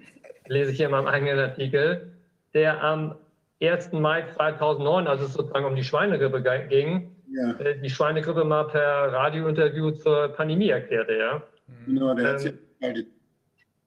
[0.46, 2.12] lese ich hier in meinem eigenen Artikel,
[2.54, 3.14] der am
[3.62, 3.92] 1.
[3.92, 9.12] Mai 2009, als es sozusagen um die Schweinegrippe ging, Ja, äh, die Schweinegrippe mal per
[9.12, 11.42] Radiointerview zur Pandemie erklärte, ja.
[11.86, 13.06] genau, der hat sie Ähm, angeschaltet.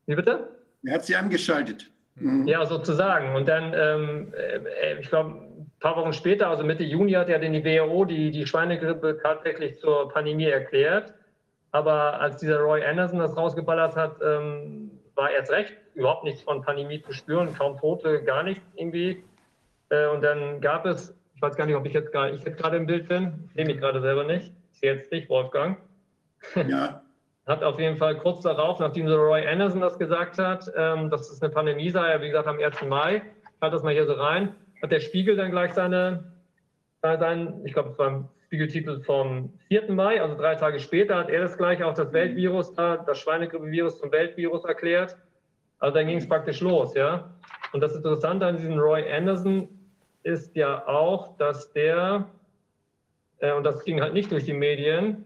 [0.06, 0.48] Wie bitte?
[0.84, 1.90] Der hat sie angeschaltet.
[2.16, 2.48] Mhm.
[2.48, 3.36] Ja, sozusagen.
[3.36, 7.40] Und dann, ähm, äh, ich glaube, ein paar Wochen später, also Mitte Juni, hat ja
[7.40, 11.14] dann die WHO die, die Schweinegrippe tatsächlich zur Pandemie erklärt.
[11.72, 16.62] Aber als dieser Roy Anderson das rausgeballert hat, ähm, war erst recht überhaupt nichts von
[16.62, 19.24] Pandemie zu spüren, kaum Tote, gar nichts irgendwie.
[19.90, 22.58] Äh, und dann gab es, ich weiß gar nicht, ob ich jetzt gerade, ich jetzt
[22.58, 24.54] gerade im Bild bin, sehe mich gerade selber nicht.
[24.74, 25.78] Ich sehe jetzt dich, Wolfgang.
[26.68, 27.02] Ja.
[27.48, 31.30] Hat auf jeden Fall kurz darauf, nachdem so Roy Anderson das gesagt hat, ähm, dass
[31.32, 32.84] es eine Pandemie sei, wie gesagt, am 1.
[32.84, 33.24] Mai,
[33.60, 36.32] hat das mal hier so rein, hat der Spiegel dann gleich seine,
[37.02, 39.94] sein, ich glaube, es war Spiegeltitel vom 4.
[39.94, 43.98] Mai, also drei Tage später, hat er das gleich auch das Weltvirus da, das Schweinegrippevirus
[43.98, 45.16] zum Weltvirus erklärt.
[45.80, 47.34] Also dann ging es praktisch los, ja.
[47.72, 49.70] Und das Interessante an diesem Roy Anderson
[50.24, 52.28] ist ja auch, dass der,
[53.38, 55.24] äh, und das ging halt nicht durch die Medien,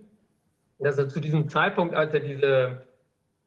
[0.78, 2.86] dass er zu diesem Zeitpunkt, als er diese,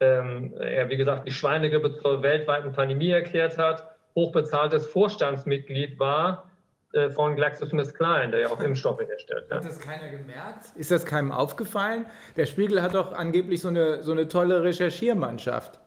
[0.00, 6.47] ähm, ja, wie gesagt, die Schweinegrippe zur weltweiten Pandemie erklärt hat, hochbezahltes Vorstandsmitglied war
[6.92, 9.47] äh, von GlaxoSmithKline, der ja auch Impfstoffe herstellt.
[9.50, 9.57] Ja.
[9.57, 10.67] Hat das keiner gemerkt?
[10.75, 12.07] Ist das keinem aufgefallen?
[12.36, 15.78] Der Spiegel hat doch angeblich so eine, so eine tolle Recherchiermannschaft.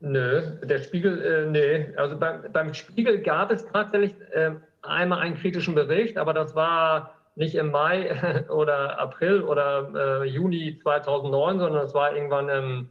[0.00, 1.94] Nö, der Spiegel, äh, nee.
[1.96, 7.14] Also beim, beim Spiegel gab es tatsächlich äh, einmal einen kritischen Bericht, aber das war
[7.34, 12.88] nicht im Mai oder April oder äh, Juni 2009, sondern es war irgendwann im,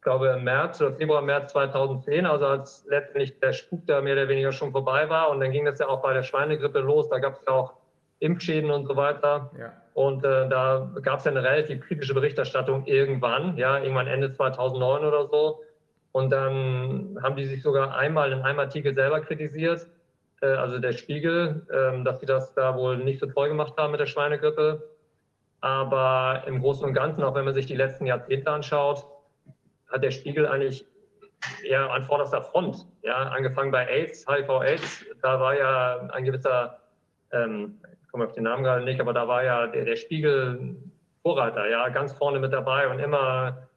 [0.00, 4.14] ich glaube, im März oder Februar, März 2010, also als letztendlich der Spuk da mehr
[4.14, 5.28] oder weniger schon vorbei war.
[5.28, 7.10] Und dann ging das ja auch bei der Schweinegrippe los.
[7.10, 7.74] Da gab es ja auch
[8.20, 9.50] Impfschäden und so weiter.
[9.58, 9.74] Ja.
[9.92, 15.04] Und äh, da gab es ja eine relativ kritische Berichterstattung irgendwann, ja, irgendwann Ende 2009
[15.04, 15.60] oder so.
[16.12, 19.86] Und dann haben die sich sogar einmal in einem Artikel selber kritisiert,
[20.40, 23.90] äh, also der Spiegel, äh, dass sie das da wohl nicht so toll gemacht haben
[23.90, 24.82] mit der Schweinegrippe.
[25.60, 29.04] Aber im Großen und Ganzen, auch wenn man sich die letzten Jahrzehnte anschaut,
[29.90, 30.86] hat der Spiegel eigentlich
[31.64, 32.86] eher an vorderster Front.
[33.02, 36.78] Ja, angefangen bei AIDS, HIV-AIDS, da war ja ein gewisser,
[37.32, 40.76] ähm, ich komme auf den Namen gerade nicht, aber da war ja der, der Spiegel
[41.22, 43.68] Vorreiter, ja, ganz vorne mit dabei und immer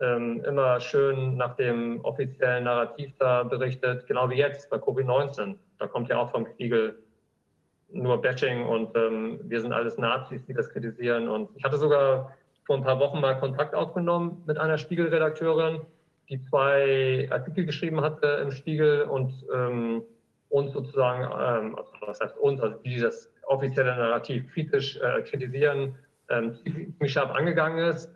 [0.00, 5.56] ähm, immer schön nach dem offiziellen Narrativ da berichtet, genau wie jetzt bei Covid-19.
[5.78, 7.02] Da kommt ja auch vom Spiegel
[7.88, 11.28] nur Bashing und ähm, wir sind alles Nazis, die das kritisieren.
[11.28, 12.34] Und ich hatte sogar
[12.66, 15.80] vor ein paar Wochen mal Kontakt aufgenommen mit einer Spiegelredakteurin,
[16.28, 20.02] die zwei Artikel geschrieben hatte im Spiegel und ähm,
[20.48, 25.94] uns sozusagen, ähm, also was heißt uns, also die das offizielle Narrativ kritisch äh, kritisieren,
[26.28, 28.12] ähm, ziemlich scharf angegangen ist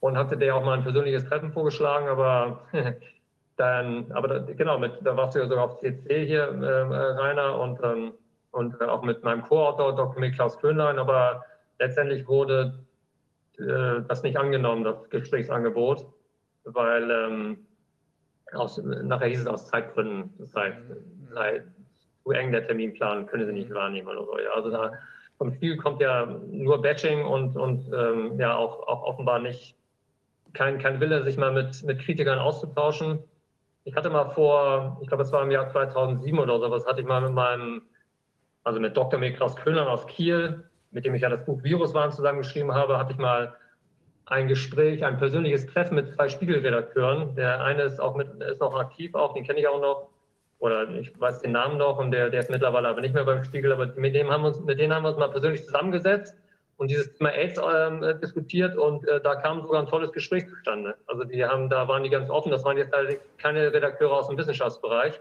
[0.00, 2.66] und hatte der auch mal ein persönliches Treffen vorgeschlagen, aber
[3.56, 6.82] dann, aber da, genau, mit, da warst du ja sogar auf CC hier, äh,
[7.20, 8.12] Rainer, und, ähm,
[8.50, 10.28] und äh, auch mit meinem Co-Autor Dr.
[10.30, 11.44] Klaus Köhnlein, aber
[11.78, 12.74] letztendlich wurde
[13.58, 16.06] äh, das nicht angenommen, das Gesprächsangebot,
[16.64, 17.66] weil ähm,
[18.52, 20.78] aus, nachher hieß es aus Zeitgründen, das heißt,
[21.30, 21.62] sei
[22.22, 24.38] zu eng der Terminplan, können sie nicht wahrnehmen oder so.
[24.38, 24.50] Ja.
[24.54, 24.92] Also da
[25.38, 29.76] vom Spiel kommt ja nur Batching und, und ähm, ja auch, auch offenbar nicht
[30.52, 33.18] kein, kein Wille, sich mal mit, mit Kritikern auszutauschen.
[33.84, 37.06] Ich hatte mal vor, ich glaube, es war im Jahr 2007 oder sowas, hatte ich
[37.06, 37.82] mal mit meinem,
[38.62, 39.20] also mit Dr.
[39.30, 43.18] Klaus Köhler aus Kiel, mit dem ich ja das Buch Viruswahn zusammengeschrieben habe, hatte ich
[43.18, 43.54] mal
[44.26, 47.34] ein Gespräch, ein persönliches Treffen mit zwei Spiegelredakteuren.
[47.34, 50.08] Der eine ist auch mit, ist noch aktiv, auch den kenne ich auch noch,
[50.58, 53.44] oder ich weiß den Namen noch, und der, der ist mittlerweile aber nicht mehr beim
[53.44, 56.34] Spiegel, aber mit dem haben wir uns, mit denen haben wir uns mal persönlich zusammengesetzt
[56.76, 60.48] und dieses Thema AIDS ähm, äh, diskutiert und äh, da kam sogar ein tolles Gespräch
[60.48, 60.94] zustande.
[61.06, 64.28] Also die haben, da waren die ganz offen, das waren jetzt allerdings keine Redakteure aus
[64.28, 65.20] dem Wissenschaftsbereich,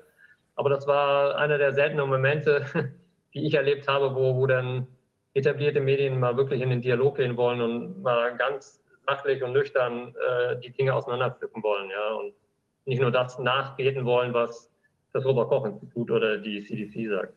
[0.55, 2.65] aber das war einer der seltenen Momente,
[3.33, 4.87] die ich erlebt habe, wo, wo dann
[5.33, 10.13] etablierte Medien mal wirklich in den Dialog gehen wollen und mal ganz sachlich und nüchtern
[10.15, 12.33] äh, die Dinge auseinanderpflücken wollen, ja, und
[12.85, 14.71] nicht nur das nachbeten wollen, was
[15.13, 17.33] das Robert-Koch-Institut oder die CDC sagt.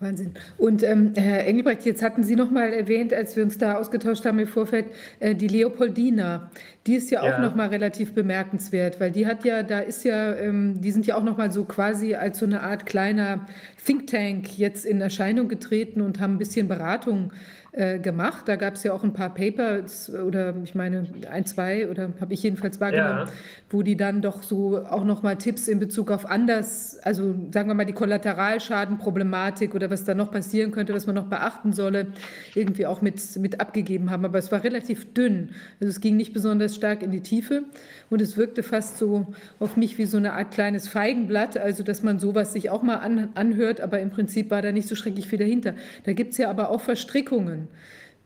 [0.00, 0.34] Wahnsinn.
[0.58, 4.24] Und ähm, Herr Engelbrecht, jetzt hatten Sie noch mal erwähnt, als wir uns da ausgetauscht
[4.24, 4.86] haben im Vorfeld,
[5.18, 6.50] äh, die Leopoldina.
[6.86, 7.40] Die ist ja auch ja.
[7.40, 11.16] noch mal relativ bemerkenswert, weil die hat ja, da ist ja, ähm, die sind ja
[11.16, 13.46] auch noch mal so quasi als so eine Art kleiner
[13.84, 18.44] Think Tank jetzt in Erscheinung getreten und haben ein bisschen Beratung äh, gemacht.
[18.46, 22.32] Da gab es ja auch ein paar Papers oder ich meine ein, zwei oder habe
[22.32, 23.32] ich jedenfalls wahrgenommen, ja.
[23.68, 27.74] wo die dann doch so auch nochmal Tipps in Bezug auf anders, also sagen wir
[27.74, 32.06] mal die Kollateralschadenproblematik oder was da noch passieren könnte, was man noch beachten solle,
[32.54, 34.24] irgendwie auch mit, mit abgegeben haben.
[34.24, 35.50] Aber es war relativ dünn.
[35.78, 37.64] Also es ging nicht besonders stark in die Tiefe
[38.08, 39.26] und es wirkte fast so
[39.58, 42.96] auf mich wie so eine Art kleines Feigenblatt, also dass man sowas sich auch mal
[42.96, 45.74] an, anhört, aber im Prinzip war da nicht so schrecklich viel dahinter.
[46.04, 47.57] Da gibt es ja aber auch Verstrickungen.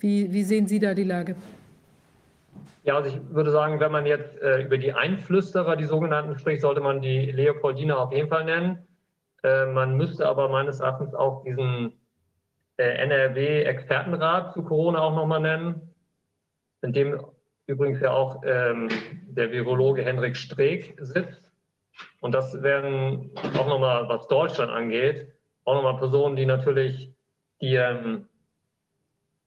[0.01, 1.37] Wie, wie sehen Sie da die Lage?
[2.85, 6.63] Ja, also ich würde sagen, wenn man jetzt äh, über die Einflüsterer, die sogenannten, spricht,
[6.63, 8.87] sollte man die Leopoldina auf jeden Fall nennen.
[9.45, 11.93] Äh, man müsste aber meines Erachtens auch diesen
[12.79, 15.95] äh, NRW-Expertenrat zu Corona auch nochmal nennen,
[16.83, 17.21] in dem
[17.67, 18.89] übrigens ja auch ähm,
[19.29, 21.43] der Virologe Henrik Streeck sitzt.
[22.21, 25.33] Und das werden auch nochmal, was Deutschland angeht,
[25.65, 27.13] auch nochmal Personen, die natürlich
[27.61, 28.29] die, ähm,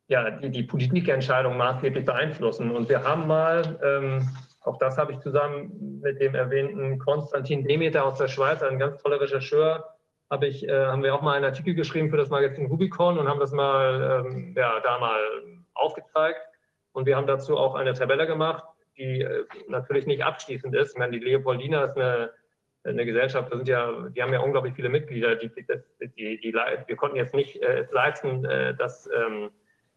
[0.08, 2.72] ja, die, die Politikentscheidung maßgeblich beeinflussen.
[2.72, 4.30] Und wir haben mal, ähm,
[4.62, 9.02] auch das habe ich zusammen mit dem erwähnten Konstantin Demeter aus der Schweiz, ein ganz
[9.02, 9.96] toller Rechercheur,
[10.30, 13.28] habe ich, äh, haben wir auch mal einen Artikel geschrieben für das Magazin Rubicon und
[13.28, 15.20] haben das mal, ähm, ja, da mal
[15.74, 16.42] aufgezeigt.
[16.94, 18.64] Und wir haben dazu auch eine Tabelle gemacht,
[18.98, 20.94] die äh, natürlich nicht abschließend ist.
[20.94, 22.32] Ich meine, die Leopoldina ist eine,
[22.84, 25.36] eine Gesellschaft, das sind ja, die haben ja unglaublich viele Mitglieder.
[25.36, 29.52] Die, die, die, wir konnten jetzt nicht äh, leisten, äh, das ähm,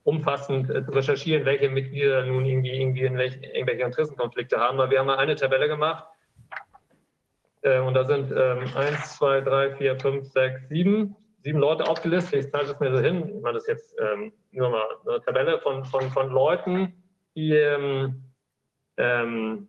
[0.09, 4.81] umfassend äh, zu recherchieren, welche Mitglieder nun irgendwie, irgendwie in welch, irgendwelche Interessenkonflikte haben.
[4.81, 6.05] Aber wir haben mal eine Tabelle gemacht,
[7.63, 12.45] äh, und da sind ähm, 1, 2, 3, 4, 5, 6, 7, sieben Leute aufgelistet.
[12.45, 13.37] Ich zeige es mir so hin.
[13.37, 16.93] Ich meine, das ist jetzt ähm, nur mal eine Tabelle von, von, von Leuten,
[17.35, 18.25] die, ähm,
[18.97, 19.69] ähm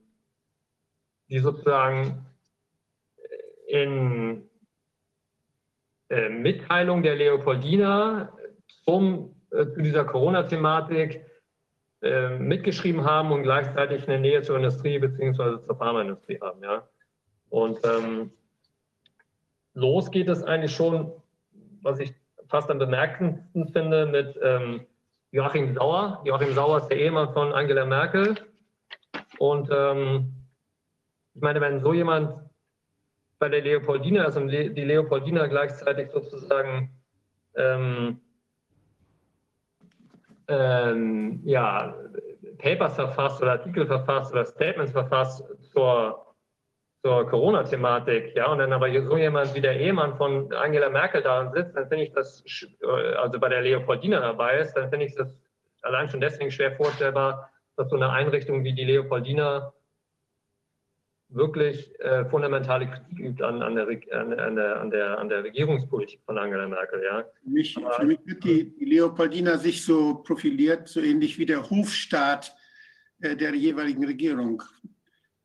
[1.30, 2.26] die sozusagen
[3.68, 4.50] in
[6.09, 8.35] äh, Mitteilung der Leopoldina
[8.84, 11.26] zum, äh, zu dieser Corona-Thematik
[12.02, 15.61] äh, mitgeschrieben haben und gleichzeitig eine Nähe zur Industrie bzw.
[15.66, 16.64] zur Pharmaindustrie haben.
[16.64, 16.88] Ja?
[17.50, 18.32] Und ähm,
[19.74, 21.11] los geht es eigentlich schon,
[21.82, 22.14] was ich
[22.48, 24.86] fast am bemerkendsten finde, mit ähm,
[25.32, 26.22] Joachim Sauer.
[26.26, 28.36] Joachim Sauer ist der Ehemann von Angela Merkel.
[29.38, 30.34] Und ähm,
[31.34, 32.34] ich meine, wenn so jemand
[33.40, 36.92] bei der Leopoldina ist und die Leopoldina gleichzeitig sozusagen
[37.56, 38.19] ähm,
[40.50, 41.95] ähm, ja,
[42.58, 46.26] Papers verfasst oder Artikel verfasst oder Statements verfasst zur
[47.02, 51.50] zur Corona-Thematik, ja, und dann aber so jemand wie der Ehemann von Angela Merkel da
[51.52, 52.44] sitzt, dann finde ich das,
[52.82, 55.34] äh, also bei der Leopoldina dabei ist, dann finde ich das
[55.82, 59.72] allein schon deswegen schwer vorstellbar, dass so eine Einrichtung wie die Leopoldina
[61.30, 66.19] wirklich äh, fundamentale Kritik übt an, an, der, an, der, an, der, an der Regierungspolitik
[66.25, 67.03] von Angela Merkel.
[67.03, 67.24] Ja.
[67.43, 71.69] Für, mich, für mich wird die, die Leopoldina sich so profiliert, so ähnlich wie der
[71.69, 72.56] Hofstaat
[73.22, 74.64] äh, der jeweiligen Regierung.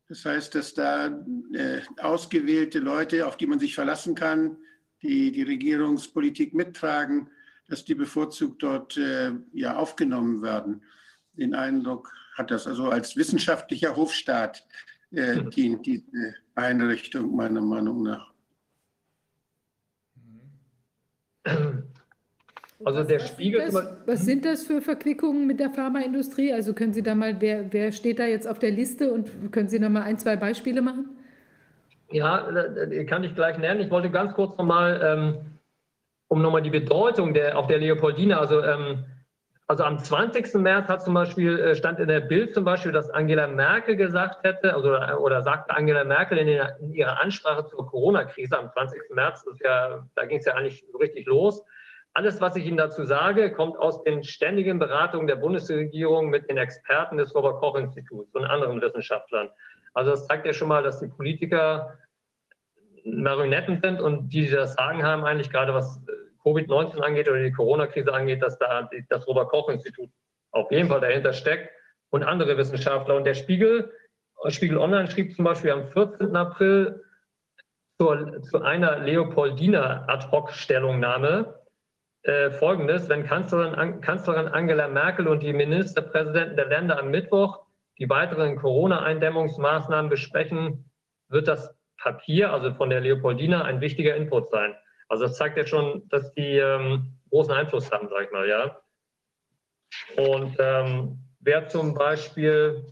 [0.09, 1.07] Das heißt, dass da
[1.53, 4.57] äh, ausgewählte Leute, auf die man sich verlassen kann,
[5.03, 7.31] die die Regierungspolitik mittragen,
[7.69, 10.83] dass die bevorzugt dort äh, ja, aufgenommen werden.
[11.33, 14.65] Den Eindruck hat das also als wissenschaftlicher Hofstaat
[15.17, 18.33] äh, dient diese Einrichtung meiner Meinung nach.
[22.85, 23.71] Also der was Spiegel.
[23.71, 26.53] Sind das, was sind das für Verquickungen mit der Pharmaindustrie?
[26.53, 29.69] Also können Sie da mal, wer, wer steht da jetzt auf der Liste und können
[29.69, 31.11] Sie noch mal ein, zwei Beispiele machen?
[32.11, 32.47] Ja,
[33.09, 33.81] kann ich gleich nennen.
[33.81, 35.59] Ich wollte ganz kurz nochmal, ähm,
[36.29, 39.05] um nochmal die Bedeutung der, auf der Leopoldina, also, ähm,
[39.67, 40.55] also am 20.
[40.55, 44.45] März hat zum Beispiel, äh, stand in der Bild zum Beispiel, dass Angela Merkel gesagt
[44.45, 49.01] hätte, also, oder sagte Angela Merkel in, der, in ihrer Ansprache zur Corona-Krise am 20.
[49.15, 51.65] März, ja, da ging es ja eigentlich so richtig los,
[52.15, 56.59] alles, was ich Ihnen dazu sage, kommt aus den ständigen Beratungen der Bundesregierung mit den
[56.59, 59.51] Experten des Robert-Koch-Instituts und anderen Wissenschaftlern.
[59.95, 61.99] Also das zeigt ja schon mal, dass die Politiker
[63.05, 66.01] Marionetten sind und die, die das Sagen haben, eigentlich gerade was
[66.45, 70.11] Covid-19 angeht oder die Corona-Krise angeht, dass da das Robert-Koch-Institut
[70.53, 71.71] auf jeden Fall dahinter steckt
[72.11, 73.17] und andere Wissenschaftler.
[73.17, 73.93] Und der Spiegel,
[74.49, 76.37] Spiegel Online schrieb zum Beispiel am 14.
[76.37, 77.03] April
[77.99, 81.61] zur, zu einer Leopoldiner Ad-Hoc-Stellungnahme,
[82.23, 87.65] äh, Folgendes, wenn Kanzlerin, Kanzlerin Angela Merkel und die Ministerpräsidenten der Länder am Mittwoch
[87.99, 90.91] die weiteren Corona-Eindämmungsmaßnahmen besprechen,
[91.29, 94.75] wird das Papier, also von der Leopoldina, ein wichtiger Input sein.
[95.09, 98.81] Also das zeigt ja schon, dass die ähm, großen Einfluss haben, sag ich mal, ja.
[100.17, 102.85] Und ähm, wer zum Beispiel,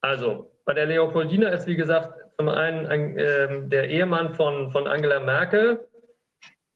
[0.00, 4.86] also bei der Leopoldina ist, wie gesagt, zum einen ein, äh, der Ehemann von, von
[4.86, 5.88] Angela Merkel,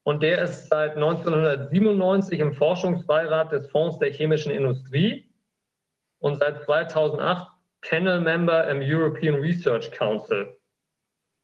[0.07, 5.29] und der ist seit 1997 im Forschungsbeirat des Fonds der chemischen Industrie
[6.19, 7.51] und seit 2008
[7.81, 10.56] Panel Member im European Research Council.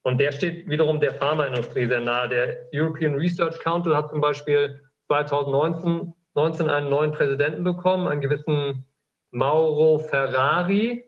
[0.03, 2.29] Und der steht wiederum der Pharmaindustrie sehr nahe.
[2.29, 8.85] Der European Research Council hat zum Beispiel 2019 19 einen neuen Präsidenten bekommen, einen gewissen
[9.31, 11.05] Mauro Ferrari.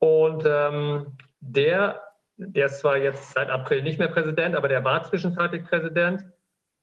[0.00, 2.02] Und ähm, der
[2.38, 6.24] der ist zwar jetzt seit April nicht mehr Präsident, aber der war zwischenzeitlich Präsident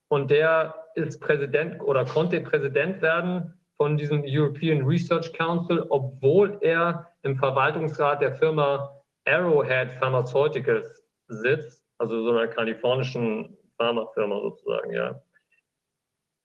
[0.10, 7.12] und der ist Präsident oder konnte Präsident werden von diesem European Research Council, obwohl er
[7.24, 15.22] im Verwaltungsrat der Firma Arrowhead Pharmaceuticals sitzt, also so einer kalifornischen Pharmafirma sozusagen, ja.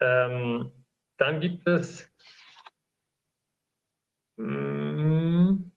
[0.01, 0.73] Ähm,
[1.17, 2.09] dann gibt es
[4.37, 5.73] hm,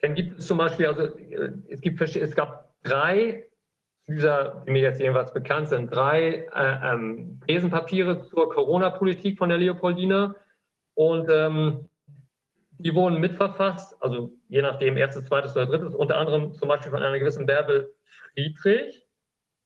[0.00, 3.50] dann gibt es zum Beispiel, also äh, es gibt es gab drei
[4.10, 9.58] dieser, die mir jetzt jedenfalls bekannt sind, drei äh, ähm, Besenpapiere zur Corona-Politik von der
[9.58, 10.34] Leopoldina.
[10.94, 11.88] Und ähm,
[12.82, 17.02] die wurden mitverfasst, also je nachdem erstes, zweites oder drittes, unter anderem zum Beispiel von
[17.02, 17.92] einer gewissen Bärbel
[18.32, 19.06] Friedrich.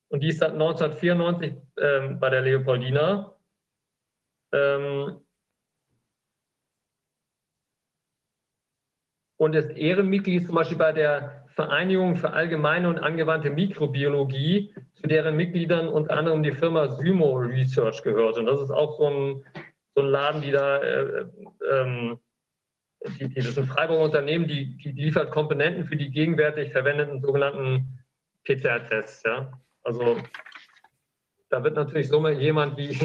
[0.08, 3.34] Und die ist seit 1994 ähm, bei der Leopoldina.
[4.52, 5.20] Ähm,
[9.36, 15.36] und ist Ehrenmitglied zum Beispiel bei der Vereinigung für allgemeine und angewandte Mikrobiologie, zu deren
[15.36, 18.38] Mitgliedern unter anderem die Firma Symo Research gehört.
[18.38, 19.44] Und das ist auch so ein,
[19.94, 21.26] so ein Laden, die da, äh,
[21.70, 22.18] ähm,
[23.08, 27.98] die, die, das ein Freiburger Unternehmen, die, die liefert Komponenten für die gegenwärtig verwendeten sogenannten
[28.44, 29.22] PCR-Tests.
[29.24, 29.52] Ja?
[29.82, 30.18] Also
[31.50, 32.98] da wird natürlich so jemand wie,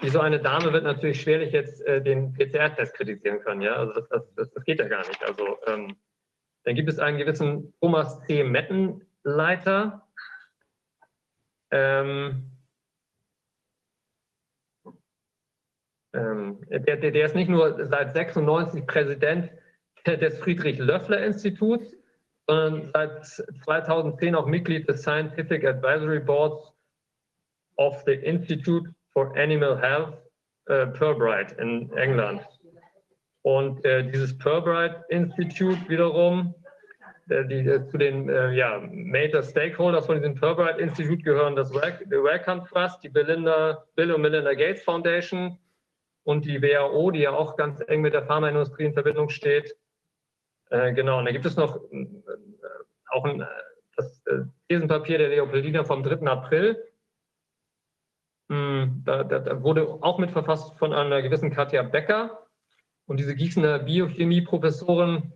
[0.00, 3.62] wie so eine Dame wird natürlich schwerlich jetzt äh, den PCR-Test kritisieren können.
[3.62, 3.74] Ja?
[3.74, 5.22] Also das, das, das, geht ja gar nicht.
[5.24, 5.96] Also ähm,
[6.64, 8.42] dann gibt es einen gewissen Thomas C.
[8.42, 10.06] Mettenleiter.
[11.70, 12.55] Ähm,
[16.16, 19.50] ähm, der, der, der, ist nicht nur seit 96 Präsident
[20.06, 21.94] des Friedrich-Löffler-Instituts,
[22.48, 23.24] sondern seit
[23.64, 26.72] 2010 auch Mitglied des Scientific Advisory Boards
[27.76, 30.14] of the Institute for Animal Health,
[30.66, 32.40] äh, Purbright in England.
[33.42, 36.54] Und äh, dieses Purbright Institute wiederum,
[37.28, 41.72] äh, die, äh, zu den äh, ja, Major Stakeholders von diesem Purbright Institute gehören das
[41.72, 45.58] Wellcome Trust, die Belinda, Bill und Melinda Gates Foundation
[46.26, 49.76] und die WHO, die ja auch ganz eng mit der Pharmaindustrie in Verbindung steht.
[50.70, 51.80] Äh, genau, und da gibt es noch
[53.10, 53.46] auch ein,
[53.96, 54.22] das
[54.68, 56.26] Thesenpapier der Leopoldina vom 3.
[56.26, 56.82] April,
[58.50, 62.46] hm, da, da, da, wurde auch mitverfasst von einer gewissen Katja Becker.
[63.06, 65.32] Und diese Gießener Biochemie-Professorin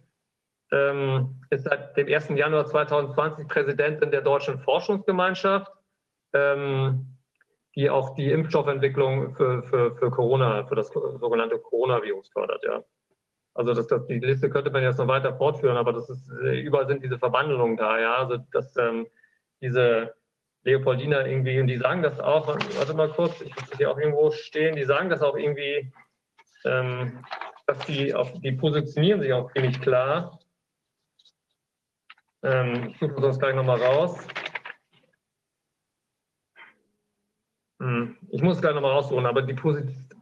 [0.72, 2.30] ähm, ist seit dem 1.
[2.30, 5.70] Januar 2020 Präsidentin der Deutschen Forschungsgemeinschaft,
[6.32, 7.16] ähm,
[7.74, 12.64] die auch die Impfstoffentwicklung für, für, für Corona, für das sogenannte Coronavirus fördert.
[12.64, 12.84] Ja.
[13.54, 16.86] Also das, das, die Liste könnte man jetzt noch weiter fortführen, aber das ist, überall
[16.86, 17.98] sind diese Verbandelungen da.
[17.98, 18.14] Ja.
[18.16, 19.06] Also dass ähm,
[19.60, 20.14] diese
[20.64, 24.30] Leopoldina irgendwie, und die sagen das auch, warte mal kurz, ich muss hier auch irgendwo
[24.30, 25.92] stehen, die sagen das auch irgendwie,
[26.64, 27.24] ähm,
[27.66, 30.38] dass die, auf, die positionieren sich auch ziemlich klar.
[32.42, 34.18] Ähm, ich suche das gleich nochmal raus.
[36.54, 36.62] Hm,
[38.30, 39.56] ich muss es gleich nochmal raussuchen, aber die,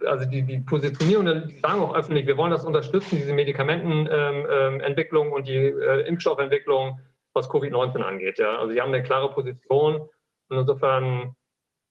[0.06, 5.32] also die, die Positionierung, die sagen auch öffentlich, wir wollen das unterstützen, diese Medikamentenentwicklung ähm,
[5.32, 7.00] ähm und die äh, Impfstoffentwicklung,
[7.32, 8.38] was Covid-19 angeht.
[8.38, 8.58] Ja.
[8.58, 10.08] Also sie haben eine klare Position
[10.48, 11.34] und insofern,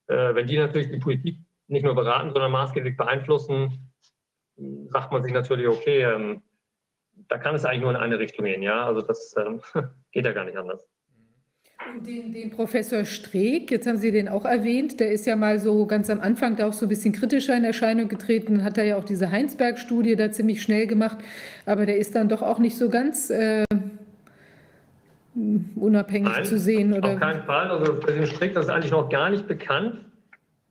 [0.07, 1.37] äh, wenn die natürlich die Politik
[1.67, 3.91] nicht nur beraten, sondern maßgeblich beeinflussen,
[4.89, 6.43] sagt man sich natürlich, okay, ähm,
[7.27, 8.63] da kann es eigentlich nur in eine Richtung gehen.
[8.63, 9.61] Ja, also das ähm,
[10.11, 10.87] geht ja gar nicht anders.
[12.06, 15.85] Den, den, Professor Streeck, jetzt haben Sie den auch erwähnt, der ist ja mal so
[15.85, 18.97] ganz am Anfang da auch so ein bisschen kritischer in Erscheinung getreten, hat er ja
[18.97, 21.17] auch diese Heinsberg-Studie da ziemlich schnell gemacht,
[21.65, 23.64] aber der ist dann doch auch nicht so ganz äh,
[25.75, 26.93] unabhängig Nein, zu sehen?
[26.93, 27.14] Oder?
[27.14, 27.69] Auf keinen Fall.
[27.69, 29.99] Also für den Strick, das ist eigentlich noch gar nicht bekannt.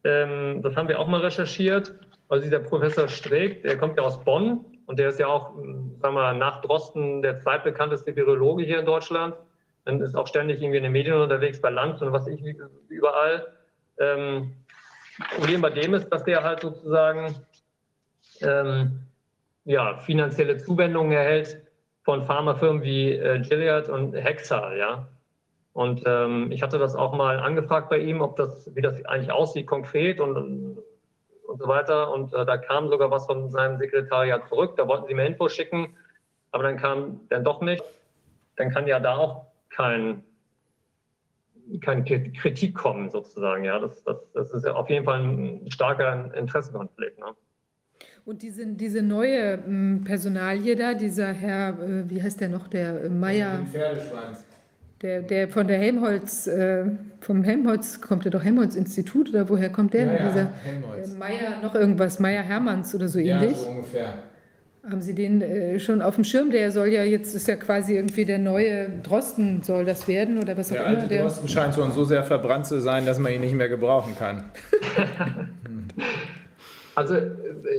[0.04, 1.94] Ähm, das haben wir auch mal recherchiert.
[2.28, 6.00] Also dieser Professor Streeck, der kommt ja aus Bonn und der ist ja auch, sagen
[6.02, 9.34] wir mal, nach Drosten der zweitbekannteste Virologe hier in Deutschland.
[9.86, 12.42] Dann ist auch ständig irgendwie in den Medien unterwegs, bei Land und was ich
[12.88, 13.46] überall.
[13.98, 14.52] Ähm,
[15.34, 17.34] Problem bei dem ist, dass der halt sozusagen
[18.42, 19.06] ähm,
[19.64, 21.62] ja, finanzielle Zuwendungen erhält
[22.02, 25.08] von Pharmafirmen wie äh, Gilead und Hexal, ja.
[25.72, 29.30] Und ähm, ich hatte das auch mal angefragt bei ihm, ob das, wie das eigentlich
[29.30, 30.36] aussieht konkret und,
[31.46, 32.12] und so weiter.
[32.12, 34.76] Und äh, da kam sogar was von seinem Sekretariat zurück.
[34.76, 35.94] Da wollten sie mir Infos schicken,
[36.50, 37.84] aber dann kam dann doch nicht.
[38.56, 40.22] Dann kann ja da auch kein,
[41.80, 43.64] keine Kritik kommen, sozusagen.
[43.64, 47.18] Ja, das, das, das ist ja auf jeden Fall ein starker Interessenkonflikt.
[47.18, 47.26] Ne?
[48.24, 53.04] Und diese, diese neue ähm, Personalie da, dieser Herr, äh, wie heißt der noch, der
[53.04, 53.60] äh, Meier.
[55.02, 56.86] Der, der von der Helmholtz, äh,
[57.20, 60.06] vom Helmholtz, kommt der doch Helmholtz-Institut oder woher kommt der?
[60.06, 61.12] Ja, ja, dieser Helmholtz.
[61.12, 63.50] Äh, Meier, noch irgendwas, Meier Hermanns oder so ähnlich.
[63.50, 64.14] Ja, so ungefähr.
[64.88, 66.50] Haben Sie den äh, schon auf dem Schirm?
[66.50, 70.56] Der soll ja jetzt, ist ja quasi irgendwie der neue Drosten, soll das werden oder
[70.56, 70.98] was auch der immer.
[70.98, 73.68] Alte der Drosten scheint schon so sehr verbrannt zu sein, dass man ihn nicht mehr
[73.68, 74.44] gebrauchen kann.
[76.96, 77.14] Also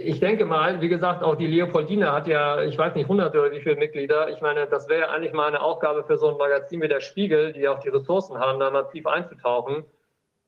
[0.04, 3.52] ich denke mal, wie gesagt, auch die Leopoldine hat ja, ich weiß nicht, hunderte oder
[3.52, 4.30] wie viele Mitglieder.
[4.30, 7.02] Ich meine, das wäre ja eigentlich mal eine Aufgabe für so ein Magazin wie der
[7.02, 9.86] Spiegel, die auch die Ressourcen haben, da massiv einzutauchen.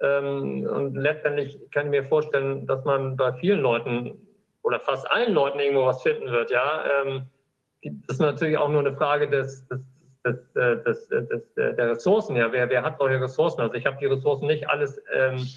[0.02, 4.29] Ähm, und letztendlich kann ich mir vorstellen, dass man bei vielen Leuten
[4.64, 6.52] oder fast allen Leuten irgendwo was finden wird.
[6.52, 7.24] Ja, ähm,
[7.82, 9.80] das ist natürlich auch nur eine Frage des, des,
[10.26, 13.62] des, äh, des, des, der Ressourcen, ja, wer, wer hat solche Ressourcen?
[13.62, 15.48] Also ich habe die Ressourcen nicht alles ähm,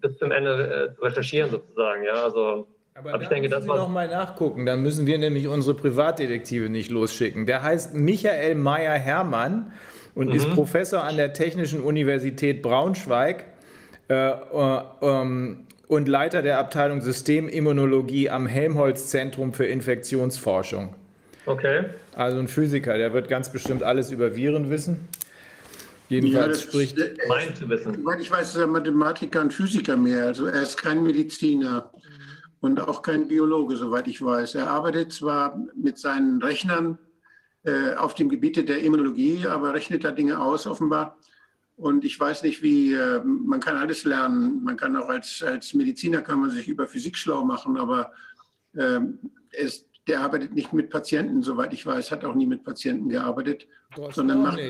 [0.00, 3.88] bis zum Ende äh, recherchieren sozusagen, ja, also aber, aber ich denke, das Sie noch
[3.88, 7.46] mal nachgucken, dann müssen wir nämlich unsere Privatdetektive nicht losschicken.
[7.46, 9.72] Der heißt Michael Meyer-Hermann
[10.14, 10.34] und mhm.
[10.34, 13.46] ist Professor an der Technischen Universität Braunschweig
[14.10, 20.94] äh, äh, ähm, und Leiter der Abteilung Systemimmunologie am Helmholtz-Zentrum für Infektionsforschung.
[21.44, 21.84] Okay.
[22.14, 25.06] Also ein Physiker, der wird ganz bestimmt alles über Viren wissen.
[26.08, 26.98] Jedenfalls ja, spricht.
[26.98, 27.94] Äh, meint zu wissen.
[27.94, 30.24] Soweit ich weiß, ist er Mathematiker und Physiker mehr.
[30.24, 31.90] Also er ist kein Mediziner
[32.60, 34.54] und auch kein Biologe, soweit ich weiß.
[34.54, 36.98] Er arbeitet zwar mit seinen Rechnern
[37.64, 41.18] äh, auf dem Gebiet der Immunologie, aber rechnet da Dinge aus offenbar.
[41.82, 44.62] Und ich weiß nicht, wie, äh, man kann alles lernen.
[44.62, 48.12] Man kann auch als, als Mediziner kann man sich über Physik schlau machen, aber
[48.74, 49.00] äh,
[49.50, 53.66] es, der arbeitet nicht mit Patienten, soweit ich weiß, hat auch nie mit Patienten gearbeitet,
[54.12, 54.60] sondern macht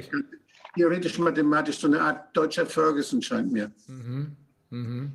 [0.74, 3.70] theoretisch mathematisch so eine Art deutscher Ferguson, scheint mir.
[3.88, 4.34] Mhm.
[4.70, 5.12] Mhm.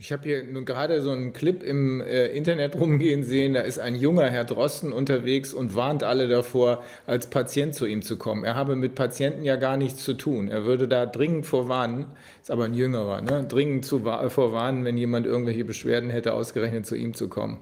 [0.00, 3.80] Ich habe hier nun gerade so einen Clip im äh, Internet rumgehen sehen, da ist
[3.80, 8.44] ein junger Herr Drosten unterwegs und warnt alle davor, als Patient zu ihm zu kommen.
[8.44, 10.46] Er habe mit Patienten ja gar nichts zu tun.
[10.46, 12.06] Er würde da dringend vorwarnen,
[12.40, 13.44] ist aber ein Jüngerer, ne?
[13.48, 17.58] dringend zu, vorwarnen, wenn jemand irgendwelche Beschwerden hätte, ausgerechnet zu ihm zu kommen.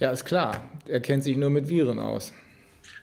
[0.00, 2.34] Ja, ist klar, er kennt sich nur mit Viren aus.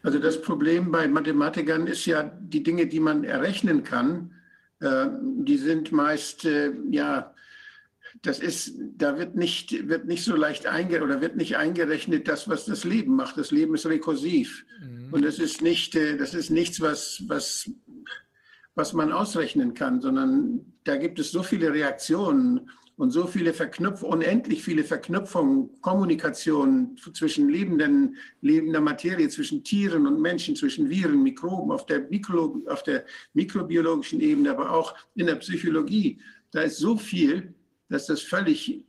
[0.03, 4.35] Also das Problem bei Mathematikern ist ja, die Dinge, die man errechnen kann,
[4.81, 5.07] äh,
[5.39, 7.31] die sind meist, äh, ja,
[8.25, 12.47] das ist, da wird nicht, wird nicht so leicht einge oder wird nicht eingerechnet, das,
[12.49, 13.37] was das Leben macht.
[13.37, 14.65] Das Leben ist rekursiv.
[14.81, 15.13] Mhm.
[15.13, 17.69] Und das ist nicht, äh, das ist nichts, was, was,
[18.75, 24.19] was man ausrechnen kann, sondern da gibt es so viele Reaktionen und so viele Verknüpfungen,
[24.19, 31.71] unendlich viele Verknüpfungen, Kommunikation zwischen lebenden, lebender Materie, zwischen Tieren und Menschen, zwischen Viren, Mikroben
[31.71, 36.19] auf der, Mikro, auf der mikrobiologischen Ebene, aber auch in der Psychologie.
[36.51, 37.53] Da ist so viel,
[37.89, 38.83] dass das völlig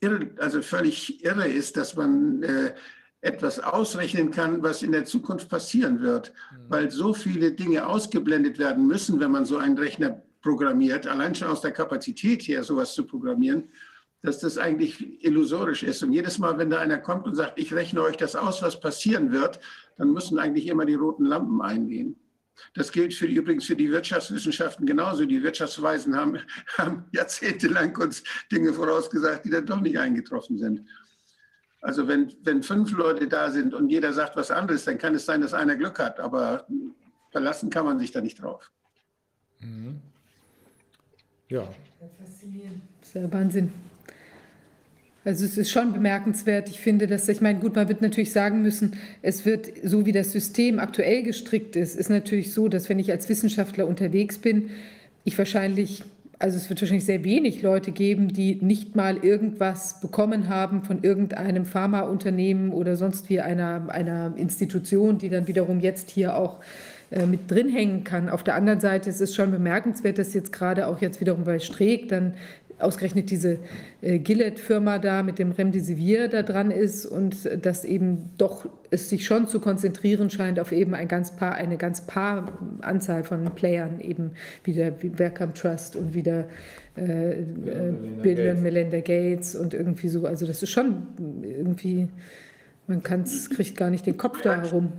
[0.00, 2.74] irre, also völlig irre ist, dass man äh,
[3.20, 6.56] etwas ausrechnen kann, was in der Zukunft passieren wird, mhm.
[6.68, 11.48] weil so viele Dinge ausgeblendet werden müssen, wenn man so einen Rechner programmiert, allein schon
[11.48, 13.64] aus der Kapazität her, sowas zu programmieren,
[14.22, 16.02] dass das eigentlich illusorisch ist.
[16.02, 18.78] Und jedes Mal, wenn da einer kommt und sagt, ich rechne euch das aus, was
[18.78, 19.58] passieren wird,
[19.96, 22.16] dann müssen eigentlich immer die roten Lampen eingehen.
[22.74, 25.24] Das gilt für die, übrigens für die Wirtschaftswissenschaften genauso.
[25.24, 26.38] Die Wirtschaftsweisen haben,
[26.78, 30.88] haben jahrzehntelang uns Dinge vorausgesagt, die dann doch nicht eingetroffen sind.
[31.80, 35.26] Also wenn, wenn fünf Leute da sind und jeder sagt was anderes, dann kann es
[35.26, 36.66] sein, dass einer Glück hat, aber
[37.30, 38.70] verlassen kann man sich da nicht drauf.
[39.60, 40.00] Mhm.
[41.48, 41.68] Ja.
[42.18, 42.82] Faszinierend.
[43.00, 43.72] Das ist ja Wahnsinn.
[45.24, 46.68] Also es ist schon bemerkenswert.
[46.68, 50.12] Ich finde, dass ich meine, gut, man wird natürlich sagen müssen, es wird so wie
[50.12, 54.70] das System aktuell gestrickt ist, ist natürlich so, dass wenn ich als Wissenschaftler unterwegs bin,
[55.24, 56.02] ich wahrscheinlich
[56.38, 61.02] also es wird wahrscheinlich sehr wenig Leute geben, die nicht mal irgendwas bekommen haben von
[61.02, 66.58] irgendeinem Pharmaunternehmen oder sonst wie einer, einer Institution, die dann wiederum jetzt hier auch
[67.10, 68.28] äh, mit drin hängen kann.
[68.28, 71.58] Auf der anderen Seite ist es schon bemerkenswert, dass jetzt gerade auch jetzt wiederum bei
[71.58, 72.34] Streeck dann
[72.78, 73.58] ausgerechnet diese
[74.00, 79.26] äh, Gillette-Firma da mit dem Remdesivir da dran ist und dass eben doch es sich
[79.26, 84.00] schon zu konzentrieren scheint auf eben ein ganz paar, eine ganz paar Anzahl von Playern,
[84.00, 84.32] eben
[84.64, 86.46] wieder wie Wellcome Trust und wieder
[86.96, 87.44] äh, äh,
[88.22, 90.26] Bill und Melinda Gates und irgendwie so.
[90.26, 91.06] Also das ist schon
[91.42, 92.08] irgendwie,
[92.86, 94.92] man kann's, kriegt gar nicht den Kopf da herum.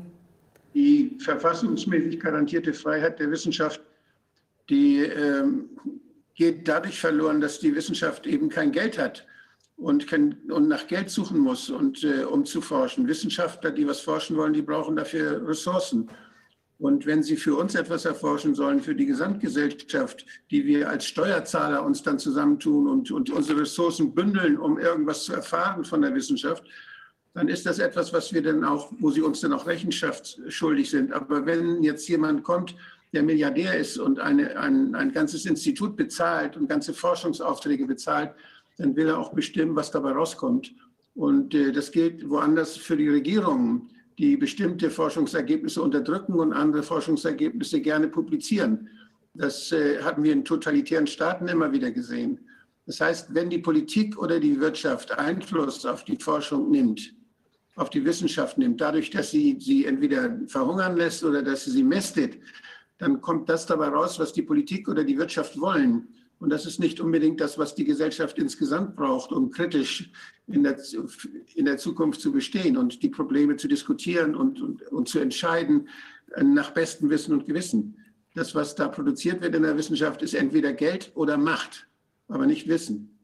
[0.73, 3.79] Die verfassungsmäßig garantierte Freiheit der Wissenschaft,
[4.69, 5.69] die ähm,
[6.35, 9.25] geht dadurch verloren, dass die Wissenschaft eben kein Geld hat
[9.77, 13.07] und, kann, und nach Geld suchen muss, und, äh, um zu forschen.
[13.07, 16.09] Wissenschaftler, die was forschen wollen, die brauchen dafür Ressourcen.
[16.77, 21.83] Und wenn sie für uns etwas erforschen sollen, für die Gesamtgesellschaft, die wir als Steuerzahler
[21.83, 26.65] uns dann zusammentun und, und unsere Ressourcen bündeln, um irgendwas zu erfahren von der Wissenschaft,
[27.33, 30.89] dann ist das etwas, was wir dann auch, wo sie uns dann auch Rechenschaft schuldig
[30.89, 31.13] sind.
[31.13, 32.75] Aber wenn jetzt jemand kommt
[33.15, 38.31] der Milliardär ist und eine, ein, ein ganzes Institut bezahlt und ganze Forschungsaufträge bezahlt,
[38.77, 40.73] dann will er auch bestimmen, was dabei rauskommt.
[41.15, 47.81] Und äh, das gilt woanders für die Regierungen, die bestimmte Forschungsergebnisse unterdrücken und andere Forschungsergebnisse
[47.81, 48.89] gerne publizieren.
[49.33, 52.39] Das äh, hatten wir in totalitären Staaten immer wieder gesehen.
[52.85, 57.13] Das heißt, wenn die Politik oder die Wirtschaft Einfluss auf die Forschung nimmt,
[57.75, 61.83] auf die Wissenschaft nimmt, dadurch, dass sie sie entweder verhungern lässt oder dass sie sie
[61.83, 62.37] mästet,
[62.97, 66.07] dann kommt das dabei raus, was die Politik oder die Wirtschaft wollen.
[66.39, 70.11] Und das ist nicht unbedingt das, was die Gesellschaft insgesamt braucht, um kritisch
[70.47, 70.77] in der,
[71.55, 75.87] in der Zukunft zu bestehen und die Probleme zu diskutieren und, und, und zu entscheiden
[76.41, 77.97] nach bestem Wissen und Gewissen.
[78.33, 81.87] Das, was da produziert wird in der Wissenschaft, ist entweder Geld oder Macht,
[82.27, 83.17] aber nicht Wissen.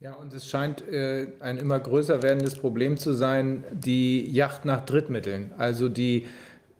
[0.00, 4.84] Ja, und es scheint äh, ein immer größer werdendes Problem zu sein, die Yacht nach
[4.84, 6.26] Drittmitteln, also die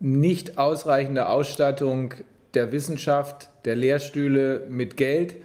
[0.01, 2.15] nicht ausreichende Ausstattung
[2.55, 5.37] der Wissenschaft, der Lehrstühle mit Geld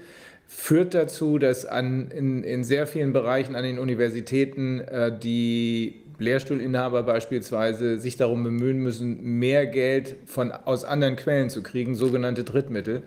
[0.47, 7.03] führt dazu, dass an, in, in sehr vielen Bereichen an den Universitäten äh, die Lehrstuhlinhaber
[7.03, 13.03] beispielsweise sich darum bemühen müssen, mehr Geld von, aus anderen Quellen zu kriegen, sogenannte Drittmittel.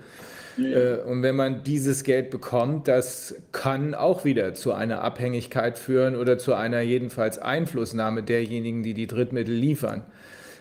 [0.56, 0.96] Ja.
[1.04, 6.38] Und wenn man dieses Geld bekommt, das kann auch wieder zu einer Abhängigkeit führen oder
[6.38, 10.02] zu einer jedenfalls Einflussnahme derjenigen, die die Drittmittel liefern.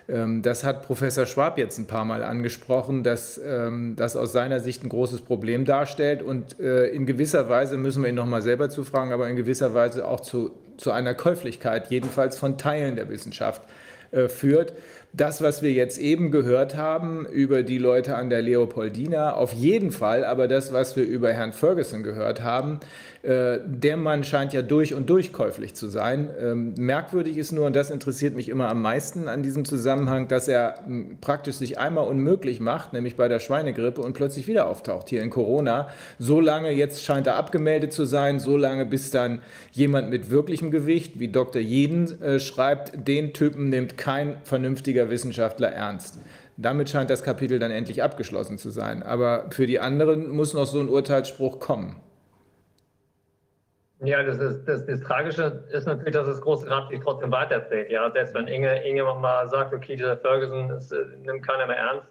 [0.07, 4.59] Ähm, das hat Professor Schwab jetzt ein paar Mal angesprochen, dass ähm, das aus seiner
[4.59, 6.21] Sicht ein großes Problem darstellt.
[6.21, 10.07] Und äh, in gewisser Weise müssen wir ihn nochmal selber zufragen, aber in gewisser Weise
[10.07, 13.61] auch zu, zu einer Käuflichkeit, jedenfalls von Teilen der Wissenschaft,
[14.11, 14.73] äh, führt
[15.15, 19.91] das, was wir jetzt eben gehört haben über die Leute an der Leopoldina, auf jeden
[19.91, 22.81] Fall, aber das, was wir über Herrn Ferguson gehört haben,
[23.27, 26.29] der Mann scheint ja durch und durch käuflich zu sein.
[26.39, 30.47] Ähm, merkwürdig ist nur, und das interessiert mich immer am meisten an diesem Zusammenhang, dass
[30.47, 35.09] er hm, praktisch sich einmal unmöglich macht, nämlich bei der Schweinegrippe und plötzlich wieder auftaucht
[35.09, 35.89] hier in Corona.
[36.19, 40.69] So lange, jetzt scheint er abgemeldet zu sein, so lange, bis dann jemand mit wirklichem
[40.69, 41.61] Gewicht, wie Dr.
[41.61, 46.19] Jeden äh, schreibt, den Typen nimmt kein vernünftiger Wissenschaftler ernst.
[46.57, 49.03] Damit scheint das Kapitel dann endlich abgeschlossen zu sein.
[49.03, 51.97] Aber für die anderen muss noch so ein Urteilsspruch kommen.
[53.99, 57.89] Ja, das, ist, das, das Tragische ist natürlich, dass das große Rad sich trotzdem weiterzählt.
[57.89, 61.77] Ja, selbst wenn Inge, Inge mal sagt, okay, dieser Ferguson ist, äh, nimmt keiner mehr
[61.77, 62.07] ernst,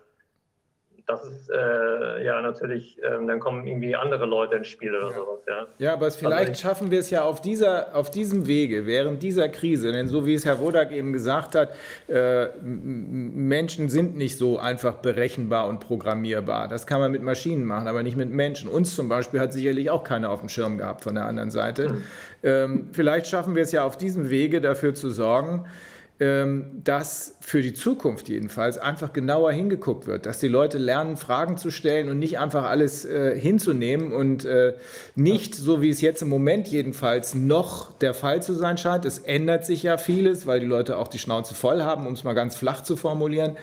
[1.07, 5.15] das ist äh, ja natürlich, äh, dann kommen irgendwie andere Leute ins Spiel oder ja.
[5.15, 5.41] sowas.
[5.47, 8.87] Ja, ja aber es, vielleicht also schaffen wir es ja auf, dieser, auf diesem Wege,
[8.87, 11.75] während dieser Krise, denn so wie es Herr Wodak eben gesagt hat,
[12.09, 16.69] äh, Menschen sind nicht so einfach berechenbar und programmierbar.
[16.69, 18.71] Das kann man mit Maschinen machen, aber nicht mit Menschen.
[18.71, 21.91] Uns zum Beispiel hat sicherlich auch keiner auf dem Schirm gehabt von der anderen Seite.
[21.91, 22.03] Mhm.
[22.43, 25.71] Ähm, vielleicht schaffen wir es ja auf diesem Wege dafür zu sorgen, ähm,
[26.19, 31.73] dass für die Zukunft jedenfalls einfach genauer hingeguckt wird, dass die Leute lernen, Fragen zu
[31.73, 34.75] stellen und nicht einfach alles äh, hinzunehmen und äh,
[35.17, 39.05] nicht, so wie es jetzt im Moment jedenfalls noch der Fall zu sein scheint.
[39.05, 42.23] Es ändert sich ja vieles, weil die Leute auch die Schnauze voll haben, um es
[42.23, 43.57] mal ganz flach zu formulieren.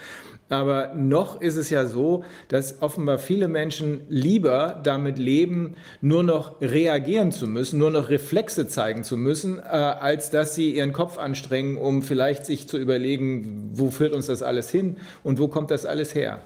[0.51, 6.59] Aber noch ist es ja so, dass offenbar viele Menschen lieber damit leben, nur noch
[6.59, 11.17] reagieren zu müssen, nur noch Reflexe zeigen zu müssen, äh, als dass sie ihren Kopf
[11.17, 15.71] anstrengen, um vielleicht sich zu überlegen, wo führt uns das alles hin und wo kommt
[15.71, 16.41] das alles her.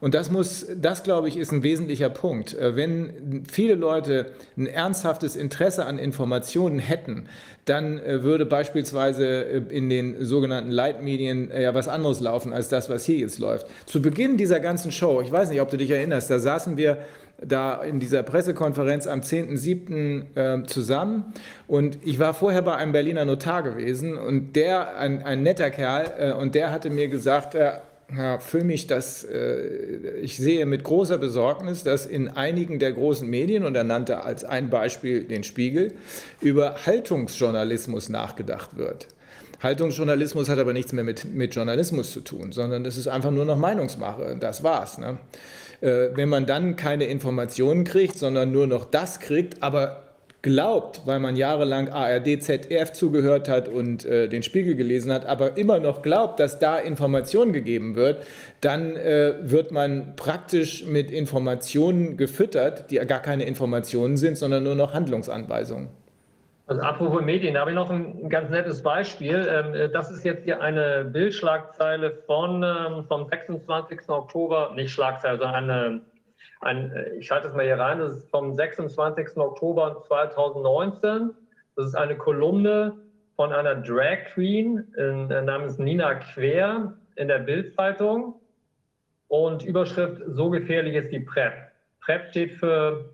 [0.00, 2.52] Und das muss, das glaube ich, ist ein wesentlicher Punkt.
[2.52, 7.26] Äh, wenn viele Leute ein ernsthaftes Interesse an Informationen hätten,
[7.66, 12.68] dann äh, würde beispielsweise äh, in den sogenannten Leitmedien äh, ja was anderes laufen als
[12.68, 13.66] das, was hier jetzt läuft.
[13.84, 16.98] Zu Beginn dieser ganzen Show, ich weiß nicht, ob du dich erinnerst, da saßen wir
[17.42, 20.36] da in dieser Pressekonferenz am 10.7.
[20.36, 21.34] Äh, zusammen
[21.66, 26.12] und ich war vorher bei einem Berliner Notar gewesen und der, ein, ein netter Kerl,
[26.18, 27.72] äh, und der hatte mir gesagt, äh,
[28.08, 33.64] Herr Füllmich, dass äh, ich sehe mit großer Besorgnis, dass in einigen der großen Medien,
[33.64, 35.92] und er nannte als ein Beispiel den Spiegel,
[36.40, 39.08] über Haltungsjournalismus nachgedacht wird.
[39.60, 43.44] Haltungsjournalismus hat aber nichts mehr mit, mit Journalismus zu tun, sondern es ist einfach nur
[43.44, 44.36] noch Meinungsmache.
[44.38, 44.98] Das war's.
[44.98, 45.18] Ne?
[45.80, 50.05] Äh, wenn man dann keine Informationen kriegt, sondern nur noch das kriegt, aber
[50.46, 55.56] glaubt, weil man jahrelang ARD, ZDF zugehört hat und äh, den Spiegel gelesen hat, aber
[55.56, 58.24] immer noch glaubt, dass da Information gegeben wird,
[58.60, 64.76] dann äh, wird man praktisch mit Informationen gefüttert, die gar keine Informationen sind, sondern nur
[64.76, 65.88] noch Handlungsanweisungen.
[66.68, 69.48] Also apropos Medien, da habe ich noch ein ganz nettes Beispiel.
[69.50, 74.08] Ähm, äh, das ist jetzt hier eine Bildschlagzeile von, ähm, vom 26.
[74.08, 76.00] Oktober, nicht Schlagzeile, sondern eine
[76.66, 79.36] ein, äh, ich schalte es mal hier rein, das ist vom 26.
[79.36, 81.30] Oktober 2019.
[81.76, 82.94] Das ist eine Kolumne
[83.36, 88.40] von einer Drag Queen in, äh, namens Nina Quer in der Bildzeitung
[89.28, 91.54] und Überschrift So gefährlich ist die PrEP.
[92.00, 93.10] PrEP steht für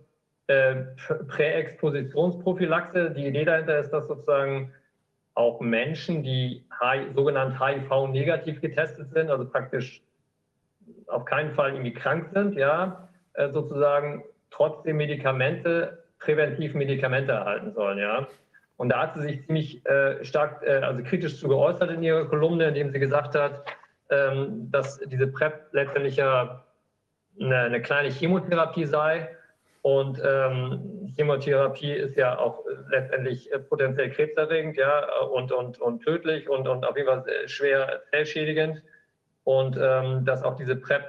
[0.48, 0.74] äh,
[1.28, 3.10] Präexpositionsprophylaxe.
[3.10, 4.72] Die Idee dahinter ist, dass sozusagen
[5.34, 6.62] auch Menschen, die
[7.14, 10.02] sogenannt HIV-negativ getestet sind, also praktisch
[11.06, 13.08] auf keinen Fall irgendwie krank sind, ja,
[13.52, 17.98] sozusagen trotzdem Medikamente, präventiv Medikamente erhalten sollen.
[17.98, 18.26] Ja?
[18.76, 22.26] Und da hat sie sich ziemlich äh, stark, äh, also kritisch zu geäußert in ihrer
[22.26, 23.64] Kolumne, indem sie gesagt hat,
[24.10, 26.64] ähm, dass diese PrEP letztendlich ja
[27.40, 29.28] eine, eine, kleine Chemotherapie sei
[29.82, 36.02] Und ähm, Chemotherapie ist ja auch letztendlich äh, potenziell krebserregend, ja, äh, und, und, und
[36.02, 38.82] tödlich und, und auf jeden Fall äh, schwer zellschädigend.
[39.44, 41.04] Und ähm, dass auch diese PrEP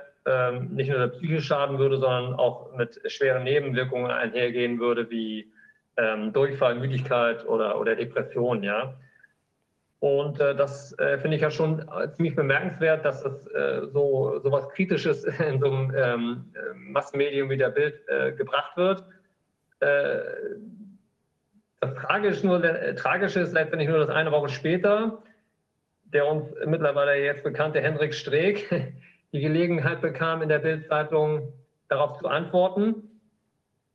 [0.69, 5.52] nicht nur der Psyche schaden würde, sondern auch mit schweren Nebenwirkungen einhergehen würde, wie
[5.98, 8.95] ähm, Durchfall, Müdigkeit oder, oder Depression, ja.
[10.00, 14.40] Und äh, das äh, finde ich ja schon äh, ziemlich bemerkenswert, dass es äh, so,
[14.40, 19.03] so was Kritisches in so einem ähm, Massenmedium wie der Bild äh, gebracht wird.
[19.80, 20.19] Äh,
[21.80, 22.61] das Tragische, nur,
[22.95, 25.22] Tragische ist letztendlich nur, dass eine Woche später
[26.14, 28.69] der uns mittlerweile jetzt bekannte Henrik Streeck
[29.33, 31.51] die Gelegenheit bekam, in der Bildzeitung
[31.89, 33.19] darauf zu antworten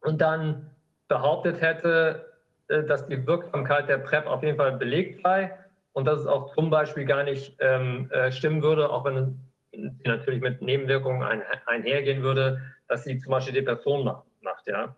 [0.00, 0.70] und dann
[1.08, 2.26] behauptet hätte,
[2.68, 5.56] dass die Wirksamkeit der PrEP auf jeden Fall belegt sei
[5.92, 9.38] und dass es auch zum Beispiel gar nicht ähm, äh, stimmen würde, auch wenn
[9.72, 14.66] sie natürlich mit Nebenwirkungen ein, einhergehen würde, dass sie zum Beispiel Depression macht, macht.
[14.66, 14.94] ja.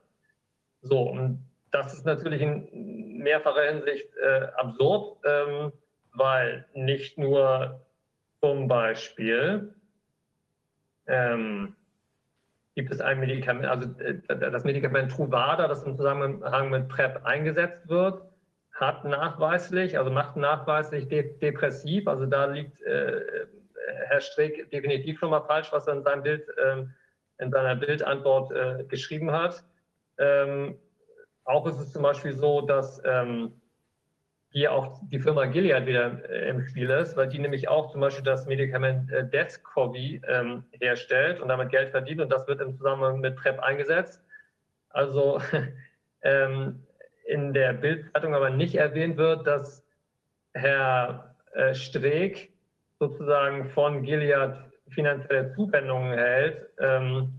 [0.83, 5.73] So, und das ist natürlich in mehrfacher Hinsicht äh, absurd, ähm,
[6.15, 7.81] weil nicht nur
[8.41, 9.75] zum Beispiel
[11.11, 11.75] ähm,
[12.75, 17.89] gibt es ein Medikament, also äh, das Medikament Truvada, das im Zusammenhang mit PrEP eingesetzt
[17.89, 18.23] wird,
[18.73, 22.09] hat nachweislich, also macht nachweislich de depressiv.
[22.09, 23.21] Also da liegt äh,
[24.07, 26.85] Herr Streeck definitiv schon mal falsch, was er in seinem Bild, äh,
[27.39, 29.63] in seiner Bildantwort äh, geschrieben hat.
[30.19, 30.79] Ähm,
[31.45, 33.60] auch ist es zum Beispiel so, dass ähm,
[34.53, 38.01] hier auch die Firma Gilead wieder äh, im Spiel ist, weil die nämlich auch zum
[38.01, 42.77] Beispiel das Medikament äh, Descovy ähm, herstellt und damit Geld verdient und das wird im
[42.77, 44.21] Zusammenhang mit PrEP eingesetzt.
[44.91, 45.41] Also
[46.23, 46.85] ähm,
[47.27, 49.87] in der Bildzeitung aber nicht erwähnt wird, dass
[50.55, 52.53] Herr äh, Streeck
[52.99, 54.57] sozusagen von Gilead
[54.89, 57.33] finanzielle Zuwendungen erhält, ähm,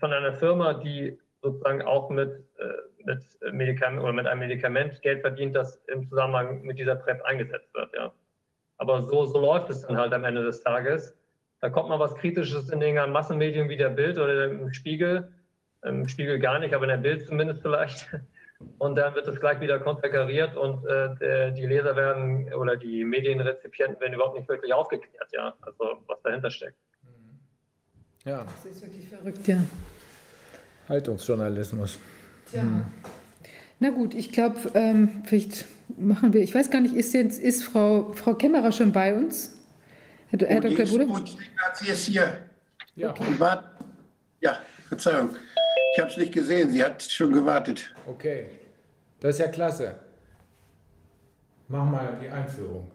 [0.00, 2.64] von einer Firma, die sozusagen auch mit, äh,
[3.08, 7.72] mit, Medikament, oder mit einem Medikament Geld verdient, das im Zusammenhang mit dieser PrEP eingesetzt
[7.74, 7.94] wird.
[7.94, 8.12] Ja.
[8.76, 11.16] Aber so, so läuft es dann halt am Ende des Tages.
[11.60, 15.32] Da kommt mal was Kritisches in den Massenmedien wie der Bild oder im Spiegel.
[15.84, 18.08] Im Spiegel gar nicht, aber in der Bild zumindest vielleicht
[18.78, 24.00] und dann wird es gleich wieder konterkariert und äh, die Leser werden oder die Medienrezipienten
[24.00, 26.76] werden überhaupt nicht wirklich aufgeklärt, ja, also was dahinter steckt.
[28.24, 28.44] Ja.
[28.44, 29.58] Das ist wirklich verrückt, ja.
[30.88, 31.98] Haltungsjournalismus.
[32.52, 32.62] Ja.
[32.62, 32.84] Hm.
[33.80, 37.64] Na gut, ich glaube, ähm, vielleicht machen wir, ich weiß gar nicht, ist jetzt ist
[37.64, 39.56] Frau, Frau Kämmerer schon bei uns?
[40.30, 40.86] Herr, Herr Dr.
[40.86, 41.06] Bude?
[41.74, 42.38] Sie ist hier.
[42.96, 43.10] Ja.
[43.10, 43.24] Okay.
[44.40, 45.30] Ja, Verzeihung.
[45.94, 47.94] Ich habe es nicht gesehen, sie hat schon gewartet.
[48.06, 48.46] Okay,
[49.20, 49.94] das ist ja klasse.
[51.68, 52.90] Mach mal die Einführung.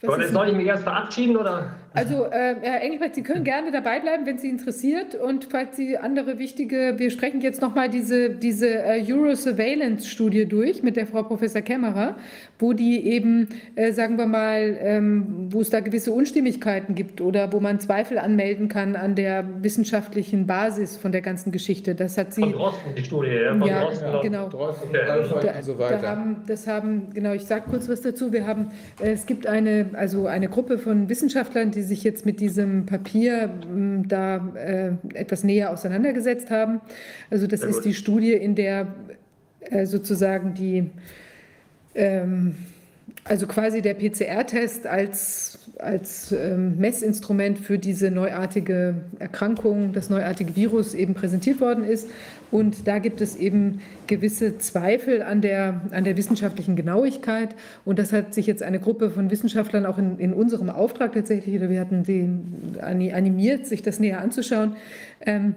[0.00, 1.74] Soll ich mich erst verabschieden oder?
[1.94, 5.14] Also, äh, Herr Engelbrecht, Sie können gerne dabei bleiben, wenn Sie interessiert.
[5.14, 10.96] Und falls Sie andere wichtige, wir sprechen jetzt nochmal diese, diese äh, Euro-Surveillance-Studie durch mit
[10.96, 12.16] der Frau Professor Kämmerer,
[12.58, 17.52] wo die eben, äh, sagen wir mal, ähm, wo es da gewisse Unstimmigkeiten gibt oder
[17.52, 21.94] wo man Zweifel anmelden kann an der wissenschaftlichen Basis von der ganzen Geschichte.
[21.94, 22.42] Das hat sie.
[22.42, 24.48] Von Drosten, die Studie, ja, von ja, Drosten, genau.
[24.48, 25.98] Drosten, und so weiter.
[25.98, 28.32] Da haben, das haben, genau, ich sage kurz was dazu.
[28.32, 28.70] Wir haben,
[29.02, 32.86] äh, es gibt eine, also eine Gruppe von Wissenschaftlern, die die sich jetzt mit diesem
[32.86, 36.80] Papier hm, da äh, etwas näher auseinandergesetzt haben.
[37.28, 38.94] Also das ist die Studie, in der
[39.60, 40.90] äh, sozusagen die,
[41.96, 42.54] ähm,
[43.24, 50.94] also quasi der PCR-Test als, als ähm, Messinstrument für diese neuartige Erkrankung, das neuartige Virus
[50.94, 52.08] eben präsentiert worden ist.
[52.52, 57.56] Und da gibt es eben gewisse Zweifel an der, an der wissenschaftlichen Genauigkeit.
[57.86, 61.56] Und das hat sich jetzt eine Gruppe von Wissenschaftlern auch in, in unserem Auftrag tatsächlich,
[61.56, 62.28] oder wir hatten sie
[62.82, 64.76] animiert, sich das näher anzuschauen.
[65.24, 65.54] Ähm,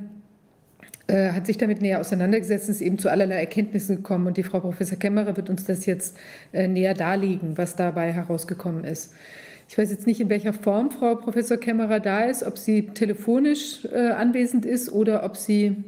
[1.08, 4.26] äh, hat sich damit näher auseinandergesetzt, ist eben zu allerlei Erkenntnissen gekommen.
[4.26, 6.18] Und die Frau Professor Kämmerer wird uns das jetzt
[6.54, 9.14] äh, näher darlegen, was dabei herausgekommen ist.
[9.68, 13.86] Ich weiß jetzt nicht, in welcher Form Frau Professor Kämmerer da ist, ob sie telefonisch
[13.92, 15.84] äh, anwesend ist oder ob sie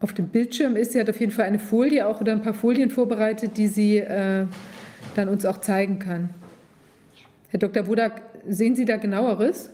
[0.00, 0.92] auf dem Bildschirm ist.
[0.92, 3.98] Sie hat auf jeden Fall eine Folie auch oder ein paar Folien vorbereitet, die sie
[3.98, 4.46] äh,
[5.14, 6.30] dann uns auch zeigen kann.
[7.48, 7.84] Herr Dr.
[7.84, 9.70] Budak, sehen Sie da genaueres?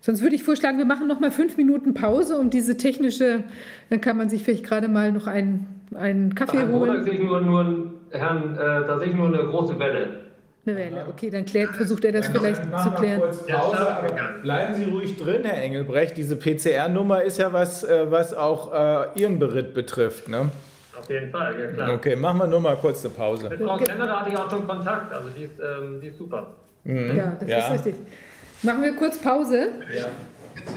[0.00, 3.44] Sonst würde ich vorschlagen, wir machen noch mal fünf Minuten Pause, um diese technische,
[3.90, 6.94] dann kann man sich vielleicht gerade mal noch einen, einen Kaffee Herrn holen.
[6.94, 10.29] Da sehe ich nur, nur, Herrn, äh, da sehe ich nur eine große Welle.
[10.66, 13.20] Eine Welle, okay, dann klärt, versucht er das dann vielleicht zu klären.
[13.20, 13.96] Pause,
[14.42, 16.16] bleiben Sie ruhig drin, Herr Engelbrecht.
[16.16, 20.50] Diese PCR-Nummer ist ja was, äh, was auch äh, Ihren Beritt betrifft, ne?
[20.98, 21.94] Auf jeden Fall, ja klar.
[21.94, 23.48] Okay, machen wir nur mal kurz eine Pause.
[23.48, 26.48] Mit Frau Kenner hatte ich auch schon Kontakt, also die ist, ähm, die ist super.
[26.84, 27.16] Mhm.
[27.16, 27.58] Ja, das ja.
[27.58, 27.94] ist richtig.
[28.62, 29.68] Machen wir kurz Pause?
[29.96, 30.06] Ja.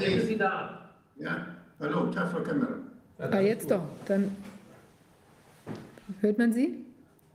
[0.00, 0.80] sind Sie da.
[1.16, 1.46] Ja,
[1.80, 2.78] Hallo, Tag, Frau Kämmerer.
[3.18, 3.82] Ah, jetzt doch.
[4.06, 4.36] Dann
[6.20, 6.84] hört man Sie?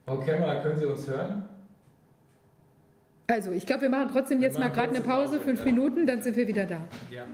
[0.05, 1.43] Frau Kämmerer, können Sie uns hören?
[3.29, 5.63] Also, ich glaube, wir machen trotzdem jetzt mal gerade eine Pause, fünf.
[5.63, 6.81] Minuten, dann sind wir wieder da.
[7.11, 7.25] Ja.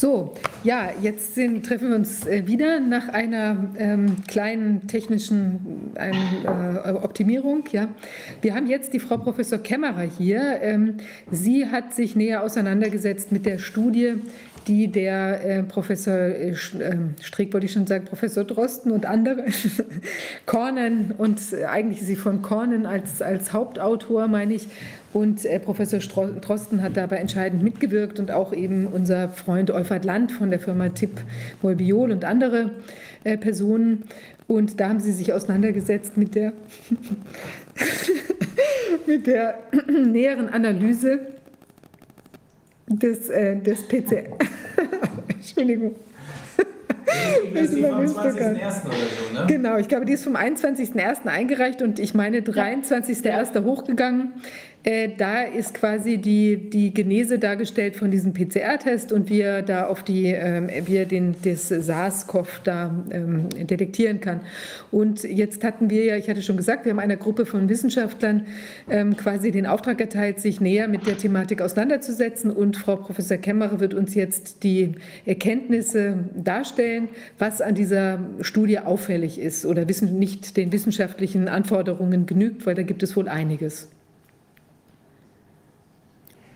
[0.00, 0.32] So,
[0.64, 6.92] ja, jetzt sind, treffen wir uns äh, wieder nach einer ähm, kleinen technischen ähm, äh,
[6.92, 7.64] Optimierung.
[7.70, 7.88] Ja.
[8.40, 10.62] Wir haben jetzt die Frau Professor Kämmerer hier.
[10.62, 10.96] Ähm,
[11.30, 14.14] sie hat sich näher auseinandergesetzt mit der Studie,
[14.66, 19.44] die der äh, Professor äh, ähm, Strick, wollte ich schon sagen, Professor Drosten und andere,
[20.46, 24.68] Kornen und äh, eigentlich ist sie von Kornen als, als Hauptautor, meine ich,
[25.12, 30.30] und äh, Professor Drosten hat dabei entscheidend mitgewirkt und auch eben unser Freund Euphert Land
[30.30, 31.20] von der Firma Tipp
[31.62, 32.70] Molbiol und andere
[33.24, 34.04] äh, Personen.
[34.46, 36.52] Und da haben sie sich auseinandergesetzt mit der,
[39.06, 39.58] mit der
[39.88, 41.20] näheren Analyse
[42.90, 44.30] des, äh, des PC.
[45.28, 45.96] Entschuldigung.
[47.54, 48.16] Das ist vom 20.01.
[48.36, 49.46] oder so, ne?
[49.48, 51.26] Genau, ich glaube, die ist vom 21.01.
[51.26, 53.64] eingereicht und ich meine 23.01.
[53.64, 54.34] hochgegangen.
[54.82, 59.86] Äh, da ist quasi die, die Genese dargestellt von diesem PCR-Test und wie er da
[59.86, 64.40] auf die, ähm, wie den, das SARS-CoV da ähm, detektieren kann.
[64.90, 68.46] Und jetzt hatten wir ja, ich hatte schon gesagt, wir haben einer Gruppe von Wissenschaftlern
[68.88, 72.50] ähm, quasi den Auftrag erteilt, sich näher mit der Thematik auseinanderzusetzen.
[72.50, 74.92] Und Frau Professor Kemmerer wird uns jetzt die
[75.26, 82.64] Erkenntnisse darstellen, was an dieser Studie auffällig ist oder wissen, nicht den wissenschaftlichen Anforderungen genügt,
[82.64, 83.90] weil da gibt es wohl einiges.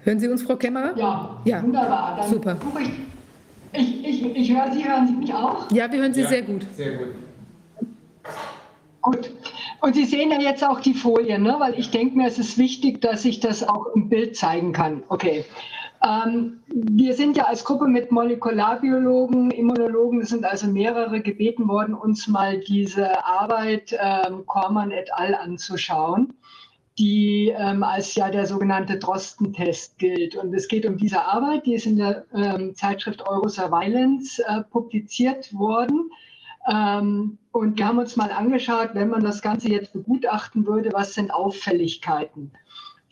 [0.05, 0.97] Hören Sie uns, Frau Kämmerer?
[0.97, 1.63] Ja, ja.
[1.63, 2.17] wunderbar.
[2.19, 2.57] Dann Super.
[3.73, 5.71] Ich, ich, ich, ich höre Sie, hören Sie mich auch?
[5.71, 6.67] Ja, wir hören Sie ja, sehr gut.
[6.77, 7.09] Sehr gut.
[9.01, 9.31] Gut.
[9.81, 11.57] Und Sie sehen ja jetzt auch die Folien, ne?
[11.59, 15.03] weil ich denke mir, es ist wichtig, dass ich das auch im Bild zeigen kann.
[15.09, 15.45] Okay.
[16.03, 21.95] Ähm, wir sind ja als Gruppe mit Molekularbiologen, Immunologen, es sind also mehrere gebeten worden,
[21.95, 25.35] uns mal diese Arbeit ähm, Kormann et al.
[25.35, 26.35] anzuschauen
[26.99, 30.37] die ähm, als ja der sogenannte Drosten-Test gilt.
[30.37, 35.53] Und es geht um diese Arbeit, die ist in der ähm, Zeitschrift Eurosurveillance äh, publiziert
[35.53, 36.11] worden.
[36.69, 41.15] Ähm, und wir haben uns mal angeschaut, wenn man das Ganze jetzt begutachten würde, was
[41.15, 42.53] sind Auffälligkeiten?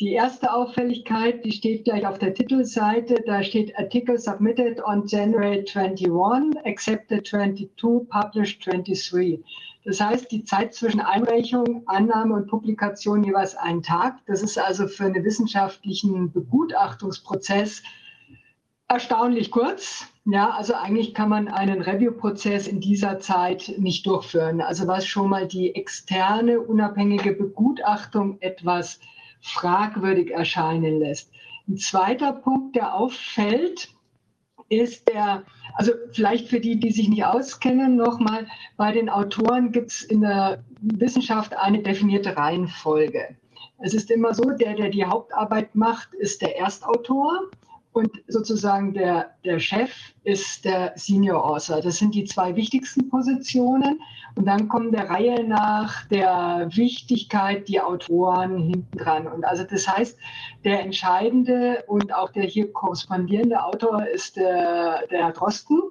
[0.01, 5.65] Die erste Auffälligkeit, die steht gleich auf der Titelseite, da steht Article submitted on January
[5.65, 9.44] 21, accepted 22, published 23.
[9.85, 14.19] Das heißt, die Zeit zwischen Einreichung, Annahme und Publikation jeweils einen Tag.
[14.27, 17.83] Das ist also für einen wissenschaftlichen Begutachtungsprozess
[18.89, 20.07] erstaunlich kurz.
[20.25, 24.61] Ja, also eigentlich kann man einen Review-Prozess in dieser Zeit nicht durchführen.
[24.61, 29.01] Also was schon mal die externe, unabhängige Begutachtung etwas
[29.41, 31.33] fragwürdig erscheinen lässt.
[31.69, 33.89] Ein zweiter Punkt, der auffällt,
[34.69, 35.43] ist der,
[35.75, 40.20] also vielleicht für die, die sich nicht auskennen, nochmal, bei den Autoren gibt es in
[40.20, 43.36] der Wissenschaft eine definierte Reihenfolge.
[43.78, 47.51] Es ist immer so, der, der die Hauptarbeit macht, ist der Erstautor
[47.93, 49.91] und sozusagen der, der Chef
[50.25, 51.83] ist der Senior Author.
[51.83, 54.01] Das sind die zwei wichtigsten Positionen.
[54.35, 59.27] Und dann kommen der Reihe nach der Wichtigkeit die Autoren hinten dran.
[59.27, 60.19] Und also das heißt,
[60.65, 65.83] der entscheidende und auch der hier korrespondierende Autor ist der, der Herr Drosten.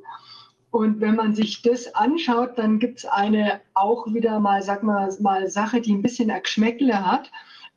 [0.72, 5.14] Und wenn man sich das anschaut, dann gibt es eine auch wieder mal, sag mal,
[5.20, 7.30] mal Sache, die ein bisschen Geschmäckle hat.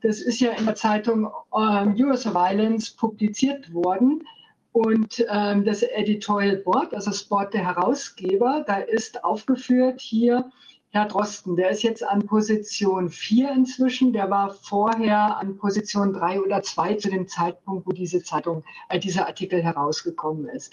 [0.04, 4.22] Das ist ja in der Zeitung ähm, Eurosurveillance publiziert worden.
[4.72, 10.50] Und ähm, das Editorial Board, also das Board der Herausgeber, da ist aufgeführt hier
[10.90, 11.56] Herr Drosten.
[11.56, 14.12] Der ist jetzt an Position 4 inzwischen.
[14.12, 18.98] Der war vorher an Position 3 oder 2 zu dem Zeitpunkt, wo diese Zeitung, äh,
[18.98, 20.70] dieser Artikel herausgekommen ist.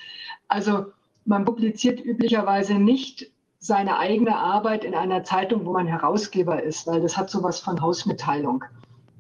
[0.50, 0.88] Also
[1.24, 7.00] man publiziert üblicherweise nicht seine eigene Arbeit in einer Zeitung, wo man Herausgeber ist, weil
[7.00, 8.66] das hat sowas von Hausmitteilung.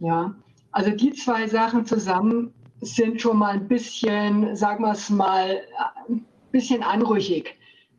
[0.02, 0.34] Ja,
[0.72, 5.62] also die zwei Sachen zusammen sind schon mal ein bisschen, sagen wir es mal,
[6.10, 7.56] ein bisschen anrüchig.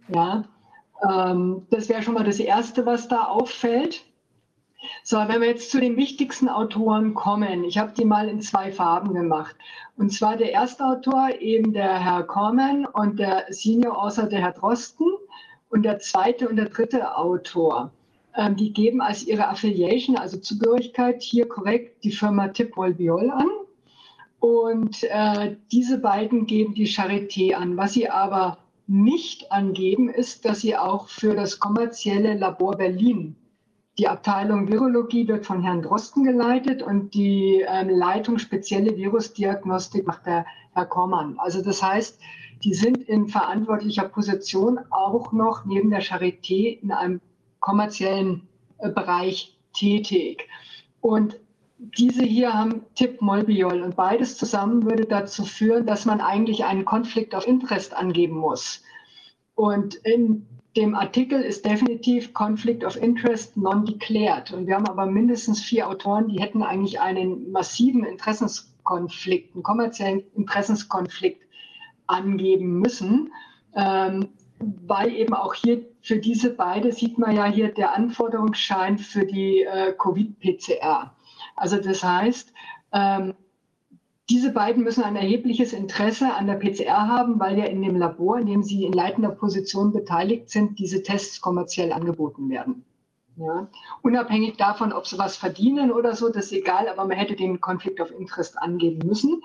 [0.08, 0.44] Ja,
[1.08, 4.04] ähm, das wäre schon mal das Erste, was da auffällt.
[5.04, 8.72] So, wenn wir jetzt zu den wichtigsten Autoren kommen, ich habe die mal in zwei
[8.72, 9.54] Farben gemacht.
[9.96, 14.52] Und zwar der erste Autor, eben der Herr Corman und der Senior Author, der Herr
[14.52, 15.06] Drosten.
[15.68, 17.92] Und der zweite und der dritte Autor.
[18.34, 23.48] Ähm, die geben als ihre Affiliation, also Zugehörigkeit, hier korrekt die Firma Tipol Biol an.
[24.40, 27.76] Und äh, diese beiden geben die Charité an.
[27.76, 33.36] Was sie aber nicht angeben, ist, dass sie auch für das kommerzielle Labor Berlin,
[33.98, 40.24] die Abteilung Virologie wird von Herrn Drosten geleitet und die ähm, Leitung spezielle Virusdiagnostik macht
[40.24, 41.34] der Herr Kormann.
[41.38, 42.18] Also das heißt,
[42.64, 47.20] die sind in verantwortlicher Position auch noch neben der Charité in einem
[47.62, 48.46] kommerziellen
[48.78, 50.46] äh, Bereich tätig.
[51.00, 51.40] Und
[51.78, 57.34] diese hier haben Tippmolbiol und beides zusammen würde dazu führen, dass man eigentlich einen Konflikt
[57.34, 58.82] of Interest angeben muss.
[59.54, 64.52] Und in dem Artikel ist definitiv Conflict of Interest non-declared.
[64.52, 70.22] Und wir haben aber mindestens vier Autoren, die hätten eigentlich einen massiven Interessenskonflikt, einen kommerziellen
[70.34, 71.42] Interessenskonflikt
[72.06, 73.32] angeben müssen,
[73.76, 74.28] ähm,
[74.86, 79.62] weil eben auch hier für diese beide sieht man ja hier der Anforderungsschein für die
[79.62, 81.12] äh, Covid-PCR.
[81.56, 82.52] Also das heißt,
[82.92, 83.34] ähm,
[84.30, 88.38] diese beiden müssen ein erhebliches Interesse an der PCR haben, weil ja in dem Labor,
[88.38, 92.84] in dem sie in leitender Position beteiligt sind, diese Tests kommerziell angeboten werden.
[93.36, 93.68] Ja.
[94.02, 97.60] Unabhängig davon, ob sie was verdienen oder so, das ist egal, aber man hätte den
[97.60, 99.42] Conflict of Interest angeben müssen.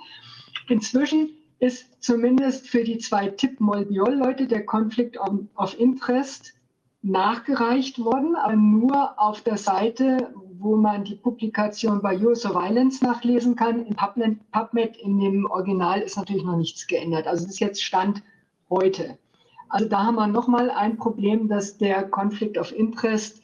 [0.67, 5.17] Inzwischen ist zumindest für die zwei Tipp-Molbiol-Leute der Conflict
[5.55, 6.53] of Interest
[7.01, 13.85] nachgereicht worden, aber nur auf der Seite, wo man die Publikation bei Violence nachlesen kann.
[13.85, 17.27] In PubMed, PubMed in dem Original ist natürlich noch nichts geändert.
[17.27, 18.23] Also das ist jetzt Stand
[18.69, 19.17] heute.
[19.69, 23.41] Also da haben wir nochmal ein Problem, dass der Conflict of Interest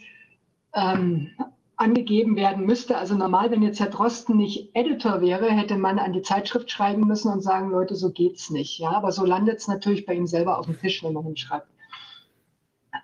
[0.73, 1.29] ähm,
[1.75, 2.97] angegeben werden müsste.
[2.97, 7.07] Also normal, wenn jetzt Herr Drosten nicht Editor wäre, hätte man an die Zeitschrift schreiben
[7.07, 8.79] müssen und sagen, Leute, so geht's nicht.
[8.79, 11.67] Ja, aber so landet es natürlich bei ihm selber auf dem Tisch, wenn man hinschreibt.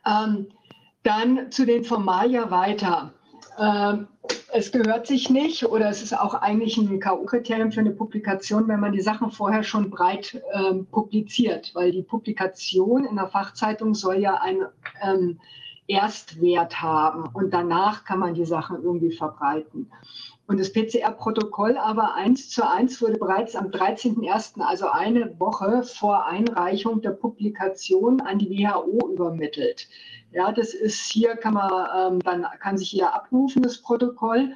[0.06, 0.48] Ähm,
[1.04, 3.14] dann zu den Formalia weiter.
[3.58, 4.08] Ähm,
[4.52, 8.80] es gehört sich nicht oder es ist auch eigentlich ein K.O.-Kriterium für eine Publikation, wenn
[8.80, 14.18] man die Sachen vorher schon breit ähm, publiziert, weil die Publikation in der Fachzeitung soll
[14.18, 14.66] ja ein
[15.02, 15.40] ähm,
[15.90, 19.92] Erstwert haben und danach kann man die Sachen irgendwie verbreiten.
[20.46, 26.26] Und das PCR-Protokoll aber eins zu eins wurde bereits am 13.01., also eine Woche vor
[26.26, 29.88] Einreichung der Publikation an die WHO übermittelt.
[30.32, 34.56] Ja, das ist hier, kann man, ähm, dann kann sich hier abrufen, das Protokoll.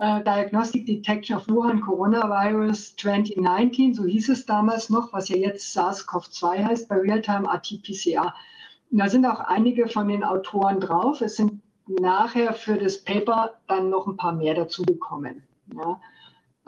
[0.00, 5.76] Äh, Diagnostic Detection of Wuhan Coronavirus 2019, so hieß es damals noch, was ja jetzt
[5.76, 8.32] SARS-CoV-2 heißt, bei Realtime RT-PCR.
[8.92, 11.20] Da sind auch einige von den Autoren drauf.
[11.20, 15.42] Es sind nachher für das Paper dann noch ein paar mehr dazu gekommen.
[15.74, 16.00] Ja.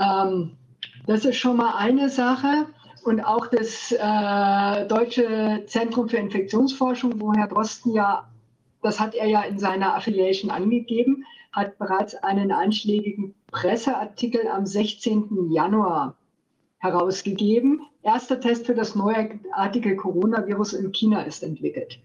[0.01, 0.57] Ähm,
[1.07, 2.67] das ist schon mal eine Sache.
[3.05, 8.27] Und auch das äh, Deutsche Zentrum für Infektionsforschung, wo Herr Drosten ja
[8.85, 15.51] das hat er ja in seiner Affiliation angegeben, hat bereits einen einschlägigen Presseartikel am 16.
[15.51, 16.17] Januar
[16.79, 17.81] herausgegeben.
[18.03, 21.99] Erster Test für das neuartige Coronavirus in China ist entwickelt.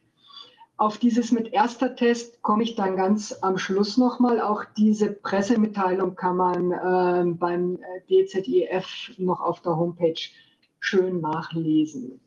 [0.79, 4.39] Auf dieses mit erster Test komme ich dann ganz am Schluss nochmal.
[4.39, 10.21] Auch diese Pressemitteilung kann man äh, beim DZIF noch auf der Homepage
[10.79, 12.21] schön nachlesen.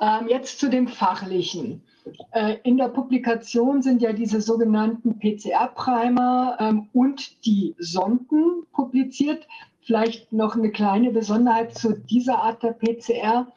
[0.00, 1.82] Ähm, jetzt zu dem Fachlichen.
[2.30, 9.48] Äh, in der Publikation sind ja diese sogenannten PCR-Primer ähm, und die Sonden publiziert.
[9.80, 13.48] Vielleicht noch eine kleine Besonderheit zu dieser Art der PCR.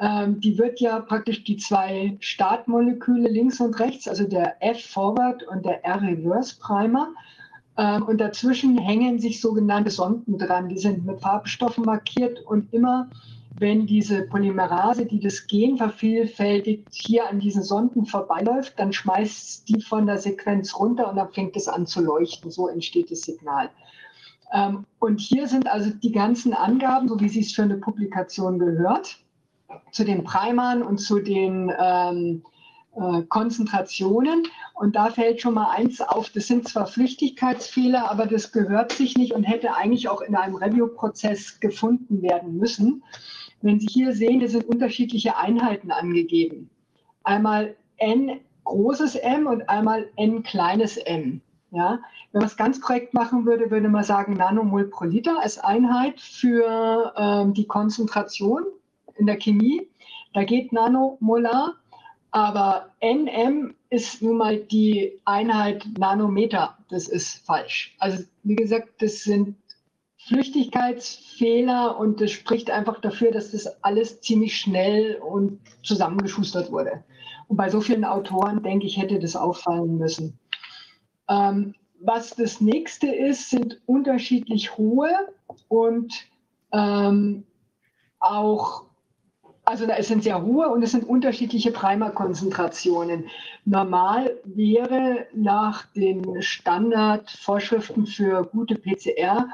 [0.00, 5.66] Ähm, die wird ja praktisch die zwei Startmoleküle links und rechts, also der F-Forward und
[5.66, 7.08] der R-Reverse-Primer.
[7.76, 10.70] Ähm, und dazwischen hängen sich sogenannte Sonden dran.
[10.70, 13.10] Die sind mit Farbstoffen markiert und immer
[13.58, 19.82] wenn diese Polymerase, die das Gen vervielfältigt, hier an diesen Sonden vorbeiläuft, dann schmeißt die
[19.82, 22.50] von der Sequenz runter und dann fängt es an zu leuchten.
[22.50, 23.68] So entsteht das Signal.
[24.54, 28.58] Ähm, und hier sind also die ganzen Angaben, so wie sie es für eine Publikation
[28.58, 29.18] gehört,
[29.90, 32.42] zu den Primern und zu den ähm,
[32.96, 34.42] äh, Konzentrationen.
[34.74, 39.16] Und da fällt schon mal eins auf, das sind zwar Flüchtigkeitsfehler, aber das gehört sich
[39.16, 43.04] nicht und hätte eigentlich auch in einem Review-Prozess gefunden werden müssen.
[43.62, 46.70] Wenn Sie hier sehen, das sind unterschiedliche Einheiten angegeben.
[47.22, 51.42] Einmal n großes m und einmal n kleines m.
[51.72, 52.00] Ja,
[52.32, 56.18] wenn man es ganz korrekt machen würde, würde man sagen Nanomol pro Liter als Einheit
[56.20, 58.64] für ähm, die Konzentration
[59.20, 59.88] in der Chemie.
[60.32, 61.74] Da geht Nanomolar,
[62.30, 66.78] aber NM ist nun mal die Einheit Nanometer.
[66.88, 67.94] Das ist falsch.
[67.98, 69.56] Also wie gesagt, das sind
[70.26, 77.02] Flüchtigkeitsfehler und das spricht einfach dafür, dass das alles ziemlich schnell und zusammengeschustert wurde.
[77.48, 80.38] Und bei so vielen Autoren, denke ich, hätte das auffallen müssen.
[81.28, 85.10] Ähm, was das nächste ist, sind unterschiedlich hohe
[85.68, 86.12] und
[86.72, 87.44] ähm,
[88.20, 88.84] auch,
[89.70, 93.26] also da sind sehr hohe und es sind unterschiedliche Primerkonzentrationen.
[93.64, 99.46] Normal wäre nach den Standardvorschriften für gute PCR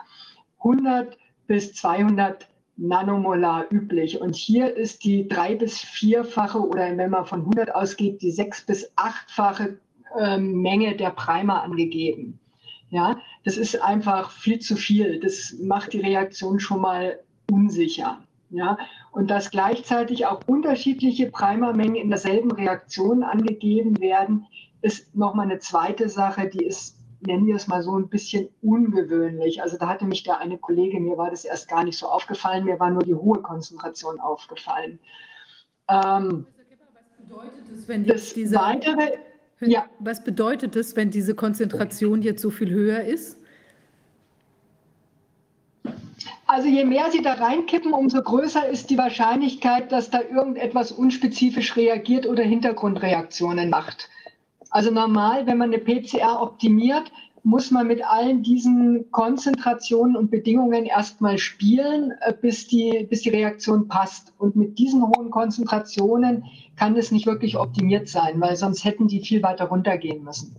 [0.59, 4.19] 100 bis 200 Nanomolar üblich.
[4.19, 8.65] Und hier ist die drei- bis vierfache oder wenn man von 100 ausgeht, die sechs-
[8.65, 9.79] bis achtfache
[10.19, 12.41] äh, Menge der Primer angegeben.
[12.89, 15.21] Ja, das ist einfach viel zu viel.
[15.21, 17.19] Das macht die Reaktion schon mal
[17.51, 18.23] unsicher.
[18.51, 18.79] Ja,
[19.17, 24.45] und dass gleichzeitig auch unterschiedliche Primermengen in derselben Reaktion angegeben werden,
[24.83, 29.63] ist nochmal eine zweite Sache, die ist, nennen wir es mal so, ein bisschen ungewöhnlich.
[29.63, 32.67] Also da hatte mich der eine Kollege, mir war das erst gar nicht so aufgefallen,
[32.67, 34.99] mir war nur die hohe Konzentration aufgefallen.
[35.89, 39.13] Ähm, was bedeutet es, wenn jetzt diese, weitere,
[39.61, 39.87] ja.
[39.99, 43.39] was bedeutet es, wenn diese Konzentration jetzt so viel höher ist?
[46.49, 51.75] Also je mehr Sie da reinkippen, umso größer ist die Wahrscheinlichkeit, dass da irgendetwas unspezifisch
[51.75, 54.09] reagiert oder Hintergrundreaktionen macht.
[54.71, 57.11] Also normal, wenn man eine PCR optimiert,
[57.43, 63.31] muss man mit allen diesen Konzentrationen und Bedingungen erstmal spielen, äh, bis die, bis die
[63.31, 64.33] Reaktion passt.
[64.39, 66.45] Und mit diesen hohen Konzentrationen
[66.77, 70.57] kann es nicht wirklich optimiert sein, weil sonst hätten die viel weiter runtergehen müssen.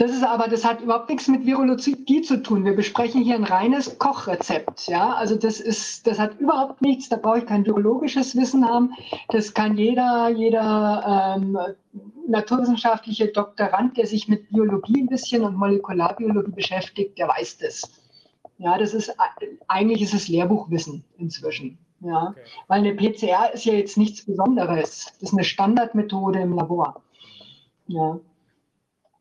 [0.00, 2.64] Das ist aber, das hat überhaupt nichts mit Virologie zu tun.
[2.64, 4.86] Wir besprechen hier ein reines Kochrezept.
[4.88, 7.10] Ja, also das ist, das hat überhaupt nichts.
[7.10, 8.94] Da brauche ich kein virologisches Wissen haben.
[9.28, 11.58] Das kann jeder, jeder ähm,
[12.26, 17.82] naturwissenschaftliche Doktorand, der sich mit Biologie ein bisschen und Molekularbiologie beschäftigt, der weiß das.
[18.56, 19.14] Ja, das ist
[19.68, 21.76] eigentlich ist es Lehrbuchwissen inzwischen.
[22.00, 22.40] Ja, okay.
[22.68, 25.12] weil eine PCR ist ja jetzt nichts Besonderes.
[25.20, 27.02] Das ist eine Standardmethode im Labor.
[27.86, 28.18] Ja.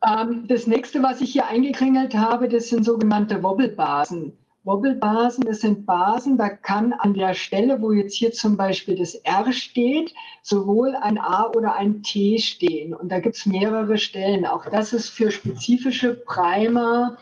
[0.05, 4.37] Ähm, das nächste, was ich hier eingekringelt habe, das sind sogenannte Wobbelbasen.
[4.63, 9.15] Wobbelbasen, das sind Basen, da kann an der Stelle, wo jetzt hier zum Beispiel das
[9.15, 10.13] R steht,
[10.43, 12.93] sowohl ein A oder ein T stehen.
[12.93, 14.45] Und da gibt es mehrere Stellen.
[14.45, 17.17] Auch das ist für spezifische Primer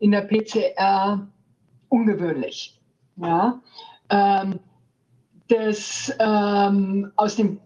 [0.00, 1.26] in der PCR
[1.88, 2.80] ungewöhnlich.
[3.16, 3.60] Ja?
[4.10, 4.58] Ähm,
[5.48, 7.60] das ähm, aus dem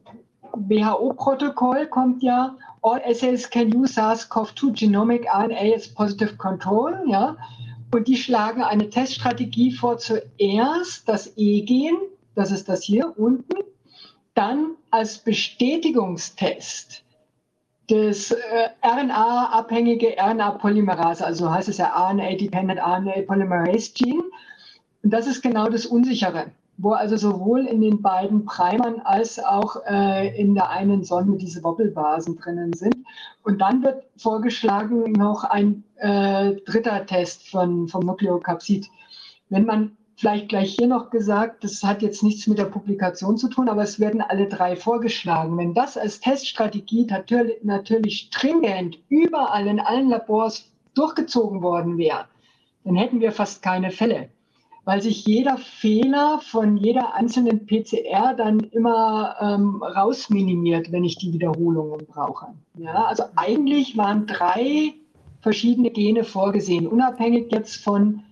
[0.53, 2.57] WHO-Protokoll kommt ja,
[2.87, 6.95] all assays can use SARS-CoV-2 genomic RNA as positive control.
[7.09, 7.37] Ja?
[7.91, 11.97] Und die schlagen eine Teststrategie vor, zuerst das E-Gen,
[12.37, 13.57] das ist das hier unten,
[14.35, 17.03] dann als Bestätigungstest
[17.89, 24.23] das äh, RNA-abhängige RNA-Polymerase, also heißt es ja RNA-Dependent RNA Polymerase Gene.
[25.03, 29.77] Und das ist genau das Unsichere wo also sowohl in den beiden Primern als auch
[29.87, 32.97] äh, in der einen Sonne diese Wobbelbasen drinnen sind.
[33.43, 38.89] Und dann wird vorgeschlagen noch ein äh, dritter Test von, vom Nukleokapsid.
[39.49, 43.49] Wenn man vielleicht gleich hier noch gesagt, das hat jetzt nichts mit der Publikation zu
[43.49, 45.57] tun, aber es werden alle drei vorgeschlagen.
[45.57, 52.27] Wenn das als Teststrategie natürlich, natürlich stringent überall in allen Labors durchgezogen worden wäre,
[52.85, 54.31] dann hätten wir fast keine Fälle
[54.87, 61.33] weil sich jeder Fehler von jeder einzelnen PCR dann immer ähm, rausminimiert, wenn ich die
[61.33, 62.55] Wiederholungen brauche.
[62.79, 64.95] Ja, also eigentlich waren drei
[65.41, 68.23] verschiedene Gene vorgesehen, unabhängig jetzt von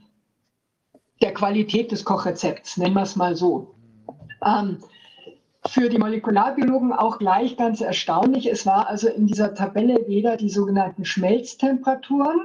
[1.20, 3.74] der Qualität des Kochrezepts, nennen wir es mal so.
[4.46, 4.78] Ähm,
[5.66, 8.46] für die Molekularbiologen auch gleich ganz erstaunlich.
[8.46, 12.38] Es war also in dieser Tabelle weder die sogenannten Schmelztemperaturen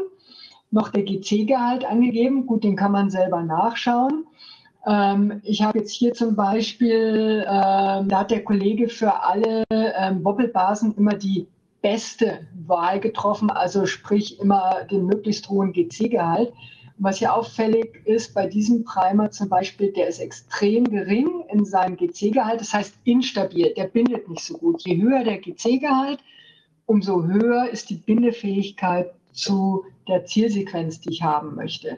[0.72, 2.46] noch der GC-Gehalt angegeben.
[2.46, 4.26] Gut, den kann man selber nachschauen.
[4.86, 10.24] Ähm, ich habe jetzt hier zum Beispiel, ähm, da hat der Kollege für alle ähm,
[10.24, 11.48] Wobbelbasen immer die
[11.82, 16.54] beste Wahl getroffen, also sprich immer den möglichst hohen GC-Gehalt.
[16.98, 21.96] Was hier auffällig ist bei diesem Primer zum Beispiel, der ist extrem gering in seinem
[21.96, 24.86] GC-Gehalt, das heißt instabil, der bindet nicht so gut.
[24.86, 26.20] Je höher der GC-Gehalt,
[26.86, 31.98] umso höher ist die Bindefähigkeit zu der Zielsequenz, die ich haben möchte.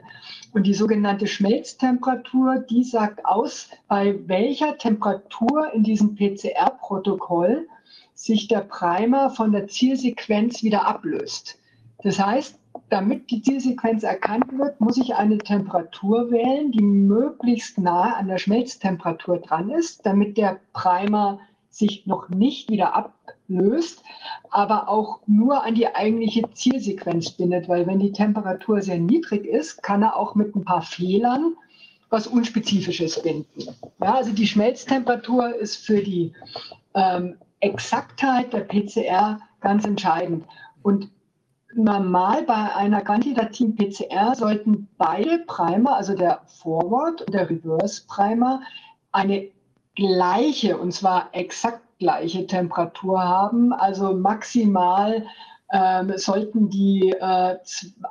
[0.52, 7.66] Und die sogenannte Schmelztemperatur, die sagt aus, bei welcher Temperatur in diesem PCR-Protokoll
[8.14, 11.58] sich der Primer von der Zielsequenz wieder ablöst.
[12.04, 12.58] Das heißt,
[12.88, 18.38] damit die Zielsequenz erkannt wird, muss ich eine Temperatur wählen, die möglichst nahe an der
[18.38, 21.40] Schmelztemperatur dran ist, damit der Primer
[21.72, 24.02] sich noch nicht wieder ablöst,
[24.50, 29.82] aber auch nur an die eigentliche Zielsequenz bindet, weil wenn die Temperatur sehr niedrig ist,
[29.82, 31.56] kann er auch mit ein paar Fehlern
[32.10, 33.62] was Unspezifisches binden.
[34.00, 36.34] Ja, also die Schmelztemperatur ist für die
[36.94, 40.44] ähm, Exaktheit der PCR ganz entscheidend.
[40.82, 41.10] Und
[41.74, 48.60] normal bei einer quantitativen PCR sollten beide Primer, also der Forward und der Reverse Primer,
[49.12, 49.48] eine
[49.94, 53.72] gleiche, und zwar exakt gleiche Temperatur haben.
[53.72, 55.26] Also maximal
[55.72, 57.56] ähm, sollten die äh,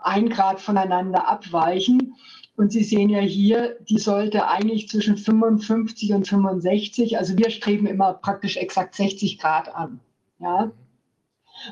[0.01, 2.15] ein Grad voneinander abweichen.
[2.55, 7.87] Und Sie sehen ja hier, die sollte eigentlich zwischen 55 und 65, also wir streben
[7.87, 9.99] immer praktisch exakt 60 Grad an.
[10.39, 10.71] Ja?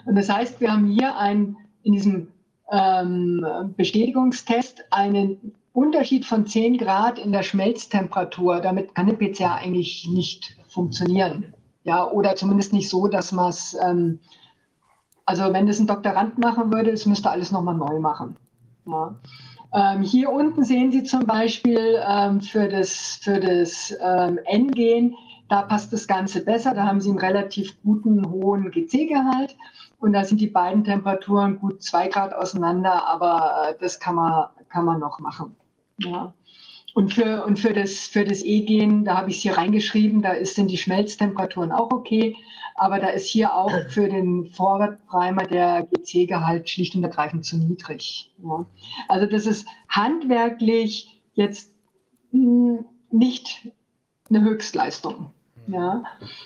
[0.05, 2.27] Und das heißt, wir haben hier ein in diesem
[2.71, 8.59] ähm, Bestätigungstest einen Unterschied von 10 Grad in der Schmelztemperatur.
[8.59, 11.53] Damit kann eine PCR eigentlich nicht funktionieren.
[11.83, 14.19] Ja, oder zumindest nicht so, dass man es, ähm,
[15.25, 18.35] also wenn das ein Doktorand machen würde, das müsste alles nochmal neu machen.
[18.85, 19.15] Ja.
[19.73, 25.15] Ähm, hier unten sehen Sie zum Beispiel ähm, für das, für das ähm, N-Gen,
[25.49, 26.73] da passt das Ganze besser.
[26.73, 29.57] Da haben Sie einen relativ guten, hohen GC-Gehalt.
[29.99, 34.45] Und da sind die beiden Temperaturen gut zwei Grad auseinander, aber äh, das kann man,
[34.69, 35.55] kann man noch machen.
[35.97, 36.33] Ja.
[36.93, 40.31] Und für, und für das, für das E-Gen, da habe ich es hier reingeschrieben, da
[40.31, 42.35] ist, sind die Schmelztemperaturen auch okay.
[42.75, 48.33] Aber da ist hier auch für den Vorwärtprimer der GC-Gehalt schlicht und ergreifend zu niedrig.
[48.41, 48.65] Ja.
[49.07, 51.73] Also das ist handwerklich jetzt
[52.31, 53.67] hm, nicht
[54.29, 55.33] eine Höchstleistung.
[55.71, 56.03] Ja.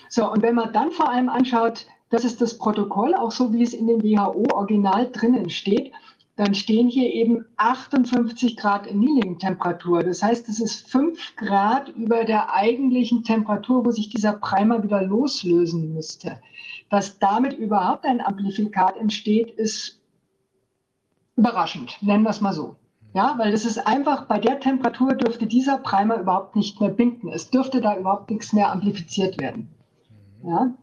[0.08, 3.62] So, und wenn man dann vor allem anschaut, das ist das Protokoll, auch so wie
[3.62, 5.92] es in dem WHO-Original drinnen steht,
[6.36, 10.02] dann stehen hier eben 58 Grad Annealing-Temperatur.
[10.02, 15.02] Das heißt, es ist 5 Grad über der eigentlichen Temperatur, wo sich dieser Primer wieder
[15.02, 16.40] loslösen müsste.
[16.90, 20.00] Dass damit überhaupt ein Amplifikat entsteht, ist
[21.36, 22.76] überraschend, nennen wir es mal so.
[23.14, 27.28] Ja, weil das ist einfach, bei der Temperatur dürfte dieser Primer überhaupt nicht mehr binden.
[27.28, 29.68] Es dürfte da überhaupt nichts mehr amplifiziert werden.
[30.42, 30.74] Ja.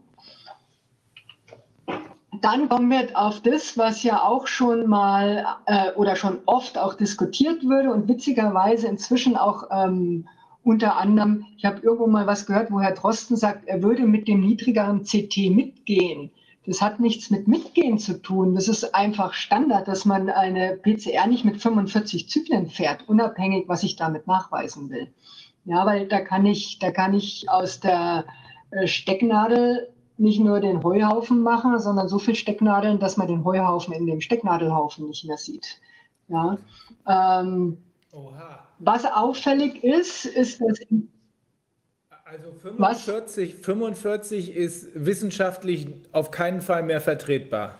[2.39, 6.93] Dann kommen wir auf das, was ja auch schon mal äh, oder schon oft auch
[6.93, 10.25] diskutiert würde und witzigerweise inzwischen auch ähm,
[10.63, 14.29] unter anderem, ich habe irgendwo mal was gehört, wo Herr Drosten sagt, er würde mit
[14.29, 16.31] dem niedrigeren CT mitgehen.
[16.65, 18.53] Das hat nichts mit Mitgehen zu tun.
[18.53, 23.83] Das ist einfach Standard, dass man eine PCR nicht mit 45 Zyklen fährt, unabhängig, was
[23.83, 25.07] ich damit nachweisen will.
[25.65, 28.25] Ja, weil da kann ich, da kann ich aus der
[28.71, 33.93] äh, Stecknadel nicht nur den Heuhaufen machen, sondern so viel Stecknadeln, dass man den Heuhaufen
[33.93, 35.79] in dem Stecknadelhaufen nicht mehr sieht.
[36.27, 36.57] Ja.
[37.07, 37.77] Ähm,
[38.79, 40.79] was auffällig ist, ist, dass
[42.31, 47.77] also 45, 45 ist wissenschaftlich auf keinen Fall mehr vertretbar.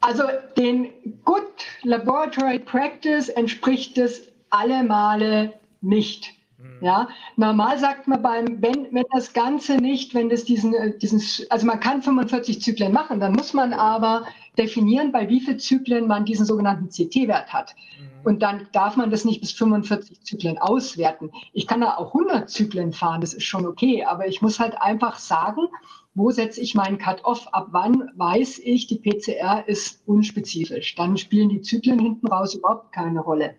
[0.00, 0.24] Also
[0.58, 0.92] den
[1.24, 1.46] Good
[1.84, 6.34] Laboratory Practice entspricht es alle Male nicht.
[6.82, 11.22] Ja, normal sagt man beim, wenn, wenn das Ganze nicht, wenn das diesen, äh, diesen,
[11.48, 14.26] also man kann 45 Zyklen machen, dann muss man aber
[14.58, 17.76] definieren, bei wie vielen Zyklen man diesen sogenannten CT-Wert hat.
[18.00, 18.08] Mhm.
[18.24, 21.30] Und dann darf man das nicht bis 45 Zyklen auswerten.
[21.52, 24.74] Ich kann da auch 100 Zyklen fahren, das ist schon okay, aber ich muss halt
[24.80, 25.68] einfach sagen,
[26.14, 27.46] wo setze ich meinen Cut-off?
[27.52, 30.96] Ab wann weiß ich, die PCR ist unspezifisch?
[30.96, 33.54] Dann spielen die Zyklen hinten raus überhaupt keine Rolle.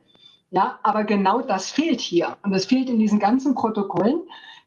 [0.53, 2.37] Ja, aber genau das fehlt hier.
[2.43, 4.21] Und das fehlt in diesen ganzen Protokollen.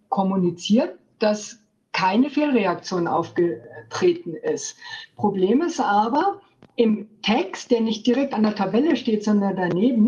[0.09, 1.59] kommuniziert, dass
[1.93, 4.77] keine Fehlreaktion aufgetreten ist.
[5.15, 6.41] Problem ist aber,
[6.75, 10.05] im Text, der nicht direkt an der Tabelle steht, sondern daneben,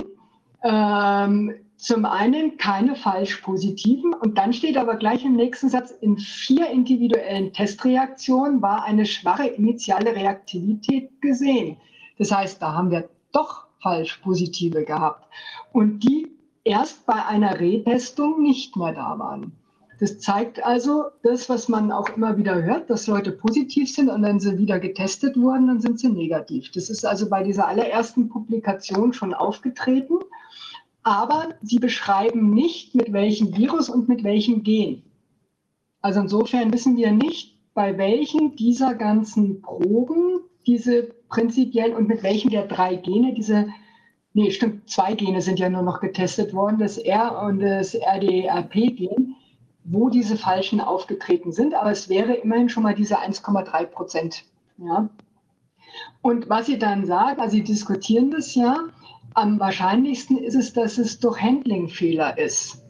[0.64, 6.18] ähm, zum einen keine falsch positiven und dann steht aber gleich im nächsten Satz, in
[6.18, 11.76] vier individuellen Testreaktionen war eine schwache initiale Reaktivität gesehen.
[12.18, 15.28] Das heißt, da haben wir doch falsch positive gehabt
[15.74, 16.33] und die
[16.64, 19.54] erst bei einer Retestung nicht mehr da waren.
[20.00, 24.24] Das zeigt also das, was man auch immer wieder hört, dass Leute positiv sind und
[24.24, 26.72] wenn sie wieder getestet wurden, dann sind sie negativ.
[26.72, 30.16] Das ist also bei dieser allerersten Publikation schon aufgetreten,
[31.04, 35.04] aber sie beschreiben nicht, mit welchem Virus und mit welchem Gen.
[36.02, 42.50] Also insofern wissen wir nicht, bei welchen dieser ganzen Proben diese prinzipiell und mit welchen
[42.50, 43.68] der drei Gene diese
[44.34, 49.36] Nee, stimmt, zwei Gene sind ja nur noch getestet worden, das R und das RDRP-Gen,
[49.84, 51.76] wo diese Falschen aufgetreten sind.
[51.76, 54.44] Aber es wäre immerhin schon mal diese 1,3 Prozent.
[54.78, 55.08] Ja.
[56.24, 58.78] Und was Sie dann sagen, also Sie diskutieren das ja,
[59.36, 62.83] am wahrscheinlichsten ist es, dass es durch Handlingfehler ist.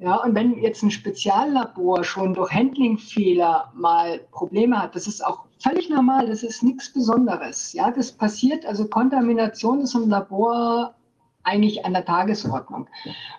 [0.00, 5.44] Ja, und wenn jetzt ein Speziallabor schon durch Handlingfehler mal Probleme hat, das ist auch
[5.58, 7.74] völlig normal, das ist nichts Besonderes.
[7.74, 10.94] Ja, das passiert, also Kontamination ist im Labor
[11.42, 12.88] eigentlich an der Tagesordnung.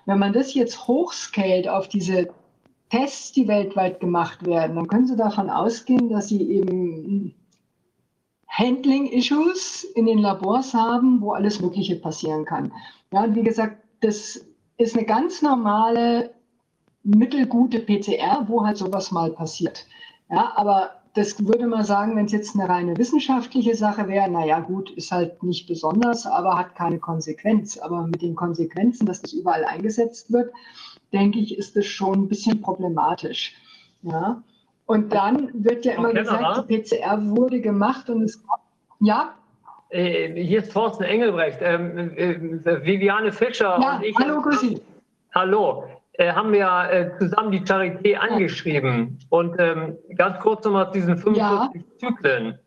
[0.06, 2.30] Wenn man das jetzt hochscalt auf diese
[2.92, 7.34] Tests, die weltweit gemacht werden, dann können Sie davon ausgehen, dass Sie eben
[8.50, 12.72] Handling-Issues in den Labors haben, wo alles Mögliche passieren kann.
[13.12, 14.46] Ja, und wie gesagt, das
[14.78, 16.36] ist eine ganz normale,
[17.04, 19.86] mittelgute PCR, wo halt sowas mal passiert.
[20.30, 24.60] Ja, aber das würde man sagen, wenn es jetzt eine reine wissenschaftliche Sache wäre, naja
[24.60, 27.78] gut, ist halt nicht besonders, aber hat keine Konsequenz.
[27.78, 30.54] Aber mit den Konsequenzen, dass das überall eingesetzt wird,
[31.12, 33.56] denke ich, ist das schon ein bisschen problematisch.
[34.04, 34.42] Ja.
[34.86, 38.42] Und dann wird ja immer gesagt, die PCR wurde gemacht und es
[39.00, 39.34] ja.
[39.90, 44.16] Äh, hier ist Thorsten Engelbrecht, ähm, äh, Viviane Fischer ja, und ich.
[44.18, 44.82] Hallo, grüß
[45.34, 49.20] Hallo äh, haben wir äh, zusammen die Charité angeschrieben.
[49.30, 51.72] Und ähm, ganz kurz nochmal zu diesen 45 ja.
[51.98, 52.60] Zyklen.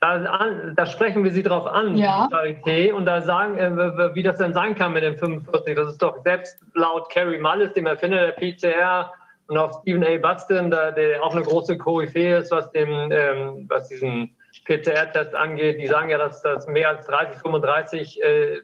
[0.00, 2.26] Da, an, da, sprechen wir sie drauf an, ja.
[2.26, 5.76] die Charité, und da sagen, äh, wie das denn sein kann mit den 45.
[5.76, 9.12] Das ist doch selbst laut Carrie Mullis, dem Erfinder der PCR,
[9.50, 10.16] und auch Stephen A.
[10.16, 15.80] Buxton, der, der auch eine große Koryphäe ist, was, dem, ähm, was diesen PCR-Test angeht.
[15.80, 18.60] Die sagen ja, dass das mehr als 30, 35 äh,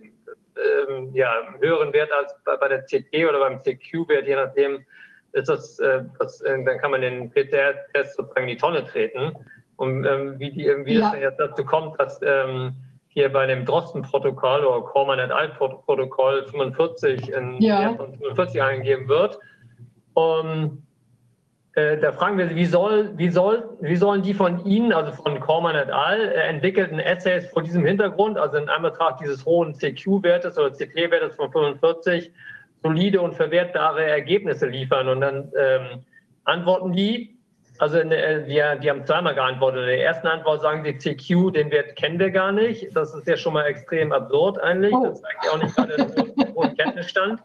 [0.56, 4.84] ähm, ja, höheren Wert als bei, bei der CT oder beim CQ-Wert, je nachdem,
[5.32, 9.32] ist das, äh, das, äh, dann kann man den PCR-Test sozusagen in die Tonne treten.
[9.76, 11.10] Und ähm, wie, die, wie ja.
[11.10, 12.74] das jetzt dazu kommt, dass ähm,
[13.08, 17.94] hier bei dem Drosten-Protokoll oder Corman et al-Protokoll 45 in ja.
[17.94, 19.38] 45 eingegeben wird.
[20.14, 20.85] Und
[21.76, 25.38] äh, da fragen wir, wie, soll, wie, soll, wie sollen die von Ihnen, also von
[25.40, 30.56] Corman et al., äh, entwickelten Essays vor diesem Hintergrund, also in Anbetracht dieses hohen CQ-Wertes
[30.56, 32.32] oder CT-Wertes von 45,
[32.82, 35.06] solide und verwertbare Ergebnisse liefern?
[35.08, 36.04] Und dann ähm,
[36.44, 37.36] antworten die,
[37.78, 39.82] also der, die, haben zweimal geantwortet.
[39.82, 42.96] In der ersten Antwort sagen sie, CQ, den Wert kennen wir gar nicht.
[42.96, 44.94] Das ist ja schon mal extrem absurd eigentlich.
[45.02, 47.42] Das zeigt ja auch nicht gerade den hohen Kenntnisstand.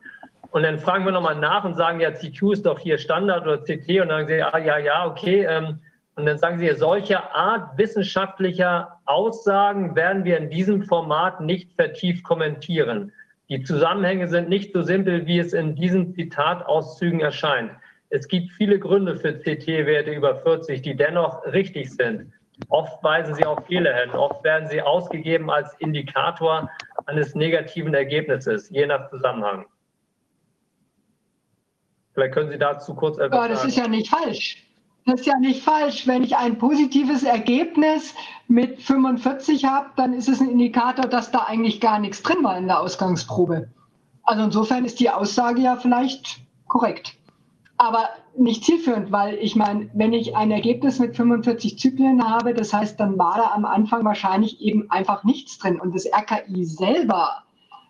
[0.52, 3.58] Und dann fragen wir nochmal nach und sagen, ja, CQ ist doch hier Standard oder
[3.58, 4.02] CT.
[4.02, 5.46] Und dann sagen sie, ah, ja, ja, okay.
[5.50, 5.80] Ähm,
[6.16, 12.24] und dann sagen sie, solche Art wissenschaftlicher Aussagen werden wir in diesem Format nicht vertieft
[12.24, 13.14] kommentieren.
[13.50, 17.72] Die Zusammenhänge sind nicht so simpel, wie es in diesen Zitatauszügen erscheint.
[18.10, 22.34] Es gibt viele Gründe für CT-Werte über 40, die dennoch richtig sind.
[22.68, 24.12] Oft weisen sie auf Fehler hin.
[24.12, 26.70] Oft werden sie ausgegeben als Indikator
[27.06, 29.66] eines negativen Ergebnisses, je nach Zusammenhang.
[32.14, 33.54] Vielleicht können Sie dazu kurz etwas sagen.
[33.54, 34.68] das ist ja nicht falsch.
[35.06, 36.06] Das ist ja nicht falsch.
[36.08, 38.14] Wenn ich ein positives Ergebnis
[38.48, 42.58] mit 45 habe, dann ist es ein Indikator, dass da eigentlich gar nichts drin war
[42.58, 43.70] in der Ausgangsprobe.
[44.24, 47.16] Also insofern ist die Aussage ja vielleicht korrekt.
[47.78, 52.72] Aber nicht zielführend, weil ich meine, wenn ich ein Ergebnis mit 45 Zyklen habe, das
[52.72, 55.80] heißt, dann war da am Anfang wahrscheinlich eben einfach nichts drin.
[55.80, 57.44] Und das RKI selber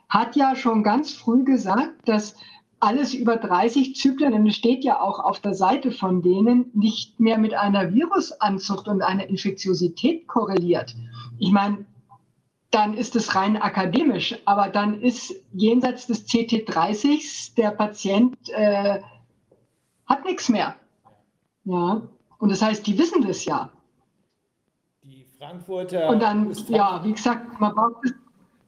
[0.08, 2.36] hat ja schon ganz früh gesagt, dass
[2.82, 7.20] alles über 30 Zyklen, und es steht ja auch auf der Seite von denen, nicht
[7.20, 10.96] mehr mit einer Virusanzucht und einer Infektiosität korreliert.
[11.40, 11.86] Ich meine,
[12.72, 19.00] dann ist es rein akademisch, aber dann ist jenseits des CT30 der Patient äh,
[20.08, 20.76] hat nichts mehr.
[21.66, 22.02] Ja,
[22.40, 23.70] und das heißt, die wissen das ja.
[25.04, 26.10] Die Frankfurter.
[26.10, 28.14] Und dann, ja, wie gesagt, man braucht es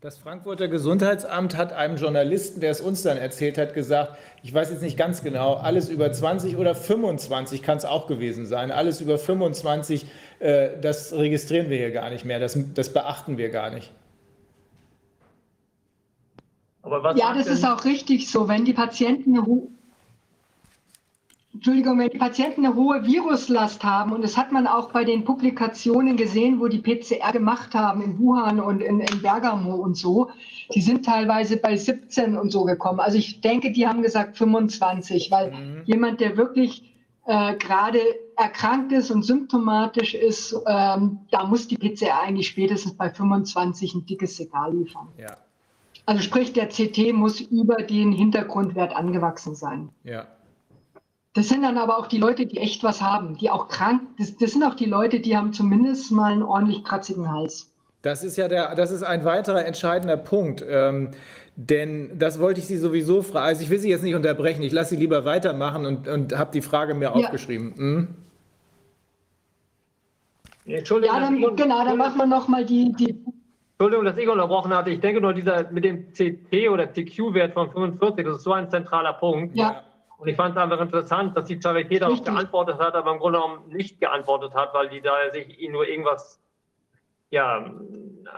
[0.04, 4.70] das Frankfurter Gesundheitsamt hat einem Journalisten, der es uns dann erzählt hat, gesagt, ich weiß
[4.70, 8.70] jetzt nicht ganz genau, alles über 20 oder 25 kann es auch gewesen sein.
[8.70, 10.06] Alles über 25,
[10.40, 13.94] äh, das registrieren wir hier gar nicht mehr, das, das beachten wir gar nicht.
[16.84, 18.50] ja, das ist auch richtig so.
[18.50, 19.38] Wenn die Patienten
[21.54, 25.24] Entschuldigung, wenn die Patienten eine hohe Viruslast haben, und das hat man auch bei den
[25.24, 30.32] Publikationen gesehen, wo die PCR gemacht haben in Wuhan und in, in Bergamo und so,
[30.74, 33.00] die sind teilweise bei 17 und so gekommen.
[33.00, 35.82] Also ich denke, die haben gesagt 25, weil mhm.
[35.86, 36.92] jemand, der wirklich
[37.26, 38.00] äh, gerade
[38.36, 44.06] erkrankt ist und symptomatisch ist, ähm, da muss die PCR eigentlich spätestens bei 25 ein
[44.08, 45.08] dickes Signal liefern.
[45.20, 45.38] Ja.
[46.08, 49.90] Also sprich, der CT muss über den Hintergrundwert angewachsen sein.
[50.04, 50.26] Ja.
[51.34, 54.38] Das sind dann aber auch die Leute, die echt was haben, die auch krank, das,
[54.38, 57.72] das sind auch die Leute, die haben zumindest mal einen ordentlich kratzigen Hals.
[58.03, 60.64] Das ist ja der, das ist ein weiterer entscheidender Punkt.
[60.68, 61.12] Ähm,
[61.56, 63.45] denn das wollte ich Sie sowieso fragen.
[63.45, 66.52] Also ich will Sie jetzt nicht unterbrechen, ich lasse Sie lieber weitermachen und, und habe
[66.52, 67.12] die Frage mir ja.
[67.12, 67.74] aufgeschrieben.
[67.76, 68.08] Hm?
[70.66, 73.24] Entschuldigung, ja, dann, genau, dann machen wir nochmal die, die
[73.78, 74.92] Entschuldigung, dass ich unterbrochen hatte.
[74.92, 78.70] Ich denke nur, dieser mit dem CT oder TQ-Wert von 45, das ist so ein
[78.70, 79.56] zentraler Punkt.
[79.56, 79.84] Ja.
[80.24, 83.40] Und ich fand es einfach interessant, dass die Charité darauf geantwortet hat, aber im Grunde
[83.40, 86.42] genommen nicht geantwortet hat, weil die da sich ihnen nur irgendwas
[87.30, 87.69] ja,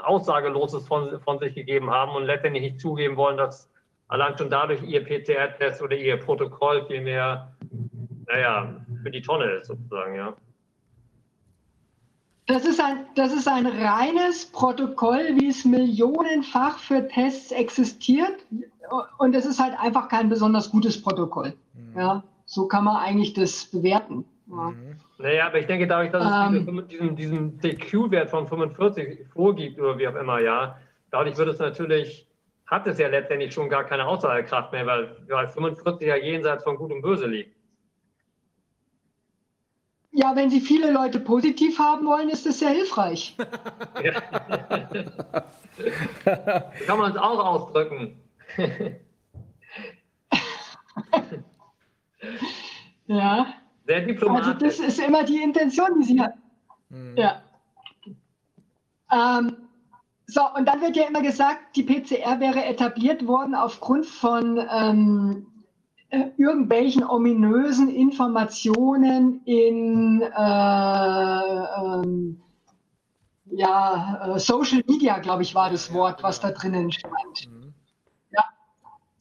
[0.04, 3.70] Aussageloses von, von sich gegeben haben und letztendlich nicht zugeben wollen, dass
[4.08, 7.54] allein schon dadurch ihr PCR-Test oder ihr Protokoll vielmehr,
[8.26, 10.34] naja, für die Tonne ist sozusagen, ja.
[12.48, 18.44] Das ist, ein, das ist ein reines Protokoll, wie es millionenfach für Tests existiert.
[19.18, 21.54] Und es ist halt einfach kein besonders gutes Protokoll.
[21.74, 22.00] Mhm.
[22.00, 24.26] Ja, so kann man eigentlich das bewerten.
[24.48, 24.72] Ja.
[24.72, 25.00] Mhm.
[25.18, 29.98] Naja, aber ich denke, dadurch, dass es ähm, diesen, diesen DQ-Wert von 45 vorgibt oder
[29.98, 30.78] wie auch immer, ja,
[31.10, 32.28] dadurch wird es natürlich,
[32.66, 36.76] hat es ja letztendlich schon gar keine Aussagekraft mehr, weil, weil 45 ja jenseits von
[36.76, 37.56] Gut und Böse liegt.
[40.12, 43.36] Ja, wenn Sie viele Leute positiv haben wollen, ist das sehr hilfreich.
[46.86, 48.22] Kann man es auch ausdrücken.
[53.08, 53.48] Ja.
[53.88, 54.48] Sehr diplomatisch.
[54.48, 56.42] Also das ist immer die Intention, die Sie haben.
[56.90, 57.18] Mhm.
[57.18, 57.42] Ja.
[59.12, 59.58] Ähm,
[60.28, 65.46] so, und dann wird ja immer gesagt, die PCR wäre etabliert worden aufgrund von ähm,
[66.10, 71.40] äh, irgendwelchen ominösen Informationen in äh,
[71.80, 72.42] ähm,
[73.46, 77.50] ja, äh, Social Media, glaube ich, war das Wort, was da drinnen stand.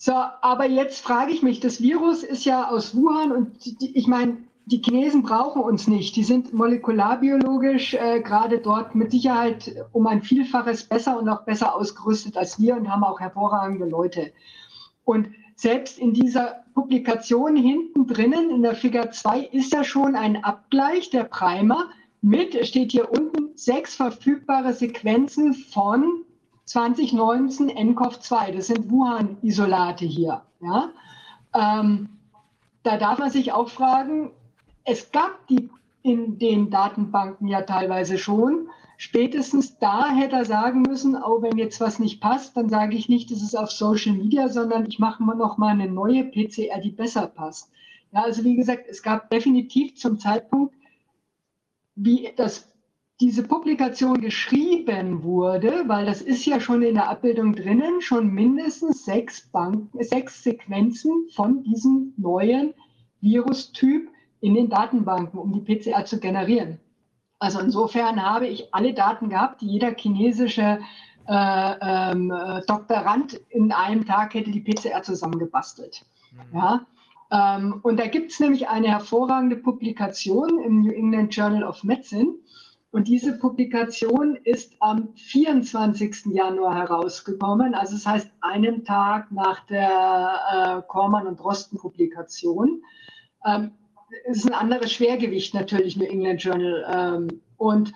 [0.05, 4.07] So, aber jetzt frage ich mich, das Virus ist ja aus Wuhan und die, ich
[4.07, 6.15] meine, die Chinesen brauchen uns nicht.
[6.17, 11.75] Die sind molekularbiologisch äh, gerade dort mit Sicherheit um ein Vielfaches besser und auch besser
[11.75, 14.35] ausgerüstet als wir und haben auch hervorragende Leute.
[15.05, 20.45] Und selbst in dieser Publikation hinten drinnen in der Figur 2 ist ja schon ein
[20.45, 21.89] Abgleich der Primer
[22.21, 26.27] mit, steht hier unten, sechs verfügbare Sequenzen von
[26.67, 28.53] 2019 NCOV2.
[28.53, 30.43] Das sind Wuhan-Isolate hier.
[30.61, 30.91] Ja?
[31.55, 32.09] Ähm,
[32.83, 34.31] da darf man sich auch fragen,
[34.85, 35.71] es gab die
[36.03, 41.81] in den Datenbanken ja teilweise schon spätestens da hätte er sagen müssen, auch wenn jetzt
[41.81, 45.23] was nicht passt, dann sage ich nicht, das ist auf Social Media, sondern ich mache
[45.23, 47.71] mal noch mal eine neue PCR, die besser passt.
[48.13, 50.75] Ja, also wie gesagt, es gab definitiv zum Zeitpunkt,
[51.97, 52.71] wie das,
[53.21, 59.05] diese Publikation geschrieben wurde, weil das ist ja schon in der Abbildung drinnen, schon mindestens
[59.05, 62.75] sechs, Banken, sechs Sequenzen von diesem neuen
[63.21, 64.11] Virustyp
[64.41, 66.81] in den Datenbanken, um die PCR zu generieren.
[67.39, 70.81] Also insofern habe ich alle Daten gehabt, die jeder chinesische
[71.27, 72.33] äh, ähm,
[72.67, 76.05] Doktorand in einem Tag hätte die PCR zusammengebastelt.
[76.33, 76.59] Mhm.
[76.59, 76.87] Ja?
[77.31, 82.35] Ähm, und da gibt es nämlich eine hervorragende Publikation im New England Journal of Medicine.
[82.95, 86.27] Und diese Publikation ist am 24.
[86.27, 92.85] Januar herausgekommen, also das heißt einen Tag nach der äh, Kormann- und Drosten-Publikation.
[93.45, 93.73] Ähm,
[94.27, 96.85] es ist ein anderes Schwergewicht natürlich, New England Journal.
[96.89, 97.93] Ähm, und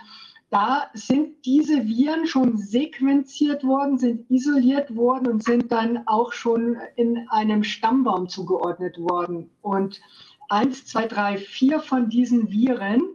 [0.51, 6.77] da sind diese Viren schon sequenziert worden, sind isoliert worden und sind dann auch schon
[6.97, 9.49] in einem Stammbaum zugeordnet worden.
[9.63, 10.01] Und
[10.49, 13.15] eins, zwei, drei, vier von diesen Viren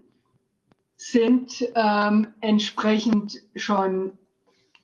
[1.11, 4.17] sind ähm, entsprechend schon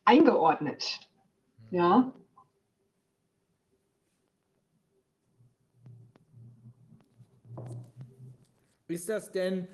[0.04, 1.00] eingeordnet.
[1.72, 2.12] Ja.
[8.90, 9.68] Ist das denn,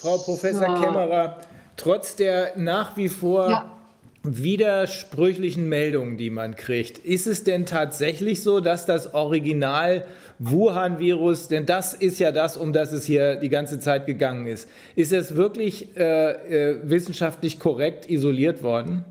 [0.00, 0.82] Frau Professor so.
[0.82, 1.40] Kämmerer,
[1.76, 3.78] trotz der nach wie vor ja.
[4.22, 10.06] widersprüchlichen Meldungen, die man kriegt, ist es denn tatsächlich so, dass das Original
[10.44, 14.68] Wuhan-Virus, denn das ist ja das, um das es hier die ganze Zeit gegangen ist,
[14.96, 16.32] ist es wirklich äh,
[16.70, 19.04] äh, wissenschaftlich korrekt isoliert worden?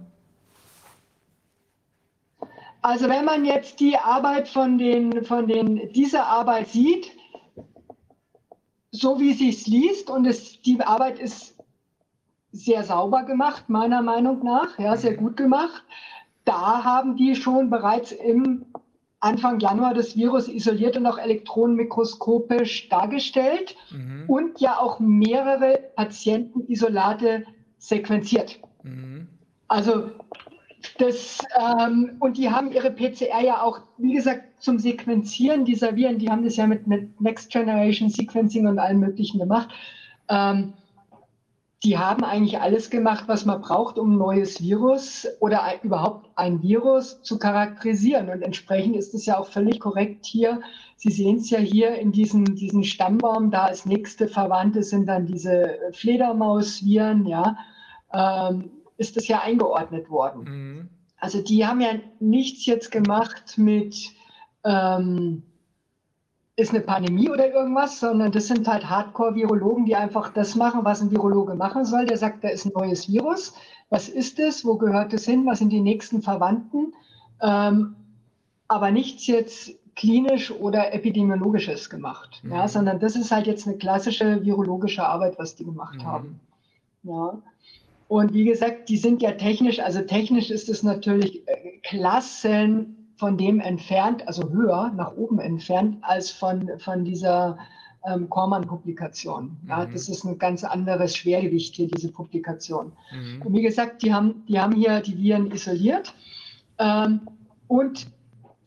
[2.81, 7.11] Also wenn man jetzt die Arbeit von den, von den, dieser Arbeit sieht,
[8.91, 11.55] so wie sie es liest und es, die Arbeit ist
[12.51, 15.83] sehr sauber gemacht, meiner Meinung nach, ja, sehr gut gemacht.
[16.43, 18.65] Da haben die schon bereits im
[19.21, 24.23] Anfang Januar das Virus isoliert und auch elektronenmikroskopisch dargestellt mhm.
[24.27, 27.45] und ja auch mehrere Patientenisolate
[27.77, 28.59] sequenziert.
[28.83, 29.27] Mhm.
[29.67, 30.11] Also
[30.97, 36.17] das, ähm, und die haben ihre PCR ja auch, wie gesagt, zum Sequenzieren dieser Viren,
[36.17, 39.69] die haben das ja mit, mit Next Generation Sequencing und allem Möglichen gemacht.
[40.29, 40.73] Ähm,
[41.83, 46.29] die haben eigentlich alles gemacht, was man braucht, um ein neues Virus oder ein, überhaupt
[46.35, 48.29] ein Virus zu charakterisieren.
[48.29, 50.61] Und entsprechend ist es ja auch völlig korrekt hier.
[50.95, 55.25] Sie sehen es ja hier in diesem, diesem Stammbaum, da als nächste Verwandte sind dann
[55.25, 57.57] diese Fledermausviren, ja,
[58.13, 60.43] ähm, ist das ja eingeordnet worden.
[60.43, 60.89] Mhm.
[61.17, 63.95] Also die haben ja nichts jetzt gemacht mit,
[64.63, 65.41] ähm,
[66.55, 71.01] ist eine Pandemie oder irgendwas, sondern das sind halt Hardcore-Virologen, die einfach das machen, was
[71.01, 72.05] ein Virologe machen soll.
[72.05, 73.53] Der sagt, da ist ein neues Virus.
[73.89, 74.65] Was ist es?
[74.65, 75.45] Wo gehört es hin?
[75.45, 76.93] Was sind die nächsten Verwandten?
[77.41, 77.95] Ähm,
[78.67, 82.51] aber nichts jetzt klinisch oder epidemiologisches gemacht, mhm.
[82.51, 86.05] ja, sondern das ist halt jetzt eine klassische virologische Arbeit, was die gemacht mhm.
[86.05, 86.39] haben.
[87.03, 87.37] Ja.
[88.07, 93.37] Und wie gesagt, die sind ja technisch, also technisch ist es natürlich äh, Klassen von
[93.37, 97.55] dem entfernt, also höher nach oben entfernt, als von, von dieser
[98.03, 99.57] ähm, Kormann-Publikation.
[99.69, 99.93] Ja, mhm.
[99.93, 102.93] Das ist ein ganz anderes Schwergewicht hier, diese Publikation.
[103.13, 103.43] Mhm.
[103.43, 106.15] Und wie gesagt, die haben, die haben hier die Viren isoliert
[106.79, 107.21] ähm,
[107.67, 108.07] und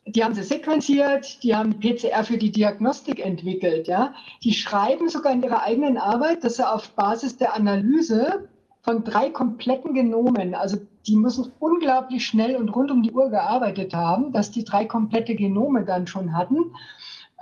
[0.07, 3.89] die haben sie sequenziert, die haben PCR für die Diagnostik entwickelt.
[3.89, 4.15] Ja?
[4.45, 8.49] Die schreiben sogar in ihrer eigenen Arbeit, dass sie auf Basis der Analyse
[8.83, 10.77] von drei kompletten Genomen, also
[11.07, 15.35] die müssen unglaublich schnell und rund um die Uhr gearbeitet haben, dass die drei komplette
[15.35, 16.73] Genome dann schon hatten,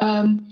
[0.01, 0.47] ähm,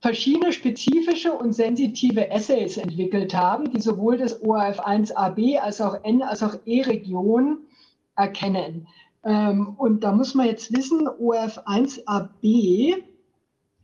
[0.00, 6.42] verschiedene spezifische und sensitive Assays entwickelt haben, die sowohl das ORF1AB als auch N als
[6.42, 7.58] auch E-Region
[8.16, 8.86] erkennen.
[9.24, 13.02] Ähm, und da muss man jetzt wissen, ORF1AB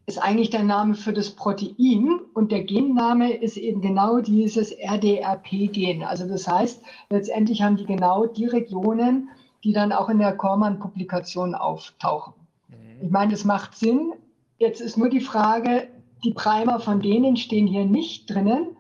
[0.07, 6.03] ist eigentlich der Name für das Protein und der Genname ist eben genau dieses RDRP-Gen.
[6.03, 9.29] Also das heißt, letztendlich haben die genau die Regionen,
[9.63, 12.35] die dann auch in der Kormann-Publikation auftauchen.
[12.69, 13.07] Mhm.
[13.07, 14.13] Ich meine, das macht Sinn.
[14.59, 15.89] Jetzt ist nur die Frage,
[16.25, 18.77] die Primer von denen stehen hier nicht drinnen,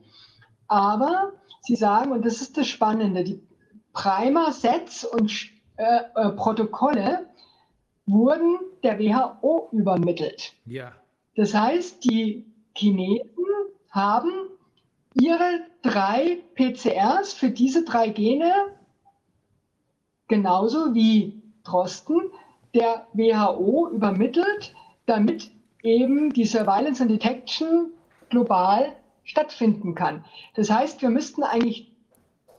[0.66, 3.40] aber sie sagen, und das ist das Spannende, die
[3.92, 5.32] Primer-Sets und
[5.76, 7.26] äh, äh, Protokolle
[8.06, 10.54] wurden der WHO übermittelt.
[10.66, 10.92] Ja.
[11.34, 12.44] Das heißt, die
[12.76, 13.46] Chinesen
[13.90, 14.32] haben
[15.14, 18.52] ihre drei PCRs für diese drei Gene
[20.28, 22.30] genauso wie Drosten
[22.74, 24.74] der WHO übermittelt,
[25.06, 25.50] damit
[25.82, 27.92] eben die Surveillance and Detection
[28.30, 30.24] global stattfinden kann.
[30.54, 31.92] Das heißt, wir müssten eigentlich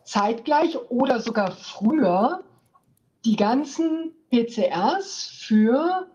[0.04, 2.44] zeitgleich oder sogar früher
[3.26, 6.08] die ganzen PCRs für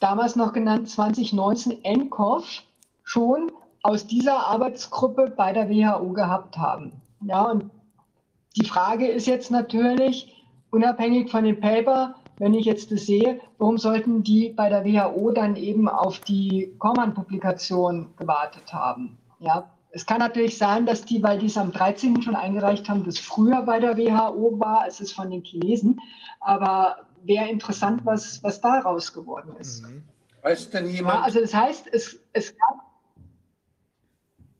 [0.00, 2.44] damals noch genannt 2019 NCOV,
[3.02, 6.92] schon aus dieser Arbeitsgruppe bei der WHO gehabt haben.
[7.20, 7.70] Ja, und
[8.56, 10.34] die Frage ist jetzt natürlich,
[10.70, 15.30] unabhängig von dem Paper, wenn ich jetzt das sehe, warum sollten die bei der WHO
[15.30, 19.18] dann eben auf die Kormann-Publikation gewartet haben?
[19.38, 22.20] Ja, es kann natürlich sein, dass die, weil die es am 13.
[22.22, 26.00] schon eingereicht haben, das früher bei der WHO war, es von den Chinesen.
[26.40, 29.82] Aber wäre interessant, was, was daraus geworden ist.
[29.82, 30.02] Mhm.
[30.42, 31.16] Weiß denn jemand?
[31.16, 32.80] Ja, also das heißt, es, es gab.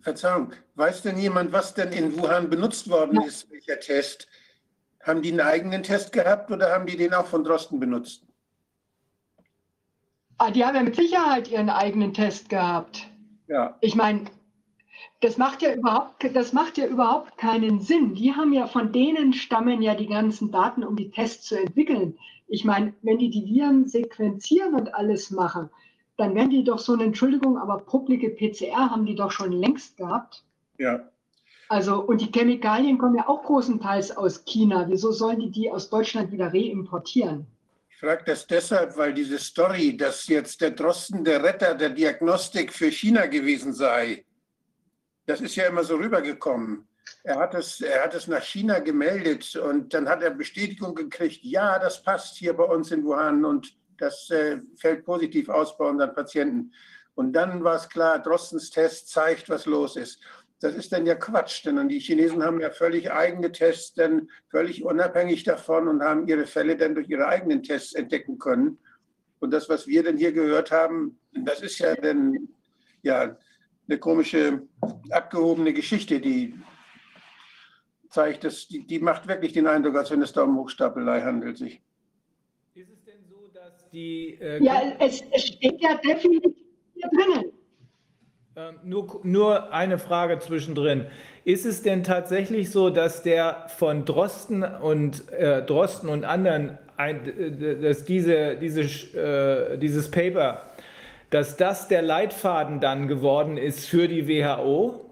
[0.01, 3.27] Verzeihung, weiß denn jemand, was denn in Wuhan benutzt worden ja.
[3.27, 4.29] ist, welcher Test?
[5.03, 8.25] Haben die einen eigenen Test gehabt oder haben die den auch von Drosten benutzt?
[10.39, 13.09] Ah, die haben ja mit Sicherheit ihren eigenen Test gehabt.
[13.47, 13.77] Ja.
[13.81, 14.25] Ich meine,
[15.21, 18.15] das macht ja überhaupt, das macht ja überhaupt keinen Sinn.
[18.15, 22.19] Die haben ja von denen stammen ja die ganzen Daten, um die Tests zu entwickeln.
[22.47, 25.71] Ich meine, wenn die die Viren sequenzieren und alles machen,
[26.17, 29.97] dann werden die doch so eine Entschuldigung, aber publike PCR haben die doch schon längst
[29.97, 30.45] gehabt.
[30.79, 31.09] Ja.
[31.69, 34.87] Also, und die Chemikalien kommen ja auch großenteils aus China.
[34.89, 37.47] Wieso sollen die die aus Deutschland wieder reimportieren?
[37.89, 42.73] Ich frage das deshalb, weil diese Story, dass jetzt der Drosten der Retter der Diagnostik
[42.73, 44.25] für China gewesen sei,
[45.27, 46.87] das ist ja immer so rübergekommen.
[47.23, 51.43] Er hat, es, er hat es nach China gemeldet und dann hat er Bestätigung gekriegt,
[51.43, 55.87] ja, das passt hier bei uns in Wuhan und das äh, fällt positiv aus bei
[55.87, 56.73] unseren Patienten.
[57.15, 60.21] Und dann war es klar, Drostens Test zeigt, was los ist.
[60.61, 64.85] Das ist dann ja Quatsch, denn die Chinesen haben ja völlig eigene Tests, dann völlig
[64.85, 68.79] unabhängig davon und haben ihre Fälle dann durch ihre eigenen Tests entdecken können.
[69.41, 72.49] Und das, was wir denn hier gehört haben, das ist ja dann,
[73.03, 73.37] ja,
[73.87, 74.63] eine komische,
[75.11, 76.55] abgehobene Geschichte, die
[78.15, 81.59] zeigt, dass die, die macht wirklich den Eindruck, als wenn es da um Hochstapelei handelt
[81.59, 81.83] sich.
[82.75, 84.39] Ist es denn so, dass die.
[84.41, 86.55] Äh, Ja, es, es steht ja definitiv
[86.95, 87.53] hier drinnen.
[88.57, 91.07] Ähm, nur, nur eine Frage zwischendrin.
[91.45, 97.81] Ist es denn tatsächlich so, dass der von Drosten und äh, Drosten und anderen, ein,
[97.83, 98.83] dass diese, diese,
[99.19, 100.63] äh, dieses Paper,
[101.31, 105.05] dass das der Leitfaden dann geworden ist für die WHO?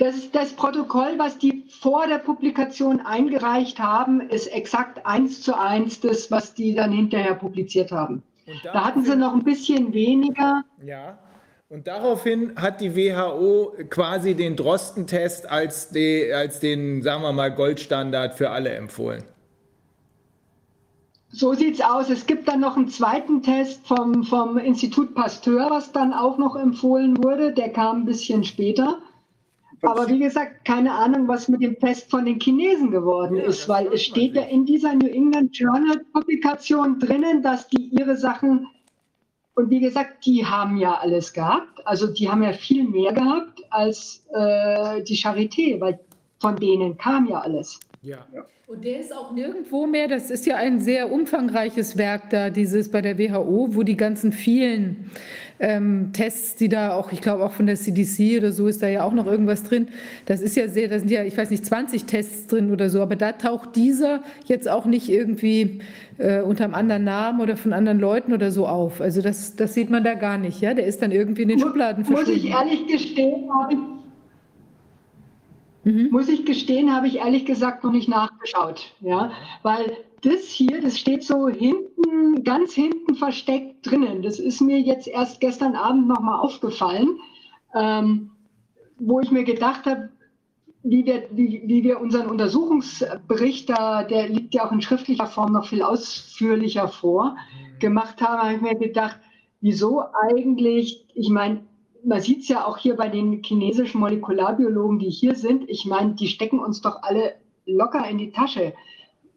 [0.00, 6.00] Das, das Protokoll, was die vor der Publikation eingereicht haben, ist exakt eins zu eins
[6.00, 8.22] das, was die dann hinterher publiziert haben.
[8.64, 10.64] Da hatten sie noch ein bisschen weniger.
[10.82, 11.18] Ja.
[11.68, 17.50] Und daraufhin hat die WHO quasi den Drosten-Test als, die, als den, sagen wir mal,
[17.50, 19.22] Goldstandard für alle empfohlen.
[21.30, 22.08] So sieht's aus.
[22.08, 26.56] Es gibt dann noch einen zweiten Test vom, vom Institut Pasteur, was dann auch noch
[26.56, 27.52] empfohlen wurde.
[27.52, 28.98] Der kam ein bisschen später.
[29.82, 33.68] Aber wie gesagt, keine Ahnung, was mit dem Test von den Chinesen geworden Ja, ist,
[33.68, 38.66] weil es steht ja in dieser New England Journal Publikation drinnen, dass die ihre Sachen,
[39.54, 41.86] und wie gesagt, die haben ja alles gehabt.
[41.86, 45.98] Also die haben ja viel mehr gehabt als äh, die Charité, weil
[46.40, 47.80] von denen kam ja alles.
[48.02, 48.26] Ja.
[48.66, 52.90] Und der ist auch nirgendwo mehr, das ist ja ein sehr umfangreiches Werk da, dieses
[52.90, 55.10] bei der WHO, wo die ganzen vielen
[55.58, 58.88] ähm, Tests, die da auch, ich glaube auch von der CDC oder so ist da
[58.88, 59.88] ja auch noch irgendwas drin.
[60.24, 63.02] Das ist ja sehr, da sind ja, ich weiß nicht, 20 Tests drin oder so,
[63.02, 65.80] aber da taucht dieser jetzt auch nicht irgendwie
[66.16, 69.02] äh, unter einem anderen Namen oder von anderen Leuten oder so auf.
[69.02, 70.72] Also das, das sieht man da gar nicht, ja.
[70.72, 72.70] Der ist dann irgendwie in den Schubladen Muss ich verschwunden.
[72.70, 73.78] ehrlich gestehen, habe ich,
[75.84, 76.08] Mhm.
[76.10, 78.94] muss ich gestehen, habe ich ehrlich gesagt noch nicht nachgeschaut.
[79.00, 84.22] Ja, weil das hier, das steht so hinten, ganz hinten versteckt drinnen.
[84.22, 87.18] Das ist mir jetzt erst gestern Abend nochmal aufgefallen,
[87.74, 88.30] ähm,
[88.98, 90.10] wo ich mir gedacht habe,
[90.82, 95.52] wie wir, wie, wie wir unseren Untersuchungsbericht, da, der liegt ja auch in schriftlicher Form
[95.52, 97.36] noch viel ausführlicher vor,
[97.78, 99.18] gemacht haben, habe ich mir gedacht,
[99.60, 101.62] wieso eigentlich, ich meine,
[102.04, 106.14] man sieht es ja auch hier bei den chinesischen Molekularbiologen, die hier sind, ich meine,
[106.14, 107.34] die stecken uns doch alle
[107.66, 108.74] locker in die Tasche.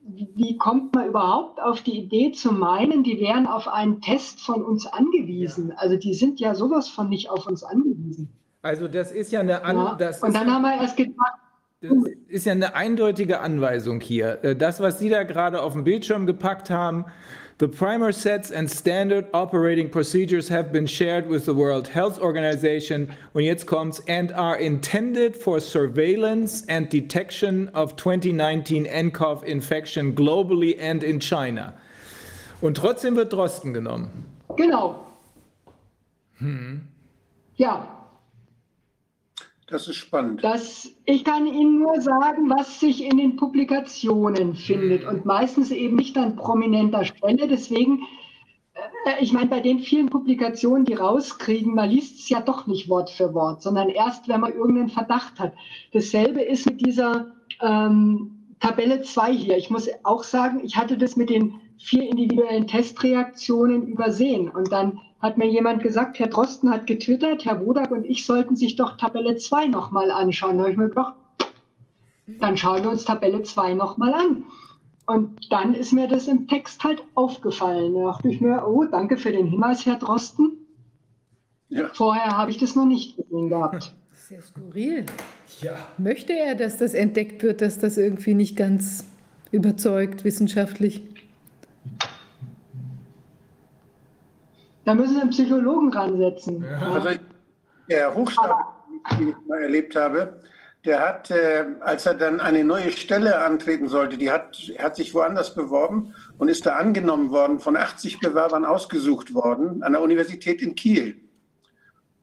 [0.06, 4.62] Wie kommt man überhaupt auf die Idee zu meinen, die wären auf einen Test von
[4.62, 5.72] uns angewiesen?
[5.78, 8.30] Also die sind ja sowas von nicht auf uns angewiesen.
[8.62, 9.96] Also das ist ja eine, An Ja?
[9.96, 11.40] das Und dann ja, haben wir erst gedacht,
[11.82, 11.92] das
[12.30, 14.44] ist ja eine eindeutige Anweisung hier.
[14.44, 17.06] Äh, Das, was Sie da gerade auf den Bildschirm gepackt haben,
[17.64, 23.16] the primer sets and standard operating procedures have been shared with the World Health Organization.
[23.34, 30.78] Und jetzt kommt's and are intended for surveillance and detection of 2019 nCoV infection globally
[30.78, 31.74] and in China.
[32.60, 34.26] Und trotzdem wird Drosten genommen.
[34.58, 35.08] genau.
[36.40, 36.82] Hm.
[37.56, 38.03] Ja,
[39.74, 40.44] Das ist spannend.
[40.44, 45.96] Das, ich kann Ihnen nur sagen, was sich in den Publikationen findet und meistens eben
[45.96, 47.48] nicht an prominenter Stelle.
[47.48, 48.04] Deswegen,
[48.76, 52.88] äh, ich meine, bei den vielen Publikationen, die rauskriegen, man liest es ja doch nicht
[52.88, 55.54] Wort für Wort, sondern erst, wenn man irgendeinen Verdacht hat.
[55.92, 59.58] Dasselbe ist mit dieser ähm, Tabelle 2 hier.
[59.58, 64.50] Ich muss auch sagen, ich hatte das mit den vier individuellen Testreaktionen übersehen.
[64.50, 68.58] Und dann hat mir jemand gesagt, Herr Drosten hat getwittert, Herr Wodak und ich sollten
[68.58, 70.58] sich doch Tabelle 2 nochmal anschauen.
[70.58, 71.14] Da habe ich mir gedacht,
[72.28, 74.44] dann schauen wir uns Tabelle 2 nochmal an.
[75.06, 77.96] Und dann ist mir das im Text halt aufgefallen.
[77.96, 80.58] Da dachte ich mir, oh, danke für den Hinweis, Herr Drosten.
[81.70, 81.90] Ja.
[81.94, 83.76] Vorher habe ich das noch nicht gesehen gehabt.
[84.12, 85.06] Das ist ja skurril.
[85.62, 85.76] Ja.
[85.98, 89.06] Möchte er, dass das entdeckt wird, dass das irgendwie nicht ganz
[89.52, 91.02] überzeugt wissenschaftlich?
[94.86, 96.66] Da müssen Sie einen Psychologen ransetzen.
[96.66, 97.10] Also
[97.90, 98.66] der Hochstapel,
[99.20, 100.40] den ich mal erlebt habe,
[100.86, 105.14] der hat, äh, als er dann eine neue Stelle antreten sollte, die hat, hat sich
[105.14, 110.62] woanders beworben und ist da angenommen worden, von 80 Bewerbern ausgesucht worden, an der Universität
[110.62, 111.16] in Kiel.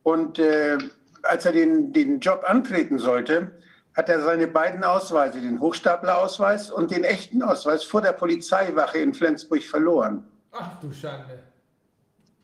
[0.02, 0.76] Und äh,
[1.22, 3.52] als er den, den Job antreten sollte,
[3.94, 9.14] hat er seine beiden Ausweise, den Hochstaplerausweis und den echten Ausweis, vor der Polizeiwache in
[9.14, 10.24] Flensburg verloren.
[10.52, 11.49] Ach du Schande.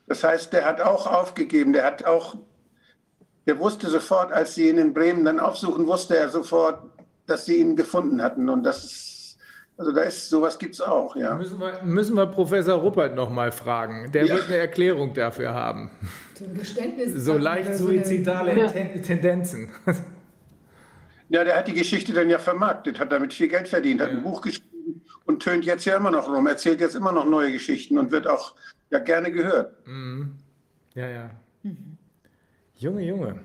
[0.07, 2.37] Das heißt, der hat auch aufgegeben, der hat auch,
[3.47, 6.83] der wusste sofort, als sie ihn in Bremen dann aufsuchen, wusste er sofort,
[7.27, 8.49] dass sie ihn gefunden hatten.
[8.49, 9.39] Und das ist,
[9.77, 11.35] also da ist, sowas gibt es auch, ja.
[11.35, 14.11] Müssen wir, müssen wir Professor Ruppert noch mal fragen.
[14.13, 14.35] Der Ja.
[14.37, 15.91] wird eine Erklärung dafür haben.
[16.39, 17.13] So ein Geständnis.
[17.25, 18.69] So leicht suizidale Ja.
[18.69, 19.71] Ten- Tendenzen.
[21.29, 24.17] Ja, der hat die Geschichte dann ja vermarktet, hat damit viel Geld verdient, hat Ja.
[24.19, 27.51] ein Buch geschrieben und tönt jetzt ja immer noch rum, erzählt jetzt immer noch neue
[27.51, 28.55] Geschichten und wird auch
[28.91, 29.75] ja gerne gehört.
[29.87, 30.33] Mhm.
[30.95, 31.31] Ja, ja.
[32.79, 33.41] Junge, Junge.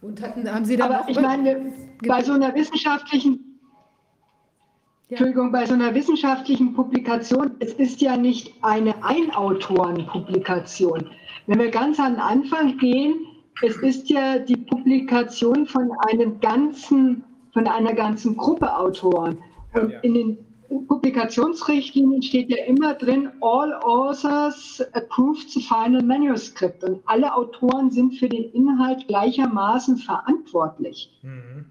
[0.00, 1.72] Und hatten, haben Sie da Aber ich meine,
[2.06, 3.58] bei so einer wissenschaftlichen,
[5.08, 5.16] Ja.
[5.16, 11.10] Entschuldigung, bei so einer wissenschaftlichen Publikation, es ist ja nicht eine Einautorenpublikation.
[11.46, 13.14] Wenn wir ganz an den Anfang gehen,
[13.62, 19.38] es ist ja die Publikation von einem ganzen, von einer ganzen Gruppe Autoren.
[19.74, 19.98] Und Ja.
[20.00, 20.38] in den
[20.68, 26.84] Publikationsrichtlinien steht ja immer drin, all authors approved the final manuscript.
[26.84, 31.10] Und alle Autoren sind für den Inhalt gleichermaßen verantwortlich.
[31.22, 31.66] Mhm.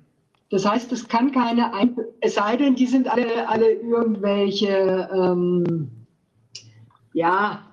[0.50, 5.90] Das heißt, es kann keine, Ein es sei denn, die sind alle, alle irgendwelche, ähm,
[7.14, 7.67] ja,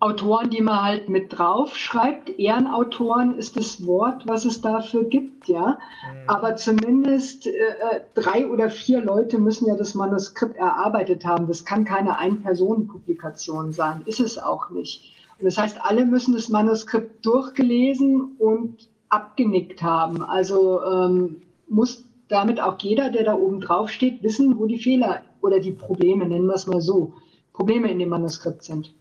[0.00, 2.28] Autoren, die man halt mit drauf schreibt.
[2.38, 5.78] Ehrenautoren ist das Wort, was es dafür gibt, ja.
[6.26, 11.46] Aber zumindest äh, äh, drei oder vier Leute müssen ja das Manuskript erarbeitet haben.
[11.46, 15.14] Das kann keine Ein-Personen-Publikation sein, ist es auch nicht.
[15.38, 20.22] Und das heißt, alle müssen das Manuskript durchgelesen und abgenickt haben.
[20.22, 25.22] Also ähm, muss damit auch jeder, der da oben drauf steht, wissen, wo die Fehler
[25.40, 27.14] oder die Probleme, nennen wir es mal so,
[27.52, 28.92] Probleme in dem Manuskript sind.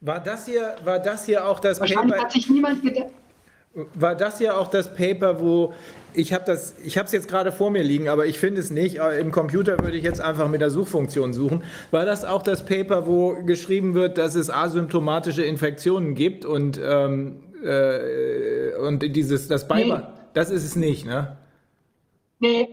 [0.00, 2.24] War das hier, war das hier auch das Wahrscheinlich Paper?
[2.24, 3.08] hat sich niemand gedacht.
[3.94, 5.74] War das ja auch das Paper, wo
[6.14, 8.70] ich habe das, ich habe es jetzt gerade vor mir liegen, aber ich finde es
[8.70, 8.96] nicht.
[8.96, 11.62] Im Computer würde ich jetzt einfach mit der Suchfunktion suchen.
[11.90, 17.40] War das auch das Paper, wo geschrieben wird, dass es asymptomatische Infektionen gibt und ähm,
[17.62, 20.08] äh, und dieses das Beibehalten?
[20.32, 21.36] Das ist es nicht, ne?
[22.40, 22.68] Nee,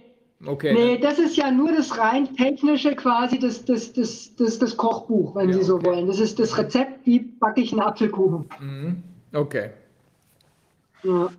[0.46, 0.74] Okay.
[0.74, 5.36] Nee, das ist ja nur das rein technische quasi, das, das, das, das, das Kochbuch,
[5.36, 5.86] wenn Ja, Sie so okay.
[5.88, 6.08] wollen.
[6.08, 8.46] Das ist das Rezept, wie backe ich einen Apfelkuchen.
[8.60, 9.04] Mhm.
[9.34, 9.70] Okay.
[11.04, 11.30] Ja.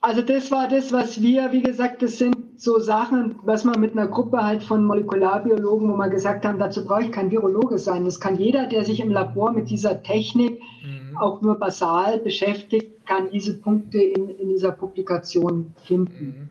[0.00, 3.92] Also das war das, was wir, wie gesagt, das sind so Sachen, was man mit
[3.92, 8.04] einer Gruppe halt von Molekularbiologen, wo wir gesagt haben, dazu brauche ich kein Virologe sein.
[8.04, 11.16] Das kann jeder, der sich im Labor mit dieser Technik Mhm.
[11.16, 16.26] auch nur basal beschäftigt, kann diese Punkte in, in dieser Publikation finden.
[16.26, 16.48] Mhm.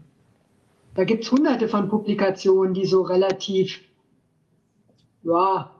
[0.95, 3.79] Da gibt es hunderte von Publikationen, die so relativ,
[5.23, 5.71] ja,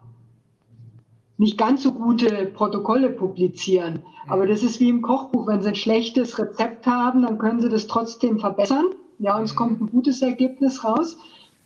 [1.37, 4.03] nicht ganz so gute Protokolle publizieren.
[4.27, 5.47] Aber das ist wie im Kochbuch.
[5.47, 8.85] Wenn Sie ein schlechtes Rezept haben, dann können Sie das trotzdem verbessern.
[9.19, 11.17] Ja, und es kommt ein gutes Ergebnis raus.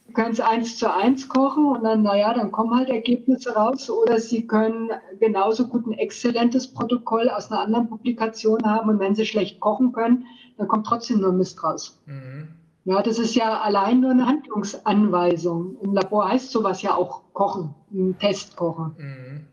[0.07, 3.89] Sie können es eins zu eins kochen und dann, naja, dann kommen halt Ergebnisse raus.
[3.89, 8.89] Oder Sie können genauso gut ein exzellentes Protokoll aus einer anderen Publikation haben.
[8.89, 10.25] Und wenn Sie schlecht kochen können,
[10.57, 11.99] dann kommt trotzdem nur Mist raus.
[12.05, 12.47] Mhm.
[12.87, 15.75] Ja, das ist ja allein nur eine Handlungsanweisung.
[15.81, 18.95] Im Labor heißt sowas ja auch kochen, ein Test kochen.
[18.97, 19.47] Mhm.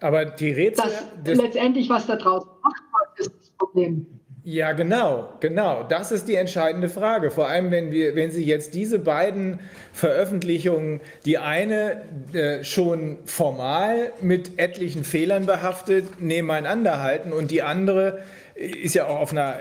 [0.00, 4.04] Aber die Rätsel, Das das, letztendlich, was da draußen gemacht wird, ist das Problem.
[4.42, 5.84] Ja, genau, genau.
[5.84, 7.30] Das ist die entscheidende Frage.
[7.30, 9.60] Vor allem, wenn wir, wenn Sie jetzt diese beiden
[9.92, 12.02] Veröffentlichungen, die eine
[12.32, 18.24] äh, schon formal mit etlichen Fehlern behaftet, nebeneinander halten und die andere
[18.56, 19.56] ist ja auch auf einer,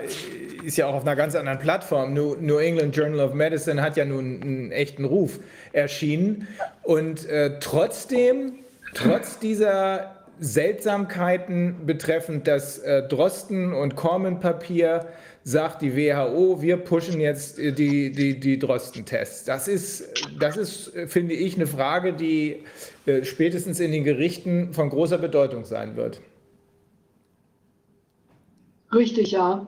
[0.64, 2.14] ist ja auch auf einer ganz anderen Plattform.
[2.14, 5.40] New, England Journal of Medicine hat ja nun einen echten Ruf
[5.74, 6.48] erschienen.
[6.82, 8.59] Und äh, trotzdem,
[8.93, 15.07] trotz dieser Seltsamkeiten betreffend das äh, Drosten- und Corman-Papier
[15.43, 19.45] sagt die WHO, wir pushen jetzt äh, die, die, die Drosten-Tests.
[19.45, 20.09] Das ist,
[20.40, 22.64] das ist, äh, finde ich, eine Frage, die
[23.06, 26.22] äh, spätestens in den Gerichten von großer Bedeutung sein wird.
[28.95, 29.67] Richtig, ja.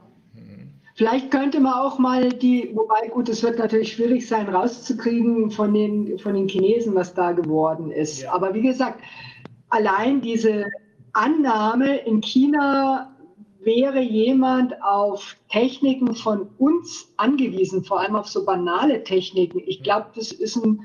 [0.96, 5.72] Vielleicht könnte man auch mal die, wobei gut, es wird natürlich schwierig sein, rauszukriegen von
[5.72, 8.24] den, von den Chinesen, was da geworden ist.
[8.24, 8.34] Ja.
[8.34, 9.00] Aber wie gesagt,
[9.70, 10.66] allein diese
[11.14, 13.16] Annahme in China
[13.60, 19.62] wäre jemand auf Techniken von uns angewiesen, vor allem auf so banale Techniken.
[19.68, 20.82] Ich glaube, das ist ein,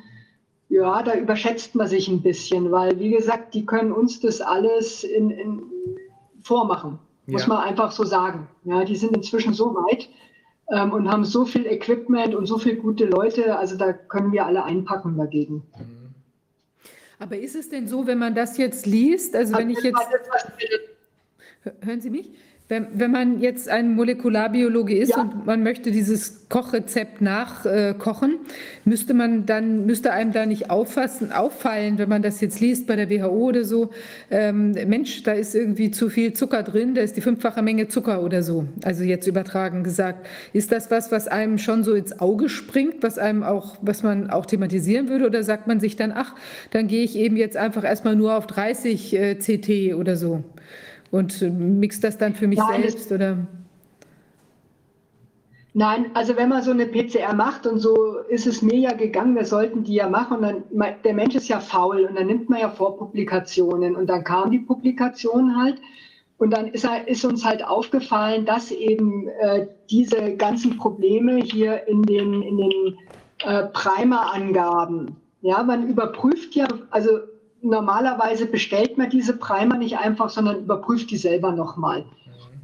[0.69, 5.05] ja, da überschätzt man sich ein bisschen, weil, wie gesagt, die können uns das alles
[5.05, 5.63] in, in
[6.43, 7.49] vormachen, muss Ja.
[7.49, 8.49] man einfach so sagen.
[8.65, 10.09] Ja, die sind inzwischen so weit
[10.71, 14.47] ähm, und haben so viel Equipment und so viele gute Leute, also da können wir
[14.47, 15.63] alle einpacken dagegen.
[17.19, 20.01] Aber ist es denn so, wenn man das jetzt liest, also wenn ich jetzt,
[21.83, 22.31] hören Sie mich?
[22.73, 25.21] Wenn, wenn man jetzt ein Molekularbiologe ist Ja.
[25.21, 28.37] und man möchte dieses Kochrezept nachkochen,
[28.87, 32.97] müsste man dann, müsste einem da nicht auffassen, auffallen, wenn man das jetzt liest bei
[32.97, 33.91] der WHO oder so,
[34.31, 38.23] ähm, Mensch, da ist irgendwie zu viel Zucker drin, da ist die fünffache Menge Zucker
[38.23, 38.67] oder so.
[38.83, 40.27] Also jetzt übertragen gesagt.
[40.55, 44.31] Ist das was, was einem schon so ins Auge springt, was einem auch, was man
[44.31, 45.27] auch thematisieren würde?
[45.27, 46.35] Oder sagt man sich dann, ach,
[46.71, 50.43] dann gehe ich eben jetzt einfach erstmal nur auf 30 äh, CT oder so?
[51.13, 53.47] Und äh, mix das dann für mich Nein, selbst oder?
[55.75, 59.37] Nein, also wenn man so eine PCR macht und so ist es mir ja gegangen,
[59.37, 62.51] wir sollten die ja machen und dann, der Mensch ist ja faul und dann nimmt
[62.51, 65.81] man ja Vorpublikationen und dann kam die Publikation halt
[66.39, 72.03] Und dann ist, ist, uns halt aufgefallen, dass eben äh, diese ganzen Probleme hier in
[72.03, 72.99] den, in den
[73.45, 77.21] äh, Primer-Angaben, ja, man überprüft ja, also
[77.63, 82.05] normalerweise bestellt man diese Primer nicht einfach, sondern überprüft die selber nochmal.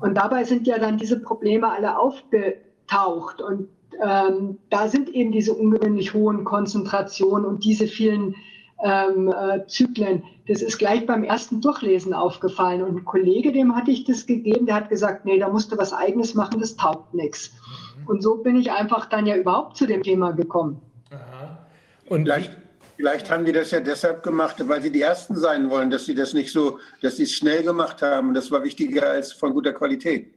[0.01, 3.41] Und dabei sind ja dann diese Probleme alle aufgetaucht.
[3.41, 3.69] Und
[4.03, 8.35] ähm, da sind eben diese ungewöhnlich hohen Konzentrationen und diese vielen
[8.83, 10.23] ähm, äh, Zyklen.
[10.47, 12.83] Das ist gleich beim ersten Durchlesen aufgefallen.
[12.83, 15.79] Und ein Kollege, dem hatte ich das gegeben, der hat gesagt, nee, da musst du
[15.79, 17.51] was eigenes machen, das taugt nichts.
[18.07, 20.81] Und so bin ich einfach dann ja überhaupt zu dem Thema gekommen.
[21.11, 21.59] Aha.
[22.09, 22.57] Und vielleicht,
[22.99, 26.17] vielleicht haben die das ja deshalb gemacht, weil sie die Ersten sein wollen, dass sie
[26.17, 28.35] das nicht so, dass sie es schnell gemacht haben.
[28.35, 30.35] Das war wichtiger als von guter Qualität.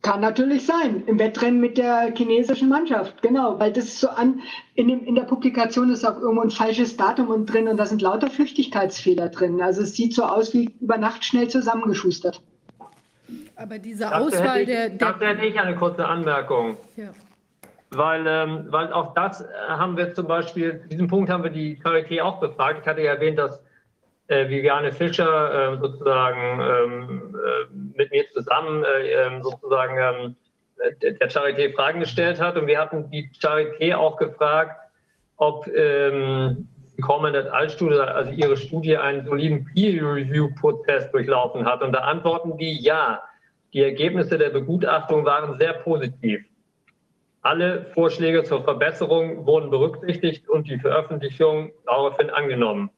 [0.00, 4.40] Kann natürlich sein, im Wettrennen mit der chinesischen Mannschaft, genau, weil das ist so an,
[4.74, 8.02] in, dem, in der Publikation ist auch irgendwo ein falsches Datum drin und da sind
[8.02, 9.62] lauter Flüchtigkeitsfehler drin.
[9.62, 12.42] Also es sieht so aus wie über Nacht schnell zusammengeschustert.
[13.56, 14.98] Aber diese Auswahl ich, der, der.
[14.98, 16.76] Dazu hätte ich eine kurze Anmerkung.
[16.96, 17.10] Ja.
[17.90, 21.80] Weil, ähm, weil auch das äh, haben wir zum Beispiel, diesen Punkt haben wir die
[21.82, 22.80] Charité auch befragt.
[22.82, 23.62] Ich hatte ja erwähnt, dass
[24.28, 30.36] äh, Viviane Fischer äh, sozusagen ähm, äh, mit mir zusammen äh, ähm, sozusagen ähm,
[31.00, 32.56] der Charité Fragen gestellt hat.
[32.56, 34.76] Und wir hatten die Charité auch gefragt,
[35.36, 36.68] ob ähm,
[37.00, 41.82] kommende Altstudie, also ihre Studie, einen soliden Peer-Review-Prozess durchlaufen hat.
[41.82, 43.22] Und da antworten die ja.
[43.72, 46.44] Die Ergebnisse der Begutachtung waren sehr positiv.
[47.44, 52.88] Alle Vorschläge zur Verbesserung wurden berücksichtigt und die Veröffentlichung daraufhin angenommen.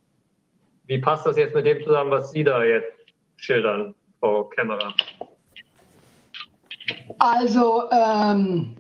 [0.85, 2.93] Wie passt das jetzt mit dem zusammen, was Sie da jetzt
[3.39, 4.95] schildern, Frau Kämmerer?
[7.19, 8.77] Also, ähm,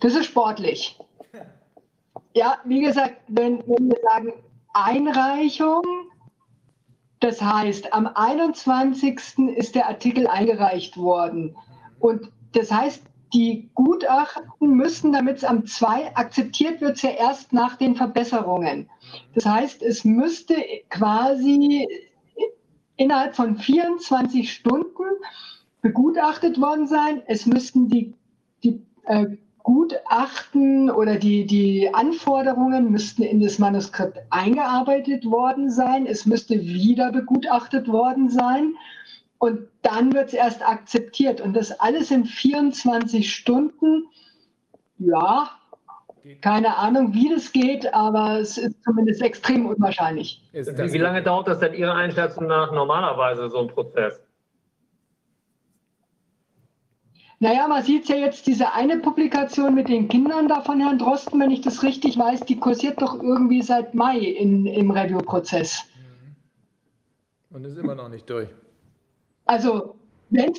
[0.00, 0.98] das ist sportlich.
[2.32, 4.32] Ja, wie gesagt, wenn, wenn wir sagen
[4.72, 5.82] Einreichung,
[7.20, 9.18] das heißt, am 21.
[9.56, 11.54] ist der Artikel eingereicht worden.
[11.98, 13.02] Und das heißt,
[13.34, 18.88] die Gutachten müssen, damit es am 2 akzeptiert wird, ja erst nach den Verbesserungen.
[19.34, 20.54] Das heißt, es müsste
[20.90, 21.86] quasi
[22.96, 25.04] innerhalb von 24 Stunden
[25.82, 27.22] begutachtet worden sein.
[27.26, 28.14] Es müssten die,
[28.64, 29.26] die äh,
[29.62, 36.06] Gutachten oder die, die Anforderungen müssten in das Manuskript eingearbeitet worden sein.
[36.06, 38.74] Es müsste wieder begutachtet worden sein.
[39.38, 41.40] Und dann wird es erst akzeptiert.
[41.40, 44.04] Und das alles in 24 Stunden.
[44.98, 45.50] Ja,
[46.40, 50.42] keine Ahnung, wie das geht, aber es ist zumindest extrem unwahrscheinlich.
[50.52, 54.20] Wie lange dauert das denn Ihrer Einschätzung nach normalerweise so ein Prozess?
[57.38, 61.38] Naja, man sieht ja jetzt diese eine Publikation mit den Kindern da von Herrn Drosten,
[61.38, 65.84] wenn ich das richtig weiß, die kursiert doch irgendwie seit Mai in, im Review-Prozess.
[67.50, 68.48] Und ist immer noch nicht durch.
[69.46, 69.96] Also,
[70.30, 70.52] wenn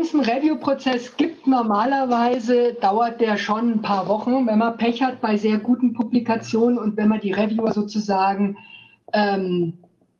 [0.00, 5.20] es einen Review-Prozess gibt, normalerweise dauert der schon ein paar Wochen, wenn man Pech hat
[5.20, 8.58] bei sehr guten Publikationen und wenn man die Reviewer sozusagen
[9.12, 9.78] ähm,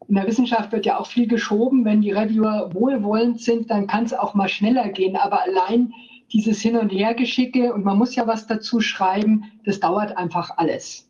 [0.09, 1.85] in der Wissenschaft wird ja auch viel geschoben.
[1.85, 5.17] Wenn die Reviewer wohlwollend sind, dann kann es auch mal schneller gehen.
[5.17, 5.93] Aber allein
[6.33, 11.09] dieses Hin- und Hergeschicke und man muss ja was dazu schreiben, das dauert einfach alles.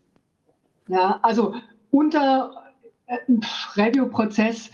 [0.88, 1.54] Ja, also
[1.90, 2.52] unter
[3.06, 3.16] äh,
[3.76, 4.70] Review-Prozess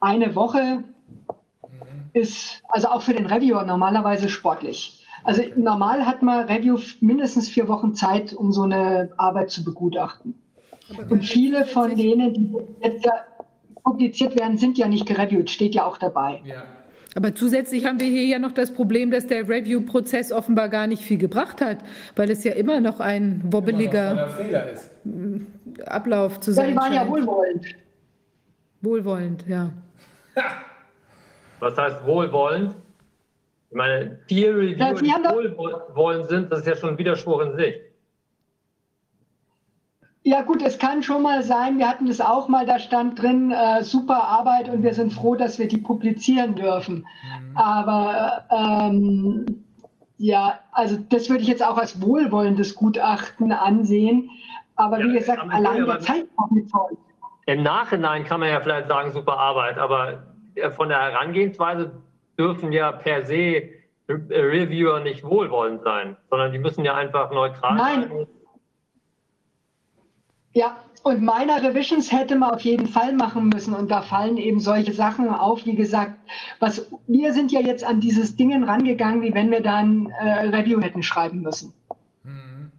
[0.00, 0.84] eine Woche
[2.16, 5.04] ist also auch für den Reviewer normalerweise sportlich.
[5.24, 10.34] Also normal hat man Review mindestens vier Wochen Zeit, um so eine Arbeit zu begutachten.
[11.10, 13.12] Und viele von denen, die jetzt ja
[13.84, 16.40] publiziert werden, sind ja nicht gereviewt, steht ja auch dabei.
[16.44, 16.62] Ja.
[17.16, 21.02] Aber zusätzlich haben wir hier ja noch das Problem, dass der Review-Prozess offenbar gar nicht
[21.02, 21.78] viel gebracht hat,
[22.14, 24.14] weil es ja immer noch ein wobbeliger
[25.04, 26.76] noch Ablauf zu sein scheint.
[26.76, 27.66] Ja, die waren ja wohlwollend.
[28.80, 29.72] Wohlwollend, ja.
[31.60, 32.74] Was heißt wohlwollend?
[33.70, 37.74] Ich meine, Peer Review die wohlwollend sind, das ist ja schon ein Widerspruch in sich.
[40.22, 43.52] Ja gut, es kann schon mal sein, wir hatten das auch mal, da stand drin,
[43.52, 47.06] äh, super Arbeit und wir sind froh, dass wir die publizieren dürfen.
[47.40, 47.56] Mhm.
[47.56, 49.46] Aber ähm,
[50.18, 54.30] ja, also das würde ich jetzt auch als wohlwollendes Gutachten ansehen.
[54.74, 56.98] Aber ja, wie gesagt, allein der Zeithorizont.
[57.46, 60.24] Im Nachhinein kann man ja vielleicht sagen, super Arbeit, aber
[60.76, 61.92] von der Herangehensweise
[62.38, 63.72] dürfen ja per se äh,
[64.08, 68.08] Reviewer nicht wohlwollend sein, sondern die müssen ja einfach neutral Nein.
[68.08, 68.26] sein
[70.56, 73.74] ja, und meiner Revisions hätte man auf jeden Fall machen müssen.
[73.74, 75.66] Und da fallen eben solche Sachen auf.
[75.66, 76.12] Wie gesagt,
[76.60, 80.80] was, wir sind ja jetzt an dieses Ding rangegangen, wie wenn wir dann äh, Review
[80.80, 81.74] hätten schreiben müssen.
[82.22, 82.72] Mhm.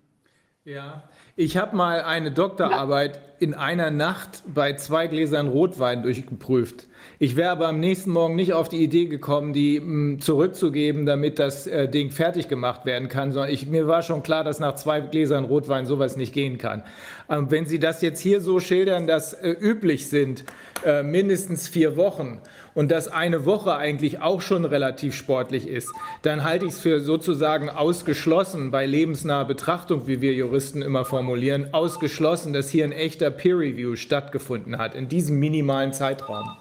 [0.65, 1.03] Ja,
[1.35, 6.87] Ich habe mal eine Doktorarbeit in einer Nacht bei zwei Gläsern Rotwein durchgeprüft.
[7.19, 11.39] Ich wäre aber am nächsten Morgen nicht auf die Idee gekommen, die mm, zurückzugeben, damit
[11.39, 14.75] das äh, Ding fertig gemacht werden kann, sondern ich, mir war schon klar, dass nach
[14.75, 16.83] zwei Gläsern Rotwein sowas nicht gehen kann.
[17.27, 20.43] Ähm, wenn Sie das jetzt hier so schildern, dass äh, üblich sind,
[20.85, 22.39] äh, mindestens vier Wochen
[22.75, 26.99] und dass eine Woche eigentlich auch schon relativ sportlich ist, dann halte ich es für
[26.99, 33.31] sozusagen ausgeschlossen bei lebensnaher Betrachtung, wie wir Juristen immer formulieren, ausgeschlossen, dass hier ein echter
[33.31, 36.57] Peer Review stattgefunden hat in diesem minimalen Zeitraum.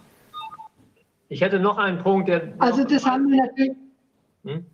[1.28, 2.54] Ich hätte noch einen Punkt, der.
[2.58, 3.76] Also das haben wir natürlich.
[4.44, 4.66] Hm?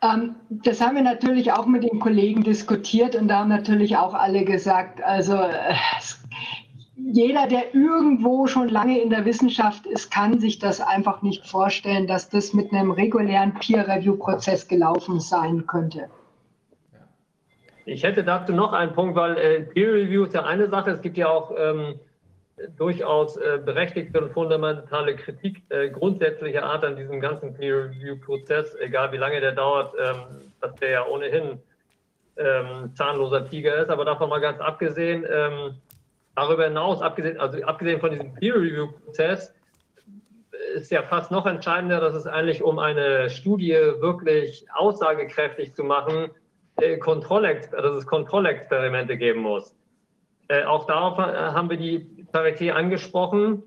[0.00, 4.14] Ähm, das haben wir natürlich auch mit den Kollegen diskutiert und da haben natürlich auch
[4.14, 5.74] alle gesagt, also äh,
[6.94, 12.06] jeder, der irgendwo schon lange in der Wissenschaft ist, kann sich das einfach nicht vorstellen,
[12.06, 16.08] dass das mit einem regulären Peer-Review-Prozess gelaufen sein könnte.
[17.86, 20.90] Ich hätte dazu noch einen Punkt, weil äh, Peer Review ist ja eine Sache.
[20.90, 21.98] Es gibt ja auch ähm,
[22.76, 28.74] durchaus äh, berechtigte und fundamentale Kritik äh, grundsätzlicher Art an diesem ganzen Peer Review Prozess,
[28.80, 31.60] egal wie lange der dauert, ähm, dass der ja ohnehin
[32.36, 33.90] ähm, zahnloser Tiger ist.
[33.90, 35.74] Aber davon mal ganz abgesehen, ähm,
[36.38, 39.52] Darüber hinaus, abgesehen, also abgesehen von diesem Peer-Review-Prozess,
[40.76, 46.30] ist ja fast noch entscheidender, dass es eigentlich um eine Studie wirklich aussagekräftig zu machen,
[46.76, 49.74] äh, Kontrollex dass es Kontrollexperimente geben muss.
[50.46, 53.62] Äh, auch darauf äh, haben wir die Charité angesprochen,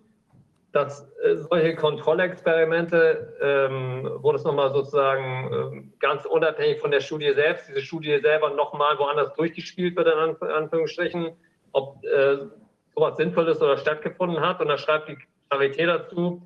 [0.71, 7.33] dass äh, solche Kontrollexperimente, ähm, wo das nochmal sozusagen äh, ganz unabhängig von der Studie
[7.33, 11.31] selbst, diese Studie selber nochmal woanders durchgespielt wird, in Anführungsstrichen,
[11.73, 12.37] ob äh,
[12.95, 14.61] sowas Sinnvolles oder stattgefunden hat.
[14.61, 15.17] Und da schreibt die
[15.49, 16.41] Charité dazu,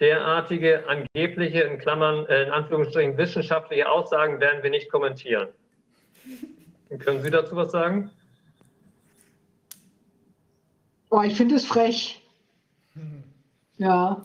[0.00, 5.48] derartige angebliche, in Klammern, äh, in Anführungsstrichen wissenschaftliche Aussagen werden wir nicht kommentieren.
[6.98, 8.10] Können Sie dazu was sagen?
[11.10, 12.22] Oh, ich finde es frech.
[13.78, 14.22] Ja.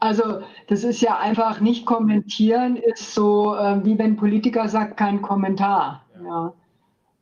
[0.00, 5.22] Also das ist ja einfach nicht kommentieren, ist so äh, wie wenn Politiker sagt, kein
[5.22, 6.04] Kommentar.
[6.22, 6.52] Ja.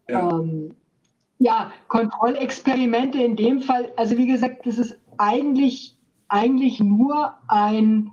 [0.08, 0.30] ja.
[0.30, 0.76] Ähm,
[1.38, 5.96] ja, Kontrollexperimente in dem Fall, also wie gesagt, das ist eigentlich,
[6.28, 8.12] eigentlich nur ein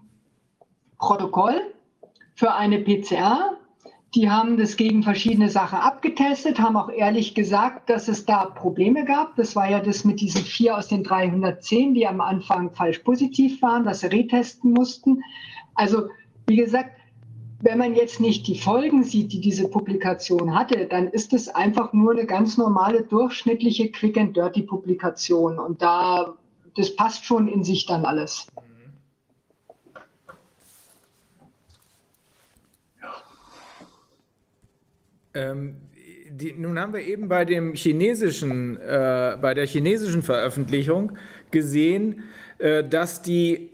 [0.97, 1.73] Protokoll
[2.35, 3.57] für eine PCR.
[4.15, 9.05] Die haben das gegen verschiedene Sachen abgetestet, haben auch ehrlich gesagt, dass es da Probleme
[9.05, 9.35] gab.
[9.37, 13.59] Das war ja das mit diesen vier aus den 310, die am Anfang falsch positiv
[13.63, 15.23] waren, dass sie retesten mussten.
[15.73, 16.09] Also
[16.45, 16.91] wie gesagt,
[17.63, 21.93] wenn man jetzt nicht die Folgen sieht, die diese Publikation hatte, dann ist es einfach
[21.93, 25.57] nur eine ganz normale, durchschnittliche Quick and Dirty Publikation.
[25.57, 26.33] Und da,
[26.75, 28.47] das passt schon in sich dann alles.
[35.33, 35.75] Ähm,
[36.29, 41.13] die, nun haben wir eben bei dem chinesischen, äh, bei der chinesischen Veröffentlichung
[41.51, 42.23] gesehen,
[42.57, 43.69] äh, dass die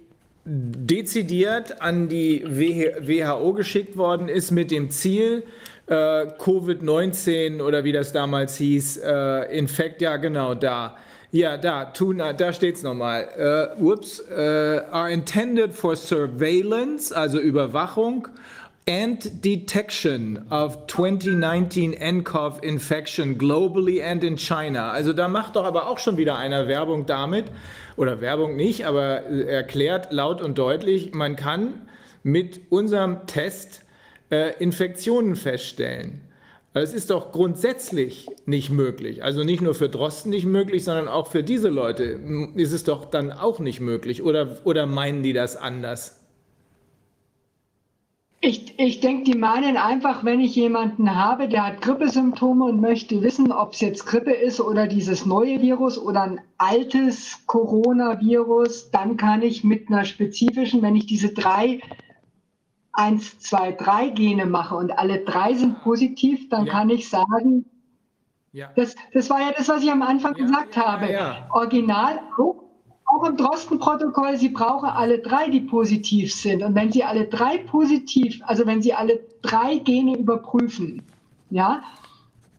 [0.45, 5.43] dezidiert an die WHO geschickt worden ist mit dem Ziel,
[5.88, 10.97] äh, Covid-19 oder wie das damals hieß, äh, Infekt, ja genau, da.
[11.31, 13.27] Ja, da, tun, da steht es nochmal.
[13.38, 18.27] Uh, whoops, uh, are intended for surveillance, also Überwachung,
[18.90, 24.92] and detection of 2019 nCoV infection globally and in China.
[24.92, 27.45] Also da macht doch aber auch schon wieder einer Werbung damit,
[27.98, 31.90] oder Werbung nicht, aber erklärt laut und deutlich, man kann
[32.24, 33.84] mit unserem Test
[34.32, 36.22] äh, Infektionen feststellen.
[36.74, 39.24] Es ist doch grundsätzlich nicht möglich.
[39.24, 42.19] Also nicht nur für Drosten nicht möglich, sondern auch für diese Leute
[42.56, 44.24] ist es doch dann auch nicht möglich.
[44.24, 46.18] Oder, oder meinen die das anders?
[48.42, 53.22] Ich, ich denke, die meinen einfach, wenn ich jemanden habe, der hat Grippesymptome und möchte
[53.22, 59.18] wissen, ob es jetzt Grippe ist oder dieses neue Virus oder ein altes Coronavirus, dann
[59.18, 61.82] kann ich mit einer spezifischen, wenn ich diese drei
[62.93, 66.72] 1, 2, 3 Gene mache und alle drei sind positiv, dann ja.
[66.72, 67.66] kann ich sagen,
[68.53, 68.72] ja.
[68.77, 71.45] das, das war ja das, was ich am Anfang ja, gesagt habe.
[71.51, 72.68] Original, oh,
[73.09, 76.61] auch im Drosten-Protokoll, Sie brauchen alle drei, die positiv sind.
[76.63, 81.01] Und wenn Sie alle drei positiv, also wenn Sie alle drei Gene überprüfen,
[81.49, 81.81] ja,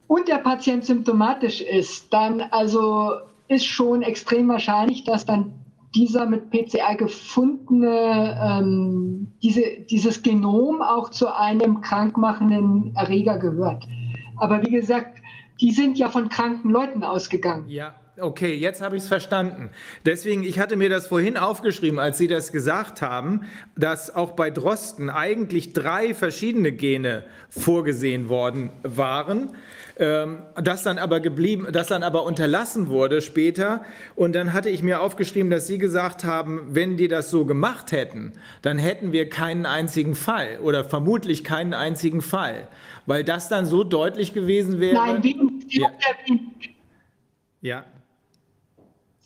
[0.08, 3.12] und der Patient symptomatisch ist, dann also
[3.46, 5.52] ist schon extrem wahrscheinlich, dass dann
[5.94, 13.86] dieser mit PCR gefundene, ähm, diese, dieses Genom auch zu einem krankmachenden Erreger gehört.
[14.36, 15.18] Aber wie gesagt,
[15.60, 17.68] die sind ja von kranken Leuten ausgegangen.
[17.68, 19.70] Ja, okay, jetzt habe ich es verstanden.
[20.04, 23.42] Deswegen, ich hatte mir das vorhin aufgeschrieben, als Sie das gesagt haben,
[23.76, 29.50] dass auch bei Drosten eigentlich drei verschiedene Gene vorgesehen worden waren.
[29.98, 33.84] Ähm, das dann aber geblieben, das dann aber unterlassen wurde später.
[34.16, 37.92] Und dann hatte ich mir aufgeschrieben, dass Sie gesagt haben, wenn die das so gemacht
[37.92, 38.32] hätten,
[38.62, 42.66] dann hätten wir keinen einzigen Fall oder vermutlich keinen einzigen Fall,
[43.04, 44.94] weil das dann so deutlich gewesen wäre.
[44.94, 45.88] Nein, wenig, Ja.
[46.00, 46.74] sehr wenig.
[47.60, 47.84] Ja,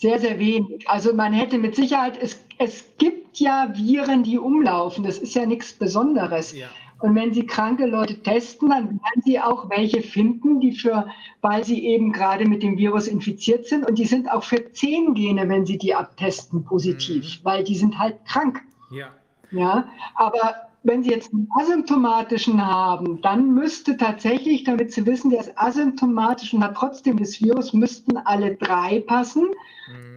[0.05, 0.86] Sehr, sehr wenig.
[0.86, 5.02] Also man hätte mit Sicherheit, es, es gibt ja Viren, die umlaufen.
[5.02, 6.55] Das ist ja nichts Besonderes.
[6.55, 6.66] Ja.
[7.00, 11.07] Und wenn Sie kranke Leute testen, dann werden Sie auch welche finden, die für,
[11.41, 13.89] weil sie eben gerade mit dem Virus infiziert sind.
[13.89, 17.99] Und die sind auch für zehn Gene, wenn Sie die abtesten, positiv, weil die sind
[17.99, 18.60] halt krank.
[18.91, 19.08] ja.
[19.50, 25.40] Ja, aber wenn Sie jetzt einen asymptomatischen haben, dann müsste tatsächlich, damit Sie wissen, der
[25.40, 29.48] ist asymptomatisch und hat trotzdem das Virus, müssten alle drei passen.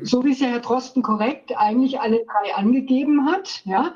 [0.01, 3.61] So wie es ja Herr Drosten korrekt eigentlich alle drei angegeben hat.
[3.65, 3.93] Ja.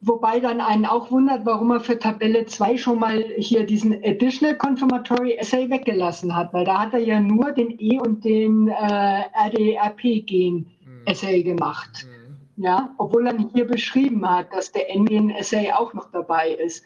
[0.00, 4.56] Wobei dann einen auch wundert, warum er für Tabelle 2 schon mal hier diesen Additional
[4.56, 9.22] Confirmatory Assay weggelassen hat, weil da hat er ja nur den E und den äh,
[9.32, 12.06] RDRP-Gen-Assay gemacht.
[12.56, 16.84] Ja, obwohl er hier beschrieben hat, dass der NGN-Assay auch noch dabei ist.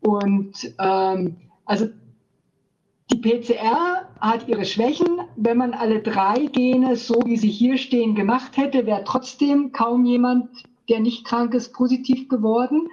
[0.00, 1.88] Und ähm, also
[3.10, 5.20] die PCR hat ihre Schwächen.
[5.36, 10.04] Wenn man alle drei Gene, so wie sie hier stehen, gemacht hätte, wäre trotzdem kaum
[10.04, 10.48] jemand,
[10.88, 12.88] der nicht krank ist, positiv geworden.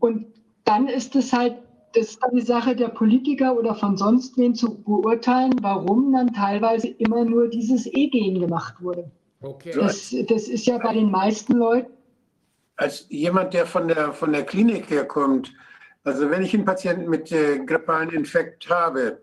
[0.00, 0.26] Und
[0.64, 1.56] dann ist es halt,
[1.92, 6.32] das ist dann die Sache der Politiker oder von sonst wen zu beurteilen, warum dann
[6.32, 9.10] teilweise immer nur dieses E-Gen gemacht wurde.
[9.44, 9.72] Okay.
[9.74, 11.92] Das, das ist ja bei den meisten Leuten
[12.76, 15.52] als jemand, der von der, von der Klinik herkommt,
[16.02, 19.22] also wenn ich einen Patienten mit äh, grippalen Infekt habe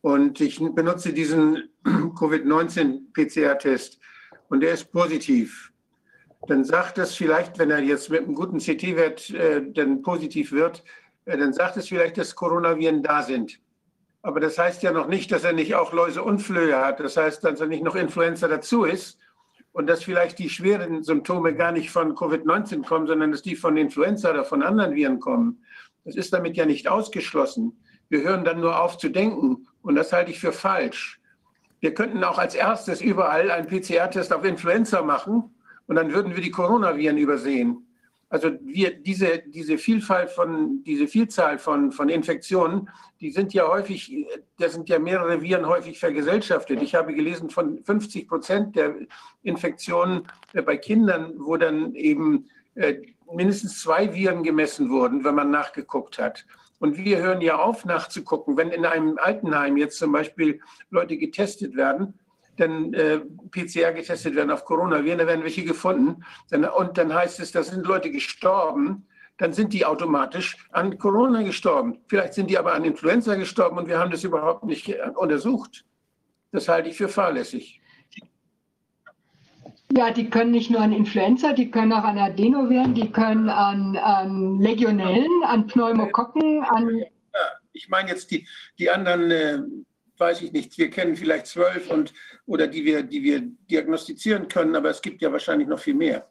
[0.00, 3.98] und ich benutze diesen Covid-19-PCR-Test
[4.48, 5.72] und der ist positiv,
[6.46, 10.84] dann sagt es vielleicht, wenn er jetzt mit einem guten CT-Wert äh, dann positiv wird,
[11.24, 13.60] äh, dann sagt es vielleicht, dass Coronaviren da sind.
[14.22, 17.00] Aber das heißt ja noch nicht, dass er nicht auch Läuse und Flöhe hat.
[17.00, 19.18] Das heißt, dass er nicht noch Influenza dazu ist
[19.74, 23.76] und dass vielleicht die schweren Symptome gar nicht von Covid-19 kommen, sondern dass die von
[23.76, 25.64] Influenza oder von anderen Viren kommen.
[26.04, 27.76] Das ist damit ja nicht ausgeschlossen.
[28.08, 31.20] Wir hören dann nur auf zu denken und das halte ich für falsch.
[31.80, 35.52] Wir könnten auch als erstes überall einen PCR-Test auf Influenza machen
[35.88, 37.84] und dann würden wir die Coronaviren übersehen.
[38.34, 42.90] Also wir, diese, diese Vielfalt von, diese Vielzahl von, von Infektionen,
[43.20, 44.26] die sind ja häufig,
[44.58, 46.82] da sind ja mehrere Viren häufig vergesellschaftet.
[46.82, 48.96] Ich habe gelesen von 50 Prozent der
[49.44, 55.52] Infektionen äh, bei Kindern, wo dann eben äh, mindestens zwei Viren gemessen wurden, wenn man
[55.52, 56.44] nachgeguckt hat.
[56.80, 58.56] Und wir hören ja auf, nachzugucken.
[58.56, 60.58] Wenn in einem Altenheim jetzt zum Beispiel
[60.90, 62.18] Leute getestet werden,
[62.56, 66.24] dann äh, PCR getestet werden auf Coronaviren, da werden welche gefunden.
[66.50, 69.06] Dann, und dann heißt es, da sind Leute gestorben,
[69.38, 71.98] dann sind die automatisch an Corona gestorben.
[72.06, 75.84] Vielleicht sind die aber an Influenza gestorben und wir haben das überhaupt nicht äh, untersucht.
[76.52, 77.80] Das halte ich für fahrlässig.
[79.96, 83.96] Ja, die können nicht nur an Influenza, die können auch an Adenoviren, die können an,
[83.96, 86.98] an Legionellen, an Pneumokokken, an.
[86.98, 87.06] Ja,
[87.72, 88.46] ich meine jetzt die,
[88.78, 89.58] die anderen, äh,
[90.18, 92.12] weiß ich nicht, wir kennen vielleicht zwölf und
[92.46, 96.28] oder die wir, die wir diagnostizieren können, aber es gibt ja wahrscheinlich noch viel mehr.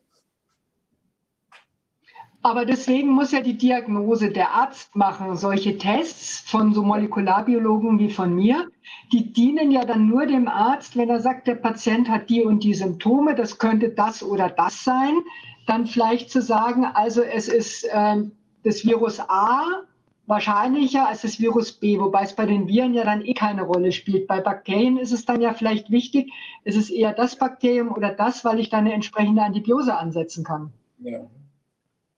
[2.46, 5.38] Aber deswegen muss ja die Diagnose der Arzt machen.
[5.38, 8.68] Solche Tests von so Molekularbiologen wie von mir,
[9.14, 12.62] die dienen ja dann nur dem Arzt, wenn er sagt, der Patient hat die und
[12.66, 15.22] die Symptome, das könnte das oder das sein,
[15.68, 18.34] dann vielleicht zu sagen, also es ist ähm,
[18.66, 19.84] das Virus A
[20.26, 23.92] wahrscheinlicher als das Virus B, wobei es bei den Viren ja dann eh keine Rolle
[23.92, 24.28] spielt.
[24.28, 26.32] Bei Bakterien ist es dann ja vielleicht wichtig,
[26.64, 30.72] ist es eher das Bakterium oder das, weil ich dann eine entsprechende Antibiose ansetzen kann.
[31.00, 31.20] Ja.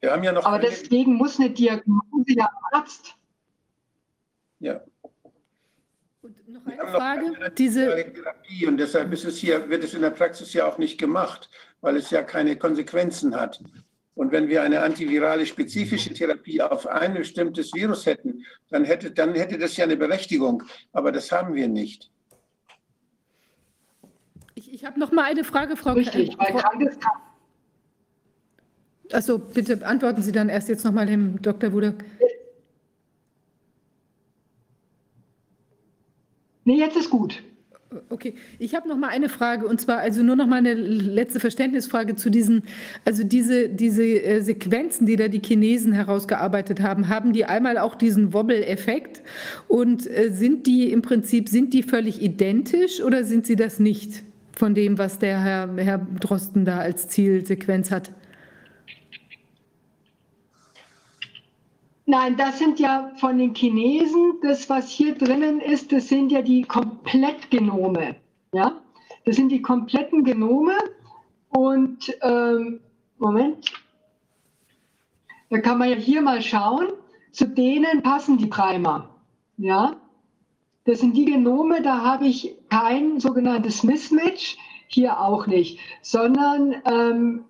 [0.02, 0.46] Wir haben ja noch.
[0.46, 3.16] Aber deswegen muss eine Diagnose ja Arzt.
[4.60, 4.82] ja.
[6.22, 7.32] Und noch eine noch Frage.
[7.34, 10.78] keine Diese, Therapie und deshalb ist es hier, wird es in der Praxis ja auch
[10.78, 11.50] nicht gemacht,
[11.82, 13.62] weil es ja keine Konsequenzen hat.
[14.16, 19.36] Und wenn wir eine antivirale spezifische Therapie auf ein bestimmtes Virus hätten, dann hätte, dann
[19.36, 20.64] hätte das ja eine Berechtigung.
[20.94, 22.10] Aber das haben wir nicht.
[24.56, 25.92] ich, ich habe noch mal eine Frage, Frau.
[25.94, 26.90] Richtig, weil
[29.12, 31.72] also bitte beantworten Sie dann erst jetzt noch mal dem Dr.
[31.72, 32.04] Wudak.
[36.64, 37.44] Nee, jetzt ist gut.
[38.10, 41.40] Okay, ich habe noch mal eine Frage und zwar also nur noch mal eine letzte
[41.40, 42.64] Verständnisfrage zu diesen,
[43.04, 47.96] also diese, diese äh, Sequenzen, die da die Chinesen herausgearbeitet haben, haben die einmal auch
[47.96, 49.22] diesen Wobble-Effekt
[49.68, 54.24] und äh, sind die im Prinzip, sind die völlig identisch oder sind sie das nicht?
[54.56, 58.12] von dem, was der Herr, Herr Drosten da als Zielsequenz hat?
[62.08, 66.44] Nein, das sind ja von den Chinesen, das, was hier drinnen ist, das sind ja
[66.44, 68.16] die Komplettgenome.
[68.54, 68.80] Ja?
[69.26, 70.78] Das sind die kompletten Genome.
[71.50, 72.80] Und ähm,
[73.18, 73.72] Moment,
[75.50, 76.90] da kann man ja hier mal schauen,
[77.32, 79.10] zu denen passen die Primer.
[79.58, 79.96] Ja?
[80.84, 87.46] Das sind die Genome, da habe ich kein sogenanntes Mismatch, hier auch nicht, sondern ähm,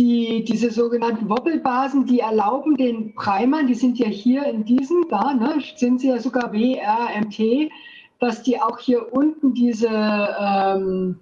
[0.00, 5.34] die, diese sogenannten Wobbelbasen, die erlauben den Primern, die sind ja hier in diesem, da
[5.34, 7.70] ne, sind sie ja sogar WRMT,
[8.18, 11.20] dass die auch hier unten diese ähm,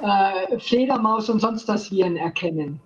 [0.00, 2.80] äh, Fledermaus und sonst was Viren erkennen.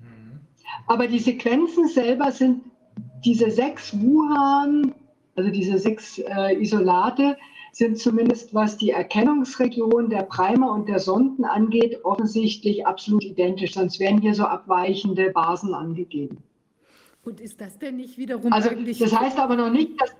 [0.00, 0.40] Mhm.
[0.88, 2.62] Aber die Sequenzen selber sind
[3.24, 4.92] diese sechs Wuhan,
[5.36, 7.36] also diese sechs äh, Isolate,
[7.74, 13.74] sind zumindest was die Erkennungsregion der Primer und der Sonden angeht, offensichtlich absolut identisch.
[13.74, 16.38] Sonst wären hier so abweichende Basen angegeben.
[17.24, 18.98] Und ist das denn nicht wiederum also, eigentlich...
[18.98, 20.14] Das heißt aber noch nicht, dass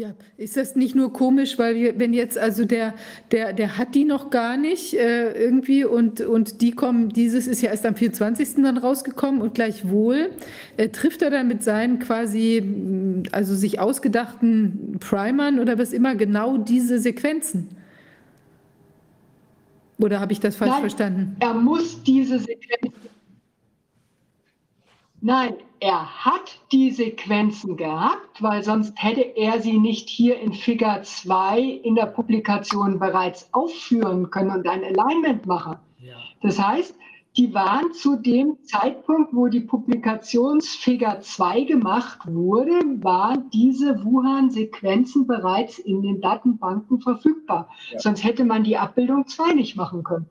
[0.00, 2.94] ja, ist das nicht nur komisch, weil wir, wenn jetzt also der,
[3.32, 7.60] der, der hat die noch gar nicht äh, irgendwie und, und die kommen, dieses ist
[7.60, 8.62] ja erst am 24.
[8.62, 10.30] dann rausgekommen und gleichwohl
[10.78, 16.14] äh, trifft er dann mit seinen quasi, mm, also sich ausgedachten Primern oder was immer
[16.14, 17.68] genau diese Sequenzen.
[19.98, 21.36] Oder habe ich das falsch Nein, verstanden?
[21.40, 23.09] Er muss diese Sequenzen
[25.22, 31.02] Nein, er hat die Sequenzen gehabt, weil sonst hätte er sie nicht hier in Figur
[31.02, 35.76] 2 in der Publikation bereits aufführen können und ein Alignment machen.
[35.98, 36.16] Ja.
[36.42, 36.94] Das heißt,
[37.36, 45.78] die waren zu dem Zeitpunkt, wo die Publikationsfigur 2 gemacht wurde, waren diese Wuhan-Sequenzen bereits
[45.78, 47.68] in den Datenbanken verfügbar.
[47.92, 48.00] Ja.
[48.00, 50.26] Sonst hätte man die Abbildung 2 nicht machen können.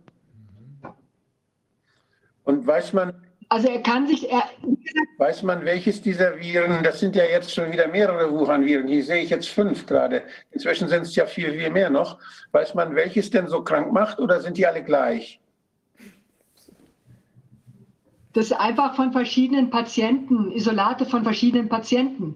[2.43, 3.13] Und weiß man,
[3.49, 4.31] also er kann sich.
[4.31, 4.43] Er,
[5.17, 9.23] Weiß man, welches dieser Viren, das sind ja jetzt schon wieder mehrere Wuhan-Viren, hier sehe
[9.23, 10.23] ich jetzt fünf gerade.
[10.51, 12.17] Inzwischen sind es ja viel, viel mehr noch.
[12.51, 15.39] Weiß man, welches denn so krank macht oder sind die alle gleich?
[18.33, 22.35] Das ist einfach von verschiedenen Patienten, Isolate von verschiedenen Patienten.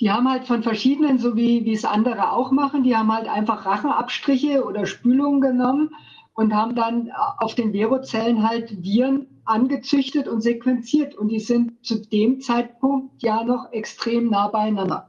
[0.00, 3.28] Die haben halt von verschiedenen, so wie, wie es andere auch machen, die haben halt
[3.28, 5.94] einfach Rachenabstriche oder Spülungen genommen
[6.34, 11.14] und haben dann auf den Verozellen halt Viren angezüchtet und sequenziert.
[11.14, 15.08] Und die sind zu dem Zeitpunkt ja noch extrem nah beieinander.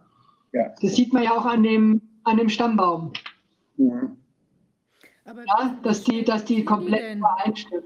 [0.52, 0.74] Ja.
[0.82, 3.14] Das sieht man ja auch an dem, an dem Stammbaum.
[3.78, 4.18] Mhm.
[5.26, 7.84] ja, dass die, dass die komplett übereinstimmen.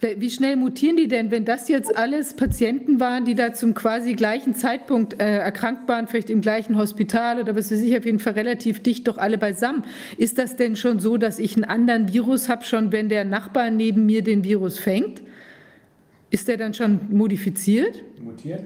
[0.00, 4.12] Wie schnell mutieren die denn, wenn das jetzt alles Patienten waren, die da zum quasi
[4.12, 8.18] gleichen Zeitpunkt äh, erkrankt waren, vielleicht im gleichen Hospital oder was weiß ich, auf jeden
[8.18, 9.84] Fall relativ dicht doch alle beisammen.
[10.18, 13.70] Ist das denn schon so, dass ich einen anderen Virus habe, schon wenn der Nachbar
[13.70, 15.22] neben mir den Virus fängt?
[16.34, 18.02] Ist der dann schon modifiziert?
[18.20, 18.64] Mutiert?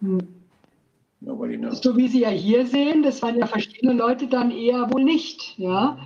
[0.00, 0.18] Hm.
[1.20, 5.56] So wie Sie ja hier sehen, das waren ja verschiedene Leute dann eher wohl nicht.
[5.56, 5.98] Ja?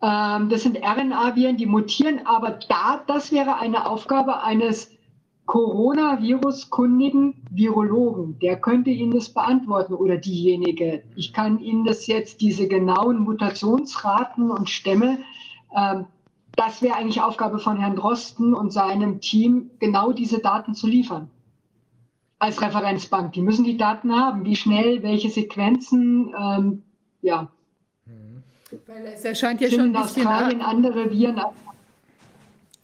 [0.00, 4.92] Ähm, das sind RNA-Viren, die mutieren, aber da, das wäre eine Aufgabe eines
[5.46, 8.38] Coronavirus-kundigen Virologen.
[8.38, 11.02] Der könnte Ihnen das beantworten oder diejenige.
[11.16, 15.18] Ich kann Ihnen das jetzt, diese genauen Mutationsraten und Stämme,
[15.76, 16.06] ähm,
[16.58, 21.30] das wäre eigentlich Aufgabe von Herrn Drosten und seinem Team, genau diese Daten zu liefern.
[22.40, 23.32] Als Referenzbank.
[23.32, 24.44] Die müssen die Daten haben.
[24.44, 26.82] Wie schnell, welche Sequenzen, ähm,
[27.22, 27.48] ja.
[28.86, 31.40] Weil es erscheint ja schon ein bisschen Australien andere Viren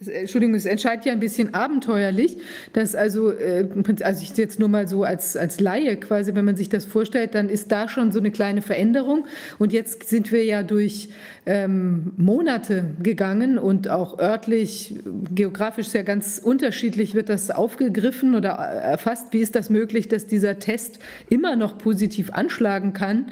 [0.08, 2.36] Entschuldigung, es entscheidet ja ein bisschen abenteuerlich,
[2.72, 3.66] dass also, äh,
[4.02, 7.34] also ich jetzt nur mal so als, als Laie quasi, wenn man sich das vorstellt,
[7.34, 9.26] dann ist da schon so eine kleine Veränderung.
[9.58, 11.08] Und jetzt sind wir ja durch
[11.46, 14.94] ähm, Monate gegangen und auch örtlich,
[15.34, 19.28] geografisch sehr ganz unterschiedlich wird das aufgegriffen oder erfasst.
[19.32, 23.26] Wie ist das möglich, dass dieser Test immer noch positiv anschlagen kann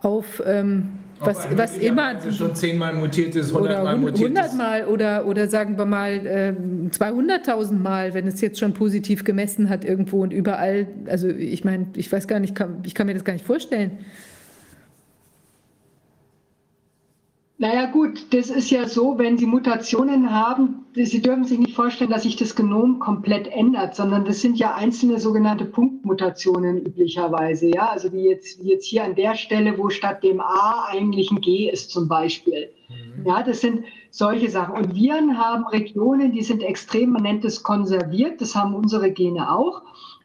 [0.00, 4.24] auf ähm, was, was immer schon zehnmal mutiert ist, hundertmal mutiert ist.
[4.26, 6.54] Hundertmal oder, oder sagen wir mal äh,
[6.90, 10.86] 200.000 Mal, wenn es jetzt schon positiv gemessen hat irgendwo und überall.
[11.06, 13.98] Also ich meine, ich weiß gar nicht, kann, ich kann mir das gar nicht vorstellen.
[17.60, 22.10] Naja gut, das ist ja so, wenn Sie Mutationen haben, Sie dürfen sich nicht vorstellen,
[22.10, 27.68] dass sich das Genom komplett ändert, sondern das sind ja einzelne sogenannte Punktmutationen üblicherweise.
[27.68, 31.32] Ja, also wie jetzt, wie jetzt hier an der Stelle, wo statt dem A eigentlich
[31.32, 32.70] ein G ist zum Beispiel.
[32.88, 33.26] Mhm.
[33.26, 34.76] Ja, das sind solche Sachen.
[34.76, 39.52] Und Viren haben Regionen, die sind extrem, man nennt es konserviert, das haben unsere Gene
[39.52, 39.82] auch,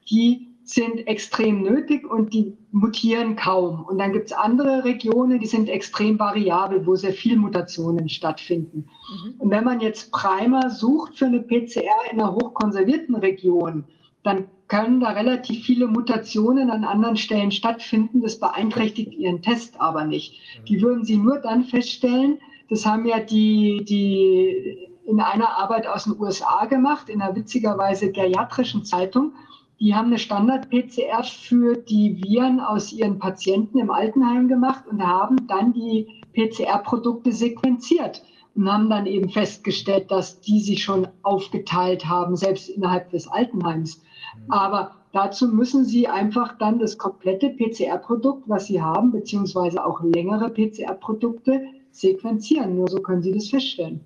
[0.07, 3.83] die sind extrem nötig und die mutieren kaum.
[3.83, 8.85] Und dann gibt es andere Regionen, die sind extrem variabel, wo sehr viele Mutationen stattfinden.
[9.26, 9.33] Mhm.
[9.40, 13.83] Und wenn man jetzt Primer sucht für eine PCR in einer hochkonservierten Region,
[14.24, 18.22] dann können da relativ viele Mutationen an anderen Stellen stattfinden.
[18.22, 20.40] Das beeinträchtigt Ihren Test aber nicht.
[20.62, 20.65] Mhm.
[20.65, 26.06] Die würden Sie nur dann feststellen, das haben ja die, die in einer Arbeit aus
[26.06, 29.33] den USA gemacht, in einer witzigerweise geriatrischen Zeitung.
[29.83, 35.45] Die haben eine Standard-PCR für die Viren aus ihren Patienten im Altenheim gemacht und haben
[35.49, 38.23] dann die PCR-Produkte sequenziert
[38.55, 44.01] und haben dann eben festgestellt, dass die sich schon aufgeteilt haben, selbst innerhalb des Altenheims.
[44.47, 50.49] Aber dazu müssen sie einfach dann das komplette PCR-Produkt, was sie haben, beziehungsweise auch längere
[50.49, 52.77] PCR-Produkte sequenzieren.
[52.77, 53.99] Nur so können sie das feststellen.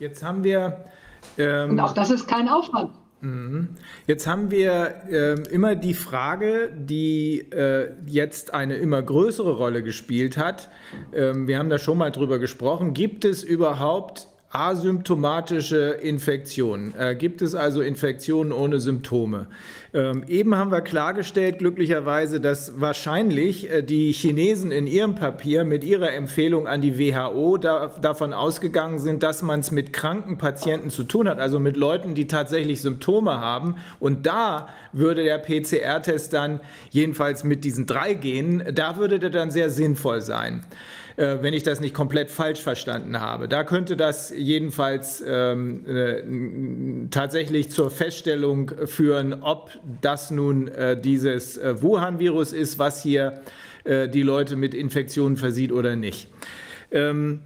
[0.00, 0.84] Jetzt haben wir.
[1.38, 2.90] Ähm, und auch das ist kein Aufwand.
[3.24, 3.70] Mhm.
[4.06, 10.36] Jetzt haben wir äh, immer die Frage, die äh, jetzt eine immer größere Rolle gespielt
[10.36, 10.68] hat.
[11.14, 12.92] Ähm, wir haben da schon mal drüber gesprochen.
[12.92, 16.94] Gibt es überhaupt asymptomatische Infektionen.
[16.96, 19.48] Äh, gibt es also Infektionen ohne Symptome?
[19.92, 25.82] Ähm, eben haben wir klargestellt, glücklicherweise, dass wahrscheinlich äh, die Chinesen in ihrem Papier mit
[25.82, 30.90] ihrer Empfehlung an die WHO da, davon ausgegangen sind, dass man es mit kranken Patienten
[30.90, 33.76] zu tun hat, also mit Leuten, die tatsächlich Symptome haben.
[33.98, 39.50] Und da würde der PCR-Test dann, jedenfalls mit diesen drei Genen, da würde der dann
[39.50, 40.64] sehr sinnvoll sein.
[41.16, 43.46] Äh, wenn ich das nicht komplett falsch verstanden habe.
[43.46, 51.56] Da könnte das jedenfalls ähm, äh, tatsächlich zur Feststellung führen, ob das nun äh, dieses
[51.56, 53.42] äh, Wuhan-Virus ist, was hier
[53.84, 56.26] äh, die Leute mit Infektionen versieht oder nicht.
[56.90, 57.42] Ähm,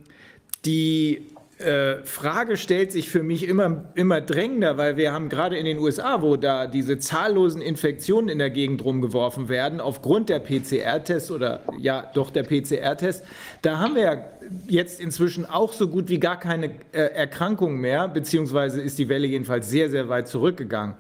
[0.65, 1.27] die
[1.59, 5.79] äh, Frage stellt sich für mich immer, immer drängender, weil wir haben gerade in den
[5.79, 11.63] USA, wo da diese zahllosen Infektionen in der Gegend rumgeworfen werden, aufgrund der PCR-Tests oder
[11.79, 13.25] ja doch der PCR-Test,
[13.63, 14.25] da haben wir ja
[14.69, 19.27] jetzt inzwischen auch so gut wie gar keine äh, Erkrankungen mehr, beziehungsweise ist die Welle
[19.27, 20.95] jedenfalls sehr, sehr weit zurückgegangen.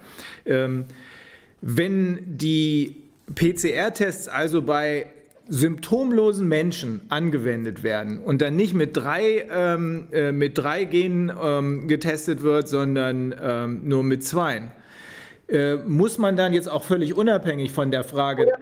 [0.44, 0.86] Ähm,
[1.60, 5.06] wenn die PCR-Tests also bei
[5.48, 11.88] symptomlosen Menschen angewendet werden und dann nicht mit drei, ähm, äh, mit drei Genen ähm,
[11.88, 14.70] getestet wird, sondern ähm, nur mit zwei,
[15.48, 18.52] äh, muss man dann jetzt auch völlig unabhängig von der Frage,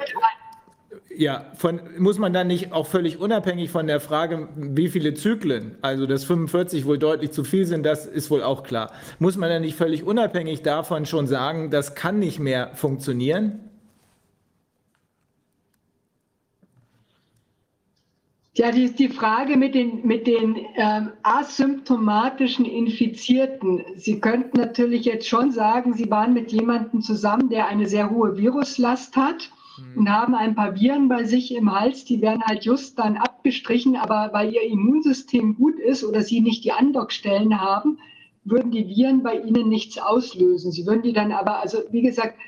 [1.16, 5.76] ja, von, muss man dann nicht auch völlig unabhängig von der Frage, wie viele Zyklen,
[5.82, 9.48] also dass 45 wohl deutlich zu viel sind, das ist wohl auch klar, muss man
[9.48, 13.65] dann nicht völlig unabhängig davon schon sagen, das kann nicht mehr funktionieren?
[18.56, 23.84] Ja, die, die Frage mit den, mit den ähm, asymptomatischen Infizierten.
[23.96, 28.38] Sie könnten natürlich jetzt schon sagen, Sie waren mit jemandem zusammen, der eine sehr hohe
[28.38, 29.98] Viruslast hat mhm.
[29.98, 32.06] und haben ein paar Viren bei sich im Hals.
[32.06, 36.64] Die werden halt just dann abgestrichen, aber weil Ihr Immunsystem gut ist oder Sie nicht
[36.64, 37.98] die Andockstellen haben,
[38.44, 40.72] würden die Viren bei Ihnen nichts auslösen.
[40.72, 42.38] Sie würden die dann aber, also wie gesagt,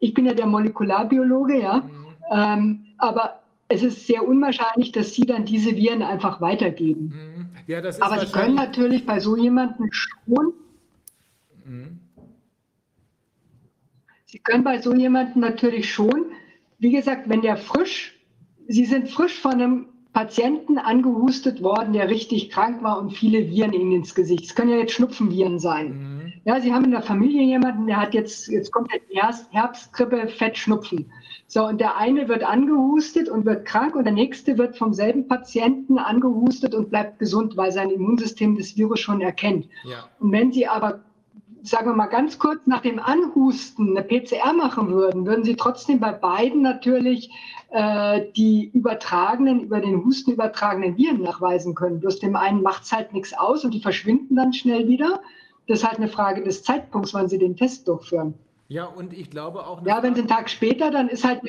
[0.00, 2.06] ich bin ja der Molekularbiologe, ja, mhm.
[2.30, 3.39] ähm, aber
[3.70, 7.14] es ist sehr unwahrscheinlich, dass sie dann diese Viren einfach weitergeben.
[7.14, 7.48] Mhm.
[7.66, 10.52] Ja, Aber sie können natürlich bei so jemandem schon.
[11.64, 12.00] Mhm.
[14.26, 16.26] Sie können bei so jemandem natürlich schon,
[16.78, 18.16] wie gesagt, wenn der frisch,
[18.66, 23.72] Sie sind frisch von einem Patienten angehustet worden, der richtig krank war und viele Viren
[23.72, 24.44] ihm ins Gesicht.
[24.44, 25.88] Es können ja jetzt Schnupfenviren sein.
[25.88, 26.32] Mhm.
[26.44, 29.00] Ja, Sie haben in der Familie jemanden, der hat jetzt, jetzt kommt der
[29.50, 31.12] Herbstgrippe, Fettschnupfen.
[31.52, 35.26] So, und der eine wird angehustet und wird krank und der nächste wird vom selben
[35.26, 39.66] Patienten angehustet und bleibt gesund, weil sein Immunsystem das Virus schon erkennt.
[39.82, 40.08] Ja.
[40.20, 41.00] Und wenn Sie aber,
[41.64, 45.98] sagen wir mal, ganz kurz nach dem Anhusten eine PCR machen würden, würden Sie trotzdem
[45.98, 47.32] bei beiden natürlich
[47.70, 51.98] äh, die übertragenen, über den Husten übertragenen Viren nachweisen können.
[51.98, 55.20] Bloß dem einen macht es halt nichts aus und die verschwinden dann schnell wieder.
[55.66, 58.34] Das ist halt eine Frage des Zeitpunkts, wann Sie den Test durchführen.
[58.70, 59.84] Ja, und ich glaube auch.
[59.84, 61.40] Ja, wenn es einen Tag später, dann ist halt.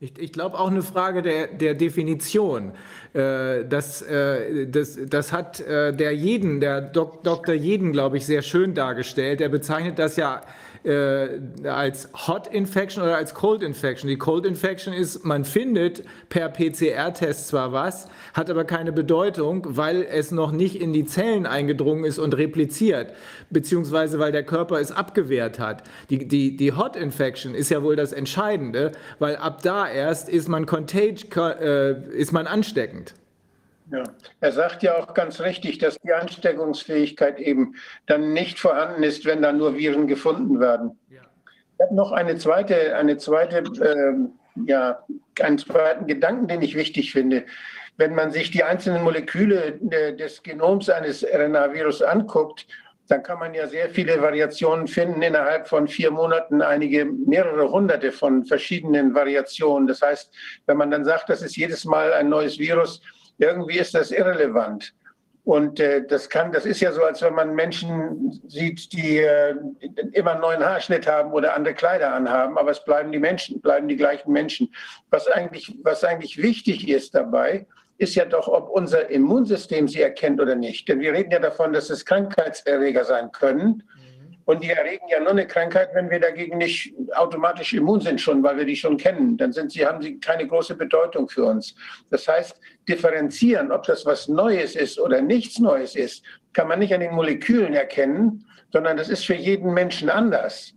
[0.00, 2.72] Ich, ich glaube auch eine Frage der, der Definition.
[3.12, 7.54] Äh, das, äh, das, das hat äh, der Jeden, der Dok Dr.
[7.54, 9.40] Jeden, glaube ich, sehr schön dargestellt.
[9.40, 10.42] Er bezeichnet das ja
[10.84, 14.08] äh, als Hot Infection oder als Cold Infection.
[14.08, 20.02] Die Cold Infection ist, man findet per PCR-Test zwar was, hat aber keine Bedeutung, weil
[20.02, 23.12] es noch nicht in die Zellen eingedrungen ist und repliziert,
[23.50, 25.82] beziehungsweise weil der Körper es abgewehrt hat.
[26.10, 30.48] Die, die, die Hot Infection ist ja wohl das Entscheidende, weil ab da erst ist
[30.48, 33.14] man, contage, äh, ist man ansteckend.
[33.92, 34.04] Ja,
[34.40, 37.74] er sagt ja auch ganz richtig, dass die Ansteckungsfähigkeit eben
[38.06, 40.98] dann nicht vorhanden ist, wenn da nur Viren gefunden werden.
[41.10, 41.20] Ja.
[41.78, 44.32] habe noch eine zweite, eine zweite, ähm,
[44.66, 45.04] ja,
[45.42, 47.44] einen zweiten Gedanken, den ich wichtig finde.
[47.98, 52.66] Wenn man sich die einzelnen Moleküle äh, des Genoms eines RNA-Virus anguckt,
[53.08, 58.10] dann kann man ja sehr viele Variationen finden innerhalb von vier Monaten, einige mehrere hunderte
[58.10, 59.86] von verschiedenen Variationen.
[59.86, 60.32] Das heißt,
[60.64, 63.02] wenn man dann sagt, das ist jedes Mal ein neues Virus,
[63.42, 64.94] irgendwie ist das irrelevant.
[65.44, 69.56] Und äh, das kann, das ist ja so, als wenn man Menschen sieht, die äh,
[70.12, 73.88] immer einen neuen Haarschnitt haben oder andere Kleider anhaben, aber es bleiben die Menschen, bleiben
[73.88, 74.72] die gleichen Menschen.
[75.10, 77.66] Was eigentlich, was eigentlich wichtig ist dabei,
[77.98, 80.88] ist ja doch, ob unser Immunsystem sie erkennt oder nicht.
[80.88, 83.82] Denn wir reden ja davon, dass es Krankheitserreger sein können.
[84.44, 88.42] Und die erregen ja nur eine Krankheit, wenn wir dagegen nicht automatisch immun sind schon,
[88.42, 89.36] weil wir die schon kennen.
[89.36, 91.74] Dann sind sie, haben sie keine große Bedeutung für uns.
[92.10, 92.58] Das heißt,
[92.88, 97.14] differenzieren, ob das was Neues ist oder nichts Neues ist, kann man nicht an den
[97.14, 100.74] Molekülen erkennen, sondern das ist für jeden Menschen anders.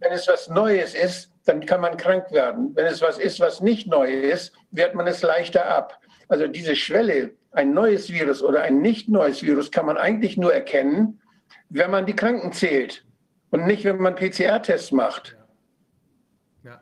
[0.00, 2.72] Wenn es was Neues ist, dann kann man krank werden.
[2.74, 5.98] Wenn es was ist, was nicht neu ist, wehrt man es leichter ab.
[6.28, 10.52] Also diese Schwelle, ein neues Virus oder ein nicht neues Virus, kann man eigentlich nur
[10.52, 11.20] erkennen,
[11.72, 13.04] wenn man die Kranken zählt
[13.50, 15.36] und nicht, wenn man PCR-Tests macht.
[16.64, 16.80] Ja,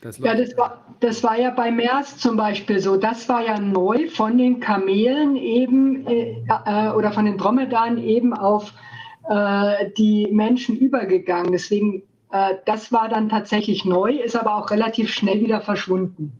[0.00, 2.96] das, ja das, war, das war ja bei MERS zum Beispiel so.
[2.96, 8.32] Das war ja neu von den Kamelen eben äh, äh, oder von den Dromedaren eben
[8.34, 8.72] auf
[9.28, 11.52] äh, die Menschen übergegangen.
[11.52, 16.32] Deswegen, äh, das war dann tatsächlich neu, ist aber auch relativ schnell wieder verschwunden.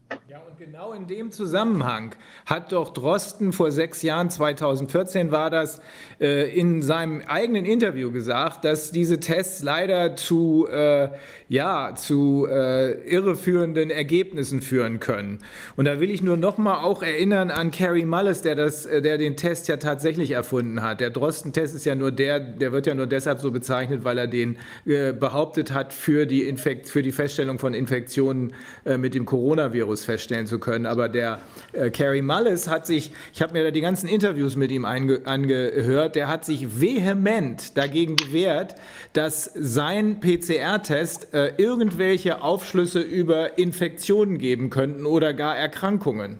[0.65, 2.15] Genau in dem Zusammenhang
[2.45, 5.81] hat doch Drosten vor sechs Jahren, 2014 war das,
[6.21, 11.09] äh, in seinem eigenen Interview gesagt, dass diese Tests leider zu, äh,
[11.53, 15.37] ja, zu äh, irreführenden Ergebnissen führen können.
[15.75, 19.03] Und da will ich nur noch mal auch erinnern an Carrie Mullis, der, das, äh,
[19.03, 20.99] der den Test ja tatsächlich erfunden hat.
[20.99, 24.25] Der Drosten-Test ist ja nur der, der wird ja nur deshalb so bezeichnet, weil er
[24.25, 29.25] den äh, behauptet hat, für die, Infekt, für die Feststellung von Infektionen äh, mit dem
[29.25, 30.87] Coronavirus feststellen zu können.
[30.87, 31.37] Aber der
[31.73, 36.15] äh, Carrie Mullis hat sich, ich habe mir da die ganzen Interviews mit ihm angehört,
[36.15, 38.73] der hat sich vehement dagegen gewehrt,
[39.13, 46.39] dass sein PCR-Test äh, irgendwelche Aufschlüsse über Infektionen geben könnten oder gar Erkrankungen.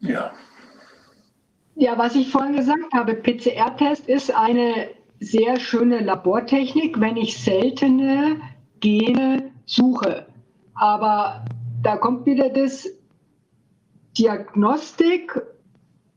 [0.00, 0.32] Ja.
[1.74, 4.88] Ja, was ich vorhin gesagt habe, PCR-Test ist eine
[5.20, 8.40] sehr schöne Labortechnik, wenn ich seltene
[8.80, 10.26] Gene suche.
[10.74, 11.44] Aber
[11.82, 12.88] da kommt wieder das
[14.16, 15.40] Diagnostik,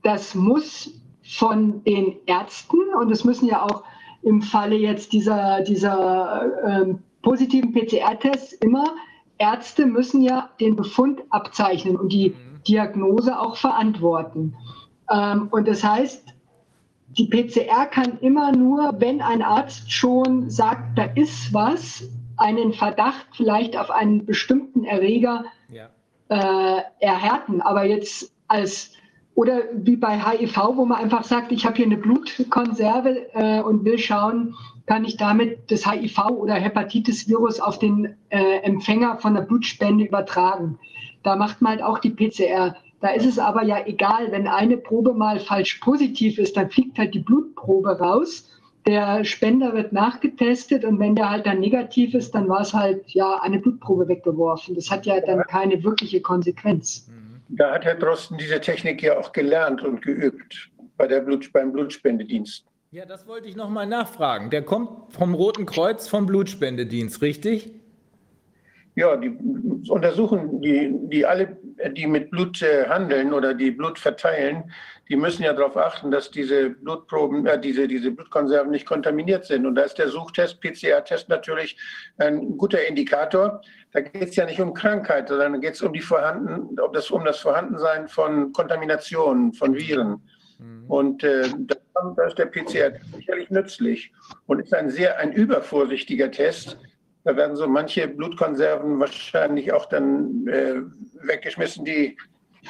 [0.03, 0.92] das muss
[1.24, 3.83] von den Ärzten und es müssen ja auch
[4.24, 8.86] im Falle jetzt dieser, dieser ähm, positiven PCR-Tests immer,
[9.38, 12.64] Ärzte müssen ja den Befund abzeichnen und die mhm.
[12.68, 14.56] Diagnose auch verantworten.
[15.10, 16.24] Ähm, und das heißt,
[17.18, 22.04] die PCR kann immer nur, wenn ein Arzt schon sagt, da ist was,
[22.38, 25.90] einen Verdacht vielleicht auf einen bestimmten Erreger ja.
[26.30, 27.62] äh, erhärten.
[27.62, 28.94] Aber jetzt als
[29.35, 33.85] oder wie bei HIV, wo man einfach sagt, ich habe hier eine Blutkonserve äh, und
[33.85, 39.42] will schauen, kann ich damit das HIV oder Hepatitis-Virus auf den äh, Empfänger von der
[39.42, 40.78] Blutspende übertragen.
[41.24, 42.76] Da macht man halt auch die PCR.
[42.99, 46.97] Da ist es aber ja egal, wenn eine Probe mal falsch positiv ist, dann fliegt
[46.97, 48.47] halt die Blutprobe raus
[48.85, 53.03] der Spender wird nachgetestet und wenn der halt dann negativ ist, dann war es halt
[53.12, 54.76] ja eine Blutprobe weggeworfen.
[54.76, 57.08] Das hat ja dann keine wirkliche Konsequenz.
[57.08, 57.21] Mhm.
[57.53, 61.74] Da hat Herr Drosten diese Technik ja auch gelernt und geübt bei der Blut, beim
[61.74, 62.66] Blutspendedienst.
[62.92, 64.50] Ja, das wollte ich nochmal nachfragen.
[64.50, 67.72] Der kommt vom Roten Kreuz vom Blutspendedienst, richtig?
[68.96, 69.38] Ja, die
[69.90, 71.58] untersuchen die, die alle,
[71.96, 74.72] die mit Blut äh, handeln oder die Blut verteilen,
[75.12, 79.66] die müssen ja darauf achten, dass diese Blutproben, äh, diese, diese Blutkonserven nicht kontaminiert sind.
[79.66, 81.76] Und da ist der Suchtest, PCR-Test natürlich
[82.18, 83.62] ein guter Indikator.
[83.92, 87.12] Da geht es ja nicht um Krankheit, sondern geht es um die Vorhanden, um das,
[87.12, 90.22] um das Vorhandensein von Kontaminationen, von Viren.
[90.60, 90.86] Mhm.
[90.88, 91.44] Und äh,
[92.16, 94.14] da ist der PCR sicherlich nützlich
[94.48, 96.78] und ist ein sehr ein übervorsichtiger Test.
[97.26, 100.76] Da werden so manche Blutkonserven wahrscheinlich auch dann äh,
[101.22, 102.16] weggeschmissen, die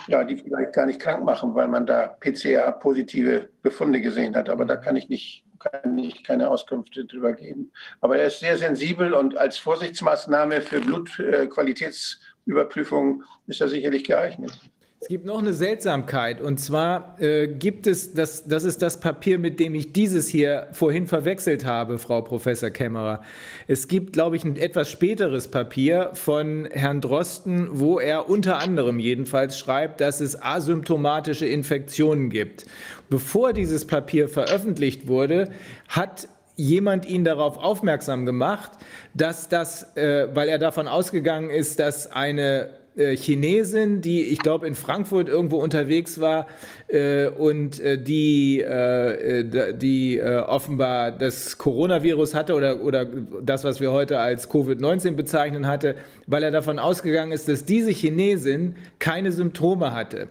[0.08, 4.50] ja, die vielleicht gar nicht krank machen, weil man da PCR-positive Befunde gesehen hat.
[4.50, 7.72] Aber da kann ich nicht kann ich keine Auskünfte drüber geben.
[8.00, 14.60] Aber er ist sehr sensibel und als Vorsichtsmaßnahme für Blutqualitätsüberprüfung ist er sicherlich geeignet.
[15.04, 19.40] Es gibt noch eine Seltsamkeit und zwar äh, gibt es, das, das ist das Papier,
[19.40, 23.24] mit dem ich dieses hier vorhin verwechselt habe, Frau Professor Kämmerer.
[23.68, 29.00] Es gibt, glaube ich, ein etwas späteres Papier von Herrn Drosten, wo er unter anderem
[29.00, 32.68] jedenfalls schreibt, dass es asymptomatische Infektionen gibt.
[33.10, 35.50] Bevor dieses Papier veröffentlicht wurde,
[35.90, 38.72] hat jemand ihn darauf aufmerksam gemacht,
[39.16, 44.68] dass das, äh, weil er davon ausgegangen ist, dass eine äh, Chinesin, die ich glaube
[44.68, 46.48] in Frankfurt irgendwo unterwegs war
[46.88, 53.80] äh, und äh, die, äh, die äh, offenbar das Coronavirus hatte oder, oder das, was
[53.80, 55.96] wir heute als Covid-19 bezeichnen hatte,
[56.28, 60.28] weil er davon ausgegangen ist, dass diese Chinesin keine Symptome hatte.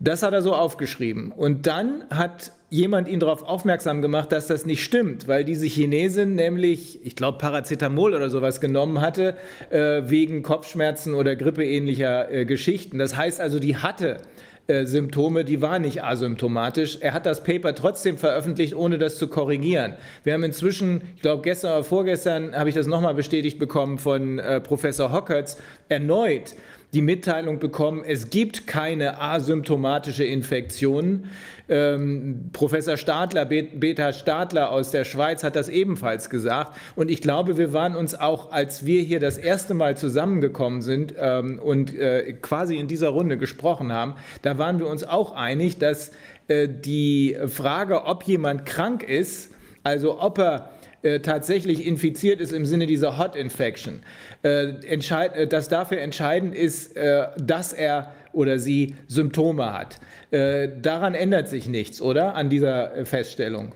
[0.00, 1.32] Das hat er so aufgeschrieben.
[1.32, 6.34] Und dann hat jemand ihn darauf aufmerksam gemacht, dass das nicht stimmt, weil diese Chinesin
[6.34, 9.36] nämlich, ich glaube, Paracetamol oder sowas genommen hatte,
[9.70, 12.98] äh, wegen Kopfschmerzen oder grippeähnlicher äh, Geschichten.
[12.98, 14.18] Das heißt also, die hatte
[14.66, 16.98] äh, Symptome, die war nicht asymptomatisch.
[17.00, 19.94] Er hat das Paper trotzdem veröffentlicht, ohne das zu korrigieren.
[20.24, 24.38] Wir haben inzwischen, ich glaube gestern oder vorgestern, habe ich das nochmal bestätigt bekommen von
[24.38, 25.56] äh, Professor Hockertz,
[25.88, 26.54] erneut
[26.94, 31.28] die Mitteilung bekommen, es gibt keine asymptomatische Infektion.
[31.68, 36.78] Ähm, Professor Stadler, Beta Stadler aus der Schweiz hat das ebenfalls gesagt.
[36.96, 41.14] Und ich glaube, wir waren uns auch, als wir hier das erste Mal zusammengekommen sind
[41.18, 45.76] ähm, und äh, quasi in dieser Runde gesprochen haben, da waren wir uns auch einig,
[45.76, 46.10] dass
[46.48, 50.70] äh, die Frage, ob jemand krank ist, also ob er
[51.02, 54.00] äh, tatsächlich infiziert ist im Sinne dieser Hot Infection,
[54.42, 59.98] entscheid, äh, dass dafür entscheidend ist, äh, dass er oder sie Symptome hat.
[60.30, 62.34] Äh, daran ändert sich nichts, oder?
[62.34, 63.72] An dieser äh, Feststellung.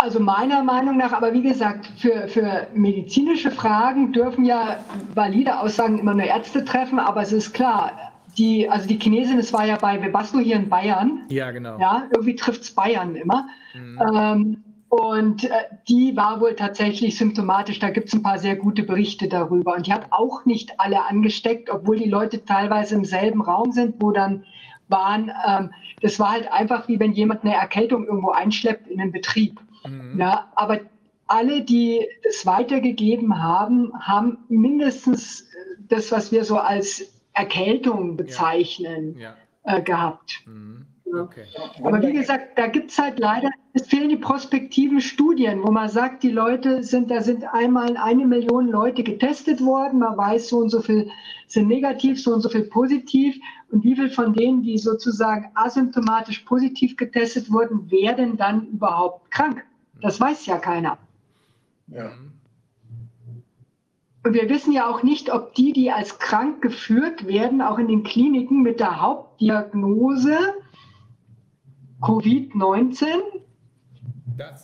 [0.00, 4.78] Also meiner Meinung nach, aber wie gesagt, für, für medizinische Fragen dürfen ja
[5.14, 9.52] valide Aussagen immer nur Ärzte treffen, aber es ist klar, die, also die Chinesin, das
[9.52, 11.22] war ja bei Webasto hier in Bayern.
[11.30, 11.80] Ja, genau.
[11.80, 13.48] Ja, irgendwie trifft es Bayern immer.
[13.74, 14.00] Mhm.
[14.14, 15.50] Ähm, und äh,
[15.86, 17.78] die war wohl tatsächlich symptomatisch.
[17.78, 19.74] Da gibt es ein paar sehr gute Berichte darüber.
[19.74, 23.96] Und die hat auch nicht alle angesteckt, obwohl die Leute teilweise im selben Raum sind,
[24.00, 24.44] wo dann
[24.88, 25.30] waren.
[25.46, 29.60] Ähm, das war halt einfach wie wenn jemand eine Erkältung irgendwo einschleppt in den Betrieb.
[29.86, 30.18] Mhm.
[30.18, 30.80] Ja, aber
[31.26, 35.46] alle, die es weitergegeben haben, haben mindestens
[35.88, 39.36] das, was wir so als Erkältung bezeichnen, ja.
[39.66, 39.76] Ja.
[39.76, 40.42] Äh, gehabt.
[40.46, 40.86] Mhm.
[41.14, 41.44] Okay.
[41.82, 45.88] Aber wie gesagt, da gibt es halt leider, es fehlen die prospektiven Studien, wo man
[45.88, 50.58] sagt, die Leute sind, da sind einmal eine Million Leute getestet worden, man weiß, so
[50.58, 51.10] und so viel
[51.46, 53.36] sind negativ, so und so viel positiv.
[53.70, 59.64] Und wie viel von denen, die sozusagen asymptomatisch positiv getestet wurden, werden dann überhaupt krank?
[60.00, 60.98] Das weiß ja keiner.
[61.88, 62.10] Ja.
[64.24, 67.88] Und wir wissen ja auch nicht, ob die, die als krank geführt werden, auch in
[67.88, 70.36] den Kliniken mit der Hauptdiagnose
[72.00, 73.06] Covid-19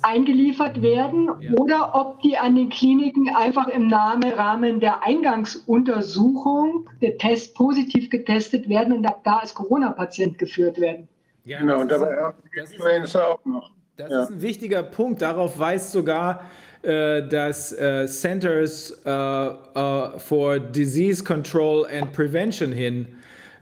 [0.03, 1.53] eingeliefert werden ja.
[1.53, 8.69] oder ob die an den Kliniken einfach im Rahmen der Eingangsuntersuchung der Test positiv getestet
[8.69, 11.09] werden und da als Corona-Patient geführt werden.
[11.45, 13.71] Ja, genau, und dabei das ist, auch noch.
[13.97, 14.23] Das ja.
[14.23, 15.23] ist ein wichtiger Punkt.
[15.23, 16.45] Darauf weist sogar
[16.83, 23.09] äh, das äh, Centers uh, for Disease Control and Prevention hin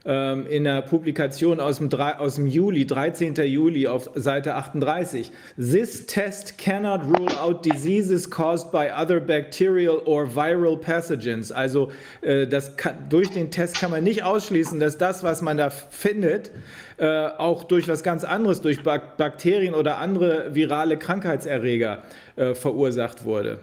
[0.05, 3.35] ähm, in einer Publikation aus dem, aus dem Juli, 13.
[3.35, 5.31] Juli auf Seite 38.
[5.55, 11.51] This test cannot rule out diseases caused by other bacterial or viral pathogens.
[11.51, 15.57] Also äh, das kann, durch den Test kann man nicht ausschließen, dass das, was man
[15.57, 16.51] da findet,
[16.97, 22.03] äh, auch durch was ganz anderes, durch Bak Bakterien oder andere virale Krankheitserreger
[22.35, 23.59] äh, verursacht wurde.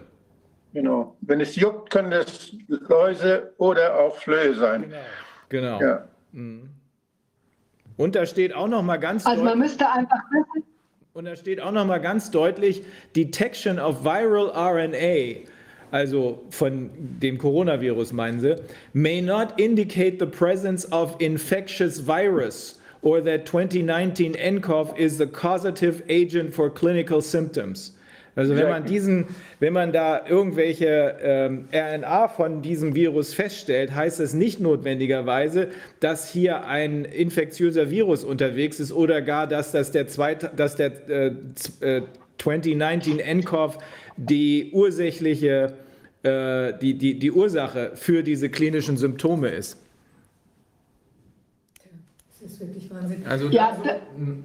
[0.73, 1.15] Genau.
[1.21, 4.93] Wenn es juckt, können es Läuse oder auch Flöhe sein.
[5.49, 5.77] Genau.
[5.77, 5.81] genau.
[5.81, 6.07] Ja.
[6.31, 6.69] Mhm.
[7.97, 10.19] Und da steht auch noch mal ganz Also man müsste einfach
[11.13, 12.83] und da steht auch noch mal ganz deutlich
[13.15, 15.45] Detection of viral RNA,
[15.91, 18.55] also von dem Coronavirus meinen sie,
[18.93, 26.01] may not indicate the presence of infectious virus or that 2019 nCoV is the causative
[26.07, 27.93] agent for clinical symptoms.
[28.35, 29.25] Also wenn man diesen,
[29.59, 35.67] wenn man da irgendwelche ähm, RNA von diesem Virus feststellt, heißt das nicht notwendigerweise,
[35.99, 41.09] dass hier ein infektiöser Virus unterwegs ist oder gar, dass das der, zweite, dass der
[41.09, 41.31] äh,
[42.37, 43.77] 2019 äh, nCoV
[44.15, 45.73] die ursächliche,
[46.23, 49.77] äh, die, die, die Ursache für diese klinischen Symptome ist.
[52.61, 53.25] Wirklich Wahnsinn.
[53.27, 53.75] Also, ja,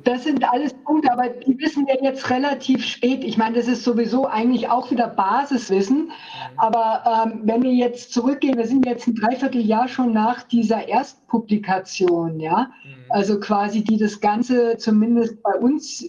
[0.05, 3.23] das sind alles Punkte, aber die wissen wir jetzt relativ spät.
[3.23, 6.11] Ich meine, das ist sowieso eigentlich auch wieder Basiswissen.
[6.57, 12.41] Aber ähm, wenn wir jetzt zurückgehen, wir sind jetzt ein Dreivierteljahr schon nach dieser Erstpublikation,
[12.41, 13.11] ja, mhm.
[13.11, 16.09] also quasi die das Ganze zumindest bei uns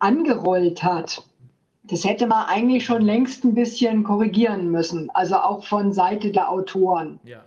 [0.00, 1.22] angerollt hat.
[1.84, 6.50] Das hätte man eigentlich schon längst ein bisschen korrigieren müssen, also auch von Seite der
[6.50, 7.20] Autoren.
[7.22, 7.44] Ja.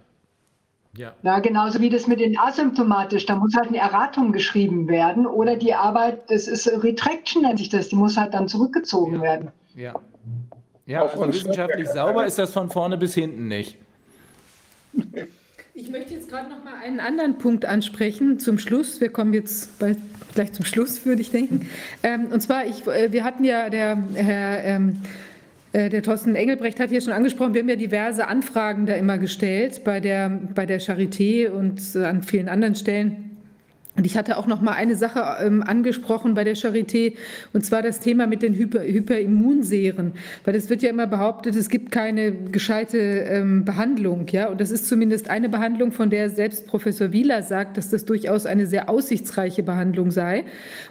[1.01, 1.15] Ja.
[1.23, 5.55] ja, genauso wie das mit den asymptomatisch, da muss halt eine Erratung geschrieben werden oder
[5.55, 9.21] die Arbeit, das ist Retraction nennt sich das, die muss halt dann zurückgezogen ja.
[9.23, 9.51] werden.
[9.73, 9.95] Ja,
[10.85, 13.79] ja also wissenschaftlich sauber ist das von vorne bis hinten nicht.
[15.73, 19.01] Ich möchte jetzt gerade noch mal einen anderen Punkt ansprechen zum Schluss.
[19.01, 19.97] Wir kommen jetzt bald
[20.35, 21.67] gleich zum Schluss, würde ich denken.
[22.03, 25.07] Ähm, und zwar, ich, äh, wir hatten ja der Herr ähm, äh,
[25.73, 29.83] der Thorsten Engelbrecht hat hier schon angesprochen, wir haben ja diverse Anfragen da immer gestellt
[29.85, 33.31] bei der, bei der Charité und äh, an vielen anderen Stellen.
[33.97, 37.13] Und ich hatte auch noch mal eine Sache ähm, angesprochen bei der Charité,
[37.51, 40.13] und zwar das Thema mit den Hyper Hyperimmunserien.
[40.45, 44.27] Weil es wird ja immer behauptet, es gibt keine gescheite ähm, Behandlung.
[44.31, 44.47] Ja?
[44.47, 48.45] Und das ist zumindest eine Behandlung, von der selbst Professor Wieler sagt, dass das durchaus
[48.45, 50.45] eine sehr aussichtsreiche Behandlung sei.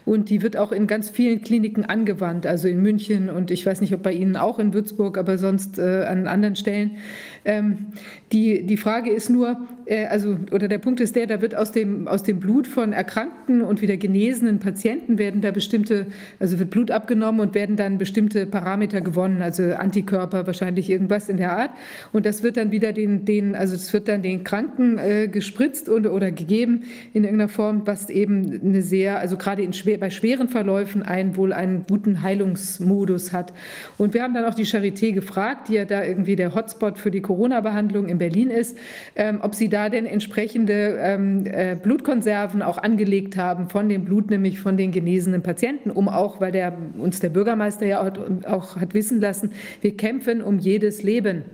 [0.04, 3.81] Und die wird auch in ganz vielen Kliniken angewandt, also in München und ich weiß
[3.81, 6.99] nicht, ob bei Ihnen auch in Würzburg, aber sonst äh, an anderen Stellen.
[7.44, 7.87] Ähm,
[8.33, 9.56] die, die Frage ist nur,
[9.87, 12.92] äh, also, oder der Punkt ist der, da wird aus dem, aus dem Blut von
[12.92, 16.06] erkrankten und wieder genesenen Patienten werden da bestimmte,
[16.39, 21.39] also wird Blut abgenommen und werden dann bestimmte Parameter gewonnen, also Antikörper, wahrscheinlich irgendwas in
[21.39, 21.71] der Art.
[22.12, 25.89] Und das wird dann wieder den, den also es wird dann den Kranken äh, gespritzt
[25.89, 30.10] und, oder gegeben in irgendeiner Form, was eben eine sehr, also gerade in schwer, bei
[30.10, 33.53] schweren Verläufen einen wohl einen guten Heilungsmodus hat.
[33.99, 37.10] Und wir haben dann auch die Charité gefragt, die ja da irgendwie der Hotspot für
[37.10, 38.76] die Corona-Behandlung in Berlin ist,
[39.14, 44.30] ähm, ob sie da denn entsprechende ähm, äh, Blutkonserven auch angelegt haben von dem Blut,
[44.30, 48.10] nämlich von den genesenen Patienten, um auch, weil der, uns der Bürgermeister ja auch,
[48.50, 51.44] auch hat wissen lassen, wir kämpfen um jedes Leben.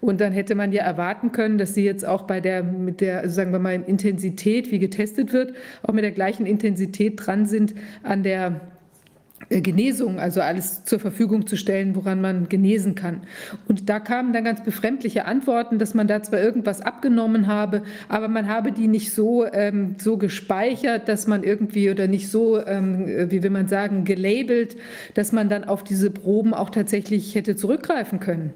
[0.00, 3.18] Und dann hätte man ja erwarten können, dass sie jetzt auch bei der, mit der,
[3.18, 7.74] also sagen wir mal, Intensität, wie getestet wird, auch mit der gleichen Intensität dran sind
[8.04, 8.60] an der
[9.50, 13.22] Genesung, also alles zur Verfügung zu stellen, woran man genesen kann.
[13.66, 18.28] Und da kamen dann ganz befremdliche Antworten, dass man da zwar irgendwas abgenommen habe, aber
[18.28, 23.30] man habe die nicht so, ähm, so gespeichert, dass man irgendwie oder nicht so, ähm,
[23.30, 24.76] wie will man sagen, gelabelt,
[25.14, 28.52] dass man dann auf diese Proben auch tatsächlich hätte zurückgreifen können.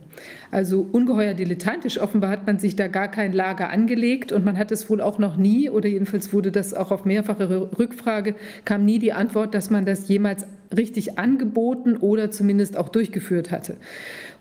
[0.53, 1.99] Also ungeheuer dilettantisch.
[1.99, 5.19] Offenbar hat man sich da gar kein Lager angelegt und man hat es wohl auch
[5.19, 8.35] noch nie, oder jedenfalls wurde das auch auf mehrfache Rückfrage,
[8.67, 13.79] kam nie die Antwort, dass man das jemals richtig angeboten oder zumindest auch durchgeführt hatte.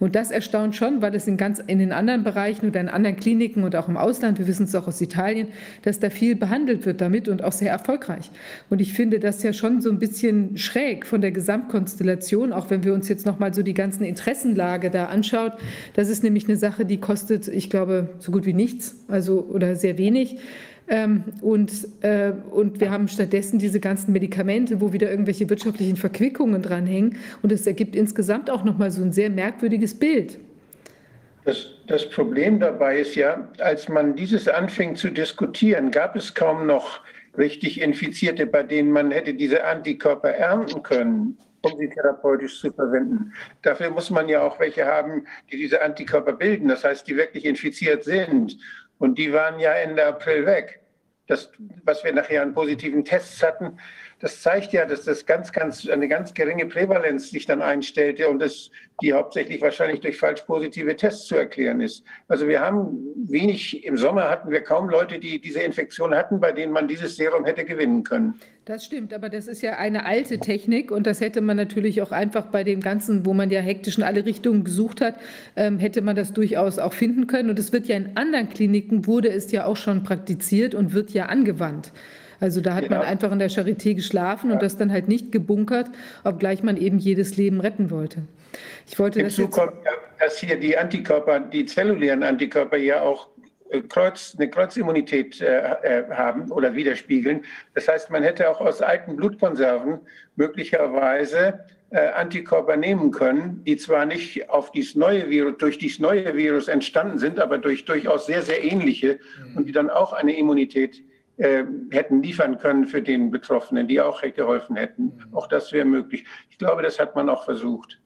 [0.02, 3.18] Und das erstaunt schon, weil es in ganz in den anderen Bereichen oder in anderen
[3.18, 5.50] Kliniken und auch im Ausland, wir wissen es auch aus Italien,
[5.84, 8.32] dass da viel behandelt wird damit und auch sehr erfolgreich.
[8.72, 12.84] Und ich finde das ja schon so ein bisschen schräg von der Gesamtkonstellation, auch wenn
[12.84, 15.54] wir uns jetzt noch mal so die ganzen Interessenlage da anschaut.
[15.94, 19.76] Das ist nämlich eine Sache, die kostet, ich glaube, so gut wie nichts, also oder
[19.76, 20.40] sehr wenig.
[20.88, 26.62] Ähm, und, äh, und wir haben stattdessen diese ganzen Medikamente, wo wieder irgendwelche wirtschaftlichen Verquickungen
[26.62, 27.18] dranhängen.
[27.42, 30.38] Und es ergibt insgesamt auch nochmal so ein sehr merkwürdiges Bild.
[31.46, 36.68] Das, das Problem dabei ist ja, als man dieses anfing zu diskutieren, gab es kaum
[36.68, 37.00] noch
[37.38, 43.34] richtig Infizierte, bei denen man hätte diese Antikörper ernten können um sie therapeutisch zu verwenden.
[43.62, 47.46] Dafür muss man ja auch welche haben, die diese Antikörper bilden, das heißt, die wirklich
[47.46, 48.58] infiziert sind.
[49.02, 50.80] Und die waren ja Ende April weg.
[51.26, 51.50] Das,
[51.84, 53.80] was wir nachher an positiven Tests hatten,
[54.22, 58.40] das zeigt ja, dass das ganz, ganz, eine ganz geringe Prävalenz sich dann einstellte und
[58.40, 58.70] das,
[59.02, 62.04] die hauptsächlich wahrscheinlich durch falsch positive Tests zu erklären ist.
[62.28, 66.52] Also wir haben wenig, im Sommer hatten wir kaum Leute, die diese Infektion hatten, bei
[66.52, 68.40] denen man dieses Serum hätte gewinnen können.
[68.66, 72.12] Das stimmt, aber das ist ja eine alte Technik und das hätte man natürlich auch
[72.12, 75.16] einfach bei dem Ganzen, wo man ja hektisch in alle Richtungen gesucht hat,
[75.56, 77.50] ähm, hätte man das durchaus auch finden können.
[77.50, 81.10] Und es wird ja in anderen Kliniken, wurde es ja auch schon praktiziert und wird
[81.10, 81.92] ja angewandt.
[82.42, 82.98] Also da hat genau.
[82.98, 84.56] man einfach in der Charité geschlafen ja.
[84.56, 85.90] und das dann halt nicht gebunkert,
[86.24, 88.24] obgleich man eben jedes Leben retten wollte.
[88.88, 89.74] Ich wollte Hinzu das kommt,
[90.20, 93.30] dass hier die Antikörper, die zellulären Antikörper ja auch
[93.70, 97.46] äh, Kreuz, eine Kreuzimmunität äh, äh, haben oder widerspiegeln.
[97.76, 100.00] Das heißt, man hätte auch aus alten Blutkonserven
[100.36, 101.60] möglicherweise
[101.92, 106.68] äh, Antikörper nehmen können, die zwar nicht auf dieses neue Virus, durch dieses neue Virus
[106.68, 109.58] entstanden sind, aber durch durchaus sehr, sehr ähnliche mhm.
[109.58, 111.04] und die dann auch eine Immunität
[111.42, 115.06] äh, hätten liefern können für den Betroffenen, die auch geholfen hätten.
[115.06, 115.34] Mhm.
[115.34, 116.24] Auch das wäre möglich.
[116.52, 118.00] Ich glaube, das hat man auch versucht.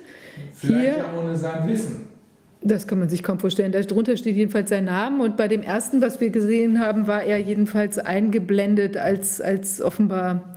[0.56, 2.08] Vielleicht Hier- ja ohne sein Wissen.
[2.62, 3.72] Das kann man sich kaum vorstellen.
[3.72, 5.24] Darunter steht jedenfalls sein Name.
[5.24, 10.56] Und bei dem ersten, was wir gesehen haben, war er jedenfalls eingeblendet als, als offenbar,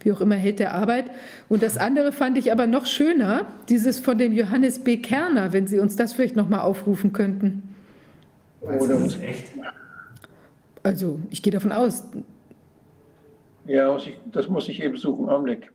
[0.00, 1.06] wie auch immer, Held der Arbeit.
[1.48, 4.98] Und das andere fand ich aber noch schöner, dieses von dem Johannes B.
[4.98, 7.74] Kerner, wenn Sie uns das vielleicht nochmal aufrufen könnten.
[8.60, 9.46] Oder, ist echt.
[10.84, 12.04] Also, ich gehe davon aus,
[13.66, 13.96] ja,
[14.32, 15.28] das muss ich eben suchen.
[15.28, 15.70] Augenblick.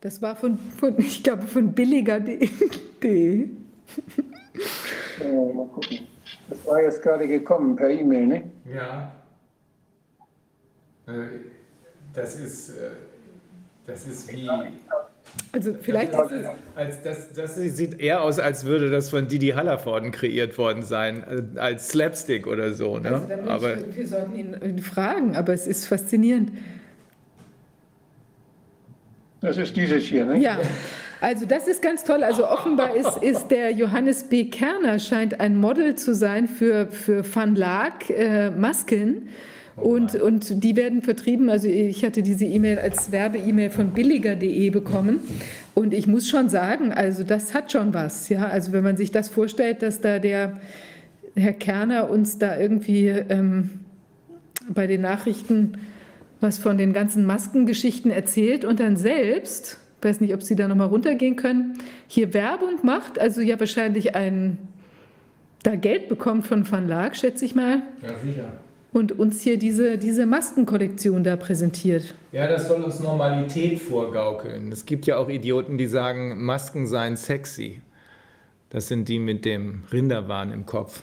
[0.00, 3.48] das war von, von ich glaube, von billiger.de.
[5.20, 5.98] Ja, mal gucken.
[6.48, 8.42] Das war jetzt gerade gekommen per E-Mail, ne?
[8.72, 9.12] Ja.
[11.06, 11.12] Äh,
[12.14, 12.90] Das ist, äh,
[13.86, 14.48] das ist wie.
[15.52, 16.46] Also, vielleicht ist es.
[16.74, 21.24] Als das, das sieht eher aus, als würde das von Didi Hallervorden kreiert worden sein,
[21.56, 22.98] äh, als Slapstick oder so.
[22.98, 23.22] Ne?
[23.30, 26.52] Also, Aber ich, wir sollten ihn, ihn fragen, aber es ist faszinierend.
[29.40, 30.38] Das ist dieses hier, ne?
[30.38, 30.58] Ja,
[31.20, 32.22] also das ist ganz toll.
[32.22, 34.44] Also offenbar ist, ist der Johannes B.
[34.44, 39.28] Kerner scheint ein Model zu sein für, für Van Laak äh, Masken.
[39.76, 41.50] Und, und die werden vertrieben.
[41.50, 45.20] Also ich hatte diese E-Mail als Werbe-E-Mail von billiger.de bekommen.
[45.74, 48.30] Und ich muss schon sagen, also das hat schon was.
[48.30, 50.58] Ja, also wenn man sich das vorstellt, dass da der
[51.34, 53.80] Herr Kerner uns da irgendwie ähm,
[54.68, 55.78] bei den Nachrichten
[56.40, 60.68] was von den ganzen Maskengeschichten erzählt und dann selbst, ich weiß nicht, ob Sie da
[60.68, 64.58] nochmal runtergehen können, hier Werbung macht, also ja wahrscheinlich ein,
[65.62, 68.52] da Geld bekommt von Van Laak, schätze ich mal, ja, sicher.
[68.92, 72.14] und uns hier diese, diese Maskenkollektion da präsentiert.
[72.32, 74.70] Ja, das soll uns Normalität vorgaukeln.
[74.70, 77.80] Es gibt ja auch Idioten, die sagen, Masken seien sexy.
[78.70, 81.02] Das sind die mit dem Rinderwahn im Kopf.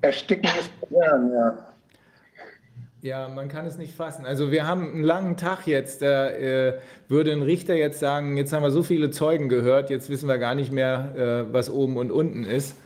[0.00, 1.71] Ersticken ist modern, ja.
[3.02, 4.24] Ja, man kann es nicht fassen.
[4.24, 6.02] Also wir haben einen langen Tag jetzt.
[6.02, 6.74] Da äh,
[7.08, 10.38] würde ein Richter jetzt sagen, jetzt haben wir so viele Zeugen gehört, jetzt wissen wir
[10.38, 12.76] gar nicht mehr, äh, was oben und unten ist.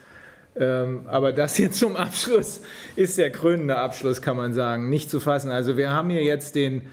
[0.58, 2.62] Ähm, aber das jetzt zum Abschluss
[2.97, 5.50] ist der krönende Abschluss, kann man sagen, nicht zu fassen.
[5.50, 6.88] Also wir haben hier jetzt den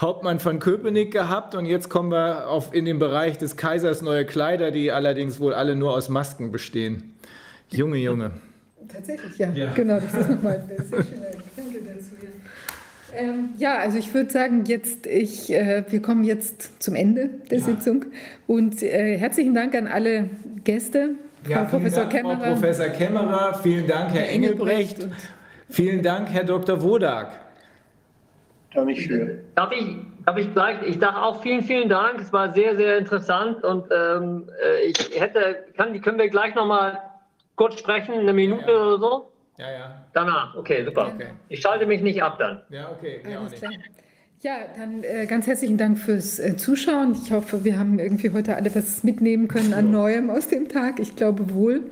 [0.00, 4.24] Hauptmann von Köpenick gehabt und jetzt kommen wir auf, in den Bereich des Kaisers neue
[4.24, 7.16] Kleider, die allerdings wohl alle nur aus Masken bestehen.
[7.70, 8.30] Junge, Junge.
[8.86, 9.50] Tatsächlich, ja.
[9.50, 9.72] Ja.
[9.74, 12.14] Genau, das ist nochmal ein sehr schöner Gedanke dazu.
[12.22, 12.49] Ja.
[13.16, 17.60] Ähm, ja, also ich würde sagen, jetzt ich, äh, wir kommen jetzt zum Ende der
[17.60, 18.06] Sitzung
[18.46, 20.30] und äh, herzlichen Dank an alle
[20.64, 21.10] Gäste,
[21.44, 22.52] Frau Ja, vielen Professor Dank, Frau Kämmerer.
[22.52, 25.08] Professor Kämmerer, vielen Dank, Herr Engelbrecht,
[25.68, 26.80] vielen Dank, Herr Dr.
[26.82, 27.32] Wodak.
[28.84, 29.40] Nicht schön.
[29.56, 32.20] Darf ich, darf ich gleich, ich sage auch vielen, vielen Dank.
[32.20, 36.98] Es war sehr, sehr interessant und ähm, äh, ich hätte, kann, können wir gleich nochmal
[37.56, 38.76] kurz sprechen, eine Minute Ja.
[38.86, 39.29] oder so?
[39.60, 41.12] Ja, ja, Danach, okay, super.
[41.14, 41.26] Okay.
[41.50, 42.62] Ich schalte mich nicht ab dann.
[42.70, 43.20] ja, okay.
[43.28, 43.60] Ja, auch Alles nicht.
[43.60, 43.72] klar.
[44.42, 47.12] Ja, dann äh, ganz herzlichen Dank fürs äh, Zuschauen.
[47.12, 50.98] Ich hoffe, wir haben irgendwie heute alle was mitnehmen können an Neuem aus dem Tag.
[50.98, 51.82] Ich glaube wohl.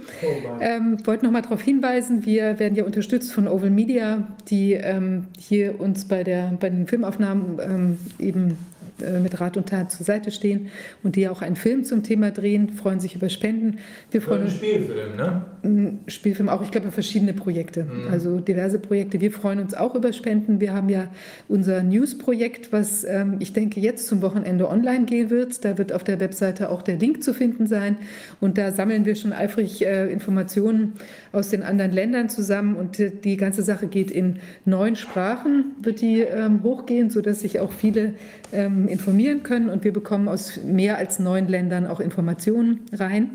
[0.60, 5.26] Ähm, wollte noch mal darauf hinweisen, wir werden ja unterstützt von Oval Media, die ähm,
[5.38, 8.56] hier uns bei, der, bei den Filmaufnahmen ähm, eben
[9.02, 10.68] mit Rat und Tat zur Seite stehen
[11.02, 13.78] und die auch einen Film zum Thema drehen, freuen sich über Spenden.
[14.10, 15.44] Wir freuen uns Spielfilm, ne?
[15.62, 19.20] ein Spielfilm auch, ich glaube, verschiedene Projekte, also diverse Projekte.
[19.20, 20.60] Wir freuen uns auch über Spenden.
[20.60, 21.08] Wir haben ja
[21.48, 25.64] unser News-Projekt, was ähm, ich denke jetzt zum Wochenende online gehen wird.
[25.64, 27.96] Da wird auf der Webseite auch der Link zu finden sein.
[28.40, 30.94] Und da sammeln wir schon eifrig äh, Informationen
[31.32, 32.76] aus den anderen Ländern zusammen.
[32.76, 37.60] Und die, die ganze Sache geht in neun Sprachen, wird die ähm, hochgehen, sodass sich
[37.60, 38.14] auch viele
[38.52, 39.68] ähm, informieren können.
[39.68, 43.30] Und wir bekommen aus mehr als neun Ländern auch Informationen rein.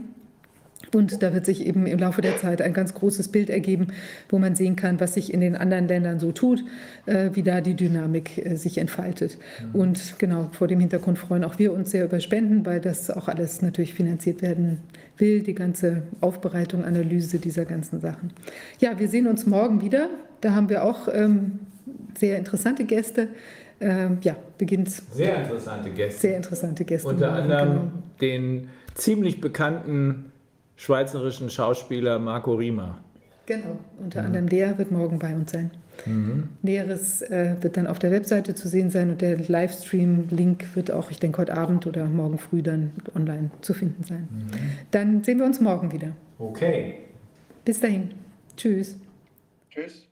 [0.93, 3.87] Und da wird sich eben im Laufe der Zeit ein ganz großes Bild ergeben,
[4.29, 6.63] wo man sehen kann, was sich in den anderen Ländern so tut,
[7.05, 9.37] äh, wie da die Dynamik äh, sich entfaltet.
[9.71, 13.27] Und genau vor dem Hintergrund freuen auch wir uns sehr über Spenden, weil das auch
[13.27, 14.79] alles natürlich finanziert werden
[15.17, 18.31] will, die ganze Aufbereitung, Analyse dieser ganzen Sachen.
[18.79, 20.09] Ja, wir sehen uns morgen wieder.
[20.41, 21.59] Da haben wir auch ähm,
[22.17, 23.29] sehr interessante Gäste.
[23.83, 26.21] Ähm, ja, beginnt Sehr interessante Gäste.
[26.21, 27.07] sehr interessante Gäste.
[27.07, 27.91] Unter anderem genau.
[28.21, 30.31] den ziemlich bekannten
[30.77, 32.99] schweizerischen Schauspieler Marco Rima.
[33.45, 35.71] Genau, unter anderem der wird morgen bei uns sein.
[36.61, 41.11] Näheres äh, wird dann auf der Webseite zu sehen sein und der Livestream-Link wird auch,
[41.11, 44.27] ich denke, heute Abend oder morgen früh dann online zu finden sein.
[44.91, 46.09] Dann sehen wir uns morgen wieder.
[46.39, 46.99] Okay.
[47.63, 48.11] Bis dahin.
[48.57, 48.97] Tschüss.
[49.69, 50.07] Tschüss.